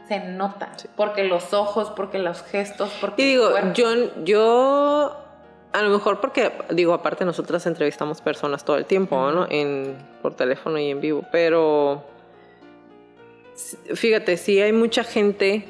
Se 0.08 0.20
nota. 0.20 0.72
Porque 0.96 1.24
los 1.24 1.52
ojos, 1.54 1.90
porque 1.90 2.18
los 2.18 2.42
gestos, 2.42 2.90
porque. 3.00 3.22
Y 3.22 3.26
digo, 3.26 3.50
yo, 3.74 4.24
yo. 4.24 5.18
A 5.72 5.80
lo 5.80 5.88
mejor 5.88 6.20
porque, 6.20 6.52
digo, 6.70 6.92
aparte 6.92 7.24
nosotras 7.24 7.64
entrevistamos 7.66 8.20
personas 8.20 8.62
todo 8.64 8.76
el 8.76 8.84
tiempo, 8.84 9.30
¿no? 9.30 9.46
En, 9.48 9.96
por 10.20 10.34
teléfono 10.34 10.78
y 10.78 10.90
en 10.90 11.00
vivo, 11.00 11.24
pero. 11.30 12.04
Fíjate, 13.94 14.36
sí 14.36 14.60
hay 14.60 14.72
mucha 14.72 15.04
gente 15.04 15.64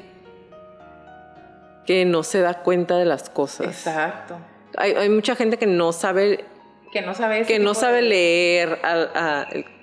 que 1.85 2.05
no 2.05 2.23
se 2.23 2.41
da 2.41 2.55
cuenta 2.63 2.97
de 2.97 3.05
las 3.05 3.29
cosas. 3.29 3.67
Exacto. 3.67 4.37
Hay, 4.77 4.93
hay 4.93 5.09
mucha 5.09 5.35
gente 5.35 5.57
que 5.57 5.67
no 5.67 5.91
sabe 5.91 6.45
que 6.93 7.01
no 7.01 7.15
sabe 7.15 7.43
que 7.45 7.57
no 7.57 7.73
sabe 7.73 8.03
leer 8.03 8.79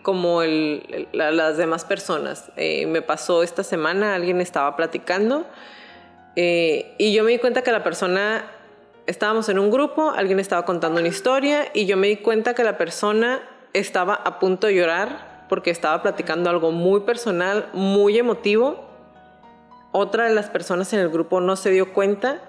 como 0.02 0.42
el, 0.42 1.08
las 1.12 1.56
demás 1.56 1.84
personas. 1.84 2.50
Eh, 2.56 2.86
me 2.86 3.02
pasó 3.02 3.42
esta 3.42 3.62
semana, 3.62 4.14
alguien 4.14 4.40
estaba 4.40 4.76
platicando 4.76 5.46
eh, 6.36 6.94
y 6.98 7.12
yo 7.12 7.24
me 7.24 7.32
di 7.32 7.38
cuenta 7.38 7.62
que 7.62 7.72
la 7.72 7.82
persona, 7.82 8.44
estábamos 9.06 9.48
en 9.48 9.58
un 9.58 9.70
grupo, 9.70 10.10
alguien 10.10 10.38
estaba 10.38 10.64
contando 10.64 11.00
una 11.00 11.08
historia 11.08 11.66
y 11.74 11.86
yo 11.86 11.96
me 11.96 12.08
di 12.08 12.16
cuenta 12.18 12.54
que 12.54 12.64
la 12.64 12.78
persona 12.78 13.40
estaba 13.72 14.14
a 14.14 14.38
punto 14.38 14.66
de 14.66 14.74
llorar 14.74 15.46
porque 15.48 15.70
estaba 15.70 16.00
platicando 16.02 16.48
algo 16.48 16.70
muy 16.70 17.00
personal, 17.00 17.68
muy 17.72 18.16
emotivo. 18.18 18.88
Otra 19.92 20.24
de 20.24 20.34
las 20.34 20.48
personas 20.48 20.92
en 20.92 21.00
el 21.00 21.08
grupo 21.08 21.40
no 21.40 21.56
se 21.56 21.70
dio 21.70 21.92
cuenta 21.92 22.40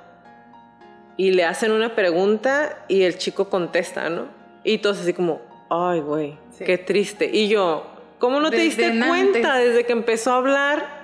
y 1.17 1.31
le 1.31 1.45
hacen 1.45 1.71
una 1.71 1.95
pregunta 1.95 2.85
y 2.87 3.01
el 3.03 3.17
chico 3.17 3.49
contesta, 3.49 4.09
¿no? 4.09 4.25
Y 4.63 4.77
todos 4.77 4.99
así 4.99 5.13
como, 5.13 5.41
ay, 5.71 6.01
güey, 6.01 6.37
qué 6.57 6.77
triste. 6.77 7.29
Y 7.31 7.47
yo, 7.47 7.85
¿cómo 8.19 8.39
no 8.39 8.51
te 8.51 8.57
diste 8.57 8.91
cuenta 9.07 9.55
desde 9.55 9.85
que 9.85 9.93
empezó 9.93 10.33
a 10.33 10.37
hablar? 10.37 11.01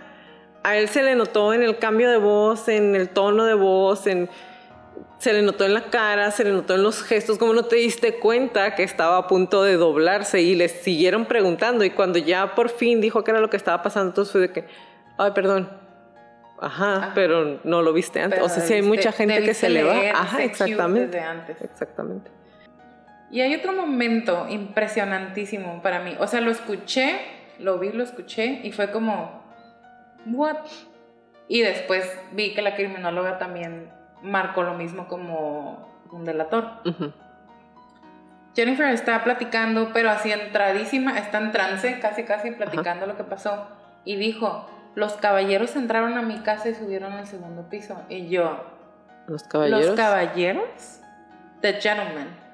A 0.63 0.75
él 0.75 0.89
se 0.89 1.01
le 1.01 1.15
notó 1.15 1.53
en 1.53 1.63
el 1.63 1.77
cambio 1.77 2.09
de 2.09 2.17
voz, 2.17 2.67
en 2.67 2.93
el 2.93 3.07
tono 3.09 3.45
de 3.45 3.53
voz, 3.53 4.05
en, 4.07 4.29
se 5.19 5.31
le 5.31 5.41
notó 5.41 5.63
en 5.63 5.73
la 5.73 5.83
cara, 5.83 6.31
se 6.31 6.43
le 6.43 6.51
notó 6.51 6.75
en 6.75 6.83
los 6.83 7.01
gestos. 7.01 7.37
¿Cómo 7.37 7.53
no 7.53 7.63
te 7.63 7.77
diste 7.77 8.19
cuenta 8.19 8.75
que 8.75 8.83
estaba 8.83 9.17
a 9.17 9.27
punto 9.27 9.63
de 9.63 9.77
doblarse? 9.77 10.41
Y 10.41 10.55
le 10.55 10.67
siguieron 10.67 11.25
preguntando. 11.25 11.85
Y 11.85 11.91
cuando 11.91 12.19
ya 12.19 12.53
por 12.53 12.69
fin 12.69 12.99
dijo 12.99 13.23
que 13.23 13.31
era 13.31 13.39
lo 13.39 13.49
que 13.49 13.55
estaba 13.55 13.81
pasando, 13.81 14.09
entonces 14.09 14.31
fue 14.33 14.41
de 14.41 14.51
que, 14.51 14.65
ay, 15.17 15.31
perdón. 15.31 15.69
Ajá, 16.59 16.95
ah. 16.95 17.11
pero 17.15 17.59
no 17.63 17.81
lo 17.83 17.93
viste 17.93 18.19
antes. 18.19 18.41
o 18.41 18.49
sea, 18.49 18.63
sí 18.63 18.73
hay 18.73 18.81
mucha 18.81 19.13
gente 19.13 19.41
que 19.43 19.53
se 19.53 19.69
le 19.69 19.83
va. 19.83 19.97
Ajá, 20.13 20.43
exactamente. 20.43 21.23
Exactamente. 21.61 22.36
Y 23.29 23.41
hay 23.41 23.55
otro 23.55 23.73
momento 23.73 24.47
impresionantísimo 24.49 25.81
para 25.81 25.99
mí. 25.99 26.15
O 26.19 26.27
sea, 26.27 26.41
lo 26.41 26.51
escuché, 26.51 27.19
lo 27.59 27.77
vi, 27.77 27.91
lo 27.91 28.03
escuché 28.03 28.61
y 28.63 28.71
fue 28.71 28.91
como, 28.91 29.43
¿what? 30.25 30.57
Y 31.47 31.61
después 31.61 32.09
vi 32.31 32.53
que 32.53 32.61
la 32.61 32.75
criminóloga 32.75 33.37
también 33.37 33.89
marcó 34.21 34.63
lo 34.63 34.73
mismo 34.73 35.07
como 35.07 35.87
un 36.11 36.25
delator. 36.25 36.71
Jennifer 38.55 38.87
está 38.87 39.23
platicando, 39.23 39.91
pero 39.93 40.09
así 40.09 40.31
entradísima, 40.31 41.17
está 41.19 41.37
en 41.37 41.51
trance, 41.51 41.99
casi 41.99 42.23
casi 42.23 42.51
platicando 42.51 43.05
lo 43.05 43.15
que 43.15 43.23
pasó. 43.23 43.67
Y 44.03 44.15
dijo, 44.15 44.67
los 44.95 45.13
caballeros 45.13 45.75
entraron 45.75 46.17
a 46.17 46.21
mi 46.21 46.39
casa 46.39 46.69
y 46.69 46.75
subieron 46.75 47.13
al 47.13 47.27
segundo 47.27 47.69
piso. 47.69 48.01
Y 48.09 48.29
yo, 48.29 48.65
¿los 49.27 49.43
caballeros? 49.43 49.85
¿Los 49.85 49.95
caballeros? 49.95 50.99
The 51.61 51.73
gentlemen. 51.73 52.46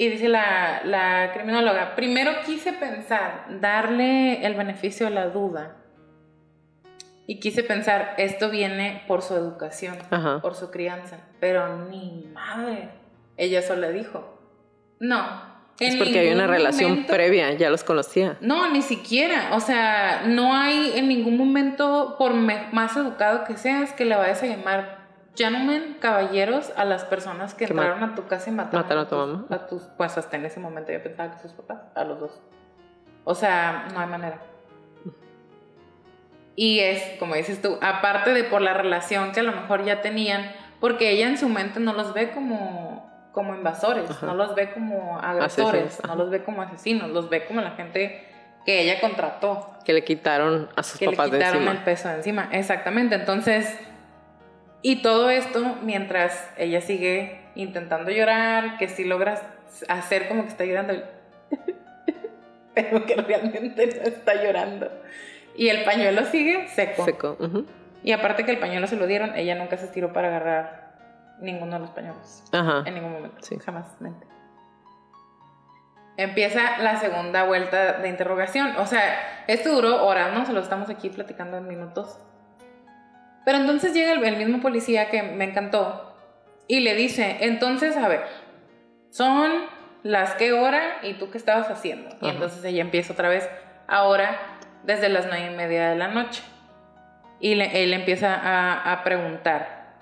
Y 0.00 0.08
dice 0.08 0.30
la, 0.30 0.80
la 0.82 1.30
criminóloga, 1.34 1.94
primero 1.94 2.32
quise 2.46 2.72
pensar, 2.72 3.44
darle 3.60 4.46
el 4.46 4.54
beneficio 4.54 5.04
de 5.04 5.12
la 5.12 5.26
duda. 5.26 5.76
Y 7.26 7.38
quise 7.38 7.62
pensar, 7.62 8.14
esto 8.16 8.48
viene 8.48 9.02
por 9.06 9.20
su 9.20 9.34
educación, 9.34 9.98
por 10.40 10.54
su 10.54 10.70
crianza. 10.70 11.18
Pero 11.38 11.84
ni 11.90 12.26
madre. 12.32 12.88
Ella 13.36 13.60
solo 13.60 13.92
dijo, 13.92 14.40
no. 15.00 15.22
Es 15.78 15.96
porque 15.96 16.20
hay 16.20 16.32
una 16.32 16.46
relación 16.46 17.04
previa, 17.04 17.52
ya 17.52 17.68
los 17.68 17.84
conocía. 17.84 18.38
No, 18.40 18.72
ni 18.72 18.80
siquiera. 18.80 19.50
O 19.52 19.60
sea, 19.60 20.22
no 20.24 20.56
hay 20.56 20.92
en 20.94 21.08
ningún 21.08 21.36
momento, 21.36 22.14
por 22.18 22.32
más 22.32 22.96
educado 22.96 23.44
que 23.44 23.58
seas, 23.58 23.92
que 23.92 24.06
le 24.06 24.16
vayas 24.16 24.42
a 24.42 24.46
llamar 24.46 24.99
gentlemen, 25.36 25.96
caballeros, 26.00 26.72
a 26.76 26.84
las 26.84 27.04
personas 27.04 27.54
que, 27.54 27.64
entraron 27.64 28.02
a 28.02 28.14
tu 28.14 28.26
casa 28.26 28.50
y 28.50 28.52
mataron, 28.52 28.98
a, 28.98 29.08
tu 29.08 29.16
mamá. 29.16 29.46
A 29.50 29.66
tus, 29.66 29.82
pues 29.96 30.16
hasta 30.18 30.36
en 30.36 30.46
ese 30.46 30.60
momento 30.60 30.92
yo 30.92 31.02
pensaba 31.02 31.32
que 31.32 31.38
sus 31.40 31.52
papás, 31.52 31.82
a 31.94 32.04
los 32.04 32.20
dos. 32.20 32.40
O 33.24 33.34
sea, 33.34 33.88
no 33.92 34.00
hay 34.00 34.06
manera. 34.06 34.40
Y 36.56 36.80
es, 36.80 37.02
como 37.18 37.36
dices 37.36 37.62
tú, 37.62 37.78
aparte 37.80 38.34
de 38.34 38.44
por 38.44 38.60
la 38.60 38.74
relación 38.74 39.32
que 39.32 39.40
a 39.40 39.42
lo 39.42 39.52
mejor 39.52 39.84
ya 39.84 40.02
tenían, 40.02 40.52
porque 40.78 41.10
ella 41.10 41.28
en 41.28 41.38
su 41.38 41.48
mente 41.48 41.80
no 41.80 41.92
los 41.92 42.12
ve 42.12 42.32
como, 42.32 43.10
como 43.32 43.54
invasores, 43.54 44.22
no 44.22 44.34
los 44.34 44.54
ve 44.54 44.72
como 44.72 45.18
agresores, 45.18 46.00
no 46.06 46.16
los 46.16 46.30
ve 46.30 46.42
como 46.42 46.60
asesinos, 46.62 47.10
los 47.10 47.30
ve 47.30 47.46
como 47.46 47.60
la 47.60 47.70
gente 47.72 48.28
que 48.66 48.82
ella 48.82 49.00
contrató. 49.00 49.74
Que 49.84 49.92
le 49.92 50.04
quitaron 50.04 50.68
a 50.76 50.82
sus 50.82 51.00
papás 51.00 51.30
de 51.30 51.38
encima. 51.38 51.38
Que 51.38 51.38
le 51.38 51.44
quitaron 51.44 51.68
el 51.68 51.84
peso 51.84 52.08
de 52.08 52.14
encima, 52.16 52.48
exactamente. 52.52 53.14
Entonces, 53.14 53.78
y 54.82 55.02
todo 55.02 55.30
esto 55.30 55.76
mientras 55.82 56.48
ella 56.56 56.80
sigue 56.80 57.40
intentando 57.54 58.10
llorar, 58.10 58.78
que 58.78 58.88
si 58.88 59.04
logras 59.04 59.42
hacer 59.88 60.28
como 60.28 60.42
que 60.42 60.48
está 60.48 60.64
llorando, 60.64 60.94
pero 62.74 63.04
que 63.04 63.16
realmente 63.16 63.86
no 63.86 64.02
está 64.02 64.42
llorando. 64.42 64.90
Y 65.56 65.68
el 65.68 65.84
pañuelo 65.84 66.24
sigue 66.24 66.68
seco. 66.68 67.04
Seco. 67.04 67.36
Y 68.02 68.12
aparte 68.12 68.44
que 68.44 68.50
el 68.52 68.58
pañuelo 68.58 68.86
se 68.86 68.96
lo 68.96 69.06
dieron, 69.06 69.34
ella 69.36 69.54
nunca 69.56 69.76
se 69.76 69.86
estiró 69.86 70.12
para 70.12 70.28
agarrar 70.28 70.94
ninguno 71.40 71.74
de 71.74 71.78
los 71.80 71.90
pañuelos. 71.90 72.44
Ajá. 72.52 72.82
En 72.86 72.94
ningún 72.94 73.12
momento. 73.12 73.36
Sí. 73.40 73.58
Jamás. 73.58 74.00
Mente. 74.00 74.26
Empieza 76.16 76.78
la 76.78 76.96
segunda 76.96 77.44
vuelta 77.44 77.94
de 77.94 78.08
interrogación. 78.08 78.76
O 78.76 78.86
sea, 78.86 79.44
esto 79.46 79.72
duró 79.72 80.04
horas, 80.04 80.32
¿no? 80.32 80.46
Se 80.46 80.52
lo 80.52 80.60
estamos 80.60 80.88
aquí 80.90 81.10
platicando 81.10 81.56
en 81.56 81.66
minutos. 81.66 82.18
Pero 83.50 83.62
entonces 83.62 83.92
llega 83.94 84.12
el, 84.12 84.36
mismo 84.36 84.60
policía 84.60 85.10
que 85.10 85.24
me 85.24 85.42
encantó 85.42 86.14
y 86.68 86.78
le 86.78 86.94
dice, 86.94 87.38
entonces, 87.40 87.96
a 87.96 88.06
ver, 88.06 88.22
son 89.10 89.50
las 90.04 90.36
que 90.36 90.52
hora 90.52 90.98
y 91.02 91.14
tú 91.14 91.32
qué 91.32 91.38
estabas 91.38 91.68
haciendo. 91.68 92.14
Y 92.20 92.28
entonces 92.28 92.64
ella 92.64 92.80
empieza 92.80 93.12
otra 93.12 93.28
vez, 93.28 93.50
ahora 93.88 94.38
desde 94.84 95.08
las 95.08 95.26
nueve 95.26 95.50
y 95.52 95.56
media 95.56 95.90
de 95.90 95.96
la 95.96 96.06
noche. 96.06 96.44
Y 97.40 97.60
él 97.60 97.92
empieza 97.92 98.38
a, 98.92 99.02
preguntar, 99.02 99.96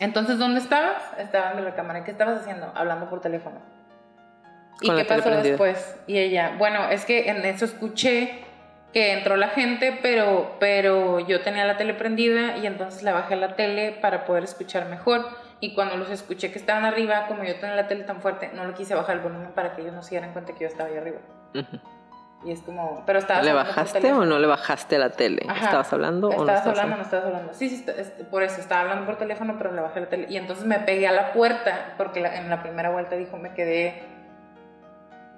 entonces, 0.00 0.36
¿dónde 0.36 0.58
estabas? 0.58 1.00
Estaba 1.18 1.52
en 1.52 1.64
la 1.64 1.76
cámara. 1.76 2.02
¿Qué 2.02 2.10
estabas 2.10 2.40
haciendo? 2.40 2.72
Hablando 2.74 3.08
por 3.08 3.20
teléfono. 3.20 3.60
¿Y 4.80 4.92
qué 4.92 5.04
pasó 5.04 5.30
después? 5.30 5.96
Y 6.08 6.18
ella, 6.18 6.56
bueno, 6.58 6.90
es 6.90 7.04
que 7.04 7.30
en 7.30 7.44
eso 7.44 7.66
escuché 7.66 8.44
que 8.92 9.12
entró 9.12 9.36
la 9.36 9.48
gente, 9.48 9.98
pero, 10.02 10.56
pero 10.60 11.18
yo 11.20 11.40
tenía 11.40 11.64
la 11.64 11.76
tele 11.76 11.94
prendida 11.94 12.58
y 12.58 12.66
entonces 12.66 13.02
le 13.02 13.12
bajé 13.12 13.36
la 13.36 13.56
tele 13.56 13.92
para 14.00 14.24
poder 14.24 14.44
escuchar 14.44 14.88
mejor. 14.88 15.26
Y 15.60 15.74
cuando 15.74 15.96
los 15.96 16.10
escuché 16.10 16.50
que 16.50 16.58
estaban 16.58 16.84
arriba, 16.84 17.26
como 17.28 17.44
yo 17.44 17.54
tenía 17.54 17.76
la 17.76 17.88
tele 17.88 18.04
tan 18.04 18.20
fuerte, 18.20 18.50
no 18.54 18.64
lo 18.64 18.74
quise 18.74 18.94
bajar 18.94 19.16
el 19.16 19.22
volumen 19.22 19.52
para 19.52 19.74
que 19.74 19.82
ellos 19.82 19.94
no 19.94 20.02
se 20.02 20.10
dieran 20.10 20.32
cuenta 20.32 20.52
que 20.52 20.60
yo 20.60 20.66
estaba 20.66 20.88
ahí 20.90 20.96
arriba. 20.96 21.18
Y 22.44 22.50
es 22.50 22.60
como, 22.62 23.04
pero 23.06 23.20
estaba... 23.20 23.42
¿Le 23.42 23.52
bajaste 23.52 24.12
o 24.12 24.24
no 24.24 24.38
le 24.40 24.48
bajaste 24.48 24.98
la 24.98 25.10
tele? 25.10 25.46
¿Estabas 25.54 25.92
hablando 25.92 26.28
o 26.28 26.44
no 26.44 26.52
estabas 26.52 26.66
hablando? 26.66 26.96
no 26.96 27.02
estabas 27.02 27.26
hablando. 27.26 27.54
Sí, 27.54 27.68
sí, 27.68 27.86
por 28.30 28.42
eso, 28.42 28.60
estaba 28.60 28.80
hablando 28.82 29.06
por 29.06 29.16
teléfono, 29.16 29.54
pero 29.56 29.72
le 29.72 29.80
bajé 29.80 30.00
la 30.00 30.06
tele. 30.06 30.26
Y 30.28 30.36
entonces 30.36 30.66
me 30.66 30.80
pegué 30.80 31.06
a 31.06 31.12
la 31.12 31.32
puerta, 31.32 31.94
porque 31.96 32.18
en 32.18 32.50
la 32.50 32.62
primera 32.62 32.90
vuelta 32.90 33.14
dijo, 33.14 33.36
me 33.38 33.54
quedé 33.54 34.02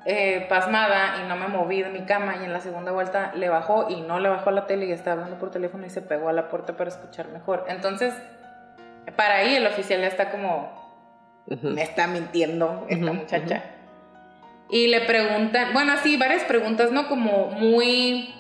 eh, 0.07 0.45
pasmada 0.51 1.23
y 1.23 1.29
no 1.29 1.37
me 1.37 1.49
moví 1.49 1.83
de 1.83 1.89
mi 1.89 2.03
cama 2.03 2.37
y 2.41 2.45
en 2.45 2.53
la 2.53 2.61
segunda 2.61 2.93
vuelta 2.93 3.33
le 3.35 3.49
bajó 3.49 3.89
y 3.89 4.03
no 4.03 4.21
le 4.21 4.29
bajó 4.29 4.51
a 4.51 4.53
la 4.53 4.67
tele 4.67 4.85
y 4.85 4.93
estaba 4.93 5.15
hablando 5.15 5.39
por 5.39 5.51
teléfono 5.51 5.87
y 5.87 5.91
se 5.91 6.03
pegó 6.03 6.29
a 6.29 6.35
la 6.35 6.49
puerta 6.49 6.77
para 6.77 6.91
escuchar 6.91 7.29
mejor. 7.29 7.65
Entonces, 7.69 8.13
para 9.17 9.37
ahí 9.37 9.55
el 9.57 9.67
oficial 9.67 10.03
ya 10.03 10.09
está 10.09 10.31
como, 10.31 10.93
me 11.63 11.83
está 11.83 12.07
mintiendo 12.07 12.87
esta 12.91 13.13
muchacha. 13.13 13.63
Y 14.69 14.89
le 14.89 15.01
preguntan, 15.03 15.73
bueno, 15.73 15.93
así 15.93 16.19
varias 16.19 16.45
preguntas, 16.45 16.93
¿no? 16.93 17.09
Como 17.09 17.51
muy, 17.53 18.35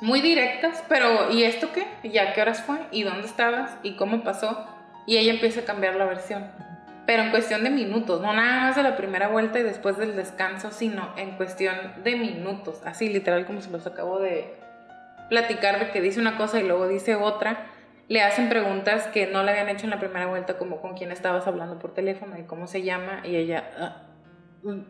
muy 0.00 0.20
directas, 0.20 0.82
pero 0.88 1.30
¿y 1.30 1.44
esto 1.44 1.70
qué? 1.72 1.86
¿Y 2.02 2.18
a 2.18 2.32
qué 2.32 2.42
horas 2.42 2.60
fue? 2.62 2.78
¿Y 2.90 3.04
dónde 3.04 3.28
estabas? 3.28 3.76
¿Y 3.84 3.94
cómo 3.94 4.24
pasó? 4.24 4.66
Y 5.06 5.16
ella 5.16 5.32
empieza 5.32 5.60
a 5.60 5.64
cambiar 5.64 5.94
la 5.94 6.06
versión 6.06 6.50
pero 7.06 7.22
en 7.22 7.30
cuestión 7.30 7.64
de 7.64 7.70
minutos, 7.70 8.20
no 8.22 8.32
nada 8.32 8.62
más 8.62 8.76
de 8.76 8.82
la 8.82 8.96
primera 8.96 9.28
vuelta 9.28 9.58
y 9.58 9.62
después 9.62 9.96
del 9.98 10.16
descanso, 10.16 10.70
sino 10.70 11.12
en 11.16 11.32
cuestión 11.36 11.76
de 12.02 12.16
minutos, 12.16 12.80
así 12.84 13.08
literal 13.08 13.44
como 13.46 13.60
se 13.60 13.70
los 13.70 13.86
acabo 13.86 14.18
de 14.20 14.54
platicar 15.28 15.78
de 15.78 15.90
que 15.90 16.00
dice 16.00 16.20
una 16.20 16.36
cosa 16.36 16.60
y 16.60 16.64
luego 16.66 16.88
dice 16.88 17.14
otra. 17.14 17.66
le 18.06 18.20
hacen 18.20 18.50
preguntas 18.50 19.06
que 19.08 19.26
no 19.26 19.42
le 19.42 19.50
habían 19.52 19.70
hecho 19.70 19.84
en 19.86 19.90
la 19.90 19.98
primera 19.98 20.26
vuelta, 20.26 20.58
como 20.58 20.82
con 20.82 20.94
quién 20.94 21.10
estabas 21.10 21.46
hablando 21.46 21.78
por 21.78 21.94
teléfono 21.94 22.38
y 22.38 22.42
cómo 22.42 22.66
se 22.66 22.82
llama, 22.82 23.22
y 23.24 23.36
ella... 23.36 23.70
"Ah, 23.78 24.02
mm". 24.62 24.80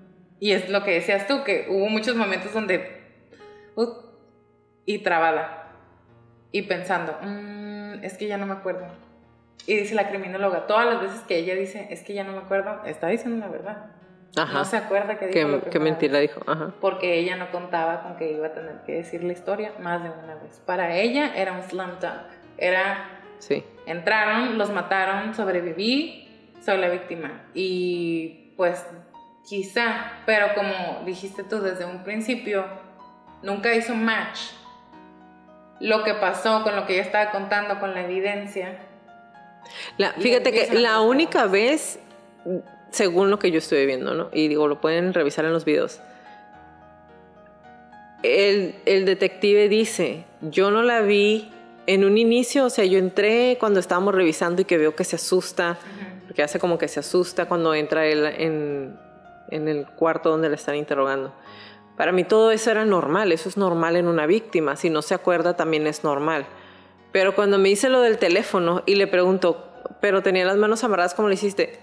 y 0.41 0.51
es 0.51 0.69
lo 0.69 0.82
que 0.82 0.91
decías 0.95 1.28
tú, 1.28 1.45
que 1.45 1.66
hubo 1.70 1.89
muchos 1.89 2.16
momentos 2.16 2.53
donde... 2.53 3.03
Y 4.85 4.99
trabada. 4.99 5.70
Y 6.51 6.62
pensando, 6.62 7.16
"Mm, 7.23 8.03
es 8.03 8.19
que 8.19 8.27
ya 8.27 8.36
no 8.36 8.47
me 8.47 8.53
acuerdo. 8.55 8.86
Y 9.66 9.76
dice 9.76 9.94
la 9.94 10.09
criminóloga, 10.09 10.66
todas 10.66 10.86
las 10.86 11.01
veces 11.01 11.20
que 11.22 11.36
ella 11.39 11.55
dice, 11.55 11.86
es 11.90 12.02
que 12.02 12.12
ya 12.14 12.24
no 12.24 12.32
me 12.32 12.39
acuerdo, 12.39 12.82
está 12.85 13.09
diciendo 13.09 13.44
la 13.44 13.51
verdad. 13.51 13.86
Ajá. 14.36 14.52
No 14.52 14.64
se 14.64 14.76
acuerda 14.76 15.16
que 15.18 15.28
dijo 15.28 15.35
qué, 15.35 15.40
qué 15.47 15.70
primera 15.70 15.85
mentira 15.85 16.18
vez 16.18 16.28
dijo. 16.28 16.40
Ajá. 16.51 16.72
porque 16.81 17.14
ella 17.18 17.36
no 17.36 17.51
contaba 17.51 18.02
con 18.02 18.16
que 18.16 18.32
iba 18.32 18.48
a 18.48 18.52
tener 18.52 18.82
que 18.85 18.93
decir 18.93 19.22
la 19.22 19.32
historia 19.32 19.72
más 19.81 20.02
de 20.02 20.10
una 20.10 20.35
vez. 20.35 20.60
Para 20.66 20.97
ella 20.97 21.32
era 21.36 21.52
un 21.52 21.62
slam 21.62 21.98
dunk. 22.01 22.12
Era, 22.59 23.10
Sí. 23.39 23.64
entraron, 23.86 24.59
los 24.59 24.70
mataron, 24.70 25.35
sobreviví, 25.35 26.52
soy 26.64 26.78
la 26.78 26.89
víctima. 26.89 27.43
Y 27.55 28.52
pues 28.56 28.85
quizá, 29.48 30.12
pero 30.26 30.48
como 30.55 31.05
dijiste 31.05 31.44
tú 31.44 31.60
desde 31.60 31.85
un 31.85 32.02
principio, 32.02 32.64
nunca 33.43 33.72
hizo 33.74 33.94
match 33.94 34.40
lo 35.81 36.02
que 36.02 36.14
pasó 36.14 36.62
con 36.64 36.74
lo 36.76 36.86
que 36.86 36.94
ella 36.94 37.02
estaba 37.02 37.31
contando, 37.31 37.78
con 37.78 37.94
la 37.94 38.02
evidencia. 38.02 38.78
La- 39.99 40.12
fíjate 40.12 40.53
que 40.53 40.74
la 40.78 41.01
única 41.01 41.47
vez, 41.47 41.99
según 42.91 43.31
lo 43.31 43.39
que 43.39 43.51
yo 43.51 43.59
estuve 43.59 43.86
viendo, 43.86 44.15
¿no? 44.15 44.28
Y 44.32 44.49
digo, 44.49 44.69
lo 44.69 44.81
pueden 44.81 45.15
revisar 45.15 45.45
en 45.45 45.53
los 45.53 45.65
videos. 45.65 46.01
El, 48.23 48.74
el 48.86 49.05
detective 49.05 49.69
dice, 49.69 50.24
yo 50.41 50.70
no 50.70 50.82
la 50.82 51.03
vi 51.03 51.51
en 51.86 52.05
un 52.05 52.16
inicio, 52.16 52.65
o 52.65 52.70
sea, 52.70 52.85
yo 52.86 52.99
entré 52.99 53.59
cuando 53.61 53.81
estábamos 53.81 54.15
revisando 54.15 54.62
y 54.62 54.65
que 54.65 54.78
veo 54.78 54.97
que 54.97 55.05
se 55.05 55.16
asusta, 55.16 55.77
porque 56.27 56.43
hace 56.43 56.59
como 56.59 56.78
que 56.78 56.89
se 56.89 57.01
asusta 57.01 57.45
cuando 57.47 57.74
entra 57.74 58.07
él 58.07 58.24
en, 58.24 58.99
en 59.51 59.69
el 59.69 59.86
cuarto 59.86 60.31
donde 60.31 60.49
le 60.49 60.55
están 60.55 60.77
interrogando. 60.77 61.35
Para 61.99 62.12
mí 62.12 62.24
todo 62.24 62.51
eso 62.51 62.70
era 62.70 62.86
normal, 62.86 63.31
eso 63.31 63.51
es 63.51 63.59
normal 63.59 63.97
en 63.97 64.09
una 64.09 64.24
víctima, 64.27 64.74
si 64.77 64.89
no 64.89 65.03
se 65.03 65.12
acuerda 65.15 65.55
también 65.55 65.86
es 65.86 66.03
normal. 66.03 66.47
Pero 67.15 67.36
cuando 67.36 67.59
me 67.59 67.69
dice 67.69 67.89
lo 67.89 68.01
del 68.01 68.19
teléfono 68.19 68.82
y 68.86 68.97
le 68.97 69.07
pregunto, 69.07 69.69
pero 70.01 70.20
tenía 70.20 70.45
las 70.45 70.57
manos 70.57 70.82
amarradas, 70.82 71.15
¿cómo 71.15 71.28
le 71.28 71.35
hiciste? 71.35 71.78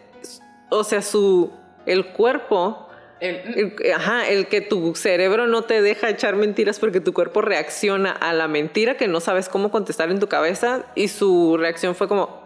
O 0.70 0.84
sea, 0.84 1.02
su, 1.02 1.52
el 1.86 2.08
cuerpo, 2.08 2.90
El- 3.22 3.76
el- 3.82 3.94
ajá, 3.94 4.28
el 4.28 4.48
que 4.48 4.60
tu 4.60 4.94
cerebro 4.95 5.48
no 5.48 5.62
te 5.62 5.82
deja 5.82 6.10
echar 6.10 6.36
mentiras 6.36 6.80
porque 6.80 6.99
tu 6.99 7.14
cuerpo 7.14 7.41
reacciona 7.41 8.12
a 8.12 8.34
la 8.34 8.49
mentira 8.49 8.98
que 8.98 9.08
no 9.08 9.22
sabes 9.22 9.48
cómo 9.48 9.72
contestar 9.72 10.12
en 10.12 10.20
tu 10.20 10.28
cabeza 10.28 10.84
y 10.95 11.08
su 11.08 11.56
reacción 11.56 11.95
fue 11.95 12.10
como, 12.10 12.41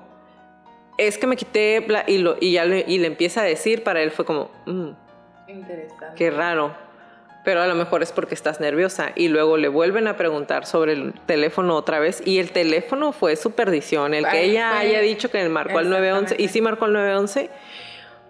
es 0.99 1.17
que 1.17 1.25
me 1.25 1.37
quité 1.37 1.79
bla- 1.87 2.03
y, 2.05 2.19
lo, 2.19 2.35
y 2.39 2.51
ya 2.51 2.65
le, 2.65 2.85
y 2.87 2.99
le 2.99 3.07
empieza 3.07 3.41
a 3.41 3.45
decir, 3.45 3.83
para 3.83 4.01
él 4.03 4.11
fue 4.11 4.25
como, 4.25 4.51
"Mm, 4.67 4.89
interesante. 5.47 6.15
qué 6.17 6.29
raro. 6.29 6.75
Pero 7.45 7.61
a 7.61 7.67
lo 7.67 7.75
mejor 7.75 8.01
es 8.03 8.11
porque 8.11 8.33
estás 8.33 8.59
nerviosa. 8.59 9.11
Y 9.15 9.27
luego 9.29 9.55
le 9.57 9.67
vuelven 9.69 10.07
a 10.07 10.17
preguntar 10.17 10.65
sobre 10.65 10.93
el 10.93 11.13
teléfono 11.27 11.75
otra 11.75 11.99
vez. 11.99 12.21
Y 12.25 12.39
el 12.39 12.51
teléfono 12.51 13.11
fue 13.13 13.35
su 13.35 13.51
perdición. 13.51 14.13
El 14.15 14.27
que 14.27 14.43
ella 14.43 14.77
haya 14.79 14.99
dicho 14.99 15.29
que 15.29 15.47
marcó 15.47 15.77
al 15.77 15.89
911. 15.89 16.35
Y 16.39 16.47
sí 16.49 16.59
marcó 16.61 16.85
al 16.85 16.93
911. 16.93 17.49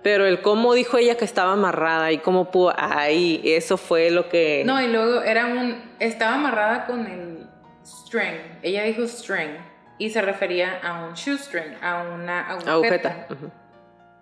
Pero 0.04 0.26
el 0.28 0.42
cómo 0.42 0.74
dijo 0.76 0.98
ella 0.98 1.16
que 1.16 1.26
estaba 1.26 1.54
amarrada 1.54 2.12
y 2.12 2.20
cómo 2.20 2.52
pudo. 2.52 2.74
Ay, 2.78 3.42
eso 3.44 3.78
fue 3.78 4.12
lo 4.12 4.30
que. 4.30 4.64
No, 4.66 4.80
y 4.82 4.88
luego 4.88 5.24
era 5.24 5.46
un. 5.48 5.82
Estaba 6.00 6.36
amarrada 6.36 6.86
con 6.86 7.08
el 7.08 7.48
string. 7.84 8.60
Ella 8.62 8.84
dijo 8.84 9.08
string. 9.08 9.56
Y 9.98 10.10
se 10.10 10.22
refería 10.22 10.80
a 10.84 11.06
un 11.08 11.14
shoestring, 11.14 11.78
a 11.82 12.04
una 12.04 12.50
agujeta. 12.52 13.28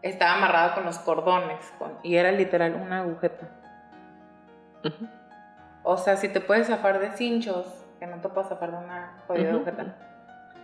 Estaba 0.03 0.35
amarrada 0.35 0.75
con 0.75 0.85
los 0.85 0.99
cordones. 0.99 1.57
con- 1.79 1.97
y 2.03 2.15
era 2.15 2.31
literal 2.31 2.75
una 2.75 2.99
agujeta. 2.99 3.49
Ujú. 4.83 5.07
O 5.83 5.97
sea, 5.97 6.15
si 6.17 6.29
te 6.29 6.39
puedes 6.41 6.67
zafar 6.67 6.99
de 6.99 7.11
cinchos, 7.11 7.65
que 7.99 8.07
no 8.07 8.17
te 8.17 8.29
puedes 8.29 8.49
zafar 8.49 8.71
de 8.71 8.77
una 8.77 9.23
jodida 9.27 9.49
Ujú. 9.49 9.55
agujeta. 9.57 9.95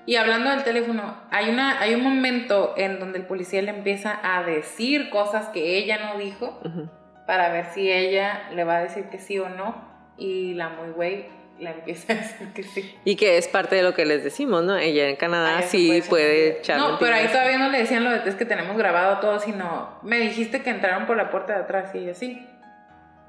Y 0.05 0.15
hablando 0.15 0.49
del 0.49 0.63
teléfono, 0.63 1.17
hay, 1.29 1.49
una, 1.49 1.79
hay 1.79 1.93
un 1.93 2.03
momento 2.03 2.73
en 2.77 2.99
donde 2.99 3.19
el 3.19 3.25
policía 3.25 3.61
le 3.61 3.69
empieza 3.71 4.19
a 4.23 4.43
decir 4.43 5.09
cosas 5.09 5.47
que 5.49 5.77
ella 5.77 5.97
no 6.11 6.17
dijo. 6.19 6.59
Ujú. 6.65 6.89
para 7.27 7.49
ver 7.49 7.65
si 7.75 7.91
ella 7.91 8.49
le 8.55 8.63
va 8.63 8.77
a 8.77 8.81
decir 8.81 9.03
que 9.11 9.19
sí 9.19 9.37
o 9.37 9.49
no. 9.49 9.75
Y 10.17 10.55
la 10.55 10.69
muy 10.69 10.89
güey 10.89 11.27
le 11.59 11.69
empieza 11.69 12.13
a 12.13 12.15
decir 12.15 12.47
que 12.53 12.63
sí. 12.63 12.95
Y 13.05 13.15
que 13.17 13.37
es 13.37 13.47
parte 13.47 13.75
de 13.75 13.83
lo 13.83 13.93
que 13.93 14.03
les 14.03 14.23
decimos, 14.23 14.63
¿no? 14.63 14.75
Ella 14.77 15.09
en 15.09 15.15
Canadá 15.15 15.61
sí 15.61 16.01
puede 16.09 16.57
echar 16.57 16.79
No, 16.79 16.97
pero 16.97 17.13
ahí 17.13 17.27
todavía 17.27 17.59
no 17.59 17.69
le 17.69 17.77
decían 17.77 18.03
lo 18.03 18.09
de 18.09 18.27
es 18.27 18.33
que 18.35 18.45
tenemos 18.45 18.75
grabado 18.75 19.19
todo, 19.19 19.39
sino 19.39 19.99
me 20.01 20.17
dijiste 20.17 20.63
que 20.63 20.71
entraron 20.71 21.05
por 21.05 21.17
la 21.17 21.29
puerta 21.29 21.53
de 21.53 21.59
atrás 21.65 21.93
y 21.93 21.99
ella 21.99 22.15
sí. 22.15 22.48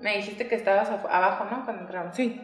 Me 0.00 0.16
dijiste 0.16 0.48
que 0.48 0.54
estabas 0.54 0.88
abajo, 0.90 1.44
¿no? 1.50 1.64
Cuando 1.64 1.82
entraron, 1.82 2.12
sí. 2.14 2.40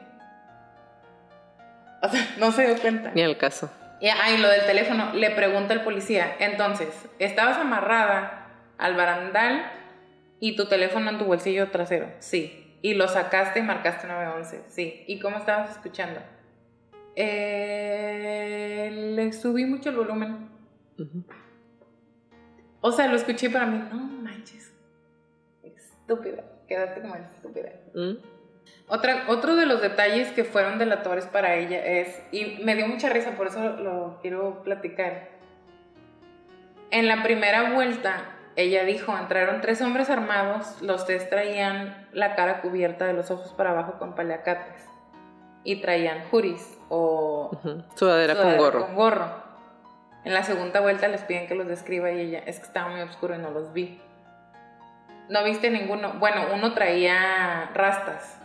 O 2.02 2.08
sea, 2.08 2.26
no 2.38 2.52
se 2.52 2.66
dio 2.66 2.80
cuenta. 2.80 3.12
Ni 3.14 3.22
al 3.22 3.38
caso. 3.38 3.70
Y, 4.00 4.08
ah, 4.08 4.30
y 4.30 4.38
lo 4.38 4.48
del 4.48 4.66
teléfono, 4.66 5.12
le 5.14 5.30
pregunta 5.30 5.72
el 5.72 5.80
policía, 5.80 6.36
entonces, 6.38 6.88
¿estabas 7.18 7.56
amarrada 7.56 8.48
al 8.76 8.94
barandal 8.94 9.72
y 10.38 10.54
tu 10.54 10.66
teléfono 10.66 11.08
en 11.10 11.18
tu 11.18 11.24
bolsillo 11.24 11.70
trasero? 11.70 12.08
Sí. 12.18 12.78
Y 12.82 12.94
lo 12.94 13.08
sacaste 13.08 13.60
y 13.60 13.62
marcaste 13.62 14.06
911, 14.06 14.64
sí. 14.68 15.04
¿Y 15.06 15.18
cómo 15.18 15.38
estabas 15.38 15.70
escuchando? 15.70 16.20
Eh, 17.16 18.90
le 19.14 19.32
subí 19.32 19.64
mucho 19.64 19.88
el 19.88 19.96
volumen. 19.96 20.50
O 22.82 22.92
sea, 22.92 23.08
lo 23.08 23.16
escuché 23.16 23.48
para 23.48 23.64
mí, 23.64 23.82
no 23.90 23.96
manches. 23.96 24.72
Estúpida. 25.62 26.44
Quedaste 26.68 27.00
como 27.00 27.14
estúpida. 27.16 27.70
¿Mm? 27.94 28.16
Otra, 28.88 29.24
otro 29.28 29.56
de 29.56 29.66
los 29.66 29.80
detalles 29.80 30.28
que 30.32 30.44
fueron 30.44 30.78
delatores 30.78 31.26
para 31.26 31.54
ella 31.56 31.84
es, 31.84 32.20
y 32.32 32.58
me 32.64 32.74
dio 32.74 32.86
mucha 32.88 33.08
risa, 33.08 33.32
por 33.32 33.46
eso 33.48 33.60
lo 33.76 34.18
quiero 34.22 34.62
platicar. 34.62 35.28
En 36.90 37.08
la 37.08 37.22
primera 37.22 37.72
vuelta, 37.74 38.24
ella 38.54 38.84
dijo, 38.84 39.16
entraron 39.16 39.60
tres 39.60 39.80
hombres 39.82 40.08
armados, 40.10 40.80
los 40.82 41.04
tres 41.04 41.28
traían 41.28 42.08
la 42.12 42.34
cara 42.36 42.60
cubierta 42.62 43.06
de 43.06 43.12
los 43.12 43.30
ojos 43.30 43.52
para 43.52 43.70
abajo 43.70 43.98
con 43.98 44.14
paliacates 44.14 44.84
y 45.64 45.80
traían 45.80 46.24
juris 46.30 46.78
o 46.88 47.50
Ujú. 47.52 47.82
Sudadera 47.96 48.34
con 48.34 48.42
sudadera 48.44 48.62
gorro. 48.62 48.86
con 48.86 48.94
gorro. 48.94 49.46
En 50.24 50.32
la 50.34 50.42
segunda 50.42 50.80
vuelta 50.80 51.06
les 51.08 51.22
piden 51.22 51.46
que 51.48 51.54
los 51.54 51.66
describa 51.68 52.10
y 52.12 52.20
ella, 52.20 52.38
es 52.46 52.58
que 52.58 52.66
estaba 52.66 52.88
muy 52.88 53.00
oscuro 53.00 53.34
y 53.34 53.38
no 53.38 53.50
los 53.50 53.72
vi. 53.72 54.00
No 55.28 55.42
viste 55.44 55.70
ninguno. 55.70 56.14
Bueno, 56.18 56.46
uno 56.54 56.72
traía 56.72 57.70
rastas. 57.74 58.40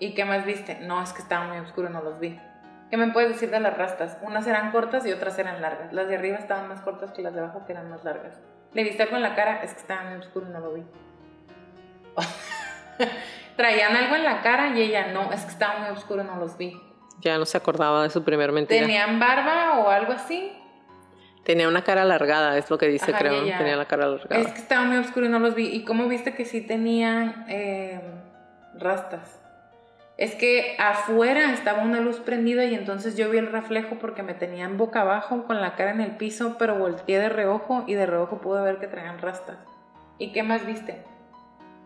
¿Y 0.00 0.14
qué 0.14 0.24
más 0.24 0.44
viste? 0.44 0.78
No, 0.80 1.02
es 1.02 1.12
que 1.12 1.22
estaba 1.22 1.46
muy 1.46 1.58
oscuro 1.58 1.88
no 1.88 2.02
los 2.02 2.18
vi. 2.20 2.40
¿Qué 2.90 2.96
me 2.96 3.08
puedes 3.08 3.30
decir 3.30 3.50
de 3.50 3.60
las 3.60 3.76
rastas? 3.76 4.16
Unas 4.22 4.46
eran 4.46 4.70
cortas 4.70 5.04
y 5.06 5.12
otras 5.12 5.38
eran 5.38 5.60
largas. 5.60 5.92
Las 5.92 6.08
de 6.08 6.16
arriba 6.16 6.38
estaban 6.38 6.68
más 6.68 6.80
cortas 6.80 7.12
que 7.12 7.22
las 7.22 7.34
de 7.34 7.40
abajo 7.40 7.64
que 7.66 7.72
eran 7.72 7.90
más 7.90 8.02
largas. 8.04 8.40
¿Le 8.72 8.82
viste 8.82 9.02
algo 9.02 9.16
en 9.16 9.22
la 9.22 9.34
cara? 9.34 9.62
Es 9.62 9.74
que 9.74 9.80
estaba 9.80 10.04
muy 10.04 10.18
oscuro 10.18 10.46
y 10.48 10.52
no 10.52 10.60
lo 10.60 10.74
vi. 10.74 10.82
Traían 13.56 13.96
algo 13.96 14.16
en 14.16 14.24
la 14.24 14.40
cara 14.40 14.76
y 14.76 14.82
ella 14.82 15.08
no, 15.12 15.32
es 15.32 15.44
que 15.44 15.50
estaba 15.50 15.80
muy 15.80 15.90
oscuro 15.90 16.22
y 16.22 16.26
no 16.26 16.36
los 16.36 16.56
vi. 16.56 16.80
Ya 17.20 17.36
no 17.36 17.44
se 17.44 17.58
acordaba 17.58 18.02
de 18.04 18.10
su 18.10 18.24
primer 18.24 18.52
mentira. 18.52 18.80
Tenía, 18.80 19.04
¿Tenían 19.04 19.20
barba 19.20 19.80
o 19.80 19.90
algo 19.90 20.12
así? 20.12 20.52
Una 21.66 21.82
cara 21.82 22.02
alargada, 22.02 22.58
es 22.58 22.70
lo 22.70 22.78
que 22.78 22.88
dice, 22.88 23.12
Ajá, 23.12 23.18
creo. 23.18 23.40
Tenía 23.42 23.76
la 23.76 23.86
cara 23.86 24.04
alargada. 24.04 24.42
Es 24.42 24.52
que 24.52 24.58
estaba 24.58 24.84
muy 24.84 24.96
oscuro 24.98 25.26
y 25.26 25.28
no 25.28 25.38
los 25.38 25.54
vi. 25.54 25.66
¿Y 25.68 25.84
cómo 25.84 26.08
viste 26.08 26.34
que 26.34 26.44
sí 26.44 26.60
tenían 26.60 27.44
eh, 27.48 28.00
rastas? 28.74 29.40
Es 30.18 30.34
que 30.34 30.76
afuera 30.80 31.52
estaba 31.52 31.84
una 31.84 32.00
luz 32.00 32.18
prendida 32.18 32.64
y 32.64 32.74
entonces 32.74 33.16
yo 33.16 33.30
vi 33.30 33.38
el 33.38 33.46
reflejo 33.46 34.00
porque 34.00 34.24
me 34.24 34.34
tenían 34.34 34.76
boca 34.76 35.02
abajo 35.02 35.44
con 35.46 35.60
la 35.60 35.76
cara 35.76 35.92
en 35.92 36.00
el 36.00 36.16
piso, 36.16 36.56
pero 36.58 36.74
volteé 36.74 37.20
de 37.20 37.28
reojo 37.28 37.84
y 37.86 37.94
de 37.94 38.04
reojo 38.04 38.40
pude 38.40 38.60
ver 38.62 38.78
que 38.78 38.88
traían 38.88 39.20
rastas. 39.20 39.56
¿Y 40.18 40.32
qué 40.32 40.42
más 40.42 40.66
viste? 40.66 41.02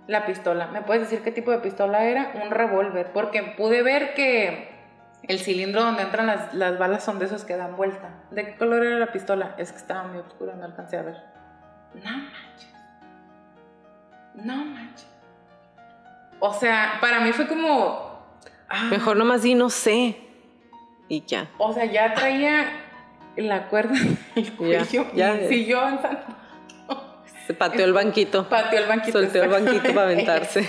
La 0.06 0.24
pistola. 0.24 0.68
¿Me 0.68 0.80
puedes 0.80 1.02
decir 1.02 1.22
qué 1.22 1.30
tipo 1.30 1.50
de 1.50 1.58
pistola 1.58 2.06
era? 2.06 2.32
Un 2.42 2.50
revólver, 2.50 3.12
porque 3.12 3.42
pude 3.56 3.82
ver 3.82 4.14
que 4.14 4.71
el 5.22 5.38
cilindro 5.40 5.82
donde 5.82 6.02
entran 6.02 6.26
las, 6.26 6.52
las 6.54 6.78
balas 6.78 7.04
son 7.04 7.18
de 7.18 7.26
esos 7.26 7.44
que 7.44 7.56
dan 7.56 7.76
vuelta. 7.76 8.10
¿De 8.30 8.44
qué 8.46 8.56
color 8.56 8.84
era 8.84 8.98
la 8.98 9.12
pistola? 9.12 9.54
Es 9.58 9.70
que 9.72 9.78
estaba 9.78 10.04
muy 10.04 10.18
oscura, 10.18 10.54
no 10.54 10.64
alcancé 10.64 10.96
a 10.98 11.02
ver. 11.02 11.16
No 11.94 12.10
manches. 12.10 12.72
No 14.34 14.56
manches. 14.64 15.06
O 16.40 16.52
sea, 16.54 16.94
para 17.00 17.20
mí 17.20 17.32
fue 17.32 17.46
como. 17.46 18.20
ah, 18.68 18.84
Mejor 18.90 19.16
nomás 19.16 19.42
di 19.42 19.54
no 19.54 19.70
sé. 19.70 20.16
Y 21.08 21.24
ya. 21.24 21.48
O 21.58 21.72
sea, 21.72 21.84
ya 21.84 22.14
traía 22.14 22.64
la 23.36 23.68
cuerda 23.68 23.94
el 24.34 24.52
cuello 24.56 25.06
ya. 25.14 25.34
y 25.36 25.48
siguió 25.48 25.80
avanzando. 25.80 26.20
Se 27.46 27.54
pateó 27.54 27.84
el 27.84 27.92
banquito. 27.92 28.48
Pateó 28.48 28.78
el 28.80 28.88
banquito. 28.88 29.18
Solteó 29.20 29.42
el 29.44 29.50
banquito 29.50 29.88
para 29.94 30.02
aventarse. 30.06 30.68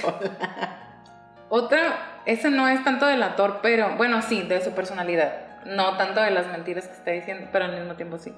Otra, 1.50 2.13
ese 2.26 2.50
no 2.50 2.68
es 2.68 2.84
tanto 2.84 3.06
delator, 3.06 3.60
pero 3.62 3.96
bueno, 3.98 4.22
sí, 4.22 4.42
de 4.44 4.62
su 4.62 4.72
personalidad. 4.72 5.34
no 5.66 5.96
tanto 5.98 6.20
de 6.22 6.32
las 6.32 6.48
mentiras 6.48 6.88
que 6.88 6.94
está 6.94 7.12
diciendo, 7.12 7.48
pero 7.52 7.66
al 7.66 7.72
mismo 7.78 7.96
tiempo 7.96 8.18
sí. 8.18 8.34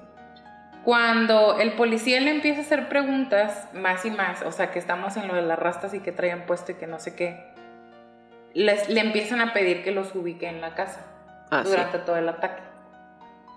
Cuando 0.84 1.58
el 1.58 1.72
policía 1.72 2.20
le 2.20 2.30
empieza 2.30 2.60
a 2.60 2.62
hacer 2.62 2.88
preguntas 2.88 3.66
más 3.74 4.04
y 4.04 4.10
más, 4.12 4.42
o 4.42 4.52
sea, 4.52 4.70
que 4.70 4.78
estamos 4.78 5.16
en 5.16 5.26
lo 5.26 5.34
de 5.34 5.42
las 5.42 5.58
rastas 5.58 5.92
y 5.94 5.98
que 6.00 6.12
traían 6.12 6.42
puesto 6.46 6.70
y 6.72 6.76
que 6.76 6.86
no 6.86 7.00
sé 7.00 7.16
qué, 7.16 7.52
les, 8.54 8.88
le 8.88 9.00
empiezan 9.00 9.40
a 9.40 9.52
pedir 9.52 9.82
que 9.82 9.90
los 9.90 10.14
ubique 10.14 10.48
en 10.48 10.60
la 10.60 10.74
casa 10.74 11.00
Ah, 11.50 11.62
sí. 11.64 11.70
durante 11.70 11.98
todo 11.98 12.16
el 12.16 12.28
ataque. 12.28 12.62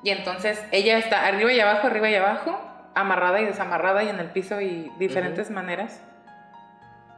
Y 0.03 0.09
entonces 0.11 0.63
ella 0.71 0.97
está 0.97 1.25
arriba 1.27 1.51
y 1.51 1.59
abajo, 1.59 1.87
arriba 1.87 2.09
y 2.09 2.15
abajo, 2.15 2.59
amarrada 2.95 3.41
y 3.41 3.45
desamarrada 3.45 4.03
y 4.03 4.09
en 4.09 4.19
el 4.19 4.29
piso 4.31 4.59
y 4.61 4.91
diferentes 4.97 5.51
maneras. 5.51 6.01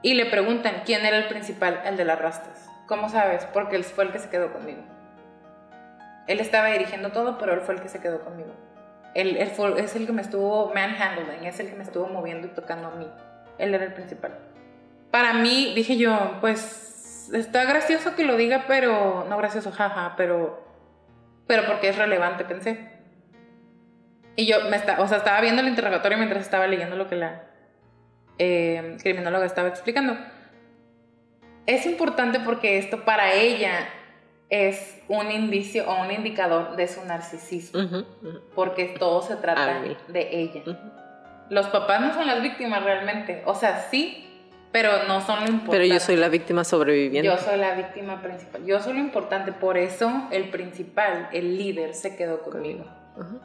Y 0.01 0.15
le 0.15 0.25
preguntan 0.25 0.81
quién 0.85 1.05
era 1.05 1.17
el 1.17 1.27
principal, 1.27 1.81
el 1.85 1.95
de 1.95 2.05
las 2.05 2.19
rastas. 2.19 2.67
¿Cómo 2.91 3.07
sabes? 3.07 3.45
Porque 3.53 3.77
él 3.77 3.85
fue 3.85 4.03
el 4.03 4.11
que 4.11 4.19
se 4.19 4.27
quedó 4.30 4.51
conmigo. 4.51 4.81
Él 6.27 6.41
estaba 6.41 6.68
dirigiendo 6.68 7.13
todo, 7.13 7.38
pero 7.38 7.53
él 7.53 7.61
fue 7.61 7.76
el 7.76 7.81
que 7.81 7.88
se 7.88 8.01
quedó 8.01 8.19
conmigo. 8.19 8.51
Él, 9.13 9.38
él 9.38 9.47
fue- 9.49 9.80
es 9.80 9.95
el 9.95 10.05
que 10.05 10.11
me 10.11 10.22
estuvo 10.22 10.73
manhandling, 10.73 11.45
es 11.45 11.57
el 11.61 11.69
que 11.69 11.76
me 11.77 11.84
estuvo 11.84 12.07
moviendo 12.07 12.47
y 12.47 12.49
tocando 12.49 12.89
a 12.89 12.91
mí. 12.91 13.09
Él 13.59 13.73
era 13.73 13.85
el 13.85 13.93
principal. 13.93 14.38
Para 15.09 15.31
mí, 15.31 15.72
dije 15.73 15.95
yo, 15.95 16.38
pues 16.41 17.30
está 17.34 17.63
gracioso 17.63 18.13
que 18.13 18.26
lo 18.26 18.35
diga, 18.35 18.65
pero 18.68 19.26
no 19.30 19.38
gracioso, 19.38 19.72
jaja, 19.72 20.15
pero 20.18 20.69
pero 21.47 21.65
porque 21.68 21.88
es 21.88 21.97
relevante, 21.97 22.43
pensé. 22.43 22.89
Y 24.35 24.47
yo 24.47 24.65
me 24.69 24.76
está, 24.76 24.99
o 24.99 25.07
sea, 25.07 25.19
estaba 25.19 25.39
viendo 25.39 25.61
el 25.61 25.69
interrogatorio 25.69 26.18
mientras 26.18 26.41
estaba 26.43 26.68
leyendo 26.68 26.97
lo 26.97 27.07
que 27.07 27.15
la 27.15 27.43
eh, 28.38 28.97
criminóloga 29.01 29.45
estaba 29.45 29.69
explicando. 29.69 30.18
Es 31.65 31.85
importante 31.85 32.39
porque 32.39 32.77
esto 32.77 33.03
para 33.05 33.33
ella 33.33 33.88
es 34.49 34.99
un 35.07 35.31
indicio 35.31 35.89
o 35.89 36.01
un 36.01 36.11
indicador 36.11 36.75
de 36.75 36.88
su 36.88 37.05
narcisismo, 37.05 37.79
Ujú, 37.81 37.97
ujú, 38.21 38.39
porque 38.55 38.85
todo 38.99 39.21
se 39.21 39.35
trata 39.38 39.81
de 40.07 40.29
ella. 40.41 40.61
ujú. 40.65 40.77
Los 41.49 41.67
papás 41.67 42.01
no 42.01 42.13
son 42.13 42.27
las 42.27 42.41
víctimas 42.41 42.83
realmente, 42.83 43.41
o 43.45 43.55
sea, 43.55 43.88
sí, 43.91 44.27
pero 44.71 45.03
no 45.07 45.19
son 45.21 45.41
lo 45.41 45.47
importante. 45.47 45.71
Pero 45.71 45.85
yo 45.85 45.99
soy 45.99 46.15
la 46.15 46.29
víctima 46.29 46.63
sobreviviente. 46.63 47.27
Yo 47.27 47.38
soy 47.38 47.57
la 47.57 47.73
víctima 47.75 48.21
principal. 48.21 48.65
Yo 48.65 48.79
soy 48.79 48.93
lo 48.93 48.99
importante. 48.99 49.51
Por 49.51 49.77
eso 49.77 50.09
el 50.31 50.49
principal, 50.49 51.27
el 51.33 51.57
líder, 51.57 51.93
se 51.93 52.15
quedó 52.15 52.41
conmigo. 52.41 52.85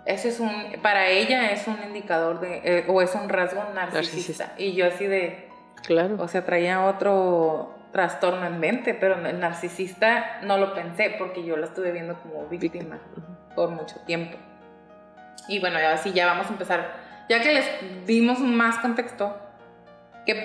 Eso 0.06 0.28
es 0.28 0.38
un, 0.38 0.51
para 0.82 1.09
ella 1.09 1.51
es 1.51 1.66
un 1.66 1.78
indicador 1.84 2.38
de, 2.38 2.60
eh, 2.64 2.84
o 2.86 3.02
es 3.02 3.12
un 3.16 3.28
rasgo 3.28 3.60
narcisista. 3.74 4.44
Narcisista. 4.47 4.55
Y 4.56 4.74
yo 4.74 4.86
así 4.86 5.06
de, 5.06 5.48
Claro. 5.84 6.16
o 6.20 6.28
sea, 6.28 6.44
traía 6.47 6.84
otro 6.86 7.74
trastorno 7.97 8.44
en 8.47 8.60
mente, 8.60 8.93
pero 8.93 9.14
el 9.27 9.40
narcisista 9.40 10.43
no 10.43 10.59
lo 10.59 10.74
pensé 10.74 11.16
porque 11.18 11.43
yo 11.43 11.56
la 11.56 11.64
estuve 11.64 11.93
viendo 11.93 12.20
como 12.20 12.47
víctima 12.47 12.98
por 13.55 13.70
mucho 13.70 13.98
tiempo. 14.01 14.36
Y 15.48 15.60
bueno, 15.60 15.78
ahora 15.78 15.97
sí, 15.97 16.12
ya 16.12 16.27
vamos 16.27 16.47
a 16.48 16.51
empezar. 16.51 16.93
Ya 17.31 17.40
que 17.40 17.55
les 17.55 18.06
dimos 18.06 18.39
más 18.40 18.77
contexto, 18.81 19.35
que 20.27 20.44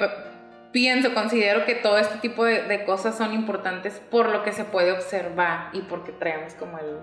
pienso, 0.72 1.14
considero 1.14 1.66
que 1.66 1.76
todo 1.76 1.98
este 1.98 2.20
tipo 2.20 2.46
de, 2.46 2.62
de 2.64 2.86
cosas 2.86 3.18
son 3.18 3.34
importantes 3.34 4.02
por 4.10 4.30
lo 4.30 4.44
que 4.44 4.54
se 4.54 4.64
puede 4.64 4.94
observar 4.94 5.72
y 5.74 5.82
porque 5.82 6.14
traemos 6.14 6.54
como 6.54 6.78
el, 6.78 7.00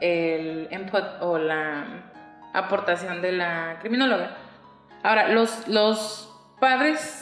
el 0.00 0.68
input 0.72 1.04
o 1.20 1.38
la 1.38 1.84
aportación 2.54 3.22
de 3.22 3.30
la 3.30 3.76
criminóloga. 3.80 4.36
Ahora, 5.04 5.28
los, 5.28 5.68
los 5.68 6.28
padres, 6.58 7.21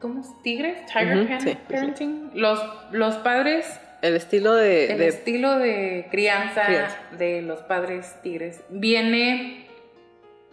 ¿cómo 0.00 0.20
es? 0.20 0.28
¿Tigres? 0.42 0.84
¿Tiger 0.86 1.18
Ujú, 1.18 1.28
pan- 1.28 1.40
sí, 1.40 1.50
sí. 1.50 1.58
parenting? 1.68 2.30
Los, 2.34 2.62
los 2.90 3.16
padres 3.16 3.80
El 4.02 4.16
estilo 4.16 4.54
de, 4.54 4.92
el 4.92 4.98
de- 4.98 5.08
estilo 5.08 5.58
de 5.58 6.08
crianza, 6.10 6.64
Crianza. 6.66 6.96
de 7.18 7.42
los 7.42 7.60
padres 7.60 8.14
tigres 8.22 8.62
viene 8.70 9.66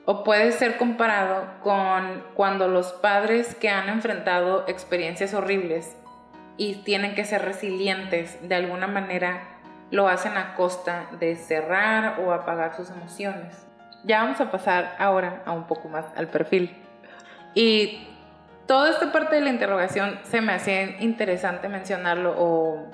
o 0.05 0.23
puede 0.23 0.51
ser 0.53 0.77
comparado 0.77 1.45
con 1.61 2.23
cuando 2.33 2.67
los 2.67 2.93
padres 2.93 3.55
que 3.55 3.69
han 3.69 3.89
enfrentado 3.89 4.65
experiencias 4.67 5.33
horribles 5.33 5.95
y 6.57 6.75
tienen 6.83 7.13
que 7.13 7.25
ser 7.25 7.43
resilientes 7.43 8.37
de 8.47 8.55
alguna 8.55 8.87
manera 8.87 9.41
lo 9.91 10.07
hacen 10.09 10.35
a 10.37 10.55
costa 10.55 11.07
de 11.19 11.35
cerrar 11.35 12.19
o 12.21 12.33
apagar 12.33 12.75
sus 12.75 12.89
emociones. 12.89 13.65
Ya 14.03 14.21
vamos 14.23 14.39
a 14.41 14.49
pasar 14.51 14.95
ahora 14.99 15.41
a 15.45 15.51
un 15.53 15.65
poco 15.67 15.87
más 15.89 16.05
al 16.15 16.27
perfil. 16.27 16.75
Y 17.53 18.06
toda 18.68 18.89
esta 18.89 19.11
parte 19.11 19.35
de 19.35 19.41
la 19.41 19.49
interrogación 19.49 20.19
se 20.23 20.41
me 20.41 20.53
hacía 20.53 21.02
interesante 21.02 21.69
mencionarlo 21.69 22.35
o 22.38 22.91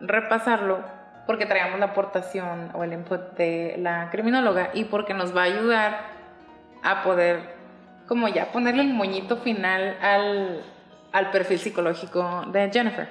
repasarlo 0.00 0.84
porque 1.26 1.46
traíamos 1.46 1.80
la 1.80 1.86
aportación 1.86 2.70
o 2.74 2.84
el 2.84 2.92
input 2.92 3.36
de 3.36 3.76
la 3.78 4.10
criminóloga 4.10 4.70
y 4.74 4.84
porque 4.84 5.14
nos 5.14 5.34
va 5.34 5.42
a 5.42 5.44
ayudar 5.44 6.00
a 6.82 7.02
poder 7.02 7.54
como 8.06 8.28
ya 8.28 8.52
ponerle 8.52 8.82
el 8.82 8.92
moñito 8.92 9.38
final 9.38 9.96
al, 10.02 11.30
perfil 11.30 11.58
psicológico 11.58 12.44
de 12.52 12.70
Jennifer. 12.70 13.08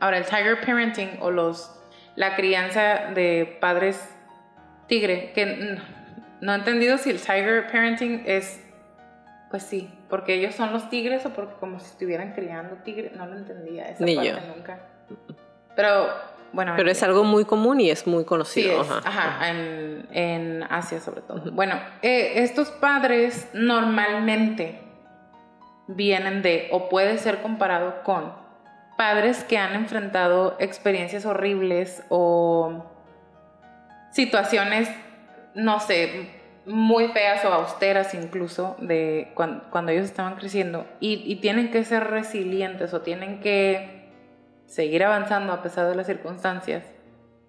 Ahora, 0.00 0.18
el 0.18 0.24
tiger 0.26 0.60
parenting 0.60 1.18
o 1.20 1.30
los, 1.30 1.80
la 2.14 2.36
crianza 2.36 3.10
de 3.14 3.56
padres 3.60 4.14
tigre, 4.86 5.32
que 5.34 5.46
mm, 5.46 6.44
no 6.44 6.52
he 6.52 6.56
entendido 6.56 6.98
si 6.98 7.10
el 7.10 7.18
tiger 7.18 7.66
parenting 7.68 8.22
es, 8.26 8.62
pues 9.50 9.62
sí, 9.62 9.90
porque 10.08 10.34
ellos 10.34 10.54
son 10.54 10.72
los 10.72 10.88
tigres 10.90 11.24
o 11.26 11.30
porque 11.30 11.54
como 11.60 11.78
si 11.80 11.86
estuvieran 11.86 12.32
criando 12.32 12.76
tigres, 12.84 13.12
no 13.12 13.26
lo 13.26 13.36
entendía 13.36 13.88
esa 13.88 14.04
Ni 14.04 14.16
parte 14.16 14.30
yo. 14.30 14.54
nunca. 14.54 14.80
Pero 15.76 16.08
bueno, 16.52 16.72
Pero 16.76 16.90
es 16.90 17.02
algo 17.02 17.22
muy 17.24 17.44
común 17.44 17.80
y 17.80 17.90
es 17.90 18.06
muy 18.06 18.22
Sí, 18.22 18.26
conocido. 18.28 18.82
es, 18.82 18.90
ajá. 18.90 19.02
ajá, 19.04 19.50
en, 19.50 20.06
en 20.10 20.62
Asia 20.68 21.00
sobre 21.00 21.20
todo. 21.20 21.50
Bueno, 21.52 21.74
eh, 22.02 22.42
estos 22.42 22.70
padres 22.70 23.48
normalmente 23.52 24.80
vienen 25.88 26.42
de, 26.42 26.68
o 26.72 26.88
puede 26.88 27.18
ser 27.18 27.42
comparado 27.42 28.02
con, 28.02 28.32
padres 28.96 29.44
que 29.44 29.58
han 29.58 29.74
enfrentado 29.74 30.56
experiencias 30.58 31.26
horribles 31.26 32.02
o 32.08 32.82
situaciones, 34.10 34.88
no 35.54 35.80
sé, 35.80 36.35
muy 36.66 37.08
feas 37.08 37.44
o 37.44 37.52
austeras 37.52 38.12
incluso 38.14 38.76
de 38.80 39.32
cuan- 39.34 39.62
cuando, 39.70 39.92
ellos 39.92 40.04
estaban 40.04 40.34
creciendo 40.34 40.86
y, 41.00 41.22
y 41.24 41.36
tienen 41.36 41.70
que 41.70 41.84
ser 41.84 42.04
resilientes 42.04 42.92
o 42.92 43.02
tienen 43.02 43.40
que 43.40 44.10
seguir 44.66 45.04
avanzando 45.04 45.52
a 45.52 45.62
pesar 45.62 45.88
de 45.88 45.94
las 45.94 46.06
circunstancias. 46.06 46.84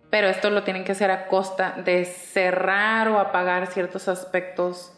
Pero 0.09 0.27
esto 0.27 0.49
lo 0.49 0.63
tienen 0.63 0.83
que 0.85 0.93
hacer 0.93 1.11
a 1.11 1.27
costa 1.27 1.75
de 1.83 2.05
cerrar 2.05 3.09
o 3.09 3.19
apagar 3.19 3.67
ciertos 3.67 4.07
aspectos 4.07 4.93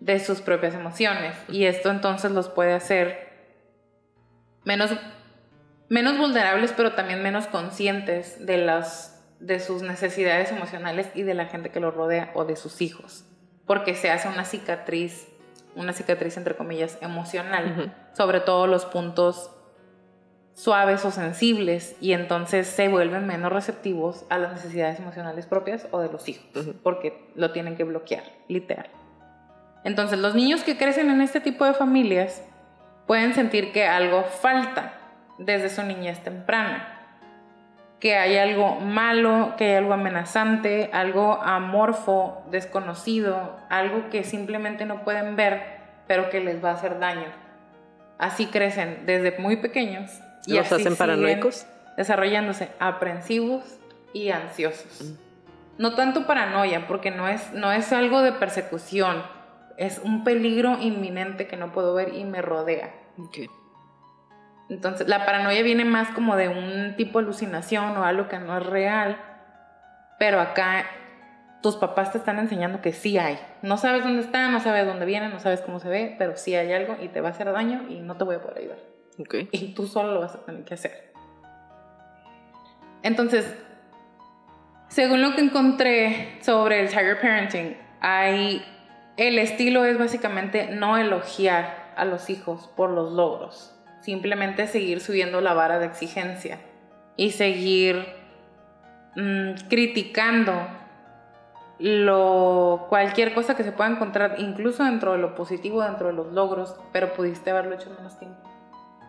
de 0.00 0.18
sus 0.18 0.40
propias 0.40 0.74
emociones. 0.74 1.36
Y 1.48 1.66
esto 1.66 1.90
entonces 1.90 2.32
los 2.32 2.48
puede 2.48 2.72
hacer 2.72 3.28
menos, 4.64 4.90
menos 5.88 6.18
vulnerables, 6.18 6.72
pero 6.72 6.94
también 6.94 7.22
menos 7.22 7.46
conscientes 7.46 8.44
de, 8.44 8.56
las, 8.56 9.24
de 9.38 9.60
sus 9.60 9.82
necesidades 9.82 10.50
emocionales 10.50 11.08
y 11.14 11.22
de 11.22 11.34
la 11.34 11.46
gente 11.46 11.70
que 11.70 11.78
los 11.78 11.94
rodea 11.94 12.32
o 12.34 12.44
de 12.44 12.56
sus 12.56 12.80
hijos. 12.80 13.24
Porque 13.66 13.94
se 13.94 14.10
hace 14.10 14.28
una 14.28 14.44
cicatriz, 14.44 15.28
una 15.74 15.92
cicatriz 15.92 16.36
entre 16.36 16.56
comillas, 16.56 16.98
emocional, 17.00 17.94
sobre 18.12 18.40
todo 18.40 18.66
los 18.66 18.84
puntos 18.84 19.50
suaves 20.54 21.04
o 21.04 21.10
sensibles 21.10 21.96
y 22.00 22.12
entonces 22.12 22.68
se 22.68 22.88
vuelven 22.88 23.26
menos 23.26 23.52
receptivos 23.52 24.24
a 24.30 24.38
las 24.38 24.52
necesidades 24.52 25.00
emocionales 25.00 25.46
propias 25.46 25.88
o 25.90 26.00
de 26.00 26.10
los 26.10 26.28
hijos, 26.28 26.46
porque 26.82 27.28
lo 27.34 27.50
tienen 27.50 27.76
que 27.76 27.84
bloquear, 27.84 28.22
literal. 28.48 28.88
Entonces 29.82 30.18
los 30.18 30.34
niños 30.34 30.62
que 30.62 30.78
crecen 30.78 31.10
en 31.10 31.20
este 31.20 31.40
tipo 31.40 31.64
de 31.64 31.74
familias 31.74 32.42
pueden 33.06 33.34
sentir 33.34 33.72
que 33.72 33.86
algo 33.86 34.22
falta 34.22 34.94
desde 35.38 35.68
su 35.68 35.82
niñez 35.82 36.22
temprana, 36.22 36.93
que 38.00 38.16
hay 38.16 38.36
algo 38.36 38.80
malo, 38.80 39.54
que 39.56 39.64
hay 39.64 39.74
algo 39.76 39.94
amenazante, 39.94 40.90
algo 40.92 41.42
amorfo, 41.42 42.42
desconocido, 42.50 43.56
algo 43.70 44.10
que 44.10 44.24
simplemente 44.24 44.84
no 44.84 45.04
pueden 45.04 45.36
ver, 45.36 45.62
pero 46.06 46.28
que 46.28 46.40
les 46.40 46.62
va 46.62 46.70
a 46.70 46.74
hacer 46.74 46.98
daño. 46.98 47.28
Así 48.18 48.46
crecen 48.46 49.04
desde 49.06 49.38
muy 49.38 49.56
pequeños 49.56 50.10
y 50.46 50.54
Los 50.54 50.70
así 50.70 50.82
hacen 50.82 50.96
paranoicos. 50.96 51.66
desarrollándose 51.96 52.68
aprensivos 52.78 53.64
y 54.12 54.30
ansiosos. 54.30 55.14
No 55.78 55.94
tanto 55.94 56.26
paranoia, 56.26 56.86
porque 56.86 57.10
no 57.10 57.26
es, 57.28 57.52
no 57.52 57.72
es 57.72 57.92
algo 57.92 58.20
de 58.20 58.32
persecución, 58.32 59.22
es 59.76 59.98
un 59.98 60.22
peligro 60.22 60.78
inminente 60.80 61.46
que 61.48 61.56
no 61.56 61.72
puedo 61.72 61.94
ver 61.94 62.14
y 62.14 62.24
me 62.24 62.42
rodea. 62.42 62.94
Ok. 63.18 63.38
Entonces, 64.70 65.08
la 65.08 65.26
paranoia 65.26 65.62
viene 65.62 65.84
más 65.84 66.08
como 66.10 66.36
de 66.36 66.48
un 66.48 66.94
tipo 66.96 67.18
de 67.18 67.26
alucinación 67.26 67.96
o 67.96 68.04
algo 68.04 68.28
que 68.28 68.38
no 68.38 68.56
es 68.56 68.64
real, 68.64 69.18
pero 70.18 70.40
acá 70.40 70.86
tus 71.62 71.76
papás 71.76 72.12
te 72.12 72.18
están 72.18 72.38
enseñando 72.38 72.80
que 72.80 72.92
sí 72.92 73.18
hay. 73.18 73.38
No 73.62 73.76
sabes 73.76 74.04
dónde 74.04 74.22
está, 74.22 74.48
no 74.48 74.60
sabes 74.60 74.86
dónde 74.86 75.06
viene, 75.06 75.28
no 75.28 75.38
sabes 75.38 75.60
cómo 75.60 75.80
se 75.80 75.88
ve, 75.88 76.14
pero 76.18 76.36
sí 76.36 76.54
hay 76.54 76.72
algo 76.72 76.96
y 77.02 77.08
te 77.08 77.20
va 77.20 77.28
a 77.28 77.30
hacer 77.32 77.50
daño 77.52 77.86
y 77.88 78.00
no 78.00 78.16
te 78.16 78.24
voy 78.24 78.36
a 78.36 78.42
poder 78.42 78.58
ayudar. 78.58 78.78
Ok. 79.18 79.34
Y 79.52 79.74
tú 79.74 79.86
solo 79.86 80.14
lo 80.14 80.20
vas 80.20 80.34
a 80.34 80.44
tener 80.44 80.64
que 80.64 80.74
hacer. 80.74 81.12
Entonces, 83.02 83.54
Según 84.94 85.22
lo 85.22 85.34
que 85.34 85.40
encontré 85.40 86.38
sobre 86.40 86.78
el 86.78 86.88
Tiger 86.88 87.20
Parenting, 87.20 87.76
hay, 88.00 88.64
el 89.16 89.40
estilo 89.40 89.84
es 89.84 89.98
básicamente 89.98 90.68
no 90.70 90.96
elogiar 90.96 91.92
a 91.96 92.04
los 92.04 92.30
hijos 92.30 92.70
por 92.76 92.90
los 92.90 93.12
logros, 93.12 93.73
simplemente 94.04 94.66
seguir 94.66 95.00
subiendo 95.00 95.40
la 95.40 95.54
vara 95.54 95.78
de 95.78 95.86
exigencia 95.86 96.58
y 97.16 97.30
seguir 97.30 98.06
mm, 99.16 99.68
criticando 99.68 100.54
lo, 101.78 102.86
cualquier 102.88 103.34
cosa 103.34 103.56
que 103.56 103.64
se 103.64 103.72
pueda 103.72 103.90
encontrar, 103.90 104.36
incluso 104.38 104.84
dentro 104.84 105.12
de 105.12 105.18
lo 105.18 105.34
positivo, 105.34 105.82
dentro 105.82 106.08
de 106.08 106.12
los 106.12 106.32
logros, 106.32 106.76
pero 106.92 107.12
pudiste 107.12 107.50
haberlo 107.50 107.74
hecho 107.74 107.90
en 107.90 107.96
menos 107.96 108.18
tiempo 108.18 108.54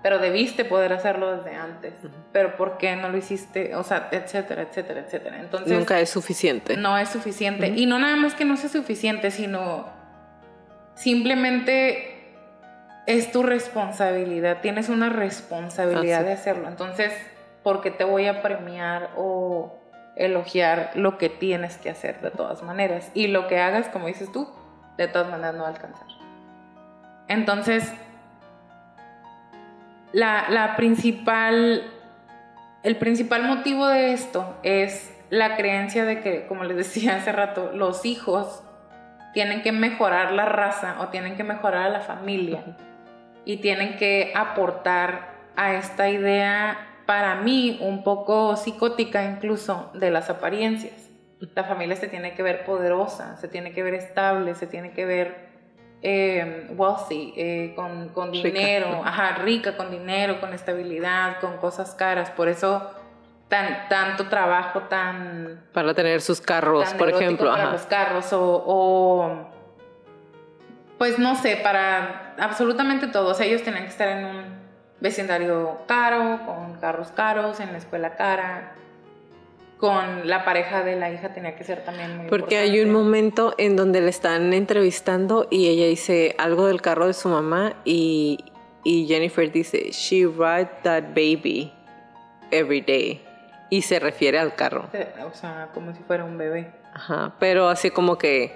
pero 0.05 0.19
debiste 0.19 0.65
poder 0.65 0.93
hacerlo 0.93 1.35
desde 1.35 1.55
antes. 1.55 1.91
Pero 2.31 2.55
¿por 2.57 2.77
qué 2.77 2.95
no 2.95 3.09
lo 3.09 3.17
hiciste? 3.17 3.73
O 3.73 3.81
sea, 3.81 4.07
etcétera, 4.11 4.61
etcétera, 4.61 4.99
etcétera. 4.99 5.39
Entonces, 5.39 5.76
Nunca 5.76 5.99
es 5.99 6.11
suficiente. 6.11 6.77
No 6.77 6.95
es 6.95 7.09
suficiente. 7.09 7.69
Y 7.69 7.88
no 7.88 7.97
nada 7.97 8.15
más 8.15 8.35
que 8.35 8.45
no 8.45 8.55
sea 8.55 8.69
suficiente, 8.69 9.31
sino 9.31 9.88
simplemente 10.93 12.14
es 13.07 13.32
tu 13.32 13.44
responsabilidad. 13.44 14.61
Tienes 14.61 14.90
una 14.90 15.10
responsabilidad 15.10 16.23
de 16.23 16.34
hacerlo. 16.34 16.68
Entonces, 16.68 17.14
¿por 17.64 17.82
qué 17.82 17.91
te 17.91 18.03
voy 18.03 18.27
a 18.27 18.41
premiar 18.41 19.11
o 19.15 19.77
elogiar 20.15 20.91
lo 20.95 21.18
que 21.18 21.30
tienes 21.30 21.77
que 21.77 21.90
hacer 21.90 22.22
de 22.22 22.32
todas 22.32 22.64
maneras? 22.64 23.11
Y 23.14 23.27
lo 23.27 23.48
que 23.48 23.60
hagas, 23.60 23.90
como 23.90 24.07
dices 24.07 24.32
tú, 24.32 24.49
de 24.98 25.07
todas 25.07 25.30
maneras 25.30 25.56
no 25.56 25.61
va 25.61 25.69
a 25.69 25.72
alcanzar. 25.72 26.07
Entonces, 27.27 27.91
la, 30.11 30.73
principal, 30.77 31.84
el 32.84 32.98
principal 32.98 33.44
motivo 33.44 33.88
de 33.88 34.14
esto 34.14 34.57
es 34.64 35.11
la 35.30 35.57
creencia 35.57 36.06
de 36.06 36.22
que, 36.22 36.48
como 36.48 36.64
les 36.64 36.77
decía 36.77 37.18
hace 37.18 37.32
rato, 37.32 37.72
los 37.73 38.06
hijos 38.06 38.64
tienen 39.34 39.61
que 39.61 39.73
mejorar 39.73 40.32
la 40.32 40.45
raza 40.45 40.95
o 41.02 41.10
tienen 41.10 41.36
que 41.36 41.44
mejorar 41.44 41.84
a 41.84 41.90
la 41.90 41.99
familia 41.99 42.64
y 43.45 43.57
tienen 43.57 43.97
que 43.97 44.34
aportar 44.35 45.35
a 45.55 45.76
esta 45.76 46.09
idea, 46.09 47.01
para 47.05 47.35
mí, 47.35 47.77
un 47.81 48.03
poco 48.03 48.57
psicótica 48.57 49.23
incluso, 49.23 49.91
de 49.93 50.11
las 50.11 50.30
apariencias. 50.30 51.09
La 51.53 51.63
familia 51.63 51.95
se 51.95 52.07
tiene 52.07 52.34
que 52.34 52.43
ver 52.43 52.65
poderosa, 52.65 53.38
se 53.38 53.47
tiene 53.47 53.72
que 53.72 53.84
ver 53.84 53.93
estable, 53.93 54.55
se 54.55 54.67
tiene 54.67 54.91
que 54.91 55.05
ver 55.05 55.49
eh, 56.01 56.67
wealthy, 56.76 57.34
eh, 57.38 57.73
con, 57.76 58.09
con 58.09 58.31
dinero, 58.31 59.01
ajá, 59.03 59.38
rica 59.43 59.77
con 59.77 59.91
dinero, 59.91 60.39
con 60.39 60.53
estabilidad, 60.53 61.39
con 61.39 61.57
cosas 61.57 61.93
caras. 61.93 62.31
Por 62.31 62.47
eso 62.47 62.89
tan, 63.47 63.88
tanto 63.89 64.27
trabajo 64.27 64.81
tan... 64.81 65.65
Para 65.73 65.93
tener 65.93 66.22
sus 66.22 66.41
carros, 66.41 66.93
por 66.93 67.09
ejemplo. 67.09 67.51
Para 67.51 67.72
los 67.72 67.84
carros 67.84 68.27
o, 68.31 69.49
Pues 71.06 71.19
no 71.19 71.36
sé, 71.36 71.57
para 71.57 72.34
absolutamente 72.40 73.06
todos. 73.06 73.40
Ellos 73.40 73.61
tienen 73.61 73.84
que 73.84 73.90
estar 73.90 74.07
en 74.07 74.26
un 74.26 74.44
vecindario 74.99 75.82
caro, 75.88 76.40
con 76.48 76.80
carros 76.80 77.10
caros, 77.10 77.60
en 77.60 77.72
la 77.73 77.77
escuela 77.77 78.15
cara 78.15 78.73
con 79.77 80.27
la 80.27 80.44
pareja 80.44 80.84
de 80.84 80.95
la 80.95 81.11
hija 81.11 81.32
tenía 81.32 81.56
que 81.56 81.64
ser 81.64 81.86
también 81.86 82.18
muy 82.18 82.27
Porque 82.27 82.57
hay 82.57 82.80
un 82.80 82.91
momento 82.91 83.53
en 83.60 83.76
donde 83.76 84.02
le 84.02 84.10
están 84.10 84.52
entrevistando 84.52 85.48
y 85.52 85.68
ella 85.68 85.86
dice 85.86 86.34
algo 86.40 86.65
del 86.65 86.82
carro 86.82 87.06
de 87.06 87.14
su 87.14 87.30
mamá 87.30 87.73
y, 87.86 88.40
y 88.84 89.06
Jennifer 89.06 89.52
dice, 89.52 89.91
she 89.91 90.26
ride 90.26 90.72
that 90.82 91.03
baby 91.10 91.72
every 92.49 92.82
day. 92.82 93.23
Y 93.69 93.84
se 93.84 93.99
refiere 93.99 94.40
al 94.40 94.56
carro. 94.56 94.90
O 95.23 95.36
sea, 95.36 95.69
como 95.72 95.94
si 95.94 96.02
fuera 96.02 96.23
un 96.23 96.40
bebé. 96.40 96.72
Ajá, 96.95 97.36
pero 97.38 97.69
así 97.69 97.91
como 97.91 98.18
que 98.18 98.56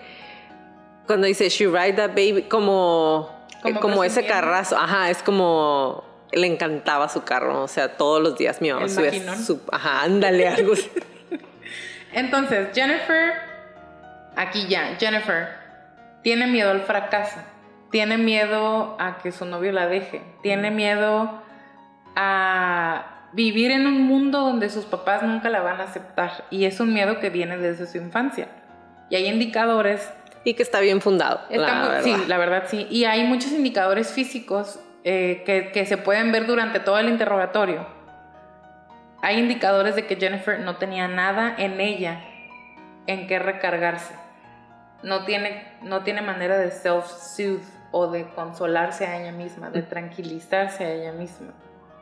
cuando 1.09 1.25
dice 1.25 1.49
she 1.49 1.65
ride 1.65 1.93
that 1.93 2.09
baby, 2.09 2.43
como, 2.43 3.35
como, 3.81 4.03
ese 4.03 4.27
carrazo, 4.27 4.77
ajá, 4.77 5.09
es 5.09 5.23
como 5.23 6.03
le 6.31 6.45
encantaba 6.45 7.09
su 7.09 7.23
carro, 7.23 7.63
o 7.63 7.67
sea, 7.67 7.97
todos 7.97 8.21
los 8.21 8.37
días 8.37 8.61
mi 8.61 8.71
mamá 8.71 8.87
subía 8.87 9.35
su, 9.35 9.59
ajá, 9.71 10.03
ándale 10.03 10.47
algo. 10.47 10.73
Entonces, 12.13 12.67
Jennifer, 12.75 13.33
aquí 14.35 14.67
ya, 14.67 14.97
Jennifer, 14.99 15.47
tiene 16.21 16.45
miedo 16.45 16.69
al 16.69 16.81
fracaso, 16.81 17.39
tiene 17.89 18.19
miedo 18.19 18.95
a 18.99 19.17
que 19.17 19.31
su 19.31 19.45
novio 19.45 19.71
la 19.71 19.87
deje, 19.87 20.21
tiene 20.43 20.69
miedo 20.69 21.41
a 22.15 23.29
vivir 23.33 23.71
en 23.71 23.87
un 23.87 24.03
mundo 24.03 24.41
donde 24.41 24.69
sus 24.69 24.85
papás 24.85 25.23
nunca 25.23 25.49
la 25.49 25.61
van 25.61 25.81
a 25.81 25.85
aceptar 25.85 26.45
y 26.51 26.65
es 26.65 26.79
un 26.79 26.93
miedo 26.93 27.19
que 27.19 27.31
viene 27.31 27.57
desde 27.57 27.87
su 27.87 27.97
infancia. 27.97 28.47
Y 29.09 29.15
hay 29.15 29.25
indicadores 29.25 30.07
y 30.43 30.53
que 30.53 30.63
está 30.63 30.79
bien 30.79 31.01
fundado. 31.01 31.41
Sí, 32.03 32.15
la 32.27 32.37
verdad 32.37 32.63
sí. 32.67 32.87
Y 32.89 33.05
hay 33.05 33.23
muchos 33.23 33.51
indicadores 33.51 34.11
físicos 34.11 34.79
eh, 35.03 35.43
que, 35.45 35.71
que, 35.71 35.85
se 35.85 35.97
pueden 35.97 36.31
ver 36.31 36.45
durante 36.45 36.79
todo 36.79 36.99
el 36.99 37.09
interrogatorio 37.09 37.99
hay 39.21 39.39
indicadores 39.39 39.95
de 39.95 40.05
que 40.05 40.15
Jennifer 40.15 40.59
no 40.59 40.77
tenía 40.77 41.07
nada 41.07 41.55
en 41.57 41.81
ella 41.81 42.21
en 43.07 43.27
qué 43.27 43.39
recargarse. 43.39 44.13
No 45.03 45.25
tiene, 45.25 45.63
no 45.81 46.03
tiene 46.03 46.21
manera 46.21 46.57
de 46.57 46.71
self-soothe 46.71 47.63
o 47.91 48.07
de 48.07 48.25
consolarse 48.29 49.05
a 49.07 49.19
ella 49.19 49.31
misma, 49.31 49.69
de 49.69 49.81
tranquilizarse 49.81 50.85
a 50.85 50.91
ella 50.91 51.11
misma. 51.11 51.53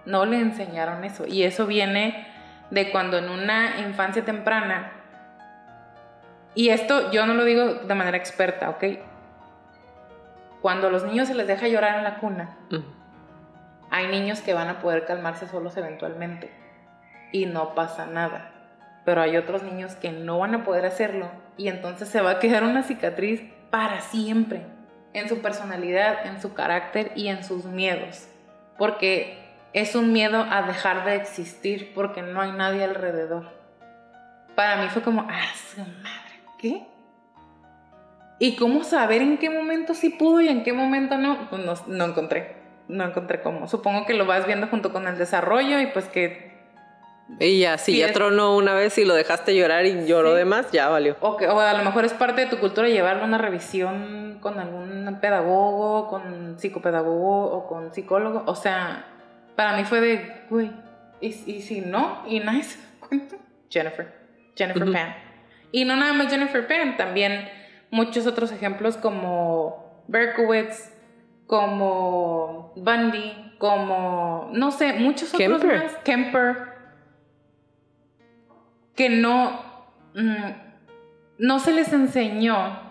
No 0.05 0.25
le 0.25 0.39
enseñaron 0.39 1.03
eso. 1.03 1.25
Y 1.25 1.43
eso 1.43 1.65
viene 1.65 2.27
de 2.69 2.91
cuando 2.91 3.17
en 3.17 3.29
una 3.29 3.79
infancia 3.79 4.23
temprana, 4.25 4.91
y 6.57 6.69
esto 6.69 7.11
yo 7.11 7.27
no 7.27 7.35
lo 7.35 7.45
digo 7.45 7.65
de 7.75 7.93
manera 7.93 8.17
experta, 8.17 8.71
¿ok? 8.71 8.83
Cuando 10.59 10.87
a 10.87 10.89
los 10.89 11.03
niños 11.03 11.27
se 11.27 11.35
les 11.35 11.45
deja 11.45 11.67
llorar 11.67 11.99
en 11.99 12.03
la 12.03 12.17
cuna, 12.17 12.57
hay 13.91 14.07
niños 14.07 14.41
que 14.41 14.55
van 14.55 14.67
a 14.67 14.79
poder 14.79 15.05
calmarse 15.05 15.47
solos 15.47 15.77
eventualmente 15.77 16.51
y 17.31 17.45
no 17.45 17.75
pasa 17.75 18.07
nada. 18.07 18.53
Pero 19.05 19.21
hay 19.21 19.37
otros 19.37 19.61
niños 19.61 19.93
que 19.97 20.11
no 20.11 20.39
van 20.39 20.55
a 20.55 20.63
poder 20.63 20.87
hacerlo 20.87 21.29
y 21.57 21.67
entonces 21.67 22.09
se 22.09 22.21
va 22.21 22.31
a 22.31 22.39
quedar 22.39 22.63
una 22.63 22.81
cicatriz 22.81 23.43
para 23.69 24.01
siempre 24.01 24.65
en 25.13 25.29
su 25.29 25.43
personalidad, 25.43 26.25
en 26.25 26.41
su 26.41 26.55
carácter 26.55 27.11
y 27.15 27.27
en 27.27 27.43
sus 27.43 27.65
miedos. 27.65 28.27
Porque 28.79 29.37
es 29.73 29.93
un 29.93 30.11
miedo 30.11 30.43
a 30.49 30.63
dejar 30.63 31.05
de 31.05 31.17
existir 31.17 31.93
porque 31.93 32.23
no 32.23 32.41
hay 32.41 32.51
nadie 32.51 32.83
alrededor. 32.83 33.45
Para 34.55 34.81
mí 34.81 34.87
fue 34.89 35.03
como, 35.03 35.21
ah, 35.21 35.53
su 35.75 35.81
madre, 35.81 36.26
¿qué? 36.57 36.87
¿Y 38.39 38.55
cómo 38.55 38.83
saber 38.83 39.21
en 39.21 39.37
qué 39.37 39.49
momento 39.49 39.93
sí 39.93 40.09
pudo 40.09 40.41
y 40.41 40.47
en 40.47 40.63
qué 40.63 40.73
momento 40.73 41.17
no? 41.17 41.49
Pues 41.49 41.63
no, 41.63 41.73
no 41.87 42.05
encontré, 42.05 42.55
no 42.87 43.05
encontré 43.05 43.41
cómo. 43.41 43.67
Supongo 43.67 44.05
que 44.05 44.13
lo 44.13 44.25
vas 44.25 44.45
viendo 44.45 44.67
junto 44.67 44.93
con 44.93 45.07
el 45.07 45.17
desarrollo 45.17 45.79
y 45.79 45.87
pues 45.87 46.05
que 46.07 46.47
y 47.39 47.59
ya, 47.59 47.77
si 47.77 47.97
ya 47.97 48.13
tronó 48.13 48.55
una 48.55 48.73
vez 48.73 48.97
y 48.97 49.05
lo 49.05 49.13
dejaste 49.13 49.53
llorar 49.53 49.85
y 49.85 50.05
lloró 50.05 50.33
de 50.33 50.45
más, 50.45 50.71
ya 50.71 50.87
valió. 50.87 51.17
O, 51.19 51.31
o 51.35 51.59
a 51.59 51.73
lo 51.73 51.83
mejor 51.83 52.05
es 52.05 52.13
parte 52.13 52.41
de 52.41 52.47
tu 52.47 52.57
cultura 52.57 52.87
llevarlo 52.87 53.23
a 53.23 53.25
una 53.25 53.37
revisión 53.37 54.39
con 54.39 54.59
algún 54.59 55.17
pedagogo, 55.19 56.07
con 56.07 56.57
psicopedagogo 56.57 57.51
o 57.51 57.67
con 57.67 57.93
psicólogo. 57.93 58.43
O 58.45 58.55
sea, 58.55 59.05
para 59.55 59.75
mí 59.75 59.83
fue 59.83 59.99
de, 59.99 60.45
uy, 60.49 60.71
y, 61.19 61.33
si 61.33 61.81
no, 61.81 62.23
y 62.27 62.39
nice, 62.39 62.79
Jennifer, 63.69 64.13
Jennifer 64.55 64.91
Pan. 64.91 65.26
Y 65.71 65.85
no 65.85 65.95
nada 65.95 66.13
más 66.13 66.29
Jennifer 66.29 66.67
Pan, 66.67 66.97
también 66.97 67.49
muchos 67.91 68.27
otros 68.27 68.51
ejemplos 68.51 68.97
como 68.97 70.03
Berkowitz, 70.07 70.91
como 71.45 72.73
Bundy, 72.75 73.53
como, 73.57 74.49
no 74.53 74.71
sé, 74.71 74.93
muchos 74.93 75.33
otros 75.33 75.63
más, 75.63 75.95
Kemper. 76.03 76.75
Que 78.95 79.09
no, 79.09 79.61
mm, 80.15 80.51
no 81.39 81.59
se 81.59 81.73
les 81.73 81.93
enseñó 81.93 82.87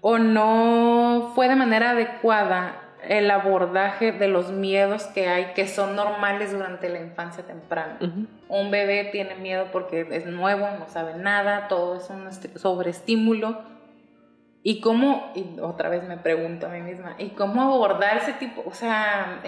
o 0.00 0.18
no 0.18 1.32
fue 1.34 1.48
de 1.48 1.56
manera 1.56 1.90
adecuada 1.90 2.89
el 3.10 3.28
abordaje 3.28 4.12
de 4.12 4.28
los 4.28 4.52
miedos 4.52 5.02
que 5.06 5.26
hay, 5.26 5.46
que 5.46 5.66
son 5.66 5.96
normales 5.96 6.52
durante 6.52 6.88
la 6.88 7.00
infancia 7.00 7.44
temprana. 7.44 7.98
Un 8.46 8.70
bebé 8.70 9.08
tiene 9.10 9.34
miedo 9.34 9.66
porque 9.72 10.06
es 10.12 10.26
nuevo, 10.26 10.68
no 10.78 10.88
sabe 10.88 11.14
nada, 11.14 11.66
todo 11.66 11.96
es 11.96 12.08
un 12.08 12.30
sobreestímulo. 12.56 13.62
¿Y 14.62 14.80
cómo, 14.80 15.32
y 15.34 15.58
otra 15.58 15.88
vez 15.88 16.06
me 16.06 16.18
pregunto 16.18 16.66
a 16.66 16.68
mí 16.68 16.82
misma, 16.82 17.16
¿y 17.18 17.30
cómo 17.30 17.62
abordar 17.62 18.18
ese 18.18 18.34
tipo? 18.34 18.62
O 18.64 18.74
sea, 18.74 19.42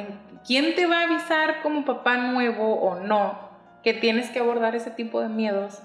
¿quién 0.45 0.75
te 0.75 0.87
va 0.87 1.03
a 1.03 1.05
avisar 1.05 1.63
como 1.63 1.85
papá 1.85 2.17
nuevo 2.17 2.81
o 2.81 2.99
no 2.99 3.39
que 3.85 3.95
tienes 3.95 4.29
que 4.31 4.41
abordar 4.41 4.75
ese 4.75 4.91
tipo 4.91 5.21
de 5.21 5.29
miedos 5.29 5.79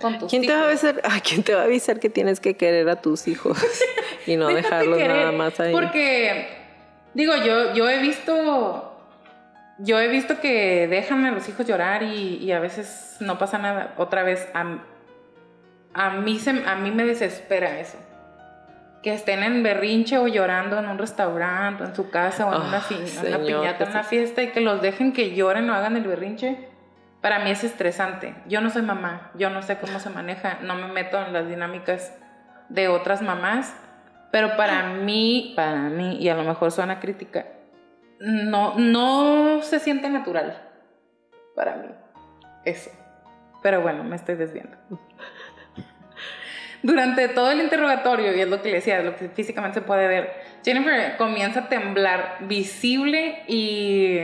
con 0.00 0.20
tus 0.20 0.30
¿Quién 0.30 0.42
Te 0.42 0.52
va 0.52 0.60
a 0.60 0.68
avisar, 0.68 1.02
¿Quién 1.24 1.42
te 1.42 1.52
va 1.52 1.62
a 1.62 1.64
avisar 1.64 1.98
que 1.98 2.10
tienes 2.10 2.38
que 2.38 2.56
querer 2.56 2.88
a 2.90 2.94
tus 2.94 3.26
hijos 3.26 3.58
y 4.28 4.36
no 4.36 4.46
dejarlos 4.46 5.00
nada 5.00 5.32
más 5.32 5.58
ahí? 5.58 5.72
Porque, 5.72 6.62
digo, 7.14 7.34
yo, 7.36 7.74
yo 7.74 7.88
he 7.88 7.98
visto 7.98 8.94
yo 9.78 9.98
he 9.98 10.08
visto 10.08 10.40
que 10.40 10.86
dejan 10.88 11.24
a 11.24 11.32
los 11.32 11.48
hijos 11.48 11.66
llorar 11.66 12.02
y, 12.02 12.50
a 12.52 12.60
veces 12.60 13.16
no 13.20 13.38
pasa 13.38 13.58
nada. 13.58 13.94
Otra 13.96 14.22
vez, 14.22 14.48
a, 14.54 14.78
a, 15.94 16.10
mí 16.10 16.38
se, 16.38 16.50
a 16.50 16.76
mí 16.76 16.90
me 16.90 17.04
desespera 17.04 17.80
eso. 17.80 17.98
Que 19.02 19.12
estén 19.12 19.42
en 19.42 19.62
berrinche 19.62 20.16
o 20.18 20.28
llorando 20.28 20.78
en 20.78 20.88
un 20.88 20.96
restaurante 20.96 21.82
o 21.82 21.86
en 21.86 21.94
su 21.94 22.08
casa 22.10 22.46
o 22.46 22.54
en 22.54 22.62
una, 22.62 22.80
piñata, 22.80 23.84
en 23.84 23.90
una 23.90 24.04
fiesta 24.04 24.42
y 24.42 24.48
que 24.50 24.60
los 24.60 24.80
dejen 24.80 25.12
que 25.12 25.34
lloren 25.34 25.68
o 25.68 25.74
hagan 25.74 25.96
el 25.96 26.04
berrinche. 26.04 26.68
Para 27.20 27.40
mí 27.40 27.50
es 27.50 27.64
estresante. 27.64 28.34
Yo 28.46 28.60
no 28.60 28.70
soy 28.70 28.82
mamá, 28.82 29.30
yo 29.34 29.50
no 29.50 29.62
sé 29.62 29.78
cómo 29.78 29.98
se 29.98 30.10
maneja, 30.10 30.58
no 30.62 30.76
me 30.76 30.88
meto 30.88 31.20
en 31.20 31.32
las 31.32 31.48
dinámicas 31.48 32.14
de 32.68 32.88
otras 32.88 33.22
mamás, 33.22 33.74
pero 34.34 34.56
para 34.56 34.82
mí, 34.94 35.52
para 35.54 35.82
mí, 35.82 36.16
y 36.20 36.28
a 36.28 36.34
lo 36.34 36.42
mejor 36.42 36.72
suena 36.72 36.98
crítica, 36.98 37.46
no, 38.18 38.76
no 38.76 39.62
se 39.62 39.78
siente 39.78 40.10
natural 40.10 40.60
para 41.54 41.76
mí. 41.76 41.86
Eso. 42.64 42.90
Pero 43.62 43.80
bueno, 43.80 44.02
me 44.02 44.16
estoy 44.16 44.34
desviando. 44.34 44.76
Durante 46.82 47.28
todo 47.28 47.52
el 47.52 47.60
interrogatorio, 47.60 48.36
y 48.36 48.40
es 48.40 48.48
lo 48.48 48.60
que 48.60 48.70
le 48.70 48.74
decía, 48.78 49.00
lo 49.02 49.14
que 49.14 49.28
físicamente 49.28 49.78
se 49.78 49.86
puede 49.86 50.08
ver, 50.08 50.32
Jennifer 50.64 51.16
comienza 51.16 51.60
a 51.60 51.68
temblar 51.68 52.38
visible 52.40 53.44
y 53.46 54.18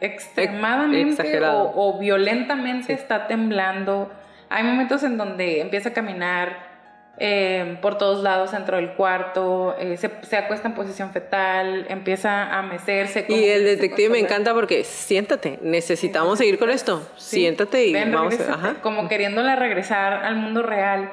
extremadamente 0.00 1.40
o, 1.44 1.98
violentamente 1.98 2.92
está 2.92 3.26
temblando. 3.26 4.12
Hay 4.50 4.62
momentos 4.62 5.02
en 5.02 5.16
donde 5.16 5.62
empieza 5.62 5.88
a 5.88 5.92
caminar 5.92 6.71
Em, 7.18 7.76
por 7.76 7.98
todos 7.98 8.22
lados 8.22 8.52
dentro 8.52 8.78
del 8.78 8.94
cuarto, 8.94 9.76
eh, 9.78 9.98
se, 9.98 10.36
acuesta 10.36 10.68
en 10.68 10.74
posición 10.74 11.10
fetal, 11.10 11.86
empieza 11.90 12.58
a 12.58 12.62
mecerse. 12.62 13.26
Y 13.28 13.44
el 13.44 13.64
detective 13.64 14.08
me 14.08 14.18
encanta 14.18 14.54
porque 14.54 14.82
siéntate, 14.82 15.58
necesitamos 15.62 16.38
seguir 16.38 16.58
con 16.58 16.70
esto, 16.70 17.06
siéntate 17.16 17.86
y 17.86 17.92
vamos 17.92 18.40
a... 18.40 18.76
Como 18.80 19.08
queriéndola 19.08 19.56
regresar 19.56 20.24
al 20.24 20.36
mundo 20.36 20.62
real. 20.62 21.10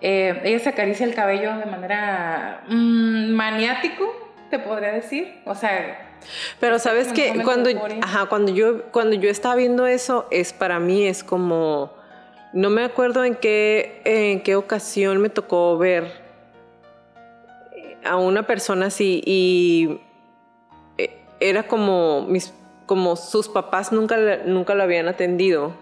Eh, 0.00 0.40
ella 0.44 0.58
se 0.60 0.68
acaricia 0.68 1.04
el 1.04 1.14
cabello 1.14 1.56
de 1.58 1.66
manera 1.66 2.62
mm, 2.68 3.30
maniático, 3.32 4.04
te 4.48 4.60
podría 4.60 4.92
decir. 4.92 5.40
O 5.44 5.56
sea... 5.56 6.14
Pero 6.60 6.78
sabes 6.78 7.12
que 7.12 7.42
cuando, 7.42 7.68
ajá, 8.00 8.26
cuando, 8.26 8.52
yo, 8.52 8.84
cuando 8.90 9.16
yo 9.16 9.28
estaba 9.28 9.56
viendo 9.56 9.86
eso, 9.86 10.28
es 10.30 10.52
para 10.52 10.78
mí 10.78 11.06
es 11.06 11.22
como 11.22 11.95
no 12.56 12.70
me 12.70 12.84
acuerdo 12.84 13.22
en 13.22 13.34
qué, 13.34 14.00
en 14.06 14.40
qué 14.40 14.56
ocasión 14.56 15.18
me 15.18 15.28
tocó 15.28 15.76
ver 15.76 16.10
a 18.02 18.16
una 18.16 18.46
persona 18.46 18.86
así 18.86 19.22
y 19.26 20.00
eh, 20.96 21.18
era 21.38 21.64
como, 21.64 22.22
mis, 22.22 22.54
como 22.86 23.16
sus 23.16 23.50
papás 23.50 23.92
nunca, 23.92 24.38
nunca 24.46 24.74
lo 24.74 24.84
habían 24.84 25.06
atendido. 25.06 25.74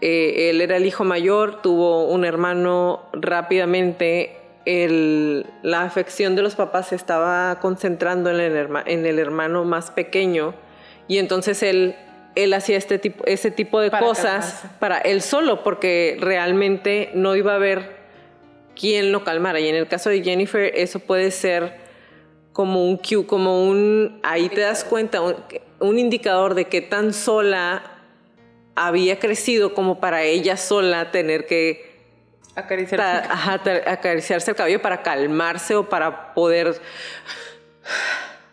Eh, 0.00 0.48
él 0.48 0.62
era 0.62 0.78
el 0.78 0.86
hijo 0.86 1.04
mayor, 1.04 1.60
tuvo 1.60 2.06
un 2.06 2.24
hermano 2.24 3.02
rápidamente. 3.12 4.38
la 4.64 5.82
afección 5.82 6.34
de 6.34 6.40
los 6.40 6.54
papás 6.54 6.94
estaba 6.94 7.60
concentrando 7.60 8.30
en 8.30 8.40
el, 8.40 8.68
en 8.86 9.04
el 9.04 9.18
hermano 9.18 9.66
más 9.66 9.90
pequeño 9.90 10.54
y 11.08 11.18
entonces 11.18 11.62
él 11.62 11.94
él 12.34 12.54
hacía 12.54 12.76
este 12.76 12.98
tipo, 12.98 13.24
ese 13.26 13.50
tipo 13.50 13.80
de 13.80 13.90
cosas 13.90 14.64
para 14.78 14.98
él 14.98 15.22
solo, 15.22 15.62
porque 15.62 16.16
realmente 16.20 17.10
no 17.14 17.34
iba 17.36 17.52
a 17.52 17.56
haber 17.56 17.98
quien 18.78 19.12
lo 19.12 19.24
calmara. 19.24 19.60
Y 19.60 19.68
en 19.68 19.74
el 19.74 19.88
caso 19.88 20.10
de 20.10 20.22
Jennifer, 20.22 20.72
eso 20.74 21.00
puede 21.00 21.30
ser 21.30 21.88
como 22.52 22.84
un 22.84 22.96
cue, 22.96 23.26
como 23.26 23.68
un, 23.68 24.20
ahí 24.22 24.48
te 24.48 24.60
das 24.60 24.84
cuenta, 24.84 25.20
un, 25.80 25.98
indicador 25.98 26.54
de 26.54 26.64
que 26.64 26.80
tan 26.80 27.12
sola 27.12 27.82
había 28.74 29.18
crecido 29.18 29.74
como 29.74 30.00
para 30.00 30.22
ella 30.22 30.56
sola 30.56 31.10
tener 31.10 31.46
que 31.46 31.98
acariciarse, 32.54 33.28
acariciarse 33.86 34.50
el 34.50 34.56
cabello 34.56 34.82
para 34.82 35.02
calmarse 35.02 35.76
o 35.76 35.88
para 35.88 36.34
poder 36.34 36.80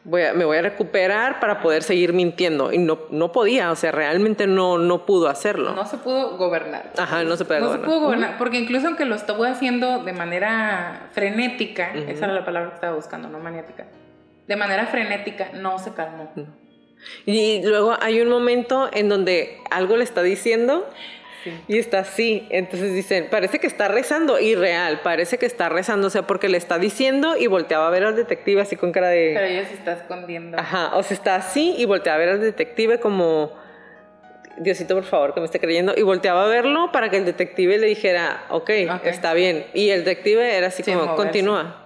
me 0.06 0.46
voy 0.46 0.58
a 0.58 0.62
recuperar 0.62 1.40
para 1.40 1.62
poder 1.62 1.84
seguir 1.84 2.14
mintiendo. 2.14 2.72
Y 2.72 2.78
no, 2.78 3.00
no 3.10 3.32
podía, 3.32 3.72
o 3.72 3.76
sea, 3.76 3.92
realmente 3.92 4.48
no, 4.48 4.78
no 4.78 5.06
pudo 5.06 5.28
hacerlo. 5.28 5.74
No 5.74 5.86
se 5.86 5.98
pudo 5.98 6.38
gobernar. 6.38 6.92
Ajá, 6.98 7.24
no 7.24 7.36
se 7.36 7.46
puede 7.46 7.60
no 7.60 7.68
gobernar. 7.68 7.90
se 7.90 7.94
pudo 7.94 8.06
gobernar, 8.06 8.38
porque 8.38 8.58
incluso 8.58 8.88
aunque 8.88 9.06
lo 9.06 9.16
estuvo 9.16 9.44
haciendo 9.46 10.04
de 10.04 10.14
manera 10.14 11.10
frenética, 11.12 11.94
esa 11.94 12.26
era 12.26 12.34
la 12.34 12.46
palabra 12.46 12.70
que 12.70 12.76
estaba 12.76 12.96
buscando, 12.96 13.28
no 13.30 13.40
maniática, 13.40 13.88
de 14.48 14.56
manera 14.56 14.86
frenética 14.88 15.50
no 15.54 15.80
se 15.80 15.94
calmó. 15.94 16.32
Y 17.26 17.62
luego 17.66 17.98
hay 18.00 18.22
un 18.22 18.30
momento 18.30 18.90
en 18.94 19.10
donde 19.10 19.60
algo 19.72 19.98
le 19.98 20.04
está 20.04 20.22
diciendo 20.22 20.88
y 21.68 21.78
está 21.78 22.00
así. 22.00 22.48
Entonces 22.50 22.94
dicen, 22.94 23.28
parece 23.30 23.60
que 23.60 23.68
está 23.68 23.88
rezando. 23.88 24.40
Y 24.40 24.56
real, 24.56 25.02
parece 25.04 25.38
que 25.38 25.46
está 25.46 25.70
rezando. 25.70 26.08
O 26.08 26.10
sea, 26.10 26.24
porque 26.24 26.50
le 26.50 26.58
está 26.58 26.80
diciendo 26.80 27.36
y 27.38 27.48
volteaba 27.48 27.88
a 27.88 27.90
ver 27.90 28.04
al 28.04 28.16
detective 28.16 28.62
así 28.62 28.76
con 28.76 28.92
cara 28.92 29.10
de. 29.10 29.32
Pero 29.36 29.46
ella 29.46 29.68
se 29.68 29.74
está 29.74 29.94
escondiendo. 29.94 30.58
Ajá. 30.60 30.96
O 30.96 31.04
sea, 31.04 31.16
está 31.16 31.36
así 31.36 31.76
y 31.78 31.86
volteaba 31.86 32.16
a 32.16 32.20
ver 32.20 32.30
al 32.30 32.42
detective 32.42 33.00
como. 33.00 33.54
Diosito, 34.58 34.96
por 34.96 35.04
favor, 35.04 35.34
que 35.34 35.42
me 35.42 35.46
esté 35.48 35.60
creyendo. 35.60 35.94
Y 35.98 36.02
volteaba 36.04 36.46
a 36.46 36.48
verlo 36.48 36.92
para 36.92 37.10
que 37.10 37.18
el 37.18 37.26
detective 37.26 37.78
le 37.78 37.88
dijera, 37.88 38.46
ok, 38.50 38.70
está 39.04 39.34
bien. 39.34 39.66
Y 39.74 39.90
el 39.90 40.06
detective 40.06 40.58
era 40.58 40.68
así 40.68 40.82
como, 40.82 41.16
continúa. 41.16 41.82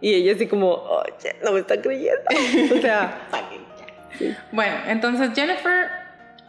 Y 0.00 0.14
ella 0.14 0.34
así 0.34 0.46
como, 0.46 0.70
oye, 0.70 1.34
no 1.42 1.52
me 1.52 1.60
está 1.60 1.80
creyendo. 1.80 2.22
o 2.76 2.80
sea. 2.80 3.28
Bueno, 4.52 4.76
entonces 4.86 5.30
Jennifer, 5.34 5.88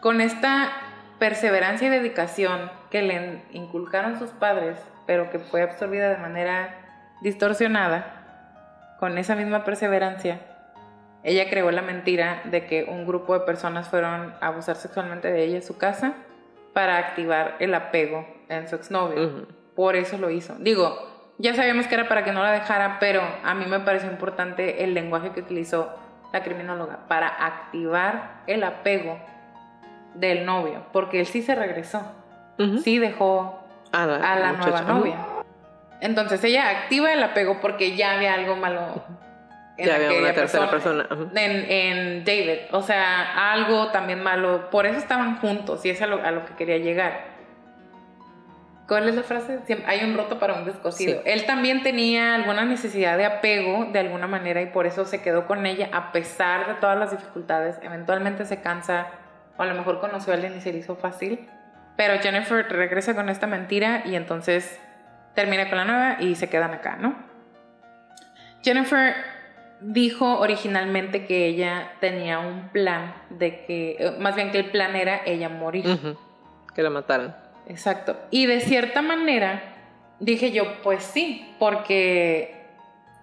con 0.00 0.20
esta 0.20 0.85
perseverancia 1.18 1.88
y 1.88 1.90
dedicación 1.90 2.70
que 2.90 3.02
le 3.02 3.42
inculcaron 3.52 4.18
sus 4.18 4.30
padres, 4.30 4.78
pero 5.06 5.30
que 5.30 5.38
fue 5.38 5.62
absorbida 5.62 6.08
de 6.08 6.18
manera 6.18 6.74
distorsionada, 7.22 8.96
con 8.98 9.18
esa 9.18 9.34
misma 9.34 9.64
perseverancia, 9.64 10.40
ella 11.22 11.50
creó 11.50 11.70
la 11.70 11.82
mentira 11.82 12.40
de 12.44 12.66
que 12.66 12.84
un 12.84 13.06
grupo 13.06 13.34
de 13.34 13.44
personas 13.44 13.88
fueron 13.88 14.34
a 14.40 14.46
abusar 14.46 14.76
sexualmente 14.76 15.30
de 15.30 15.44
ella 15.44 15.56
en 15.56 15.62
su 15.62 15.76
casa 15.76 16.14
para 16.72 16.98
activar 16.98 17.56
el 17.58 17.74
apego 17.74 18.26
en 18.48 18.68
su 18.68 18.76
exnovio. 18.76 19.48
Por 19.74 19.96
eso 19.96 20.18
lo 20.18 20.30
hizo. 20.30 20.54
Digo, 20.58 20.96
ya 21.38 21.54
sabíamos 21.54 21.86
que 21.86 21.94
era 21.94 22.08
para 22.08 22.24
que 22.24 22.32
no 22.32 22.42
la 22.42 22.52
dejara, 22.52 22.98
pero 23.00 23.22
a 23.42 23.54
mí 23.54 23.66
me 23.66 23.80
pareció 23.80 24.10
importante 24.10 24.84
el 24.84 24.94
lenguaje 24.94 25.32
que 25.32 25.40
utilizó 25.40 25.98
la 26.32 26.42
criminóloga 26.42 27.08
para 27.08 27.28
activar 27.28 28.42
el 28.46 28.62
apego 28.62 29.18
del 30.18 30.44
novio, 30.44 30.86
porque 30.92 31.20
él 31.20 31.26
sí 31.26 31.42
se 31.42 31.54
regresó, 31.54 32.02
sí 32.82 32.98
dejó 32.98 33.60
a 33.92 34.06
la, 34.06 34.52
nueva 34.52 34.82
novia. 34.82 35.16
Entonces 36.00 36.42
ella 36.44 36.68
activa 36.70 37.12
el 37.12 37.22
apego 37.22 37.60
porque 37.60 37.96
ya 37.96 38.14
había 38.14 38.34
algo 38.34 38.56
malo 38.56 39.02
en 39.76 39.86
ya 39.86 39.96
había 39.96 40.18
una 40.18 40.32
tercera 40.32 40.70
persona, 40.70 41.06
en, 41.34 42.24
David, 42.24 42.60
o 42.72 42.82
sea, 42.82 43.52
algo 43.52 43.88
también 43.88 44.22
malo, 44.22 44.70
por 44.70 44.86
eso 44.86 44.98
estaban 44.98 45.38
juntos 45.38 45.84
y 45.84 45.90
es 45.90 46.00
a 46.00 46.06
lo, 46.06 46.44
que 46.46 46.54
quería 46.56 46.78
llegar. 46.78 47.36
¿Cuál 48.88 49.08
es 49.08 49.16
la 49.16 49.22
frase? 49.24 49.58
hay 49.86 50.04
un 50.04 50.16
roto 50.16 50.38
para 50.38 50.54
un 50.54 50.64
descosido. 50.64 51.20
Él 51.24 51.44
también 51.44 51.82
tenía 51.82 52.36
alguna 52.36 52.64
necesidad 52.64 53.18
de 53.18 53.26
apego 53.26 53.86
de 53.86 53.98
alguna 53.98 54.28
manera 54.28 54.62
y 54.62 54.66
por 54.66 54.86
eso 54.86 55.04
se 55.04 55.22
quedó 55.22 55.46
con 55.46 55.66
ella 55.66 55.90
a 55.92 56.12
pesar 56.12 56.68
de 56.68 56.74
todas 56.74 56.96
las 56.96 57.10
dificultades. 57.10 57.78
Eventualmente 57.82 58.44
se 58.44 58.60
cansa, 58.60 59.08
o 59.56 59.62
a 59.62 59.66
lo 59.66 59.74
mejor 59.74 60.00
conoció 60.00 60.32
a 60.32 60.36
alguien 60.36 60.56
y 60.56 60.60
se 60.60 60.72
le 60.72 60.78
hizo 60.78 60.96
fácil. 60.96 61.48
Pero 61.96 62.20
Jennifer 62.20 62.66
regresa 62.68 63.14
con 63.14 63.28
esta 63.28 63.46
mentira 63.46 64.02
y 64.04 64.16
entonces 64.16 64.78
termina 65.34 65.68
con 65.68 65.78
la 65.78 65.84
nueva 65.84 66.16
y 66.20 66.34
se 66.34 66.48
quedan 66.48 66.72
acá, 66.72 66.96
¿no? 66.96 67.16
Jennifer 68.62 69.14
dijo 69.80 70.38
originalmente 70.38 71.26
que 71.26 71.46
ella 71.46 71.92
tenía 72.00 72.38
un 72.38 72.68
plan 72.68 73.14
de 73.30 73.64
que, 73.64 73.96
eh, 73.98 74.16
más 74.18 74.34
bien 74.34 74.50
que 74.50 74.58
el 74.58 74.70
plan 74.70 74.96
era 74.96 75.20
ella 75.24 75.48
morir. 75.48 75.84
Que 76.74 76.82
la 76.82 76.90
mataran. 76.90 77.36
Exacto. 77.68 78.16
Y 78.30 78.46
de 78.46 78.60
cierta 78.60 79.02
manera 79.02 79.62
dije 80.20 80.52
yo, 80.52 80.82
pues 80.82 81.02
sí, 81.02 81.54
porque 81.58 82.54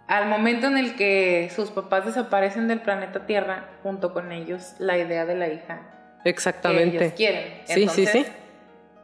al 0.08 0.28
momento 0.28 0.68
en 0.68 0.78
el 0.78 0.96
que 0.96 1.52
sus 1.56 1.72
papás 1.72 2.06
desaparecen 2.06 2.68
del 2.68 2.82
planeta 2.82 3.26
Tierra, 3.26 3.66
junto 3.84 4.14
con 4.14 4.32
ellos, 4.32 4.76
la 4.80 4.98
idea 4.98 5.26
de 5.26 5.36
la 5.36 5.48
hija 5.48 5.82
Exactamente. 6.26 6.98
Que 6.98 7.06
ellos 7.06 7.14
quieren. 7.16 7.62
sí, 7.66 7.88
sí, 7.88 8.06
sí. 8.06 8.26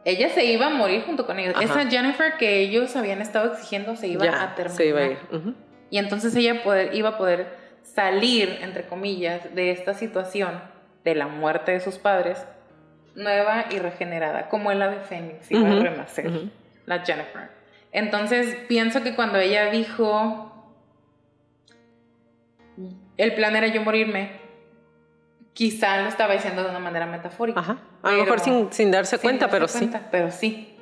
Ella 0.04 0.30
se 0.30 0.44
iba 0.46 0.66
a 0.66 0.70
morir 0.70 1.02
junto 1.04 1.26
con 1.26 1.38
ellos. 1.38 1.54
Esa 1.60 1.88
Jennifer 1.88 2.36
que 2.38 2.60
ellos 2.60 2.96
habían 2.96 3.20
estado 3.20 3.52
exigiendo 3.52 3.96
se 3.96 4.08
iba 4.08 4.24
a 4.24 4.54
terminar. 4.54 4.76
Se 4.76 4.86
iba 4.86 5.00
a 5.00 5.06
ir. 5.06 5.18
Y 5.90 5.98
entonces 5.98 6.34
ella 6.36 6.62
poder, 6.62 6.94
iba 6.94 7.10
a 7.10 7.18
poder 7.18 7.48
salir, 7.82 8.58
entre 8.62 8.86
comillas, 8.86 9.54
de 9.54 9.70
esta 9.70 9.94
situación 9.94 10.60
de 11.04 11.14
la 11.14 11.26
muerte 11.26 11.72
de 11.72 11.80
sus 11.80 11.98
padres, 11.98 12.46
nueva 13.14 13.66
y 13.70 13.78
regenerada, 13.78 14.48
como 14.48 14.70
el 14.70 14.80
ave 14.80 15.00
fénix, 15.00 15.50
iba 15.50 15.70
a 15.70 15.80
renacer, 15.80 16.50
la 16.86 17.04
Jennifer. 17.04 17.50
Entonces 17.92 18.56
pienso 18.68 19.02
que 19.02 19.14
cuando 19.14 19.38
ella 19.38 19.70
dijo, 19.70 20.70
el 23.16 23.34
plan 23.34 23.56
era 23.56 23.66
yo 23.66 23.82
morirme, 23.82 24.39
quizá 25.52 26.02
lo 26.02 26.08
estaba 26.08 26.34
diciendo 26.34 26.62
de 26.62 26.70
una 26.70 26.78
manera 26.78 27.06
metafórica. 27.06 27.60
Ajá. 27.60 27.78
A 28.02 28.12
lo 28.12 28.24
mejor 28.24 28.40
sin, 28.40 28.72
sin 28.72 28.90
darse 28.90 29.16
sin 29.16 29.22
cuenta, 29.22 29.46
darse 29.46 29.56
pero 29.56 29.90
cuenta, 29.90 29.98
sí. 29.98 30.04
Pero 30.10 30.30
sí. 30.30 30.76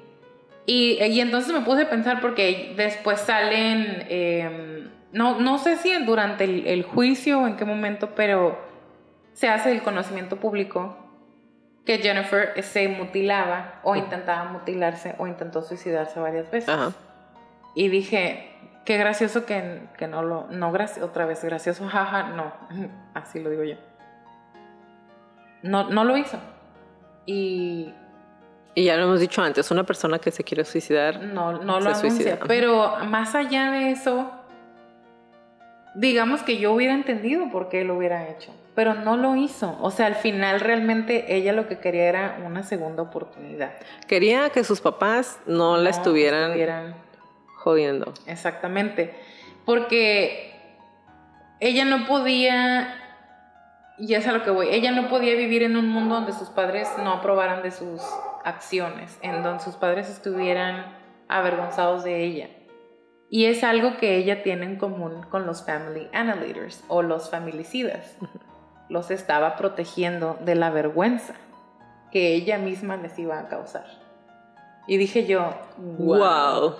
Y, 0.66 1.02
y 1.02 1.20
entonces 1.20 1.52
me 1.52 1.60
puse 1.60 1.82
a 1.82 1.90
pensar 1.90 2.20
porque 2.20 2.74
después 2.76 3.20
salen, 3.20 4.06
eh, 4.08 4.88
no, 5.12 5.40
no 5.40 5.58
sé 5.58 5.76
si 5.76 5.92
durante 6.04 6.44
el, 6.44 6.66
el 6.66 6.82
juicio 6.82 7.40
o 7.40 7.46
en 7.46 7.56
qué 7.56 7.64
momento, 7.64 8.10
pero 8.14 8.58
se 9.32 9.48
hace 9.48 9.72
el 9.72 9.82
conocimiento 9.82 10.36
público 10.36 10.96
que 11.86 11.98
Jennifer 11.98 12.62
se 12.62 12.86
mutilaba 12.88 13.80
o 13.82 13.96
intentaba 13.96 14.44
mutilarse 14.44 15.14
o 15.16 15.26
intentó 15.26 15.62
suicidarse 15.62 16.20
varias 16.20 16.50
veces. 16.50 16.68
Ajá. 16.68 16.92
Y 17.74 17.88
dije, 17.88 18.50
qué 18.84 18.98
gracioso 18.98 19.46
que, 19.46 19.82
que 19.96 20.08
no 20.08 20.22
lo, 20.22 20.48
no 20.50 20.72
otra 21.02 21.26
vez 21.26 21.44
gracioso, 21.44 21.86
jaja, 21.88 22.24
no, 22.30 22.52
así 23.14 23.38
lo 23.40 23.50
digo 23.50 23.62
yo. 23.62 23.76
No, 25.62 25.90
no 25.90 26.04
lo 26.04 26.16
hizo. 26.16 26.38
Y 27.26 27.92
Y 28.74 28.84
ya 28.84 28.96
lo 28.96 29.04
hemos 29.04 29.20
dicho 29.20 29.42
antes, 29.42 29.70
una 29.70 29.84
persona 29.84 30.18
que 30.18 30.30
se 30.30 30.44
quiere 30.44 30.64
suicidar. 30.64 31.20
no, 31.22 31.52
no 31.52 31.80
lo 31.80 31.90
anuncia. 31.90 32.10
suicida. 32.10 32.38
Pero 32.46 32.96
más 33.06 33.34
allá 33.34 33.70
de 33.72 33.90
eso, 33.90 34.30
digamos 35.94 36.42
que 36.42 36.58
yo 36.58 36.72
hubiera 36.72 36.94
entendido 36.94 37.50
por 37.50 37.68
qué 37.68 37.84
lo 37.84 37.96
hubiera 37.96 38.28
hecho. 38.28 38.54
Pero 38.74 38.94
no 38.94 39.16
lo 39.16 39.34
hizo. 39.34 39.76
O 39.80 39.90
sea, 39.90 40.06
al 40.06 40.14
final 40.14 40.60
realmente 40.60 41.34
ella 41.34 41.52
lo 41.52 41.66
que 41.66 41.78
quería 41.78 42.04
era 42.04 42.38
una 42.46 42.62
segunda 42.62 43.02
oportunidad. 43.02 43.72
Quería 44.06 44.50
que 44.50 44.62
sus 44.62 44.80
papás 44.80 45.40
no, 45.46 45.76
la 45.76 45.90
estuvieran 45.90 46.52
estuvieran 46.52 46.94
jodiendo. 47.56 48.14
Exactamente. 48.26 49.14
Porque 49.64 50.54
ella 51.58 51.84
no 51.84 52.06
podía, 52.06 53.07
y 53.98 54.14
es 54.14 54.26
a 54.26 54.32
lo 54.32 54.44
que 54.44 54.50
voy, 54.50 54.68
ella 54.70 54.92
no 54.92 55.08
podía 55.08 55.34
vivir 55.34 55.62
en 55.62 55.76
un 55.76 55.88
mundo 55.88 56.14
donde 56.14 56.32
sus 56.32 56.48
padres 56.48 56.88
no 57.02 57.12
aprobaran 57.12 57.62
de 57.62 57.70
sus 57.70 58.00
acciones, 58.44 59.18
en 59.22 59.42
donde 59.42 59.62
sus 59.62 59.74
padres 59.74 60.08
estuvieran 60.08 60.96
avergonzados 61.28 62.04
de 62.04 62.24
ella. 62.24 62.48
Y 63.30 63.44
es 63.46 63.62
algo 63.62 63.98
que 63.98 64.16
ella 64.16 64.42
tiene 64.42 64.64
en 64.64 64.76
común 64.76 65.22
con 65.30 65.46
los 65.46 65.64
family 65.64 66.08
annihilators 66.12 66.82
o 66.88 67.02
los 67.02 67.30
familicidas. 67.30 68.16
Los 68.90 69.10
estaba 69.10 69.56
protegiendo 69.56 70.38
de 70.40 70.54
la 70.54 70.70
vergüenza 70.70 71.34
que 72.10 72.32
ella 72.32 72.56
misma 72.56 72.96
les 72.96 73.18
iba 73.18 73.38
a 73.38 73.46
causar. 73.46 73.84
Y 74.86 74.96
dije 74.96 75.26
yo, 75.26 75.50
Wow. 75.76 76.76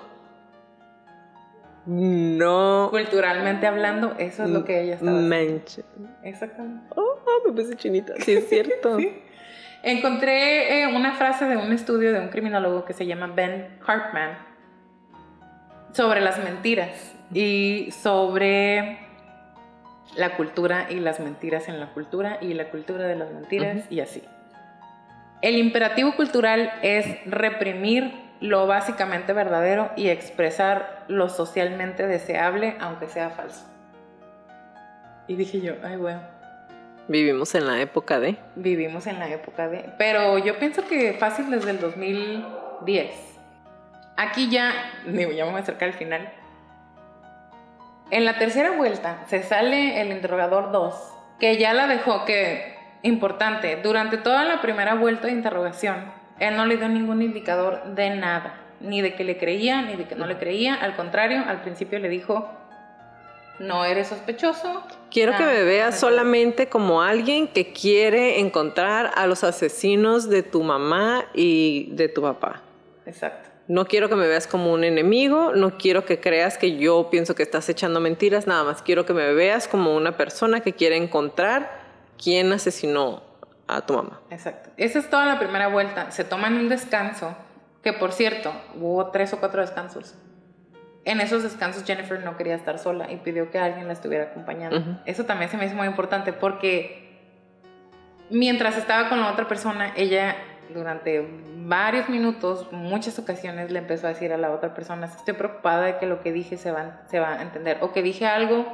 No 1.89 2.89
culturalmente 2.91 3.67
hablando, 3.67 4.15
eso 4.19 4.45
es 4.45 4.51
lo 4.51 4.63
que 4.63 4.83
ella 4.83 4.95
estaba 4.97 5.19
manches. 5.19 5.87
Exactamente. 6.23 6.85
Oh, 6.95 7.17
me 7.47 7.53
puse 7.53 7.77
chinita. 7.77 8.13
Sí, 8.21 8.33
es 8.33 8.49
cierto. 8.49 8.99
Sí. 9.09 9.11
Encontré 9.83 10.83
eh, 10.83 10.87
una 10.89 11.13
frase 11.13 11.47
de 11.47 11.57
un 11.57 11.73
estudio 11.73 12.13
de 12.13 12.19
un 12.19 12.29
criminólogo 12.29 12.85
que 12.85 12.93
se 12.93 13.07
llama 13.07 13.29
Ben 13.29 13.79
Hartman 13.87 14.37
sobre 15.93 16.21
las 16.21 16.43
mentiras 16.43 17.15
y 17.33 17.91
sobre 17.93 18.99
la 20.17 20.37
cultura 20.37 20.89
y 20.91 20.97
las 20.97 21.21
mentiras 21.21 21.69
en 21.69 21.79
la 21.81 21.95
cultura 21.95 22.39
y 22.43 22.55
la 22.55 22.71
cultura 22.71 23.07
de 23.07 23.17
las 23.17 23.33
mentiras 23.33 23.85
y 23.89 24.01
así. 24.01 24.23
El 25.41 25.57
imperativo 25.57 26.17
cultural 26.17 26.73
es 26.83 27.07
reprimir 27.25 28.28
lo 28.41 28.67
básicamente 28.67 29.33
verdadero 29.33 29.91
y 29.97 30.09
expresar 30.09 31.05
lo 31.09 31.29
socialmente 31.29 32.07
deseable 32.07 32.77
aunque 32.81 33.09
sea 33.09 33.31
falso. 33.31 33.65
Y 35.27 35.37
dije 35.37 35.61
yo, 35.61 35.75
ay, 35.85 35.97
bueno. 35.97 36.21
Vivimos 37.09 37.55
en 37.55 37.67
la 37.67 37.81
época 37.81 38.21
de. 38.21 38.37
Vivimos 38.55 39.07
en 39.07 39.19
la 39.19 39.29
época 39.29 39.69
de... 39.69 39.91
Pero 39.99 40.39
yo 40.39 40.59
pienso 40.59 40.87
que 40.87 41.15
fácil 41.15 41.51
desde 41.51 41.71
el 41.71 41.81
2010. 41.81 43.11
Aquí 44.17 44.51
ya, 44.51 44.73
digo, 45.07 45.33
ya 45.33 45.45
me 45.45 45.53
voy 45.53 45.61
a 45.61 45.63
acercar 45.63 45.89
al 45.89 45.95
final. 45.95 46.33
En 48.11 48.25
la 48.25 48.39
tercera 48.39 48.71
vuelta 48.71 49.25
se 49.27 49.43
sale 49.43 50.01
el 50.01 50.13
interrogador 50.13 50.73
2, 50.73 50.95
que 51.39 51.59
ya 51.59 51.75
la 51.75 51.87
dejó 51.87 52.25
que, 52.25 52.75
importante, 53.03 53.77
durante 53.83 54.17
toda 54.17 54.45
la 54.45 54.63
primera 54.63 54.95
vuelta 54.95 55.27
de 55.27 55.35
interrogación, 55.35 56.18
él 56.41 56.57
no 56.57 56.67
le 56.67 56.77
dio 56.77 56.89
ningún 56.89 57.23
indicador 57.23 57.83
de 57.95 58.11
nada, 58.11 58.61
ni 58.81 59.01
de 59.01 59.15
que 59.15 59.25
le 59.25 59.39
creía, 59.39 59.83
ni 59.83 59.97
de 59.97 60.05
que 60.05 60.15
no 60.15 60.27
le 60.27 60.39
creía. 60.39 60.75
Al 60.75 60.95
contrario, 60.97 61.43
al 61.47 61.63
principio 61.63 61.99
le 61.99 62.09
dijo, 62.09 62.49
no 63.59 63.85
eres 63.85 64.09
sospechoso. 64.09 64.83
Quiero 65.11 65.37
que 65.37 65.43
Ah, 65.43 65.47
me 65.47 65.65
veas 65.65 65.95
me 65.95 66.01
solamente 66.01 66.69
como 66.69 67.03
alguien 67.03 67.49
que 67.49 67.73
quiere 67.73 68.39
encontrar 68.41 69.11
a 69.17 69.27
los 69.27 69.43
asesinos 69.43 70.29
de 70.29 70.43
tu 70.43 70.63
mamá 70.63 71.25
y 71.35 71.89
de 71.93 72.09
tu 72.09 72.23
papá. 72.23 72.63
Exacto. 73.05 73.49
No 73.67 73.85
quiero 73.85 74.09
que 74.09 74.15
me 74.15 74.27
veas 74.27 74.47
como 74.47 74.73
un 74.73 74.83
enemigo, 74.83 75.53
no 75.55 75.77
quiero 75.77 76.07
que 76.07 76.21
creas 76.21 76.57
que 76.57 76.77
yo 76.79 77.09
pienso 77.11 77.35
que 77.35 77.43
estás 77.43 77.69
echando 77.69 78.01
mentiras, 78.01 78.47
nada 78.47 78.65
más 78.65 78.81
quiero 78.81 79.05
que 79.05 79.13
me 79.13 79.35
veas 79.35 79.69
como 79.69 79.95
una 79.95 80.17
persona 80.17 80.61
que 80.61 80.73
quiere 80.73 80.97
encontrar 80.97 81.83
quién 82.17 82.51
asesinó 82.53 83.28
a 83.69 83.83
tu 83.83 83.95
mamá. 83.95 84.21
Exacto. 84.31 84.71
Esa 84.77 84.99
es 84.99 85.11
toda 85.11 85.27
la 85.27 85.39
primera 85.39 85.69
vuelta. 85.69 86.11
Se 86.11 86.25
toman 86.25 86.57
un 86.57 86.69
descanso, 86.69 87.37
que 87.83 87.93
por 87.93 88.13
cierto, 88.13 88.53
hubo 88.75 89.11
tres 89.11 89.33
o 89.35 89.39
cuatro 89.39 89.61
descansos. 89.61 90.17
En 91.05 91.21
esos 91.21 91.43
descansos 91.43 91.85
Jennifer 91.85 92.23
no 92.25 92.37
quería 92.37 92.55
estar 92.55 92.79
sola 92.79 93.11
y 93.11 93.17
pidió 93.17 93.51
que 93.51 93.59
alguien 93.59 93.87
la 93.87 93.93
estuviera 93.93 94.25
acompañando. 94.25 95.01
Eso 95.07 95.25
también 95.25 95.51
se 95.51 95.57
me 95.57 95.67
hizo 95.67 95.75
muy 95.75 95.87
importante 95.87 96.33
porque 96.33 97.09
mientras 98.31 98.77
estaba 98.77 99.09
con 99.09 99.21
la 99.21 99.31
otra 99.31 99.49
persona, 99.49 99.93
ella 99.97 100.37
durante 100.75 101.27
varios 101.57 102.09
minutos, 102.11 102.71
muchas 102.73 103.19
ocasiones 103.19 103.71
le 103.71 103.79
empezó 103.79 104.07
a 104.07 104.11
decir 104.11 104.33
a 104.33 104.37
la 104.37 104.51
otra 104.51 104.75
persona, 104.75 105.07
estoy 105.07 105.35
preocupada 105.35 105.83
de 105.83 105.97
que 105.99 106.07
lo 106.07 106.21
que 106.21 106.33
dije 106.33 106.59
se 106.59 106.71
va, 106.73 107.03
se 107.07 107.21
va 107.21 107.35
a 107.35 107.43
entender, 107.43 107.79
o 107.81 107.93
que 107.93 108.03
dije 108.03 108.27
algo 108.27 108.67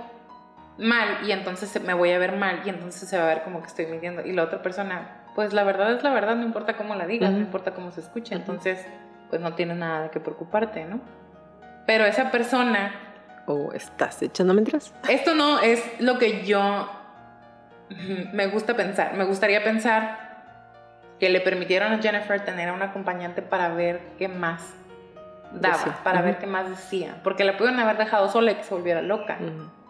mal 0.79 1.19
y 1.27 1.33
entonces 1.33 1.81
me 1.83 1.95
voy 1.95 2.11
a 2.11 2.19
ver 2.19 2.37
mal 2.37 2.63
y 2.65 2.69
entonces 2.69 3.09
se 3.09 3.17
va 3.17 3.25
a 3.25 3.27
ver 3.29 3.43
como 3.43 3.61
que 3.61 3.67
estoy 3.69 3.87
mintiendo. 3.87 4.23
Y 4.25 4.33
la 4.33 4.43
otra 4.45 4.63
persona, 4.63 5.23
pues 5.35 5.53
la 5.53 5.65
verdad 5.65 5.93
es 5.93 6.03
la 6.03 6.11
verdad, 6.13 6.37
no 6.37 6.43
importa 6.45 6.77
cómo 6.77 6.95
la 6.95 7.07
digas, 7.07 7.31
no 7.31 7.39
importa 7.39 7.73
cómo 7.75 7.91
se 7.93 8.01
escuche, 8.01 8.35
entonces 8.35 8.85
pues 9.31 9.41
no 9.41 9.55
tienes 9.55 9.77
nada 9.77 10.03
de 10.05 10.11
qué 10.11 10.21
preocuparte, 10.21 10.85
¿no? 10.85 11.01
Pero 11.87 12.05
esa 12.05 12.31
persona, 12.31 12.93
¿O 13.47 13.73
estás 13.73 14.23
echando 14.23 14.55
mentiras? 14.55 14.95
esto 15.09 15.35
no 15.35 15.61
es 15.61 15.83
lo 16.01 16.19
que 16.19 16.45
yo 16.47 16.89
me 18.33 18.47
gusta 18.49 18.75
pensar, 18.75 19.15
me 19.15 19.25
gustaría 19.25 19.63
pensar 19.63 20.25
que 21.21 21.29
le 21.29 21.41
permitieron 21.41 21.93
a 21.93 21.99
Jennifer 21.99 22.45
tener 22.45 22.69
a 22.69 22.73
un 22.73 22.83
acompañante 22.83 23.43
para 23.43 23.69
ver 23.69 24.01
qué 24.19 24.29
más 24.29 24.75
daba, 25.53 25.77
Decía. 25.77 25.99
para 26.03 26.23
ver 26.23 26.39
qué 26.39 26.47
más 26.47 26.69
decía, 26.69 27.17
porque 27.23 27.45
la 27.45 27.57
pudieron 27.57 27.79
haber 27.81 27.97
dejado 27.99 28.29
sola 28.29 28.53
y 28.53 28.55
que 28.57 28.65
se 28.65 28.75
volviera 28.75 29.01
loca. 29.03 29.39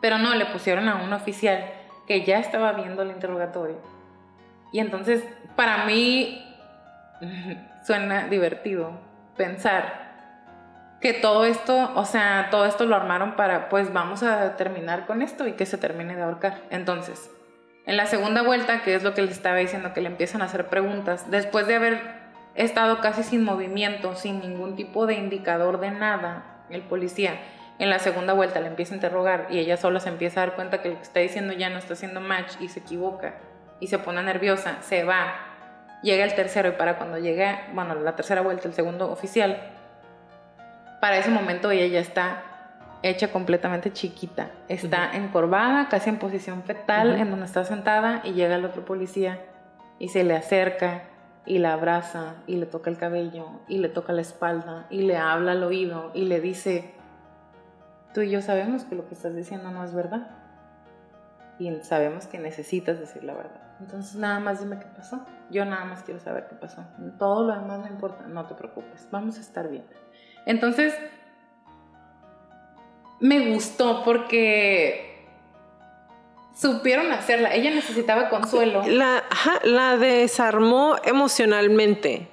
Pero 0.05 0.18
no, 0.18 0.35
le 0.35 0.44
pusieron 0.44 0.86
a 0.90 0.97
un 0.97 1.14
oficial 1.14 1.64
que 2.06 2.26
ya 2.26 2.39
estaba 2.39 2.72
viendo 2.72 3.01
el 3.01 3.09
interrogatorio. 3.09 3.78
Y 4.70 4.81
entonces, 4.81 5.24
para 5.56 5.86
mí, 5.86 6.44
suena 7.86 8.28
divertido 8.28 9.01
pensar 9.35 10.98
que 11.01 11.14
todo 11.14 11.47
esto, 11.47 11.90
o 11.94 12.05
sea, 12.05 12.48
todo 12.51 12.66
esto 12.66 12.85
lo 12.85 12.97
armaron 12.97 13.35
para, 13.35 13.70
pues 13.70 13.94
vamos 13.94 14.22
a 14.22 14.56
terminar 14.56 15.06
con 15.06 15.22
esto 15.22 15.48
y 15.48 15.52
que 15.52 15.64
se 15.64 15.78
termine 15.78 16.14
de 16.14 16.20
ahorcar. 16.20 16.60
Entonces, 16.68 17.31
en 17.86 17.97
la 17.97 18.05
segunda 18.05 18.43
vuelta, 18.43 18.82
que 18.82 18.94
es 18.94 19.05
lo 19.05 19.14
que 19.14 19.22
les 19.22 19.31
estaba 19.31 19.56
diciendo, 19.56 19.94
que 19.94 20.02
le 20.02 20.09
empiezan 20.09 20.43
a 20.43 20.44
hacer 20.44 20.66
preguntas, 20.66 21.31
después 21.31 21.66
de 21.66 21.76
haber 21.76 22.02
estado 22.56 23.01
casi 23.01 23.22
sin 23.22 23.43
movimiento, 23.43 24.16
sin 24.16 24.40
ningún 24.40 24.76
tipo 24.76 25.06
de 25.06 25.14
indicador 25.14 25.81
de 25.81 25.93
nada, 25.93 26.44
el 26.68 26.82
policía 26.82 27.39
en 27.78 27.90
la 27.90 27.98
segunda 27.98 28.32
vuelta 28.32 28.60
le 28.60 28.68
empieza 28.68 28.94
a 28.94 28.96
interrogar 28.96 29.46
y 29.51 29.59
ella 29.59 29.76
sola 29.76 30.01
se 30.01 30.09
empieza 30.09 30.42
a 30.42 30.46
dar 30.46 30.55
cuenta 30.55 30.80
que 30.80 30.90
lo 30.90 30.96
que 30.96 31.02
está 31.02 31.20
diciendo 31.20 31.52
ya 31.52 31.70
no 31.70 31.78
está 31.78 31.94
haciendo 31.94 32.20
match 32.20 32.55
y 32.60 32.68
se 32.68 32.80
equivoca 32.80 33.34
y 33.80 33.88
se 33.88 33.98
pone 33.98 34.22
nerviosa, 34.22 34.78
se 34.80 35.05
va, 35.05 35.34
llega 36.02 36.24
el 36.24 36.34
tercero 36.34 36.68
y 36.68 36.72
para 36.72 36.96
cuando 36.96 37.18
llega, 37.18 37.68
bueno, 37.74 37.94
la 37.96 38.14
tercera 38.14 38.42
vuelta, 38.42 38.68
el 38.68 38.74
segundo 38.74 39.10
oficial, 39.10 39.60
para 41.01 41.18
ese 41.18 41.30
momento 41.30 41.70
ella 41.70 41.86
ya 41.86 42.01
está 42.01 42.42
hecha 43.02 43.30
completamente 43.30 43.92
chiquita, 43.92 44.51
está 44.68 45.14
encorvada, 45.14 45.88
casi 45.88 46.09
en 46.09 46.16
posición 46.16 46.62
fetal, 46.62 47.16
en 47.16 47.30
donde 47.30 47.44
está 47.44 47.64
sentada 47.64 48.22
y 48.24 48.32
llega 48.32 48.55
el 48.55 48.64
otro 48.64 48.84
policía 48.84 49.40
y 49.98 50.09
se 50.09 50.24
le 50.24 50.34
acerca 50.34 51.02
y 51.44 51.59
la 51.59 51.74
abraza 51.74 52.36
y 52.46 52.56
le 52.56 52.64
toca 52.64 52.88
el 52.88 52.96
cabello 52.96 53.60
y 53.68 53.78
le 53.78 53.90
toca 53.90 54.14
la 54.14 54.22
espalda 54.22 54.86
y 54.88 55.02
le 55.02 55.18
habla 55.18 55.52
al 55.52 55.62
oído 55.64 56.10
y 56.14 56.24
le 56.24 56.40
dice, 56.40 56.94
tú 58.14 58.22
y 58.22 58.30
yo 58.30 58.40
sabemos 58.40 58.84
que 58.84 58.94
lo 58.94 59.06
que 59.08 59.14
estás 59.14 59.34
diciendo 59.34 59.70
no 59.70 59.84
es 59.84 59.92
verdad 59.92 60.30
y 61.58 61.70
sabemos 61.82 62.26
que 62.26 62.38
necesitas 62.38 62.98
decir 62.98 63.24
la 63.24 63.34
verdad. 63.34 63.60
Entonces 63.80 64.14
nada 64.16 64.40
más 64.40 64.60
dime 64.60 64.78
qué 64.78 64.86
pasó. 64.86 65.24
Yo 65.50 65.64
nada 65.64 65.84
más 65.84 66.02
quiero 66.02 66.20
saber 66.20 66.46
qué 66.48 66.54
pasó. 66.54 66.84
Todo 67.18 67.46
lo 67.46 67.54
demás 67.54 67.80
no 67.80 67.86
importa, 67.88 68.26
no 68.26 68.46
te 68.46 68.54
preocupes, 68.54 69.08
vamos 69.10 69.36
a 69.38 69.40
estar 69.40 69.68
bien. 69.68 69.84
Entonces, 70.46 70.94
me 73.20 73.52
gustó 73.52 74.04
porque 74.04 75.26
supieron 76.54 77.10
hacerla. 77.12 77.54
Ella 77.54 77.70
necesitaba 77.70 78.28
consuelo. 78.28 78.82
La, 78.86 79.96
desarmó 79.96 80.96
emocionalmente. 81.04 82.28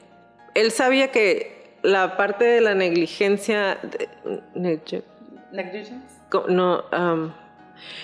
Él 0.53 0.71
sabía 0.71 1.11
que 1.11 1.77
la 1.81 2.17
parte 2.17 2.45
de 2.45 2.61
la 2.61 2.75
negligencia... 2.75 3.79
de- 4.53 5.10
no, 6.47 6.83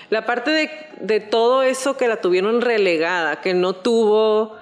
la 0.09 0.25
parte 0.25 0.69
de, 0.99 1.19
todo 1.19 1.63
eso 1.63 1.97
que 1.97 2.07
la 2.07 2.21
tuvieron 2.21 2.61
relegada, 2.61 3.41
que 3.41 3.53
no 3.53 3.73
tuvo 3.73 4.55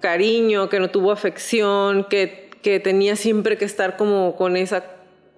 cariño, 0.00 0.68
que 0.68 0.78
no 0.78 0.90
tuvo 0.90 1.12
afección, 1.12 2.04
que, 2.04 2.50
que 2.62 2.80
tenía 2.80 3.16
siempre 3.16 3.56
que 3.56 3.64
estar 3.64 3.96
como 3.96 4.36
con 4.36 4.56
esa, 4.56 4.84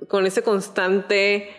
con 0.09 0.27
ese 0.27 0.43
constante 0.43 1.51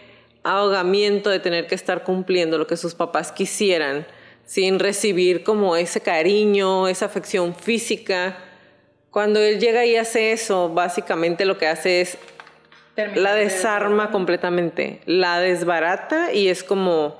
ahogamiento 0.44 1.30
de 1.30 1.40
tener 1.40 1.68
que 1.68 1.76
estar 1.76 2.04
cumpliendo 2.04 2.58
lo 2.58 2.68
que 2.68 2.78
sus 2.78 2.96
papás 2.96 3.32
quisieran, 3.32 4.06
sin 4.46 4.80
recibir 4.80 5.44
como 5.44 5.76
ese 5.76 6.02
cariño, 6.02 6.88
esa 6.88 7.06
afección 7.06 7.56
física. 7.56 8.38
Cuando 9.12 9.40
él 9.40 9.60
llega 9.60 9.86
y 9.86 9.96
hace 9.96 10.32
eso, 10.32 10.70
básicamente 10.70 11.46
lo 11.46 11.58
que 11.58 11.68
hace 11.68 12.02
es 12.02 12.18
La 13.16 13.34
de- 13.36 13.46
desarma 13.46 14.12
completamente, 14.12 15.02
la 15.06 15.40
desbarata 15.40 16.32
y 16.34 16.48
es 16.50 16.64
como 16.64 17.16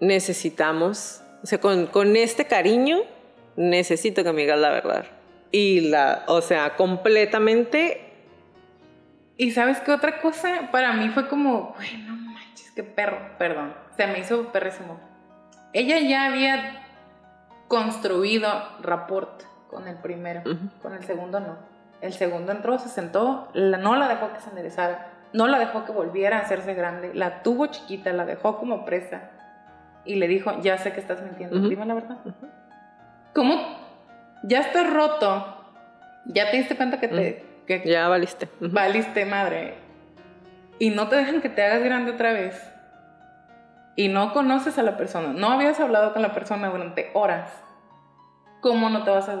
necesitamos, 0.00 1.22
o 1.42 1.46
sea, 1.46 1.60
con, 1.60 1.86
con 1.86 2.16
este 2.16 2.46
cariño 2.46 2.98
necesito 3.56 4.22
que 4.24 4.32
me 4.32 4.42
digas 4.42 4.58
la 4.58 4.70
verdad. 4.70 5.06
Y 5.52 5.80
la, 5.88 6.24
o 6.26 6.42
sea, 6.42 6.74
completamente, 6.76 8.02
Y 9.38 9.50
sabes 9.52 9.80
qué 9.80 9.92
otra 9.92 10.20
cosa 10.20 10.68
para 10.72 10.92
mí 10.94 11.08
fue 11.10 11.28
como, 11.28 11.74
güey, 11.76 11.96
no 11.98 12.14
manches, 12.16 12.70
qué 12.74 12.82
perro, 12.82 13.18
perdón, 13.38 13.74
se 13.96 14.06
me 14.06 14.18
hizo 14.20 14.50
perrísimo. 14.52 14.98
Ella 15.72 15.98
ya 16.00 16.26
había 16.26 16.82
construido 17.68 18.48
rapport 18.82 19.42
con 19.68 19.88
el 19.88 19.96
primero, 19.96 20.42
con 20.82 20.94
el 20.94 21.04
segundo 21.04 21.40
no. 21.40 21.56
El 22.00 22.12
segundo 22.12 22.52
entró, 22.52 22.78
se 22.78 22.88
sentó, 22.88 23.48
la- 23.54 23.78
no 23.78 23.96
la 23.96 24.08
dejó 24.08 24.32
que 24.32 24.40
se 24.40 24.50
enderezara, 24.50 25.08
no 25.32 25.46
la 25.46 25.58
dejó 25.58 25.84
que 25.84 25.92
volviera 25.92 26.38
a 26.38 26.40
hacerse 26.42 26.74
grande, 26.74 27.12
la 27.14 27.42
tuvo 27.42 27.66
chiquita, 27.66 28.12
la 28.12 28.24
dejó 28.24 28.58
como 28.58 28.84
presa 28.84 29.30
y 30.04 30.16
le 30.16 30.28
dijo, 30.28 30.60
ya 30.60 30.78
sé 30.78 30.92
que 30.92 31.00
estás 31.00 31.22
mintiendo, 31.22 31.56
Ujú. 31.58 31.68
dime 31.68 31.84
la 31.86 31.94
verdad. 31.94 32.16
¿Cómo? 33.34 33.56
Ya 34.42 34.60
estás 34.60 34.92
roto, 34.92 35.64
ya 36.26 36.50
te 36.50 36.58
diste 36.58 36.76
cuenta 36.76 37.00
que 37.00 37.08
te... 37.08 37.44
que 37.66 37.82
ya 37.84 38.08
valiste. 38.08 38.48
Valiste 38.60 39.24
madre 39.24 39.74
y 40.78 40.90
no 40.90 41.08
te 41.08 41.16
dejan 41.16 41.40
que 41.40 41.48
te 41.48 41.62
hagas 41.64 41.82
grande 41.82 42.12
otra 42.12 42.32
vez 42.32 42.72
y 43.96 44.08
no 44.08 44.32
conoces 44.34 44.78
a 44.78 44.82
la 44.82 44.96
persona, 44.98 45.28
no 45.32 45.50
habías 45.52 45.80
hablado 45.80 46.12
con 46.12 46.20
la 46.22 46.32
persona 46.34 46.68
durante 46.68 47.10
horas, 47.14 47.50
¿cómo 48.66 48.90
no 48.90 49.04
te 49.04 49.10
vas 49.10 49.28
a? 49.28 49.38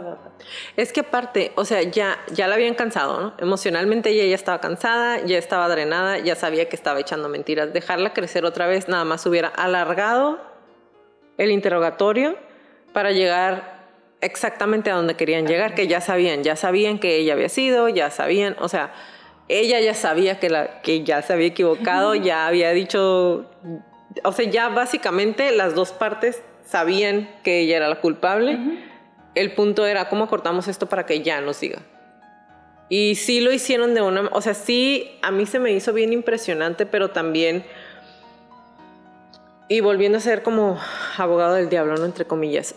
Es 0.76 0.92
que 0.92 1.00
aparte, 1.00 1.52
o 1.56 1.64
sea, 1.64 1.82
ya, 1.82 2.18
ya 2.32 2.46
la 2.46 2.54
habían 2.54 2.74
cansado, 2.74 3.20
¿no? 3.20 3.34
Emocionalmente 3.38 4.10
ella 4.10 4.24
ya 4.24 4.34
estaba 4.34 4.60
cansada, 4.60 5.24
ya 5.24 5.38
estaba 5.38 5.68
drenada, 5.68 6.18
ya 6.18 6.36
sabía 6.36 6.68
que 6.68 6.76
estaba 6.76 7.00
echando 7.00 7.28
mentiras. 7.28 7.72
Dejarla 7.72 8.12
crecer 8.12 8.44
otra 8.44 8.66
vez 8.66 8.88
nada 8.88 9.04
más 9.04 9.26
hubiera 9.26 9.48
alargado 9.48 10.38
el 11.38 11.50
interrogatorio 11.50 12.36
para 12.92 13.10
llegar 13.10 13.76
exactamente 14.20 14.90
a 14.90 14.94
donde 14.94 15.14
querían 15.14 15.46
llegar, 15.46 15.74
que 15.74 15.86
ya 15.86 16.00
sabían, 16.00 16.42
ya 16.42 16.56
sabían 16.56 16.98
que 16.98 17.16
ella 17.16 17.34
había 17.34 17.48
sido, 17.48 17.88
ya 17.88 18.10
sabían, 18.10 18.56
o 18.60 18.68
sea, 18.68 18.92
ella 19.48 19.80
ya 19.80 19.94
sabía 19.94 20.40
que, 20.40 20.50
la, 20.50 20.80
que 20.82 21.04
ya 21.04 21.22
se 21.22 21.32
había 21.32 21.48
equivocado, 21.48 22.14
ya 22.14 22.46
había 22.46 22.70
dicho, 22.70 23.50
o 24.24 24.32
sea, 24.32 24.48
ya 24.48 24.68
básicamente 24.68 25.52
las 25.52 25.74
dos 25.74 25.92
partes 25.92 26.42
sabían 26.64 27.28
que 27.42 27.60
ella 27.60 27.76
era 27.76 27.88
la 27.88 28.00
culpable. 28.00 28.58
El 29.36 29.52
punto 29.52 29.86
era 29.86 30.08
cómo 30.08 30.28
cortamos 30.28 30.66
esto 30.66 30.86
para 30.86 31.04
que 31.04 31.22
ya 31.22 31.40
nos 31.42 31.60
diga. 31.60 31.82
Y 32.88 33.16
sí 33.16 33.40
lo 33.40 33.52
hicieron 33.52 33.94
de 33.94 34.00
una, 34.00 34.30
o 34.32 34.40
sea, 34.40 34.54
sí, 34.54 35.18
a 35.22 35.30
mí 35.30 35.44
se 35.44 35.58
me 35.58 35.72
hizo 35.72 35.92
bien 35.92 36.12
impresionante, 36.12 36.86
pero 36.86 37.10
también, 37.10 37.64
y 39.68 39.80
volviendo 39.80 40.18
a 40.18 40.20
ser 40.22 40.42
como 40.42 40.80
abogado 41.18 41.54
del 41.54 41.68
diablo, 41.68 41.96
¿no? 41.96 42.06
Entre 42.06 42.24
comillas, 42.24 42.76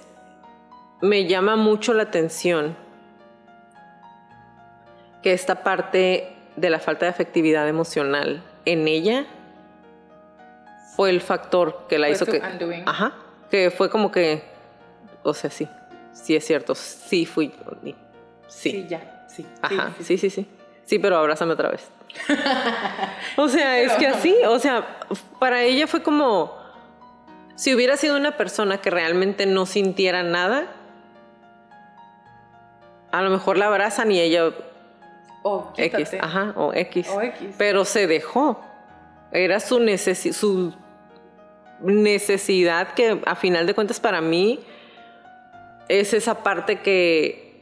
me 1.01 1.27
llama 1.27 1.55
mucho 1.55 1.93
la 1.93 2.03
atención 2.03 2.75
que 5.23 5.31
esta 5.31 5.63
parte 5.63 6.35
de 6.57 6.69
la 6.69 6.79
falta 6.79 7.05
de 7.05 7.11
afectividad 7.11 7.69
emocional 7.69 8.43
en 8.65 8.87
ella 8.87 9.27
fue 10.95 11.09
el 11.09 11.21
factor 11.21 11.85
que 11.87 11.99
la 11.99 12.07
Fue 12.07 12.15
hizo 12.15 12.25
que... 12.25 12.41
Ajá, 12.85 13.13
que 13.49 13.71
fue 13.71 13.89
como 13.89 14.11
que, 14.11 14.43
o 15.23 15.33
sea, 15.33 15.49
sí, 15.49 15.69
sí 16.23 16.35
es 16.35 16.45
cierto, 16.45 16.75
sí 16.75 17.25
fui, 17.25 17.51
sí. 17.83 17.95
Sí, 18.47 18.85
ya, 18.89 19.25
sí. 19.29 19.45
Ajá, 19.61 19.93
sí, 19.99 20.03
sí, 20.03 20.17
sí, 20.17 20.29
sí. 20.29 20.47
Sí, 20.85 20.99
pero 20.99 21.17
abrázame 21.17 21.53
otra 21.53 21.69
vez. 21.69 21.87
o 23.37 23.47
sea, 23.47 23.79
es 23.79 23.91
que 23.93 24.07
así, 24.07 24.35
o 24.47 24.57
sea, 24.59 24.99
para 25.39 25.61
ella 25.63 25.85
fue 25.85 26.01
como 26.01 26.57
si 27.55 27.75
hubiera 27.75 27.95
sido 27.97 28.17
una 28.17 28.37
persona 28.37 28.79
que 28.79 28.89
realmente 28.89 29.45
no 29.45 29.65
sintiera 29.67 30.23
nada, 30.23 30.65
a 33.11 33.21
lo 33.21 33.29
mejor 33.29 33.57
la 33.57 33.67
abrazan 33.67 34.11
y 34.11 34.19
ella 34.19 34.51
O 35.43 35.71
X, 35.77 36.15
ajá, 36.19 36.53
o 36.55 36.73
X. 36.73 37.07
O 37.09 37.21
X. 37.21 37.55
Pero 37.57 37.85
se 37.85 38.07
dejó. 38.07 38.61
Era 39.31 39.59
su, 39.59 39.79
necesi- 39.79 40.33
su 40.33 40.73
necesidad 41.81 42.93
que 42.93 43.21
a 43.25 43.35
final 43.35 43.65
de 43.67 43.73
cuentas 43.73 43.99
para 43.99 44.21
mí 44.21 44.59
es 45.89 46.13
esa 46.13 46.43
parte 46.43 46.79
que, 46.79 47.53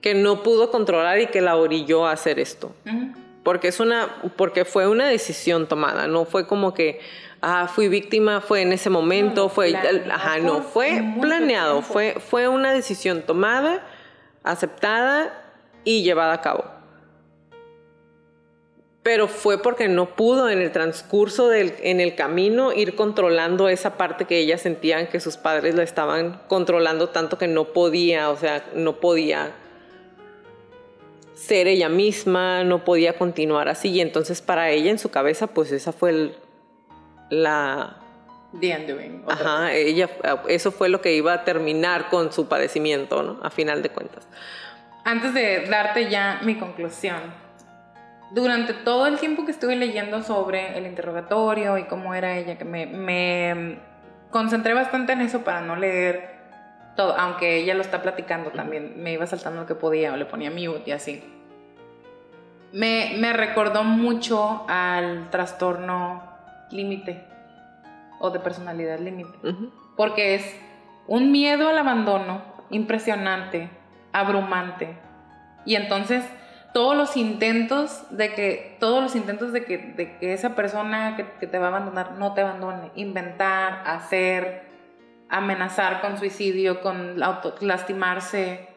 que 0.00 0.14
no 0.14 0.42
pudo 0.42 0.70
controlar 0.70 1.20
y 1.20 1.26
que 1.26 1.40
la 1.40 1.56
orilló 1.56 2.06
a 2.06 2.12
hacer 2.12 2.38
esto. 2.38 2.72
Porque 3.42 3.68
es 3.68 3.80
una, 3.80 4.22
porque 4.36 4.64
fue 4.64 4.88
una 4.88 5.06
decisión 5.08 5.66
tomada, 5.66 6.06
no 6.06 6.24
fue 6.24 6.46
como 6.46 6.72
que 6.72 7.00
ah, 7.40 7.68
fui 7.68 7.88
víctima, 7.88 8.40
fue 8.40 8.62
en 8.62 8.72
ese 8.72 8.90
momento, 8.90 9.44
No, 9.44 9.48
fue, 9.48 9.70
planeado 9.70 10.12
ajá, 10.12 10.38
no, 10.38 10.62
fue 10.62 11.02
planeado, 11.20 11.82
fue, 11.82 12.16
fue 12.18 12.48
una 12.48 12.72
decisión 12.72 13.22
tomada, 13.22 13.86
aceptada 14.42 15.32
y 15.84 16.02
llevada 16.02 16.34
a 16.34 16.40
cabo. 16.40 16.77
Pero 19.08 19.26
fue 19.26 19.62
porque 19.62 19.88
no 19.88 20.04
pudo 20.16 20.50
en 20.50 20.58
el 20.60 20.70
transcurso 20.70 21.48
del, 21.48 21.72
en 21.80 21.98
el 21.98 22.14
camino 22.14 22.74
ir 22.74 22.94
controlando 22.94 23.70
esa 23.70 23.96
parte 23.96 24.26
que 24.26 24.36
ella 24.38 24.58
sentían 24.58 25.06
que 25.06 25.18
sus 25.18 25.38
padres 25.38 25.74
la 25.74 25.82
estaban 25.82 26.42
controlando 26.46 27.08
tanto 27.08 27.38
que 27.38 27.48
no 27.48 27.64
podía, 27.72 28.28
o 28.28 28.36
sea, 28.36 28.66
no 28.74 28.96
podía 29.00 29.52
ser 31.34 31.68
ella 31.68 31.88
misma, 31.88 32.64
no 32.64 32.84
podía 32.84 33.16
continuar 33.16 33.70
así. 33.70 33.88
Y 33.88 34.02
entonces 34.02 34.42
para 34.42 34.68
ella 34.72 34.90
en 34.90 34.98
su 34.98 35.10
cabeza, 35.10 35.46
pues 35.46 35.72
esa 35.72 35.92
fue 35.94 36.10
el- 36.10 36.36
la... 37.30 37.96
The 38.60 38.76
undoing. 38.76 39.24
Ajá, 39.26 39.72
ella, 39.72 40.10
eso 40.48 40.70
fue 40.70 40.90
lo 40.90 41.00
que 41.00 41.14
iba 41.14 41.32
a 41.32 41.44
terminar 41.44 42.10
con 42.10 42.30
su 42.30 42.46
padecimiento, 42.46 43.22
¿no? 43.22 43.40
A 43.42 43.48
final 43.48 43.80
de 43.82 43.88
cuentas. 43.88 44.28
Antes 45.04 45.32
de 45.32 45.64
darte 45.64 46.10
ya 46.10 46.40
mi 46.42 46.56
conclusión, 46.58 47.47
durante 48.30 48.74
todo 48.74 49.06
el 49.06 49.18
tiempo 49.18 49.44
que 49.44 49.52
estuve 49.52 49.76
leyendo 49.76 50.22
sobre 50.22 50.76
el 50.76 50.86
interrogatorio 50.86 51.78
y 51.78 51.84
cómo 51.84 52.14
era 52.14 52.36
ella, 52.36 52.58
que 52.58 52.64
me, 52.64 52.86
me 52.86 53.78
concentré 54.30 54.74
bastante 54.74 55.12
en 55.12 55.22
eso 55.22 55.42
para 55.42 55.60
no 55.60 55.76
leer 55.76 56.36
todo, 56.96 57.16
aunque 57.16 57.56
ella 57.56 57.74
lo 57.74 57.80
está 57.80 58.02
platicando 58.02 58.50
también, 58.50 59.02
me 59.02 59.12
iba 59.12 59.26
saltando 59.26 59.60
lo 59.60 59.66
que 59.66 59.74
podía 59.74 60.12
o 60.12 60.16
le 60.16 60.26
ponía 60.26 60.50
mute 60.50 60.82
y 60.86 60.90
así. 60.90 61.22
Me, 62.72 63.14
me 63.18 63.32
recordó 63.32 63.82
mucho 63.84 64.66
al 64.68 65.30
trastorno 65.30 66.22
límite 66.70 67.24
o 68.18 68.30
de 68.30 68.40
personalidad 68.40 68.98
límite 68.98 69.38
Ujú. 69.42 69.72
porque 69.96 70.34
es 70.34 70.56
un 71.06 71.32
miedo 71.32 71.68
al 71.68 71.78
abandono 71.78 72.42
impresionante, 72.68 73.70
abrumante. 74.12 74.98
Y 75.64 75.76
entonces 75.76 76.24
todos 76.72 76.96
los 76.96 77.16
intentos 77.16 78.04
de 78.16 78.34
que, 78.34 78.76
todos 78.78 79.02
los 79.02 79.16
intentos 79.16 79.52
de 79.52 79.64
que, 79.64 79.78
de 79.78 80.18
que 80.18 80.32
esa 80.32 80.54
persona 80.54 81.16
que, 81.16 81.46
te 81.46 81.58
va 81.58 81.66
a 81.66 81.68
abandonar 81.68 82.12
no 82.12 82.34
te 82.34 82.42
abandone, 82.42 82.90
inventar, 82.94 83.82
hacer, 83.86 84.62
amenazar 85.28 86.00
con 86.00 86.18
suicidio, 86.18 86.80
con 86.80 87.22
auto- 87.22 87.54
lastimarse. 87.60 88.68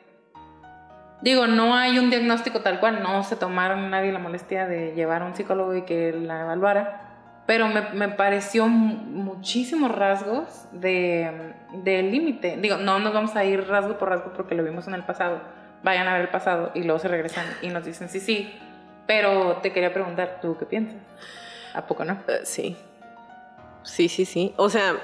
Digo, 1.21 1.45
no 1.47 1.75
hay 1.75 1.99
un 1.99 2.09
diagnóstico 2.09 2.61
tal 2.61 2.79
cual, 2.79 3.03
no 3.03 3.23
se 3.23 3.35
tomaron 3.35 3.89
nadie 3.91 4.11
la 4.11 4.19
molestia 4.19 4.65
de 4.67 4.93
llevar 4.95 5.21
a 5.21 5.25
un 5.25 5.35
psicólogo 5.35 5.75
y 5.75 5.83
que 5.83 6.11
la 6.13 6.41
evaluara 6.41 7.07
pero 7.47 7.67
me, 7.67 7.81
me 7.93 8.07
pareció 8.07 8.67
mu- 8.67 8.95
muchísimos 8.95 9.91
rasgos 9.91 10.67
de, 10.71 11.53
de 11.73 12.01
límite. 12.03 12.55
Digo, 12.61 12.77
no 12.77 12.99
nos 12.99 13.13
vamos 13.13 13.35
a 13.35 13.43
ir 13.43 13.67
rasgo 13.67 13.97
por 13.97 14.09
rasgo 14.09 14.31
porque 14.33 14.55
lo 14.55 14.63
vimos 14.63 14.87
en 14.87 14.93
el 14.93 15.03
pasado. 15.03 15.41
Vayan 15.83 16.07
a 16.07 16.13
ver 16.13 16.21
el 16.21 16.29
pasado 16.29 16.71
y 16.73 16.83
luego 16.83 16.99
se 16.99 17.07
regresan 17.07 17.45
y 17.61 17.69
nos 17.69 17.85
dicen 17.85 18.09
sí, 18.09 18.19
sí. 18.19 18.53
Pero 19.07 19.57
te 19.61 19.73
quería 19.73 19.93
preguntar, 19.93 20.39
¿tú 20.41 20.57
qué 20.57 20.65
piensas? 20.65 21.01
¿A 21.73 21.85
poco 21.87 22.05
no? 22.05 22.13
Eh, 22.27 22.41
sí. 22.43 22.77
Sí, 23.83 24.09
sí, 24.09 24.25
sí. 24.25 24.53
O 24.57 24.69
sea, 24.69 24.95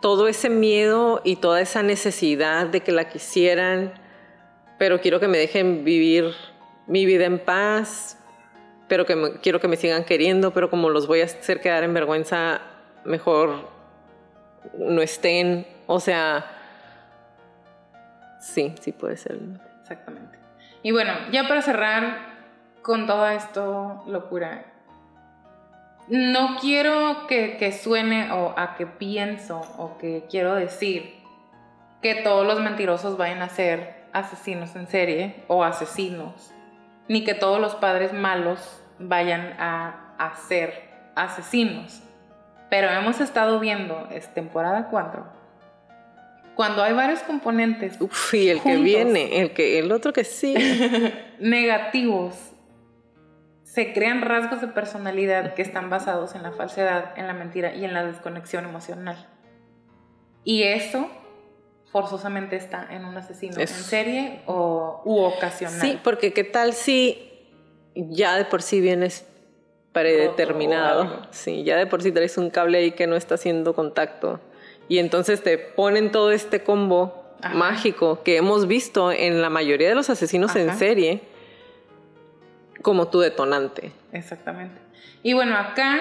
todo 0.00 0.28
ese 0.28 0.50
miedo 0.50 1.20
y 1.24 1.36
toda 1.36 1.60
esa 1.60 1.82
necesidad 1.82 2.66
de 2.66 2.80
que 2.80 2.92
la 2.92 3.08
quisieran, 3.08 3.94
pero 4.78 5.00
quiero 5.00 5.20
que 5.20 5.28
me 5.28 5.38
dejen 5.38 5.84
vivir 5.84 6.34
mi 6.86 7.06
vida 7.06 7.24
en 7.24 7.38
paz, 7.38 8.18
pero 8.88 9.06
que 9.06 9.40
quiero 9.42 9.60
que 9.60 9.68
me 9.68 9.76
sigan 9.76 10.04
queriendo, 10.04 10.52
pero 10.52 10.70
como 10.70 10.90
los 10.90 11.06
voy 11.06 11.22
a 11.22 11.24
hacer 11.24 11.60
quedar 11.60 11.82
en 11.82 11.94
vergüenza, 11.94 12.60
mejor 13.04 13.68
no 14.78 15.02
estén. 15.02 15.66
O 15.86 15.98
sea, 15.98 16.55
sí, 18.46 18.74
sí 18.80 18.92
puede 18.92 19.16
ser. 19.16 19.38
Exactamente. 19.82 20.38
Y 20.82 20.92
bueno, 20.92 21.12
ya 21.32 21.48
para 21.48 21.62
cerrar 21.62 22.18
con 22.82 23.06
todo 23.06 23.28
esto, 23.28 24.04
locura, 24.06 24.64
no 26.08 26.56
quiero 26.60 27.26
que, 27.26 27.72
suene 27.72 28.30
o 28.30 28.54
a 28.56 28.76
que 28.76 28.86
pienso 28.86 29.60
o 29.76 29.98
que 29.98 30.26
quiero 30.30 30.54
decir 30.54 31.16
que 32.00 32.14
todos 32.14 32.46
los 32.46 32.60
mentirosos 32.60 33.16
vayan 33.16 33.42
a 33.42 33.48
ser 33.48 34.04
asesinos 34.12 34.76
en 34.76 34.86
serie 34.86 35.44
o 35.48 35.64
asesinos, 35.64 36.52
ni 37.08 37.24
que 37.24 37.34
todos 37.34 37.60
los 37.60 37.74
padres 37.74 38.12
malos 38.12 38.80
vayan 39.00 39.56
a, 39.58 40.14
a 40.18 40.36
ser 40.36 40.88
asesinos. 41.16 42.02
Pero 42.70 42.88
hemos 42.88 43.20
estado 43.20 43.58
viendo, 43.58 44.08
es 44.12 44.32
temporada 44.32 44.86
4, 44.88 45.35
cuando 46.56 46.82
hay 46.82 46.94
varios 46.94 47.20
componentes. 47.20 48.00
Uf, 48.00 48.34
y 48.34 48.48
el 48.48 48.60
que 48.62 48.76
viene, 48.78 49.40
el, 49.42 49.52
que, 49.52 49.78
el 49.78 49.92
otro 49.92 50.12
que 50.12 50.24
sí. 50.24 50.54
negativos 51.38 52.34
se 53.62 53.92
crean 53.92 54.22
rasgos 54.22 54.62
de 54.62 54.68
personalidad 54.68 55.52
que 55.52 55.60
están 55.60 55.90
basados 55.90 56.34
en 56.34 56.42
la 56.42 56.52
falsedad, 56.52 57.12
en 57.16 57.26
la 57.26 57.34
mentira 57.34 57.74
y 57.74 57.84
en 57.84 57.92
la 57.92 58.06
desconexión 58.06 58.64
emocional. 58.64 59.28
Y 60.44 60.62
eso 60.62 61.10
forzosamente 61.92 62.56
está 62.56 62.88
en 62.90 63.04
un 63.04 63.16
asesino 63.18 63.60
en 63.60 63.68
serie 63.68 64.40
o, 64.46 65.02
u 65.04 65.18
ocasional. 65.20 65.78
Sí, 65.78 66.00
porque 66.02 66.32
qué 66.32 66.44
tal 66.44 66.72
si 66.72 67.30
ya 67.94 68.36
de 68.36 68.46
por 68.46 68.62
sí 68.62 68.80
vienes 68.80 69.26
predeterminado. 69.92 71.26
Sí, 71.30 71.64
ya 71.64 71.76
de 71.76 71.86
por 71.86 72.02
sí 72.02 72.12
traes 72.12 72.38
un 72.38 72.48
cable 72.48 72.78
ahí 72.78 72.92
que 72.92 73.06
no 73.06 73.16
está 73.16 73.34
haciendo 73.34 73.74
contacto. 73.74 74.40
Y 74.88 74.98
entonces 74.98 75.42
te 75.42 75.58
ponen 75.58 76.12
todo 76.12 76.32
este 76.32 76.62
combo 76.62 77.24
mágico 77.54 78.22
que 78.22 78.36
hemos 78.36 78.66
visto 78.66 79.12
en 79.12 79.42
la 79.42 79.50
mayoría 79.50 79.88
de 79.88 79.94
los 79.94 80.10
asesinos 80.10 80.54
en 80.56 80.76
serie 80.76 81.22
como 82.82 83.08
tu 83.08 83.20
detonante. 83.20 83.92
Exactamente. 84.12 84.80
Y 85.22 85.32
bueno, 85.34 85.56
acá 85.56 86.00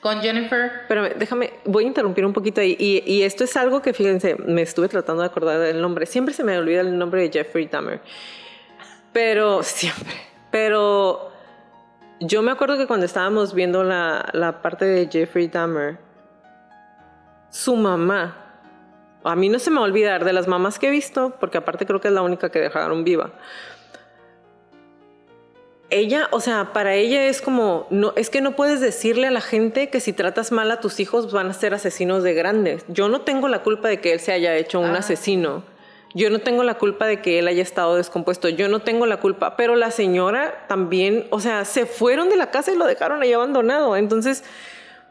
con 0.00 0.20
Jennifer. 0.20 0.82
Pero 0.88 1.08
déjame, 1.08 1.52
voy 1.64 1.84
a 1.84 1.86
interrumpir 1.86 2.24
un 2.24 2.32
poquito 2.32 2.60
ahí. 2.60 2.76
Y, 2.78 3.22
esto 3.22 3.44
es 3.44 3.56
algo 3.56 3.82
que, 3.82 3.92
fíjense, 3.92 4.36
me 4.36 4.62
estuve 4.62 4.88
tratando 4.88 5.22
de 5.22 5.28
acordar 5.28 5.58
del 5.58 5.80
nombre. 5.80 6.06
Siempre 6.06 6.34
se 6.34 6.44
me 6.44 6.56
olvida 6.58 6.80
el 6.80 6.96
nombre 6.98 7.22
de 7.22 7.30
Jeffrey 7.30 7.66
Dahmer. 7.66 8.00
Pero, 9.12 9.62
siempre. 9.62 10.14
Pero 10.50 11.30
yo 12.20 12.42
me 12.42 12.50
acuerdo 12.50 12.76
que 12.78 12.86
cuando 12.86 13.06
estábamos 13.06 13.54
viendo 13.54 13.84
la, 13.84 14.28
la 14.32 14.62
parte 14.62 14.84
de 14.84 15.08
Jeffrey 15.10 15.48
Dahmer, 15.48 15.98
su 17.50 17.76
mamá, 17.76 18.44
a 19.24 19.36
mí 19.36 19.48
no 19.48 19.58
se 19.58 19.70
me 19.70 19.76
va 19.76 19.82
a 19.82 19.88
olvidar 19.88 20.24
de 20.24 20.32
las 20.32 20.48
mamás 20.48 20.78
que 20.78 20.88
he 20.88 20.90
visto, 20.90 21.34
porque 21.40 21.58
aparte 21.58 21.86
creo 21.86 22.00
que 22.00 22.08
es 22.08 22.14
la 22.14 22.22
única 22.22 22.50
que 22.50 22.60
dejaron 22.60 23.04
viva 23.04 23.32
ella, 25.90 26.28
o 26.32 26.40
sea, 26.40 26.72
para 26.72 26.94
ella 26.94 27.24
es 27.26 27.40
como, 27.40 27.86
no, 27.90 28.12
es 28.16 28.28
que 28.28 28.40
no 28.40 28.56
puedes 28.56 28.80
decirle 28.80 29.26
a 29.26 29.30
la 29.30 29.40
gente 29.40 29.88
que 29.88 30.00
si 30.00 30.12
tratas 30.12 30.52
mal 30.52 30.70
a 30.70 30.80
tus 30.80 31.00
hijos 31.00 31.32
van 31.32 31.48
a 31.48 31.54
ser 31.54 31.72
asesinos 31.72 32.22
de 32.22 32.34
grandes. 32.34 32.84
Yo 32.88 33.08
no 33.08 33.22
tengo 33.22 33.48
la 33.48 33.62
culpa 33.62 33.88
de 33.88 34.00
que 34.00 34.12
él 34.12 34.20
se 34.20 34.32
haya 34.32 34.54
hecho 34.56 34.80
un 34.80 34.94
ah. 34.94 34.98
asesino. 34.98 35.64
Yo 36.14 36.30
no 36.30 36.40
tengo 36.40 36.62
la 36.62 36.74
culpa 36.74 37.06
de 37.06 37.20
que 37.20 37.38
él 37.38 37.48
haya 37.48 37.62
estado 37.62 37.96
descompuesto. 37.96 38.48
Yo 38.48 38.68
no 38.68 38.80
tengo 38.80 39.06
la 39.06 39.18
culpa. 39.18 39.56
Pero 39.56 39.76
la 39.76 39.90
señora 39.90 40.64
también, 40.66 41.26
o 41.30 41.40
sea, 41.40 41.64
se 41.64 41.86
fueron 41.86 42.28
de 42.30 42.36
la 42.36 42.50
casa 42.50 42.72
y 42.72 42.76
lo 42.76 42.86
dejaron 42.86 43.22
ahí 43.22 43.32
abandonado. 43.32 43.94
Entonces, 43.96 44.42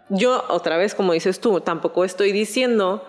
yo, 0.09 0.43
otra 0.49 0.77
vez, 0.77 0.95
como 0.95 1.13
dices 1.13 1.39
tú, 1.39 1.59
tampoco 1.61 2.05
estoy 2.05 2.31
diciendo 2.31 3.05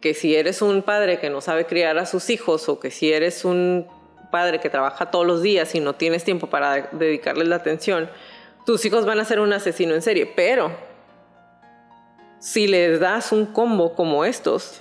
que 0.00 0.14
si 0.14 0.36
eres 0.36 0.60
un 0.60 0.82
padre 0.82 1.18
que 1.18 1.30
no 1.30 1.40
sabe 1.40 1.64
criar 1.66 1.96
a 1.98 2.06
sus 2.06 2.28
hijos 2.28 2.68
o 2.68 2.78
que 2.78 2.90
si 2.90 3.12
eres 3.12 3.44
un 3.44 3.86
padre 4.30 4.60
que 4.60 4.68
trabaja 4.68 5.10
todos 5.10 5.26
los 5.26 5.42
días 5.42 5.74
y 5.74 5.80
no 5.80 5.94
tienes 5.94 6.24
tiempo 6.24 6.48
para 6.48 6.88
dedicarles 6.92 7.48
la 7.48 7.56
atención, 7.56 8.10
tus 8.66 8.84
hijos 8.84 9.06
van 9.06 9.20
a 9.20 9.24
ser 9.24 9.40
un 9.40 9.52
asesino 9.52 9.94
en 9.94 10.02
serie. 10.02 10.26
Pero 10.26 10.72
si 12.38 12.66
les 12.66 13.00
das 13.00 13.32
un 13.32 13.46
combo 13.46 13.94
como 13.94 14.24
estos, 14.26 14.76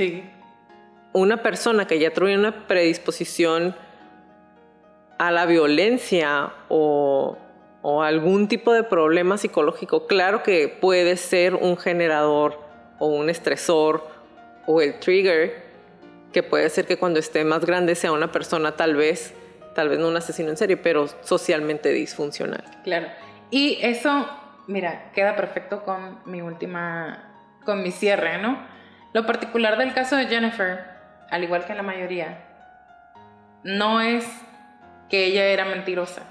una 1.13 1.41
persona 1.41 1.87
que 1.87 1.99
ya 1.99 2.11
trae 2.11 2.37
una 2.37 2.67
predisposición 2.67 3.75
a 5.17 5.31
la 5.31 5.45
violencia 5.45 6.51
o, 6.67 7.37
o 7.83 8.01
algún 8.01 8.47
tipo 8.47 8.73
de 8.73 8.83
problema 8.83 9.37
psicológico, 9.37 10.07
claro 10.07 10.41
que 10.41 10.67
puede 10.67 11.15
ser 11.15 11.53
un 11.53 11.77
generador 11.77 12.59
o 12.97 13.07
un 13.07 13.29
estresor 13.29 14.07
o 14.65 14.81
el 14.81 14.99
trigger, 14.99 15.61
que 16.31 16.41
puede 16.41 16.69
ser 16.71 16.87
que 16.87 16.97
cuando 16.97 17.19
esté 17.19 17.43
más 17.43 17.63
grande 17.63 17.93
sea 17.93 18.11
una 18.11 18.31
persona 18.31 18.75
tal 18.75 18.95
vez 18.95 19.35
tal 19.73 19.89
vez 19.89 19.99
no 19.99 20.07
un 20.07 20.17
asesino 20.17 20.49
en 20.49 20.57
serie, 20.57 20.77
pero 20.77 21.07
socialmente 21.21 21.89
disfuncional. 21.89 22.63
Claro. 22.83 23.07
Y 23.51 23.79
eso, 23.81 24.27
mira, 24.67 25.11
queda 25.13 25.35
perfecto 25.35 25.83
con 25.83 26.19
mi 26.25 26.41
última, 26.41 27.31
con 27.65 27.83
mi 27.83 27.91
cierre, 27.91 28.37
¿no? 28.37 28.57
Lo 29.13 29.25
particular 29.25 29.77
del 29.77 29.93
caso 29.93 30.15
de 30.15 30.27
Jennifer, 30.27 30.85
al 31.29 31.43
igual 31.43 31.65
que 31.65 31.75
la 31.75 31.83
mayoría, 31.83 32.45
no 33.63 34.01
es 34.01 34.25
que 35.09 35.25
ella 35.25 35.45
era 35.45 35.65
mentirosa, 35.65 36.23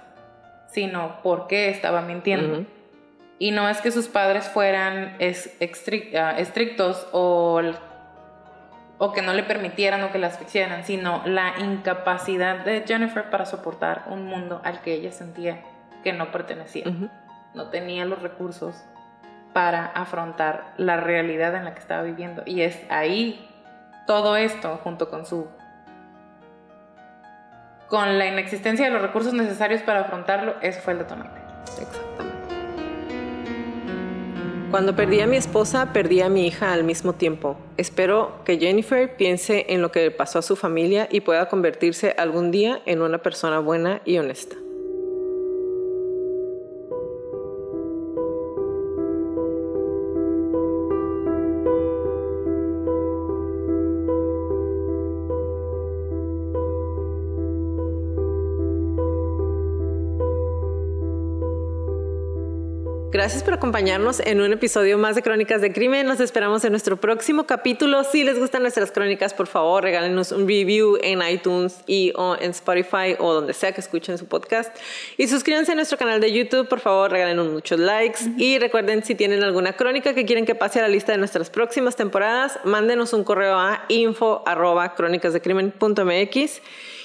sino 0.73 1.23
por 1.23 1.47
qué 1.47 1.69
estaba 1.69 2.03
mintiendo. 2.03 2.65
Y 3.39 3.51
no 3.51 3.69
es 3.69 3.81
que 3.81 3.91
sus 3.91 4.09
padres 4.09 4.49
fueran 4.49 5.17
ah, 5.19 6.35
estrictos 6.39 7.07
o 7.13 7.61
o 9.05 9.13
que 9.13 9.21
no 9.21 9.33
le 9.33 9.43
permitieran 9.43 10.05
o 10.05 10.13
que 10.13 10.19
la 10.19 10.29
asfixiaran, 10.29 10.85
sino 10.85 11.23
la 11.27 11.55
incapacidad 11.59 12.65
de 12.65 12.85
Jennifer 12.87 13.31
para 13.31 13.47
soportar 13.47 14.05
un 14.07 14.27
mundo 14.27 14.61
al 14.63 14.81
que 14.81 14.95
ella 14.95 15.11
sentía 15.11 15.61
que 16.05 16.13
no 16.13 16.31
pertenecía. 16.31 16.85
No 17.53 17.69
tenía 17.71 18.05
los 18.05 18.23
recursos 18.23 18.77
para 19.53 19.87
afrontar 19.87 20.73
la 20.77 20.99
realidad 20.99 21.57
en 21.57 21.65
la 21.65 21.75
que 21.75 21.81
estaba 21.81 22.03
viviendo. 22.03 22.45
Y 22.47 22.63
es 22.63 22.79
ahí 22.91 23.49
todo 24.07 24.37
esto, 24.37 24.79
junto 24.85 25.11
con 25.11 25.27
su... 25.27 25.49
con 27.93 28.19
la 28.19 28.27
inexistencia 28.27 28.87
de 28.87 28.91
los 28.91 29.03
recursos 29.03 29.35
necesarios 29.35 29.83
para 29.83 30.01
afrontarlo, 30.01 30.55
eso 30.63 30.81
fue 30.81 30.95
el 30.95 31.01
detonante. 31.01 31.39
Exactamente. 31.79 32.33
Cuando 34.71 34.97
perdí 34.97 35.21
a 35.21 35.27
mi 35.27 35.37
esposa, 35.37 35.93
perdí 35.93 36.23
a 36.23 36.31
mi 36.31 36.47
hija 36.47 36.73
al 36.73 36.85
mismo 36.85 37.13
tiempo. 37.13 37.59
Espero 37.77 38.43
que 38.47 38.57
Jennifer 38.57 39.15
piense 39.15 39.67
en 39.69 39.83
lo 39.83 39.93
que 39.93 40.11
pasó 40.11 40.39
a 40.39 40.43
su 40.43 40.57
familia 40.57 41.07
y 41.11 41.21
pueda 41.21 41.51
convertirse 41.51 42.15
algún 42.17 42.51
día 42.51 42.81
en 42.87 43.03
una 43.03 43.19
persona 43.19 43.59
buena 43.59 44.01
y 44.07 44.17
honesta. 44.17 44.57
Gracias 63.13 63.43
por 63.43 63.53
acompañarnos 63.53 64.21
en 64.21 64.41
un 64.41 64.55
episodio 64.55 64.97
más 64.97 65.15
de 65.15 65.23
Crónicas 65.23 65.61
de 65.61 65.71
Crimen. 65.71 66.07
Nos 66.07 66.19
esperamos 66.19 66.65
en 66.65 66.71
nuestro 66.71 66.97
próximo 66.97 67.45
capítulo. 67.45 68.05
Si 68.05 68.25
les 68.25 68.39
gustan 68.39 68.63
nuestras 68.63 68.91
crónicas, 68.91 69.35
por 69.35 69.49
favor, 69.49 69.83
regálenos 69.83 70.33
un 70.33 70.49
review 70.49 70.97
en 71.03 71.21
iTunes 71.21 71.83
y 71.87 72.15
o 72.17 72.39
en 72.41 72.53
Spotify 72.53 73.15
o 73.19 73.35
donde 73.35 73.53
sea 73.53 73.73
que 73.73 73.83
escuchen 73.83 74.17
su 74.17 74.25
podcast. 74.25 74.75
Y 75.19 75.29
suscríbanse 75.29 75.73
a 75.73 75.75
nuestro 75.75 75.99
canal 75.99 76.23
de 76.23 76.33
YouTube, 76.33 76.67
por 76.67 76.81
favor, 76.81 77.11
regálenos 77.11 77.53
muchos 77.53 77.79
likes. 77.79 78.21
Y 78.39 78.59
recuerden, 78.59 79.05
si 79.05 79.15
tienen 79.15 79.43
alguna 79.43 79.75
crónica 79.75 80.15
que 80.15 80.25
quieren 80.25 80.47
que 80.47 80.55
pase 80.55 80.79
a 80.79 80.83
la 80.83 80.89
lista 80.89 81.13
de 81.13 81.19
nuestras 81.19 81.51
próximas 81.51 81.97
temporadas, 81.97 82.61
mándenos 82.65 83.13
un 83.13 83.25
correo 83.25 83.59
a 83.59 83.85
info 83.89 84.43
arroba 84.47 84.95
crónicasdecrimen.mx. 84.95 86.63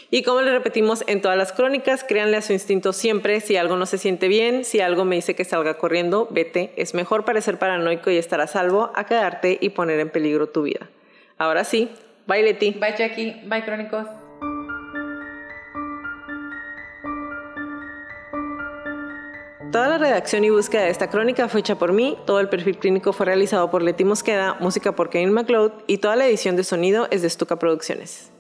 Y 0.10 0.24
como 0.24 0.42
le 0.42 0.52
repetimos 0.52 1.04
en 1.08 1.22
todas 1.22 1.38
las 1.38 1.52
crónicas, 1.52 2.04
créanle 2.04 2.38
a 2.38 2.42
su 2.42 2.54
instinto 2.54 2.94
siempre. 2.94 3.42
Si 3.42 3.58
algo 3.58 3.76
no 3.76 3.86
se 3.86 3.98
siente 3.98 4.28
bien, 4.28 4.64
si 4.64 4.80
algo 4.80 5.04
me 5.04 5.16
dice 5.18 5.36
que 5.36 5.44
salga 5.44 5.78
corriendo, 5.78 6.28
vete. 6.32 6.72
Es 6.78 6.94
mejor 6.94 7.26
parecer 7.26 7.60
paranoico 7.60 8.10
y 8.10 8.18
estar 8.18 8.40
a 8.40 8.48
salvo 8.48 8.92
a 8.96 9.06
quedarte 9.06 9.58
y 9.60 9.70
poner 9.70 10.00
en 10.00 10.10
peligro 10.10 10.48
tu 10.48 10.64
vida. 10.64 10.90
Ahora 11.38 11.66
sí, 11.66 11.90
bye 12.26 12.42
Leti. 12.42 12.72
Bye 12.72 12.96
Jackie, 12.98 13.42
bye 13.46 13.64
crónicos. 13.66 14.08
Toda 19.72 19.90
la 19.90 19.98
redacción 19.98 20.46
y 20.46 20.50
búsqueda 20.50 20.84
de 20.84 20.90
esta 20.90 21.10
crónica 21.10 21.50
fue 21.50 21.60
hecha 21.60 21.76
por 21.76 21.92
mí, 21.92 22.18
todo 22.26 22.40
el 22.40 22.48
perfil 22.48 22.78
clínico 22.78 23.12
fue 23.12 23.26
realizado 23.26 23.70
por 23.70 23.84
Leti 23.84 24.06
Mosqueda, 24.06 24.56
música 24.62 24.94
por 24.94 25.10
Kevin 25.10 25.34
McLeod 25.34 25.74
y 25.88 25.98
toda 25.98 26.16
la 26.16 26.26
edición 26.26 26.56
de 26.56 26.64
sonido 26.64 27.08
es 27.12 27.22
de 27.22 27.30
Stuka 27.30 27.58
Producciones. 27.58 28.32